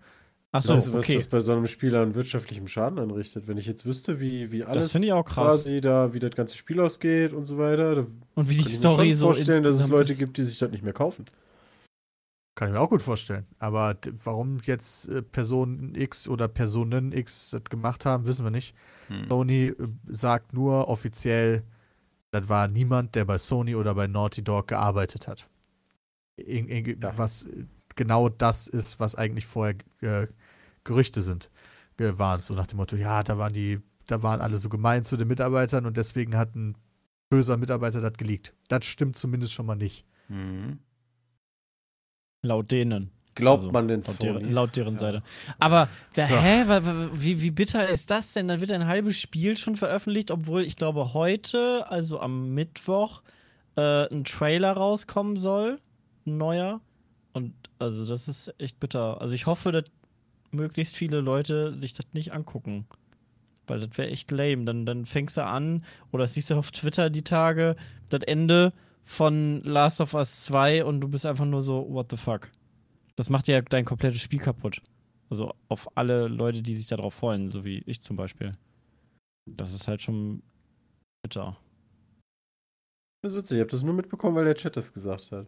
Achso, 0.54 0.76
weißt 0.76 0.94
du, 0.94 0.98
was 1.00 1.04
okay. 1.04 1.16
das 1.16 1.26
bei 1.26 1.40
so 1.40 1.54
einem 1.54 1.66
Spieler 1.66 2.02
an 2.02 2.14
wirtschaftlichem 2.14 2.68
Schaden 2.68 3.00
anrichtet? 3.00 3.48
Wenn 3.48 3.58
ich 3.58 3.66
jetzt 3.66 3.88
wüsste, 3.88 4.20
wie, 4.20 4.52
wie 4.52 4.64
alles 4.64 4.92
finde 4.92 5.08
ich 5.08 5.14
auch 5.14 5.26
krass. 5.26 5.64
quasi 5.64 5.82
da, 5.82 6.14
wie 6.14 6.20
das 6.20 6.36
ganze 6.36 6.56
Spiel 6.56 6.80
ausgeht 6.80 7.34
und 7.34 7.46
so 7.46 7.58
weiter, 7.58 8.06
Und 8.36 8.50
wie 8.50 8.58
die 8.58 8.62
kann 8.62 8.68
ich 8.68 8.74
mir 8.74 8.74
Story 8.78 9.08
schon 9.08 9.16
so 9.16 9.26
vorstellen, 9.26 9.64
dass 9.64 9.80
es 9.80 9.88
Leute 9.88 10.12
ist. 10.12 10.20
gibt, 10.20 10.38
die 10.38 10.44
sich 10.44 10.60
das 10.60 10.70
nicht 10.70 10.84
mehr 10.84 10.94
kaufen. 10.94 11.26
Kann 12.54 12.68
ich 12.68 12.74
mir 12.76 12.82
auch 12.82 12.90
gut 12.90 13.02
vorstellen. 13.02 13.48
Aber 13.58 13.98
warum 14.24 14.58
jetzt 14.66 15.10
äh, 15.10 15.24
Person 15.24 15.96
X 15.96 16.28
oder 16.28 16.48
Personen 16.48 17.12
X 17.12 17.50
das 17.50 17.64
gemacht 17.64 18.06
haben, 18.06 18.28
wissen 18.28 18.46
wir 18.46 18.52
nicht. 18.52 18.76
Hm. 19.08 19.28
Sony 19.28 19.70
äh, 19.70 19.76
sagt 20.06 20.54
nur 20.54 20.88
offiziell, 20.88 21.64
das 22.30 22.48
war 22.48 22.68
niemand, 22.68 23.16
der 23.16 23.26
bei 23.26 23.40
Sony 23.40 23.74
oder 23.74 23.96
bei 23.96 24.06
Naughty 24.06 24.44
Dog 24.44 24.68
gearbeitet 24.68 25.28
hat. 25.28 25.48
In, 26.36 26.68
in, 26.68 27.02
Ja. 27.02 27.18
Was 27.18 27.48
genau 27.96 28.30
das 28.30 28.68
ist, 28.68 29.00
was 29.00 29.16
eigentlich 29.16 29.48
vorher 29.48 29.76
äh, 30.02 30.28
Gerüchte 30.84 31.22
sind, 31.22 31.50
waren. 31.98 32.42
So 32.42 32.54
nach 32.54 32.68
dem 32.68 32.78
Motto, 32.78 32.96
ja, 32.96 33.24
da 33.24 33.38
waren 33.38 33.54
die, 33.54 33.80
da 34.08 34.22
waren 34.24 34.42
alle 34.42 34.58
so 34.58 34.70
gemein 34.70 35.04
zu 35.04 35.16
den 35.18 35.28
Mitarbeitern 35.28 35.86
und 35.86 35.96
deswegen 35.98 36.36
hat 36.38 36.56
ein 36.56 36.76
böser 37.30 37.58
Mitarbeiter 37.58 38.02
das 38.02 38.14
geleakt. 38.14 38.54
Das 38.68 38.86
stimmt 38.86 39.18
zumindest 39.18 39.54
schon 39.54 39.66
mal 39.66 39.76
nicht. 39.76 40.06
Hm. 40.28 40.80
Laut 42.44 42.72
denen. 42.72 43.12
Glaubt 43.36 43.62
Also, 43.62 43.72
man 43.72 43.88
denn 43.88 44.02
Laut, 44.02 44.16
Sony? 44.22 44.34
deren, 44.34 44.52
laut 44.52 44.76
deren 44.76 44.94
Ja. 44.96 45.00
Seite. 45.00 45.24
Aber, 45.60 45.88
der, 46.16 46.30
Ja. 46.30 46.40
hä? 46.40 47.10
Wie, 47.14 47.42
wie 47.42 47.50
bitter 47.52 47.88
ist 47.90 48.12
das 48.12 48.34
denn? 48.34 48.48
Dann 48.48 48.60
wird 48.60 48.72
ein 48.72 48.86
halbes 48.86 49.20
Spiel 49.20 49.58
schon 49.58 49.76
veröffentlicht, 49.76 50.30
obwohl 50.30 50.62
ich 50.64 50.76
glaube, 50.76 51.14
heute, 51.16 51.90
also 51.90 52.20
am 52.20 52.54
Mittwoch, 52.54 53.24
äh, 53.76 54.08
ein 54.14 54.24
Trailer 54.24 54.74
rauskommen 54.74 55.38
soll. 55.38 55.80
Ein 56.28 56.38
neuer. 56.38 56.82
Und 57.32 57.54
also, 57.80 58.06
das 58.06 58.28
ist 58.28 58.54
echt 58.60 58.80
bitter. 58.80 59.20
Also, 59.20 59.34
ich 59.34 59.48
hoffe, 59.48 59.72
dass 59.72 59.86
möglichst 60.54 60.96
viele 60.96 61.22
Leute 61.22 61.74
sich 61.74 61.94
das 61.94 62.06
nicht 62.14 62.34
angucken. 62.34 62.86
Weil 63.68 63.80
das 63.80 63.98
wäre 63.98 64.10
echt 64.10 64.32
lame. 64.32 64.66
Dann, 64.66 64.86
dann 64.86 65.06
fängst 65.06 65.38
du 65.38 65.46
an, 65.46 65.86
oder 66.12 66.28
siehst 66.28 66.50
du 66.50 66.56
auf 66.56 66.72
Twitter 66.72 67.10
die 67.10 67.24
Tage, 67.24 67.76
das 68.10 68.22
Ende 68.22 68.74
von 69.04 69.62
Last 69.64 70.02
of 70.02 70.14
Us 70.14 70.44
2 70.44 70.86
und 70.86 71.02
du 71.02 71.08
bist 71.08 71.26
einfach 71.26 71.46
nur 71.46 71.62
so, 71.62 71.88
what 71.90 72.08
the 72.10 72.18
fuck? 72.18 72.50
Das 73.16 73.30
macht 73.30 73.48
ja 73.48 73.62
dein 73.62 73.86
komplettes 73.86 74.22
Spiel 74.22 74.40
kaputt. 74.40 74.82
Also 75.30 75.54
auf 75.68 75.98
alle 75.98 76.28
Leute, 76.28 76.62
die 76.62 76.76
sich 76.76 76.88
darauf 76.88 77.14
freuen, 77.14 77.50
so 77.50 77.66
wie 77.66 77.84
ich 77.86 78.02
zum 78.02 78.16
Beispiel. 78.16 78.54
Das 79.46 79.74
ist 79.74 79.88
halt 79.88 80.02
schon 80.02 80.42
bitter. 81.22 81.58
Das 83.22 83.34
ist 83.34 83.38
witzig, 83.38 83.58
ich 83.58 83.62
habe 83.62 83.72
das 83.72 83.84
nur 83.84 83.94
mitbekommen, 83.94 84.36
weil 84.36 84.46
der 84.46 84.56
Chat 84.56 84.76
das 84.76 84.94
gesagt 84.94 85.32
hat. 85.32 85.48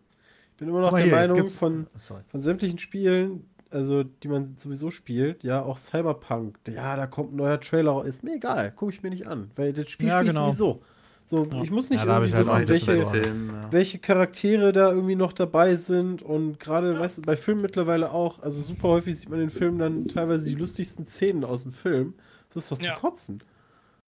Ich 0.52 0.58
bin 0.58 0.70
immer 0.70 0.82
noch 0.82 0.88
Aber 0.90 1.02
der 1.02 1.12
Meinung, 1.14 1.46
von, 1.46 1.88
von 1.96 2.42
sämtlichen 2.42 2.80
Spielen, 2.80 3.50
also 3.76 4.04
die 4.04 4.28
man 4.28 4.56
sowieso 4.58 4.90
spielt, 4.90 5.44
ja, 5.44 5.62
auch 5.62 5.78
Cyberpunk, 5.78 6.58
ja, 6.68 6.96
da 6.96 7.08
kommt 7.08 7.34
ein 7.34 7.36
neuer 7.36 7.60
Trailer, 7.60 8.06
ist 8.06 8.24
mir 8.24 8.36
egal, 8.36 8.72
gucke 8.72 8.94
ich 8.94 9.04
mir 9.04 9.10
nicht 9.10 9.28
an, 9.28 9.52
weil 9.56 9.74
das 9.74 9.90
Spiel 9.92 10.08
Ja, 10.08 10.18
spiele 10.18 10.32
ich 10.32 10.36
genau. 10.36 10.50
sowieso. 10.50 10.82
So, 11.28 11.44
Ja. 11.44 11.64
ich 11.64 11.72
muss 11.72 11.90
nicht 11.90 12.06
Ja, 12.06 12.20
irgendwie 12.20 12.40
ich 12.40 12.48
halt 12.48 12.68
wissen, 12.68 12.88
bisschen 12.88 13.12
welche. 13.12 13.24
Film, 13.30 13.50
ja. 13.50 13.72
welche 13.72 13.98
Charaktere 14.00 14.72
da 14.72 14.92
irgendwie 14.92 15.16
noch 15.16 15.34
dabei 15.34 15.76
sind 15.76 16.22
und 16.22 16.60
gerade, 16.60 17.00
weißt 17.00 17.18
du, 17.18 17.22
bei 17.24 17.36
Filmen 17.36 17.62
mittlerweile 17.64 18.12
auch, 18.12 18.42
also 18.44 18.62
super 18.62 18.90
häufig 18.90 19.18
sieht 19.18 19.30
man 19.30 19.42
in 19.42 19.50
Filmen 19.50 19.80
dann 19.80 20.08
teilweise 20.08 20.46
die 20.48 20.56
lustigsten 20.56 21.06
Szenen 21.08 21.44
aus 21.44 21.64
dem 21.64 21.72
Film. 21.72 22.14
Das 22.54 22.64
ist 22.66 22.72
doch 22.72 22.78
zu 22.78 22.86
Ja. 22.86 22.96
kotzen. 22.96 23.44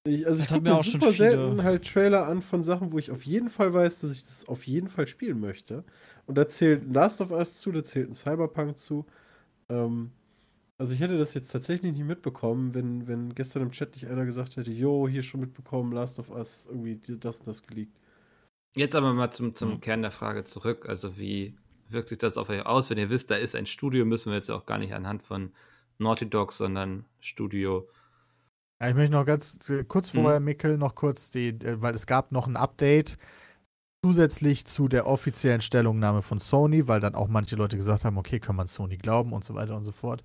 Ich, 0.04 0.26
also 0.28 0.42
ich 0.42 0.46
Das 0.46 0.54
hat 0.54 0.60
gucke 0.60 0.70
mir 0.70 0.70
mir 0.76 0.80
auch 0.80 0.84
schon 0.84 1.02
super 1.02 1.12
viele- 1.12 1.30
selten 1.32 1.64
halt 1.64 1.86
Trailer 1.92 2.28
an 2.28 2.42
von 2.44 2.62
Sachen, 2.64 2.92
wo 2.94 3.00
ich 3.00 3.10
auf 3.12 3.24
jeden 3.24 3.50
Fall 3.50 3.74
weiß, 3.74 4.00
dass 4.02 4.12
ich 4.14 4.24
das 4.24 4.48
auf 4.48 4.64
jeden 4.68 4.88
Fall 4.88 5.08
spielen 5.08 5.40
möchte. 5.42 5.84
Und 6.28 6.38
da 6.38 6.48
zählt 6.48 6.94
Last 6.94 7.20
of 7.20 7.32
Us 7.32 7.56
zu, 7.56 7.72
da 7.72 7.84
zählt 7.84 8.10
ein 8.10 8.14
Cyberpunk 8.14 8.78
zu. 8.78 9.06
Ähm, 9.70 10.12
also 10.78 10.94
ich 10.94 11.00
hätte 11.02 11.18
das 11.18 11.34
jetzt 11.36 11.52
tatsächlich 11.52 11.94
nicht 11.94 12.06
mitbekommen, 12.06 12.74
wenn, 12.76 13.08
wenn 13.08 13.36
gestern 13.36 13.64
im 13.64 13.72
Chat 13.72 13.96
nicht 13.96 14.08
einer 14.08 14.26
gesagt 14.26 14.58
hätte, 14.58 14.72
jo, 14.72 15.08
hier 15.08 15.24
schon 15.24 15.42
mitbekommen, 15.42 15.94
Last 15.94 16.20
of 16.20 16.30
Us, 16.32 16.68
irgendwie 16.68 16.98
dir 16.98 17.18
das 17.18 17.40
und 17.40 17.48
das 17.48 17.64
geleakt. 17.64 17.98
Jetzt 18.76 18.96
aber 18.96 19.14
mal 19.14 19.32
zum, 19.32 19.56
zum 19.56 19.80
Mhm. 19.80 19.82
Kern 19.82 20.02
der 20.02 20.12
Frage 20.12 20.44
zurück. 20.44 20.88
Also, 20.88 21.18
wie 21.18 21.58
wirkt 21.90 22.10
sich 22.10 22.18
das 22.18 22.38
auf 22.38 22.50
euch 22.50 22.66
aus? 22.66 22.90
Wenn 22.90 22.98
ihr 22.98 23.10
wisst, 23.10 23.32
da 23.32 23.36
ist 23.36 23.56
ein 23.56 23.66
Studio, 23.66 24.06
müssen 24.06 24.30
wir 24.32 24.36
jetzt 24.38 24.52
auch 24.52 24.66
gar 24.66 24.78
nicht 24.78 24.94
anhand 24.94 25.24
von 25.24 25.52
Naughty 25.98 26.30
Dogs, 26.30 26.58
sondern 26.58 27.06
Studio. 27.20 27.88
Ja, 28.80 28.90
ich 28.90 28.96
möchte 28.96 29.14
noch 29.14 29.26
ganz 29.26 29.68
äh, 29.70 29.84
kurz 29.84 30.10
Mhm. 30.14 30.20
vorher, 30.22 30.40
Mikkel, 30.40 30.78
noch 30.78 30.94
kurz 30.96 31.32
die, 31.32 31.50
äh, 31.50 31.82
weil 31.82 31.96
es 31.96 32.06
gab 32.06 32.32
noch 32.32 32.46
ein 32.48 32.56
Update 32.56 33.18
zusätzlich 34.08 34.66
zu 34.66 34.88
der 34.88 35.06
offiziellen 35.06 35.60
Stellungnahme 35.60 36.22
von 36.22 36.40
Sony, 36.40 36.88
weil 36.88 37.02
dann 37.02 37.14
auch 37.14 37.28
manche 37.28 37.58
Leute 37.58 37.76
gesagt 37.76 38.06
haben, 38.06 38.18
okay, 38.18 38.40
kann 38.40 38.56
man 38.56 38.68
Sony 38.68 38.96
glauben 38.96 39.34
und 39.34 39.44
so 39.44 39.54
weiter 39.54 39.76
und 39.76 39.84
so 39.84 39.92
fort. 39.92 40.24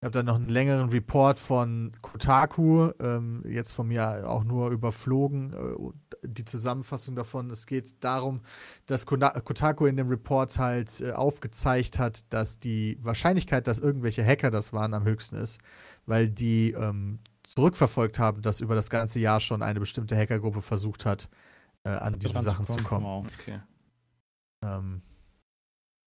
Ich 0.00 0.04
habe 0.04 0.10
dann 0.10 0.26
noch 0.26 0.34
einen 0.34 0.48
längeren 0.48 0.88
Report 0.88 1.38
von 1.38 1.92
Kotaku, 2.00 2.90
ähm, 3.00 3.44
jetzt 3.46 3.74
von 3.74 3.86
mir 3.86 4.28
auch 4.28 4.42
nur 4.42 4.70
überflogen, 4.70 5.52
äh, 5.52 6.26
die 6.26 6.44
Zusammenfassung 6.44 7.14
davon. 7.14 7.48
Es 7.50 7.66
geht 7.66 8.02
darum, 8.02 8.40
dass 8.86 9.06
Kotaku 9.06 9.86
in 9.86 9.96
dem 9.96 10.08
Report 10.08 10.58
halt 10.58 11.00
äh, 11.00 11.12
aufgezeigt 11.12 12.00
hat, 12.00 12.32
dass 12.32 12.58
die 12.58 12.98
Wahrscheinlichkeit, 13.00 13.68
dass 13.68 13.78
irgendwelche 13.78 14.26
Hacker 14.26 14.50
das 14.50 14.72
waren, 14.72 14.94
am 14.94 15.04
höchsten 15.04 15.36
ist, 15.36 15.60
weil 16.06 16.28
die 16.28 16.72
ähm, 16.72 17.20
zurückverfolgt 17.46 18.18
haben, 18.18 18.42
dass 18.42 18.60
über 18.60 18.74
das 18.74 18.90
ganze 18.90 19.20
Jahr 19.20 19.38
schon 19.38 19.62
eine 19.62 19.78
bestimmte 19.78 20.16
Hackergruppe 20.16 20.62
versucht 20.62 21.06
hat, 21.06 21.28
äh, 21.84 21.90
an 21.90 22.18
diese 22.18 22.40
Sachen 22.40 22.66
zu 22.66 22.82
kommen. 22.82 23.04
Wow. 23.04 23.26
Okay. 23.40 23.60
Ähm, 24.64 25.02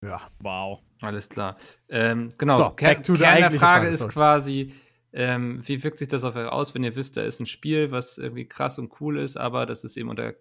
ja. 0.04 0.22
wow. 0.40 0.80
Alles 1.02 1.30
klar. 1.30 1.58
Ähm, 1.90 2.30
genau, 2.38 2.58
So, 2.60 2.70
the 2.70 2.76
Kern 2.76 3.02
der 3.04 3.52
Frage 3.52 3.58
Frage, 3.60 3.88
ist 3.88 4.08
quasi, 4.08 4.74
ähm, 5.14 5.62
wie 5.66 5.84
wirkt 5.84 6.00
sich 6.00 6.08
das 6.08 6.24
auf 6.24 6.36
euch 6.36 6.48
aus, 6.48 6.74
wenn 6.76 6.84
ihr 6.84 6.96
wisst, 6.96 7.18
da 7.18 7.24
ist 7.24 7.40
ein 7.40 7.46
Spiel, 7.46 7.92
was 7.92 8.18
irgendwie 8.18 8.46
krass 8.46 8.80
und 8.80 9.00
cool 9.02 9.20
ist, 9.20 9.38
aber 9.38 9.66
das 9.66 9.84
ist 9.84 9.98
eben 9.98 10.10
unter 10.10 10.34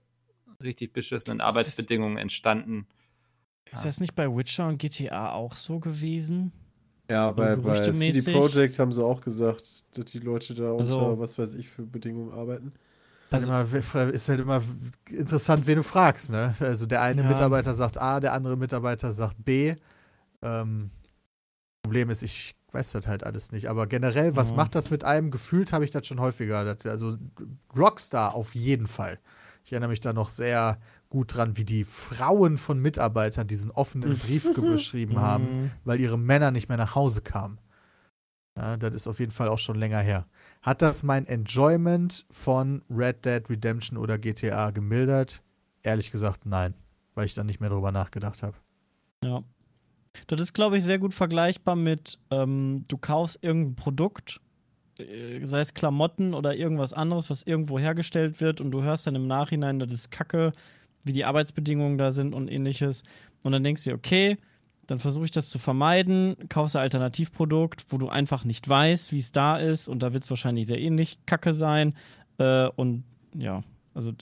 richtig 0.63 0.93
beschissenen 0.93 1.39
Das 1.39 1.49
ist- 1.51 1.57
Arbeitsbedingungen 1.57 2.19
entstanden. 2.19 2.87
Ist 3.73 3.85
das 3.85 4.01
nicht 4.01 4.15
bei 4.15 4.29
Witcher 4.29 4.69
und 4.69 4.79
GTA 4.79 5.33
auch 5.33 5.55
so 5.55 5.81
gewesen? 5.81 6.53
Ja, 7.11 7.33
bei, 7.33 7.57
bei 7.57 7.81
CD. 7.93 8.33
Projekt 8.33 8.79
haben 8.79 8.93
sie 8.93 9.05
auch 9.05 9.21
gesagt, 9.21 9.85
dass 9.97 10.05
die 10.07 10.21
Leute 10.21 10.55
da 10.55 10.71
unter 10.71 10.79
Also- 10.79 11.19
was 11.19 11.39
weiß 11.39 11.55
ich 11.55 11.69
für 11.69 11.83
Bedingungen 11.83 12.33
arbeiten. 12.33 12.73
Also, 13.35 13.47
immer, 13.47 14.11
ist 14.13 14.29
halt 14.29 14.41
immer 14.41 14.63
interessant, 15.11 15.67
wen 15.67 15.77
du 15.77 15.83
fragst, 15.83 16.31
ne? 16.31 16.55
Also 16.61 16.87
der 16.87 17.03
eine 17.03 17.23
Ja. 17.23 17.29
Mitarbeiter 17.29 17.75
sagt 17.75 17.99
A, 17.99 18.21
der 18.21 18.33
andere 18.33 18.57
Mitarbeiter 18.57 19.13
sagt 19.13 19.37
B. 19.45 19.75
Ähm, 20.43 20.91
Problem 21.83 22.11
ist, 22.11 22.23
ich 22.23 22.55
weiß 22.73 22.93
das 22.93 23.07
halt 23.07 23.25
alles 23.25 23.53
nicht. 23.53 23.69
Aber 23.69 23.87
generell, 23.87 24.37
was 24.37 24.51
Ja. 24.51 24.57
macht 24.57 24.75
das 24.75 24.91
mit 24.91 25.05
einem? 25.05 25.31
Gefühlt 25.31 25.73
habe 25.73 25.85
ich 25.85 25.91
das 25.91 26.07
schon 26.07 26.21
häufiger. 26.21 26.65
Das, 26.65 26.87
also 26.87 27.17
Rockstar 27.77 28.35
auf 28.35 28.55
jeden 28.55 28.87
Fall. 28.87 29.19
Ich 29.65 29.73
erinnere 29.73 29.91
mich 29.91 30.01
da 30.01 30.13
noch 30.13 30.29
sehr 30.29 30.79
gut 31.09 31.37
dran, 31.37 31.57
wie 31.57 31.65
die 31.65 31.85
Frauen 31.85 32.59
von 32.59 32.79
Mitarbeitern 32.81 33.47
diesen 33.47 33.71
offenen 33.71 34.19
Brief 34.19 34.53
geschrieben 34.55 35.21
haben, 35.21 35.45
Mhm. 35.65 35.71
weil 35.85 36.01
ihre 36.01 36.19
Männer 36.19 36.51
nicht 36.51 36.69
mehr 36.69 36.79
nach 36.79 36.95
Hause 36.95 37.21
kamen. 37.23 37.59
Ja, 38.59 38.77
das 38.77 38.95
ist 38.95 39.07
auf 39.09 39.21
jeden 39.21 39.33
Fall 39.33 39.49
auch 39.49 39.59
schon 39.59 39.77
länger 39.77 39.99
her. 40.01 40.27
Hat 40.65 40.81
das 40.81 41.03
mein 41.03 41.27
Enjoyment 41.27 42.25
von 42.31 42.83
Red 42.89 43.27
Dead 43.27 43.51
Redemption 43.51 43.99
oder 43.99 44.17
GTA 44.17 44.71
gemildert? 44.71 45.43
Ehrlich 45.83 46.11
gesagt, 46.11 46.47
nein, 46.47 46.73
weil 47.15 47.27
ich 47.27 47.35
dann 47.35 47.45
nicht 47.45 47.61
mehr 47.61 47.69
drüber 47.69 47.93
nachgedacht 47.93 48.43
habe. 48.43 48.57
Ja. 49.23 49.43
Das 50.27 50.41
ist, 50.41 50.55
glaube 50.55 50.79
ich, 50.79 50.85
sehr 50.85 50.99
gut 50.99 51.13
vergleichbar 51.13 51.77
mit, 51.77 52.19
ähm, 52.31 52.85
du 52.89 52.97
kaufst 52.97 53.41
irgendein 53.43 53.77
Produkt, 53.77 54.41
äh, 54.99 55.45
sei 55.45 55.61
es 55.61 55.75
Klamotten 55.75 56.33
oder 56.33 56.57
irgendwas 56.57 56.95
anderes, 56.95 57.29
was 57.29 57.43
irgendwo 57.43 57.79
hergestellt 57.79 58.41
wird 58.41 58.63
und 58.63 58.71
du 58.71 58.83
hörst 58.83 59.07
dann 59.07 59.17
im 59.17 59.27
Nachhinein, 59.27 59.81
das 59.81 59.93
ist 59.93 60.11
kacke, 60.11 60.53
wie 61.03 61.13
die 61.13 61.27
Arbeitsbedingungen 61.27 61.99
da 61.99 62.11
sind 62.11 62.33
und 62.33 62.51
ähnliches. 62.51 63.03
Und 63.43 63.53
dann 63.53 63.65
denkst 63.65 63.85
du 63.85 63.91
dir, 63.91 63.97
okay, 63.97 64.39
dann 64.87 64.99
versuche 64.99 65.25
ich 65.25 65.31
das 65.31 65.49
zu 65.51 65.59
vermeiden, 65.59 66.37
kaufst 66.49 66.77
ein 66.77 66.83
Alternativprodukt, 66.83 67.87
wo 67.91 67.99
du 67.99 68.09
einfach 68.09 68.45
nicht 68.45 68.69
weißt, 68.69 69.13
wie 69.13 69.19
es 69.19 69.33
da 69.33 69.57
ist 69.57 69.89
und 69.89 70.03
da 70.03 70.13
wird 70.13 70.23
es 70.23 70.31
wahrscheinlich 70.31 70.67
sehr 70.67 70.81
ähnlich 70.81 71.19
kacke 71.27 71.53
sein. 71.53 71.95
Äh, 72.39 72.69
und 72.69 73.05
ja, 73.35 73.63
also 73.95 74.13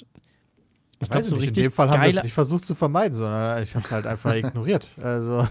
ich 1.02 1.08
glaube, 1.08 1.24
Weiß 1.24 1.30
so 1.30 1.36
nicht, 1.36 1.42
in 1.42 1.48
richtig 1.48 1.64
dem 1.64 1.72
Fall 1.72 1.90
haben 1.90 2.02
wir 2.02 2.08
es 2.10 2.22
nicht 2.22 2.32
versucht 2.32 2.64
zu 2.64 2.76
vermeiden, 2.76 3.14
sondern 3.14 3.60
ich 3.60 3.74
habe 3.74 3.84
es 3.84 3.90
halt 3.90 4.06
einfach 4.06 4.34
ignoriert. 4.34 4.88
Also, 5.02 5.48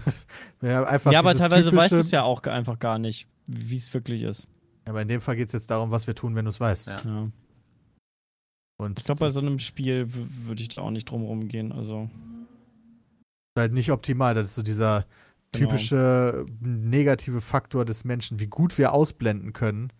wir 0.60 0.76
haben 0.76 0.86
einfach 0.86 1.12
Ja, 1.12 1.18
aber 1.18 1.34
teilweise 1.34 1.74
weißt 1.74 1.92
du 1.92 1.96
es 1.96 2.10
ja 2.10 2.22
auch 2.22 2.42
einfach 2.44 2.78
gar 2.78 2.98
nicht, 2.98 3.26
wie 3.46 3.76
es 3.76 3.92
wirklich 3.92 4.22
ist. 4.22 4.48
Aber 4.86 5.02
in 5.02 5.08
dem 5.08 5.20
Fall 5.20 5.36
geht 5.36 5.48
es 5.48 5.52
jetzt 5.52 5.70
darum, 5.70 5.90
was 5.90 6.06
wir 6.06 6.14
tun, 6.14 6.34
wenn 6.34 6.46
du 6.46 6.48
es 6.48 6.58
weißt. 6.58 6.88
Ja. 6.88 6.96
Ja. 7.04 7.28
Und 8.78 8.98
Ich 8.98 9.04
glaube, 9.04 9.20
bei 9.20 9.28
so 9.28 9.40
einem 9.40 9.58
Spiel 9.58 10.08
würde 10.46 10.62
ich 10.62 10.70
da 10.70 10.82
auch 10.82 10.90
nicht 10.90 11.10
drum 11.10 11.22
rumgehen. 11.22 11.70
Also, 11.70 12.08
halt 13.58 13.72
nicht 13.72 13.90
optimal. 13.92 14.34
Das 14.34 14.48
ist 14.48 14.54
so 14.56 14.62
dieser 14.62 15.06
Genau. 15.54 15.68
typische 15.70 16.46
negative 16.60 17.42
Faktor 17.42 17.84
des 17.84 18.04
Menschen, 18.06 18.40
wie 18.40 18.46
gut 18.46 18.78
wir 18.78 18.94
ausblenden 18.94 19.52
können, 19.52 19.92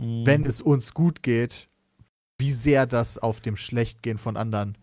mh. 0.00 0.26
wenn 0.26 0.44
es 0.44 0.60
uns 0.60 0.92
gut 0.92 1.22
geht, 1.22 1.68
wie 2.40 2.50
sehr 2.50 2.86
das 2.86 3.16
auf 3.16 3.40
dem 3.40 3.54
Schlechtgehen 3.54 4.18
von 4.18 4.36
anderen 4.36 4.76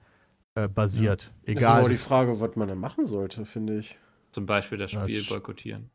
äh, 0.56 0.70
basiert. 0.70 1.34
ist 1.44 1.50
Egal. 1.58 1.80
aber 1.80 1.90
die 1.90 1.96
das- 1.96 2.02
Frage, 2.04 2.40
was 2.40 2.56
man 2.56 2.70
da 2.70 2.76
machen 2.76 3.06
sollte, 3.06 3.46
finde 3.46 3.78
ich. 3.80 3.98
Zum 4.32 4.46
Beispiel 4.46 4.78
das 4.78 4.94
Ja, 4.94 5.02
Spiel 5.02 5.18
sch- 5.18 5.34
boykottieren. 5.34 5.90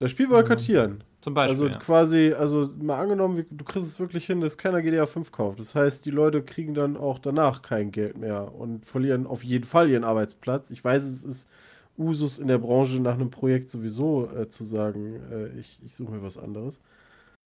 Das 0.00 0.10
Spiel 0.10 0.28
boykottieren. 0.28 1.04
Zum 1.20 1.34
Beispiel. 1.34 1.50
Also 1.50 1.68
ja. 1.68 1.78
quasi, 1.78 2.32
also 2.34 2.68
mal 2.82 3.00
angenommen, 3.00 3.44
du 3.50 3.64
kriegst 3.64 3.88
es 3.88 4.00
wirklich 4.00 4.26
hin, 4.26 4.40
dass 4.40 4.58
keiner 4.58 4.82
GTA 4.82 5.06
5 5.06 5.32
kauft. 5.32 5.58
Das 5.60 5.74
heißt, 5.74 6.04
die 6.06 6.10
Leute 6.10 6.42
kriegen 6.44 6.74
dann 6.74 6.96
auch 6.96 7.18
danach 7.18 7.62
kein 7.62 7.92
Geld 7.92 8.18
mehr 8.18 8.54
und 8.54 8.86
verlieren 8.86 9.26
auf 9.26 9.44
jeden 9.44 9.64
Fall 9.64 9.90
ihren 9.90 10.04
Arbeitsplatz. 10.04 10.70
Ich 10.70 10.84
weiß, 10.84 11.02
es 11.04 11.24
ist 11.24 11.50
Usus 11.98 12.38
in 12.38 12.48
der 12.48 12.58
Branche 12.58 13.00
nach 13.00 13.14
einem 13.14 13.30
Projekt 13.30 13.70
sowieso 13.70 14.30
äh, 14.30 14.48
zu 14.48 14.64
sagen, 14.64 15.16
äh, 15.32 15.48
ich, 15.60 15.80
ich 15.84 15.94
suche 15.94 16.12
mir 16.12 16.22
was 16.22 16.38
anderes. 16.38 16.82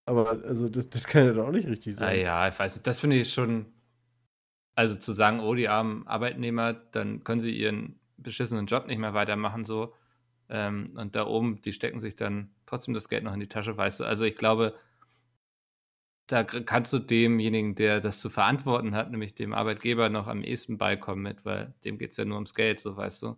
Aber 0.07 0.31
also 0.45 0.69
das, 0.71 0.89
das 0.91 1.05
kann 1.07 1.27
ja 1.27 1.33
dann 1.35 1.47
auch 1.47 1.53
nicht 1.53 1.69
richtig 1.69 1.97
Ah, 1.99 2.13
sein. 2.13 2.13
ja, 2.13 2.49
ich 2.49 2.59
weiß 2.59 2.75
nicht, 2.77 2.87
das 2.87 3.01
finde 3.01 3.17
ich 3.17 3.33
schon. 3.33 3.67
Also 4.77 4.97
zu 4.99 5.13
sagen, 5.13 5.41
oh, 5.41 5.55
die 5.55 5.69
armen 5.69 6.07
Arbeitnehmer, 6.07 6.73
dann 6.75 7.23
können 7.25 7.41
sie 7.41 7.57
ihren 7.57 7.99
beschissenen 8.17 8.67
Job 8.67 8.87
nicht 8.87 8.99
mehr 8.99 9.15
weitermachen, 9.15 9.65
so. 9.65 9.93
Ähm, 10.49 10.87
und 10.97 11.17
da 11.17 11.27
oben, 11.27 11.61
die 11.63 11.73
stecken 11.73 12.01
sich 12.01 12.17
dann 12.17 12.51
trotzdem 12.67 12.95
das 12.95 13.09
Geld 13.09 13.25
noch 13.25 13.35
in 13.35 13.41
die 13.41 13.49
Tasche, 13.49 13.77
weißt 13.77 14.01
du. 14.01 14.05
Also 14.05 14.25
ich 14.25 14.37
glaube, 14.37 14.75
da 16.27 16.43
kannst 16.43 16.93
du 16.93 16.99
demjenigen, 16.99 17.75
der 17.75 18.01
das 18.01 18.21
zu 18.21 18.31
verantworten 18.31 18.95
hat, 18.95 19.11
nämlich 19.11 19.35
dem 19.35 19.53
Arbeitgeber, 19.53 20.09
noch 20.09 20.27
am 20.27 20.43
ehesten 20.43 20.79
beikommen 20.79 21.23
mit, 21.23 21.45
weil 21.45 21.75
dem 21.85 21.99
geht 21.99 22.13
es 22.13 22.17
ja 22.17 22.25
nur 22.25 22.37
ums 22.37 22.55
Geld, 22.55 22.81
so 22.81 22.97
weißt 22.97 23.23
du. 23.23 23.37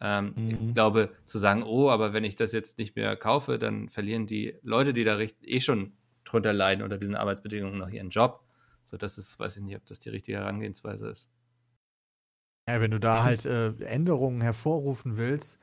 Ähm, 0.00 0.34
Mhm. 0.36 0.68
Ich 0.68 0.74
glaube, 0.74 1.14
zu 1.24 1.38
sagen, 1.38 1.62
oh, 1.62 1.90
aber 1.90 2.12
wenn 2.12 2.24
ich 2.24 2.36
das 2.36 2.52
jetzt 2.52 2.78
nicht 2.78 2.96
mehr 2.96 3.16
kaufe, 3.16 3.58
dann 3.58 3.88
verlieren 3.88 4.26
die 4.26 4.56
Leute, 4.62 4.92
die 4.94 5.04
da 5.04 5.18
eh 5.20 5.60
schon 5.60 5.92
drunter 6.24 6.52
leiden 6.52 6.82
unter 6.82 6.98
diesen 6.98 7.16
Arbeitsbedingungen, 7.16 7.78
noch 7.78 7.90
ihren 7.90 8.10
Job. 8.10 8.44
So, 8.84 8.96
das 8.96 9.18
ist, 9.18 9.38
weiß 9.38 9.58
ich 9.58 9.62
nicht, 9.62 9.76
ob 9.76 9.86
das 9.86 10.00
die 10.00 10.10
richtige 10.10 10.38
Herangehensweise 10.38 11.08
ist. 11.08 11.30
Ja, 12.68 12.80
wenn 12.80 12.90
du 12.90 13.00
da 13.00 13.24
halt 13.24 13.46
äh, 13.46 13.72
Änderungen 13.84 14.40
hervorrufen 14.40 15.16
willst, 15.16 15.58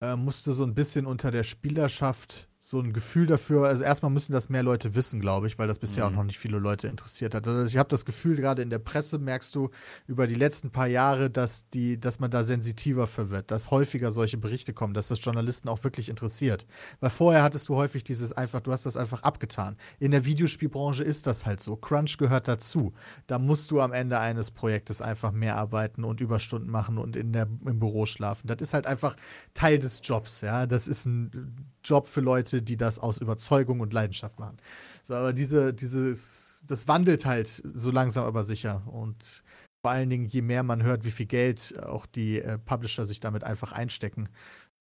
äh, 0.00 0.16
musst 0.16 0.46
du 0.46 0.52
so 0.52 0.64
ein 0.64 0.74
bisschen 0.74 1.06
unter 1.06 1.30
der 1.30 1.42
Spielerschaft 1.42 2.49
so 2.62 2.78
ein 2.78 2.92
Gefühl 2.92 3.24
dafür, 3.26 3.66
also 3.68 3.82
erstmal 3.82 4.10
müssen 4.10 4.32
das 4.32 4.50
mehr 4.50 4.62
Leute 4.62 4.94
wissen, 4.94 5.18
glaube 5.18 5.46
ich, 5.46 5.58
weil 5.58 5.66
das 5.66 5.78
bisher 5.78 6.04
Mhm. 6.04 6.12
auch 6.12 6.16
noch 6.18 6.24
nicht 6.24 6.38
viele 6.38 6.58
Leute 6.58 6.88
interessiert 6.88 7.34
hat. 7.34 7.48
Also 7.48 7.64
ich 7.64 7.78
habe 7.78 7.88
das 7.88 8.04
Gefühl, 8.04 8.36
gerade 8.36 8.60
in 8.60 8.68
der 8.68 8.78
Presse 8.78 9.18
merkst 9.18 9.54
du 9.54 9.70
über 10.06 10.26
die 10.26 10.34
letzten 10.34 10.70
paar 10.70 10.86
Jahre, 10.86 11.30
dass 11.30 11.70
die, 11.70 11.98
dass 11.98 12.20
man 12.20 12.30
da 12.30 12.44
sensitiver 12.44 13.06
für 13.06 13.30
wird, 13.30 13.50
dass 13.50 13.70
häufiger 13.70 14.12
solche 14.12 14.36
Berichte 14.36 14.74
kommen, 14.74 14.92
dass 14.92 15.08
das 15.08 15.24
Journalisten 15.24 15.70
auch 15.70 15.82
wirklich 15.84 16.10
interessiert. 16.10 16.66
Weil 17.00 17.08
vorher 17.08 17.42
hattest 17.42 17.66
du 17.70 17.76
häufig 17.76 18.04
dieses 18.04 18.34
einfach, 18.34 18.60
du 18.60 18.72
hast 18.72 18.84
das 18.84 18.98
einfach 18.98 19.22
abgetan. 19.22 19.78
In 19.98 20.10
der 20.10 20.26
Videospielbranche 20.26 21.02
ist 21.02 21.26
das 21.26 21.46
halt 21.46 21.62
so. 21.62 21.76
Crunch 21.76 22.18
gehört 22.18 22.46
dazu. 22.46 22.92
Da 23.26 23.38
musst 23.38 23.70
du 23.70 23.80
am 23.80 23.94
Ende 23.94 24.18
eines 24.20 24.50
Projektes 24.50 25.00
einfach 25.00 25.32
mehr 25.32 25.56
arbeiten 25.56 26.04
und 26.04 26.20
Überstunden 26.20 26.70
machen 26.70 26.98
und 26.98 27.16
in 27.16 27.32
der, 27.32 27.48
im 27.64 27.78
Büro 27.80 28.04
schlafen. 28.04 28.48
Das 28.48 28.58
ist 28.60 28.74
halt 28.74 28.86
einfach 28.86 29.16
Teil 29.54 29.78
des 29.78 30.02
Jobs, 30.04 30.42
ja. 30.42 30.66
Das 30.66 30.86
ist 30.86 31.06
ein 31.06 31.56
Job 31.82 32.06
für 32.06 32.20
Leute, 32.20 32.49
Leute, 32.52 32.62
die 32.62 32.76
das 32.76 32.98
aus 32.98 33.18
Überzeugung 33.18 33.80
und 33.80 33.92
Leidenschaft 33.92 34.38
machen. 34.38 34.58
So, 35.02 35.14
aber 35.14 35.32
diese, 35.32 35.72
dieses, 35.72 36.64
das 36.66 36.88
wandelt 36.88 37.24
halt 37.24 37.62
so 37.74 37.90
langsam 37.90 38.24
aber 38.24 38.44
sicher. 38.44 38.82
Und 38.86 39.42
vor 39.82 39.90
allen 39.90 40.10
Dingen, 40.10 40.26
je 40.26 40.42
mehr 40.42 40.62
man 40.62 40.82
hört, 40.82 41.04
wie 41.04 41.10
viel 41.10 41.26
Geld 41.26 41.78
auch 41.82 42.06
die 42.06 42.40
äh, 42.40 42.58
Publisher 42.58 43.04
sich 43.04 43.20
damit 43.20 43.44
einfach 43.44 43.72
einstecken, 43.72 44.28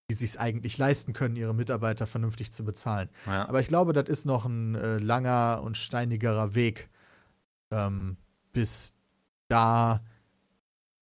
die 0.09 0.15
sich 0.15 0.32
es 0.32 0.38
eigentlich 0.38 0.78
leisten 0.78 1.13
können, 1.13 1.36
ihre 1.36 1.53
Mitarbeiter 1.53 2.07
vernünftig 2.07 2.51
zu 2.51 2.65
bezahlen. 2.65 3.09
Ja. 3.26 3.47
Aber 3.47 3.59
ich 3.59 3.67
glaube, 3.67 3.93
das 3.93 4.09
ist 4.09 4.26
noch 4.26 4.45
ein 4.45 4.76
äh, 4.76 4.97
langer 4.97 5.61
und 5.63 5.78
steinigerer 5.78 6.55
Weg, 6.55 6.89
ähm, 7.72 8.17
bis 8.51 8.93
da 9.47 10.03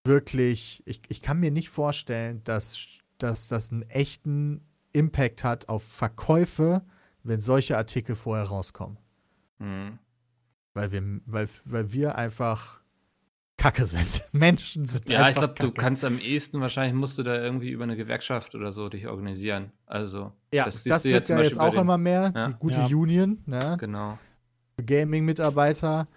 wirklich, 0.03 0.83
ich, 0.85 1.01
ich 1.09 1.21
kann 1.21 1.39
mir 1.39 1.51
nicht 1.51 1.69
vorstellen, 1.69 2.41
dass, 2.43 2.99
dass 3.17 3.47
das 3.47 3.71
einen 3.71 3.83
echten 3.83 4.61
Impact 4.93 5.43
hat 5.43 5.69
auf 5.69 5.83
Verkäufe, 5.83 6.81
wenn 7.23 7.41
solche 7.41 7.77
Artikel 7.77 8.15
vorher 8.15 8.45
rauskommen. 8.45 8.97
Mhm. 9.59 9.99
Weil 10.73 10.91
wir, 10.91 11.03
weil, 11.25 11.49
weil 11.65 11.91
wir 11.93 12.15
einfach 12.17 12.81
Kacke 13.57 13.85
sind. 13.85 14.23
Menschen 14.31 14.85
sind 14.85 15.09
Ja, 15.09 15.21
ich 15.21 15.25
einfach 15.37 15.55
glaube, 15.55 15.55
du 15.55 15.71
kannst 15.71 16.03
am 16.05 16.19
ehesten 16.19 16.61
wahrscheinlich 16.61 16.93
musst 16.93 17.17
du 17.17 17.23
da 17.23 17.35
irgendwie 17.41 17.71
über 17.71 17.83
eine 17.85 17.95
Gewerkschaft 17.95 18.53
oder 18.53 18.71
so 18.71 18.87
dich 18.87 19.07
organisieren. 19.07 19.71
Also, 19.87 20.31
Ja, 20.53 20.65
das 20.65 20.83
das, 20.83 21.03
du 21.03 21.09
ja 21.09 21.15
wird 21.15 21.29
ja 21.29 21.41
jetzt 21.41 21.59
auch 21.59 21.71
den- 21.71 21.81
immer 21.81 21.97
mehr. 21.97 22.31
Ja. 22.35 22.47
Die 22.49 22.53
gute 22.53 22.79
Ja. 22.81 22.85
Union, 22.85 23.41
ne? 23.47 23.75
genau. 23.79 24.19
Für 24.75 24.85
Gaming-Mitarbeiter. 24.85 26.07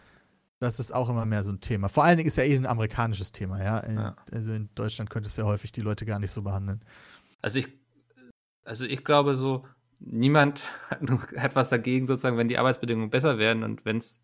Das 0.59 0.79
ist 0.79 0.93
auch 0.93 1.09
immer 1.09 1.25
mehr 1.25 1.43
so 1.43 1.53
ein 1.53 1.61
Thema. 1.61 1.89
Vor 1.89 2.05
allen 2.05 2.18
Dingen 2.18 2.27
ist 2.29 2.37
ja 2.37 2.45
eh 2.45 2.55
ein 2.55 2.66
amerikanisches 2.66 3.33
Thema, 3.33 3.62
ja. 3.64 3.79
In, 3.79 3.97
Ja. 3.97 4.16
Also 4.31 4.53
in 4.53 4.68
Deutschland 4.75 5.09
könnte 5.09 5.29
es 5.31 5.37
ja 5.39 5.45
häufig 5.45 5.73
die 5.73 5.81
Leute 5.81 6.05
gar 6.05 6.18
nicht 6.18 6.31
so 6.33 6.43
behandeln. 6.43 6.83
Also 7.41 7.61
ich, 7.61 7.68
also 8.64 8.84
ich 8.86 9.04
glaube 9.04 9.34
so, 9.34 9.66
niemand 10.00 10.62
hat, 11.36 11.56
was 11.56 11.68
dagegen, 11.68 12.06
sozusagen, 12.06 12.36
wenn 12.36 12.48
die 12.48 12.58
Arbeitsbedingungen 12.58 13.11
besser 13.11 13.38
werden 13.38 13.62
und 13.64 13.84
wenn 13.84 13.98
es 13.98 14.22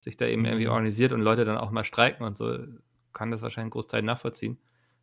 sich 0.00 0.16
da 0.16 0.26
eben 0.26 0.44
irgendwie 0.44 0.66
Mhm. 0.66 0.72
organisiert 0.72 1.12
und 1.12 1.20
Leute 1.22 1.44
dann 1.44 1.58
auch 1.58 1.70
mal 1.70 1.84
streiken 1.84 2.24
und 2.24 2.34
so, 2.36 2.58
kann 3.12 3.30
das 3.30 3.42
wahrscheinlich 3.42 3.64
einen 3.64 3.70
Großteil 3.70 4.02
nachvollziehen. 4.02 4.58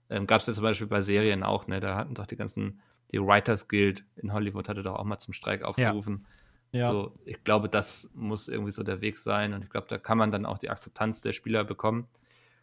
Ähm, 0.09 0.27
Gab 0.27 0.41
es 0.41 0.47
ja 0.47 0.53
zum 0.53 0.63
Beispiel 0.63 0.87
bei 0.87 1.01
Serien 1.01 1.43
auch, 1.43 1.67
ne? 1.67 1.79
Da 1.79 1.95
hatten 1.95 2.13
doch 2.15 2.27
die 2.27 2.35
ganzen, 2.37 2.81
die 3.11 3.19
Writers 3.19 3.67
Guild 3.67 4.05
in 4.15 4.31
Hollywood 4.33 4.69
hatte 4.69 4.83
doch 4.83 4.95
auch 4.95 5.03
mal 5.03 5.17
zum 5.19 5.33
Streik 5.33 5.63
aufgerufen. 5.63 6.25
Ja. 6.71 6.85
So, 6.85 7.13
ich 7.25 7.43
glaube, 7.43 7.69
das 7.69 8.11
muss 8.13 8.47
irgendwie 8.47 8.71
so 8.71 8.83
der 8.83 9.01
Weg 9.01 9.17
sein 9.17 9.53
und 9.53 9.63
ich 9.63 9.69
glaube, 9.69 9.87
da 9.89 9.97
kann 9.97 10.17
man 10.17 10.31
dann 10.31 10.45
auch 10.45 10.57
die 10.57 10.69
Akzeptanz 10.69 11.21
der 11.21 11.33
Spieler 11.33 11.63
bekommen. 11.63 12.07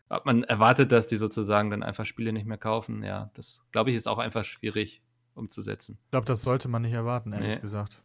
Ob 0.08 0.26
man 0.26 0.44
erwartet, 0.44 0.92
dass 0.92 1.06
die 1.06 1.16
sozusagen 1.16 1.70
dann 1.70 1.82
einfach 1.82 2.04
Spiele 2.06 2.32
nicht 2.32 2.46
mehr 2.46 2.58
kaufen, 2.58 3.02
ja, 3.02 3.30
das 3.34 3.64
glaube 3.72 3.90
ich 3.90 3.96
ist 3.96 4.06
auch 4.08 4.18
einfach 4.18 4.44
schwierig 4.44 5.02
umzusetzen. 5.35 5.99
Ich 6.05 6.11
glaube, 6.11 6.26
das 6.26 6.43
sollte 6.43 6.68
man 6.68 6.83
nicht 6.83 6.93
erwarten, 6.93 7.33
ehrlich 7.33 7.57
Nee. 7.57 7.61
gesagt. 7.61 8.03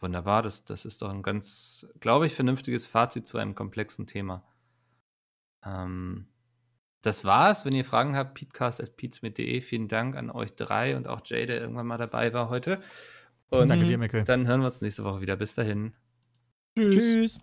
Wunderbar, 0.00 0.42
das, 0.42 0.64
das 0.64 0.84
ist 0.84 1.00
doch 1.02 1.10
ein 1.10 1.22
ganz, 1.22 1.86
glaube 2.00 2.26
ich, 2.26 2.34
vernünftiges 2.34 2.86
Fazit 2.86 3.26
zu 3.26 3.38
einem 3.38 3.54
komplexen 3.54 4.06
Thema. 4.06 4.42
Ähm, 5.64 6.26
das 7.02 7.24
war's. 7.24 7.64
Wenn 7.64 7.72
ihr 7.74 7.84
Fragen 7.84 8.16
habt, 8.16 8.34
peatcast.peatsmit.de. 8.34 9.60
Vielen 9.60 9.86
Dank 9.88 10.16
an 10.16 10.30
euch 10.30 10.54
drei 10.54 10.96
und 10.96 11.06
auch 11.06 11.20
Jay, 11.24 11.46
der 11.46 11.60
irgendwann 11.60 11.86
mal 11.86 11.98
dabei 11.98 12.32
war 12.32 12.48
heute. 12.48 12.80
Und 13.50 13.68
Danke 13.68 13.84
dir, 13.84 13.98
Mickel. 13.98 14.24
dann 14.24 14.46
hören 14.46 14.60
wir 14.60 14.66
uns 14.66 14.80
nächste 14.80 15.04
Woche 15.04 15.20
wieder. 15.20 15.36
Bis 15.36 15.54
dahin. 15.54 15.94
Tschüss. 16.76 17.38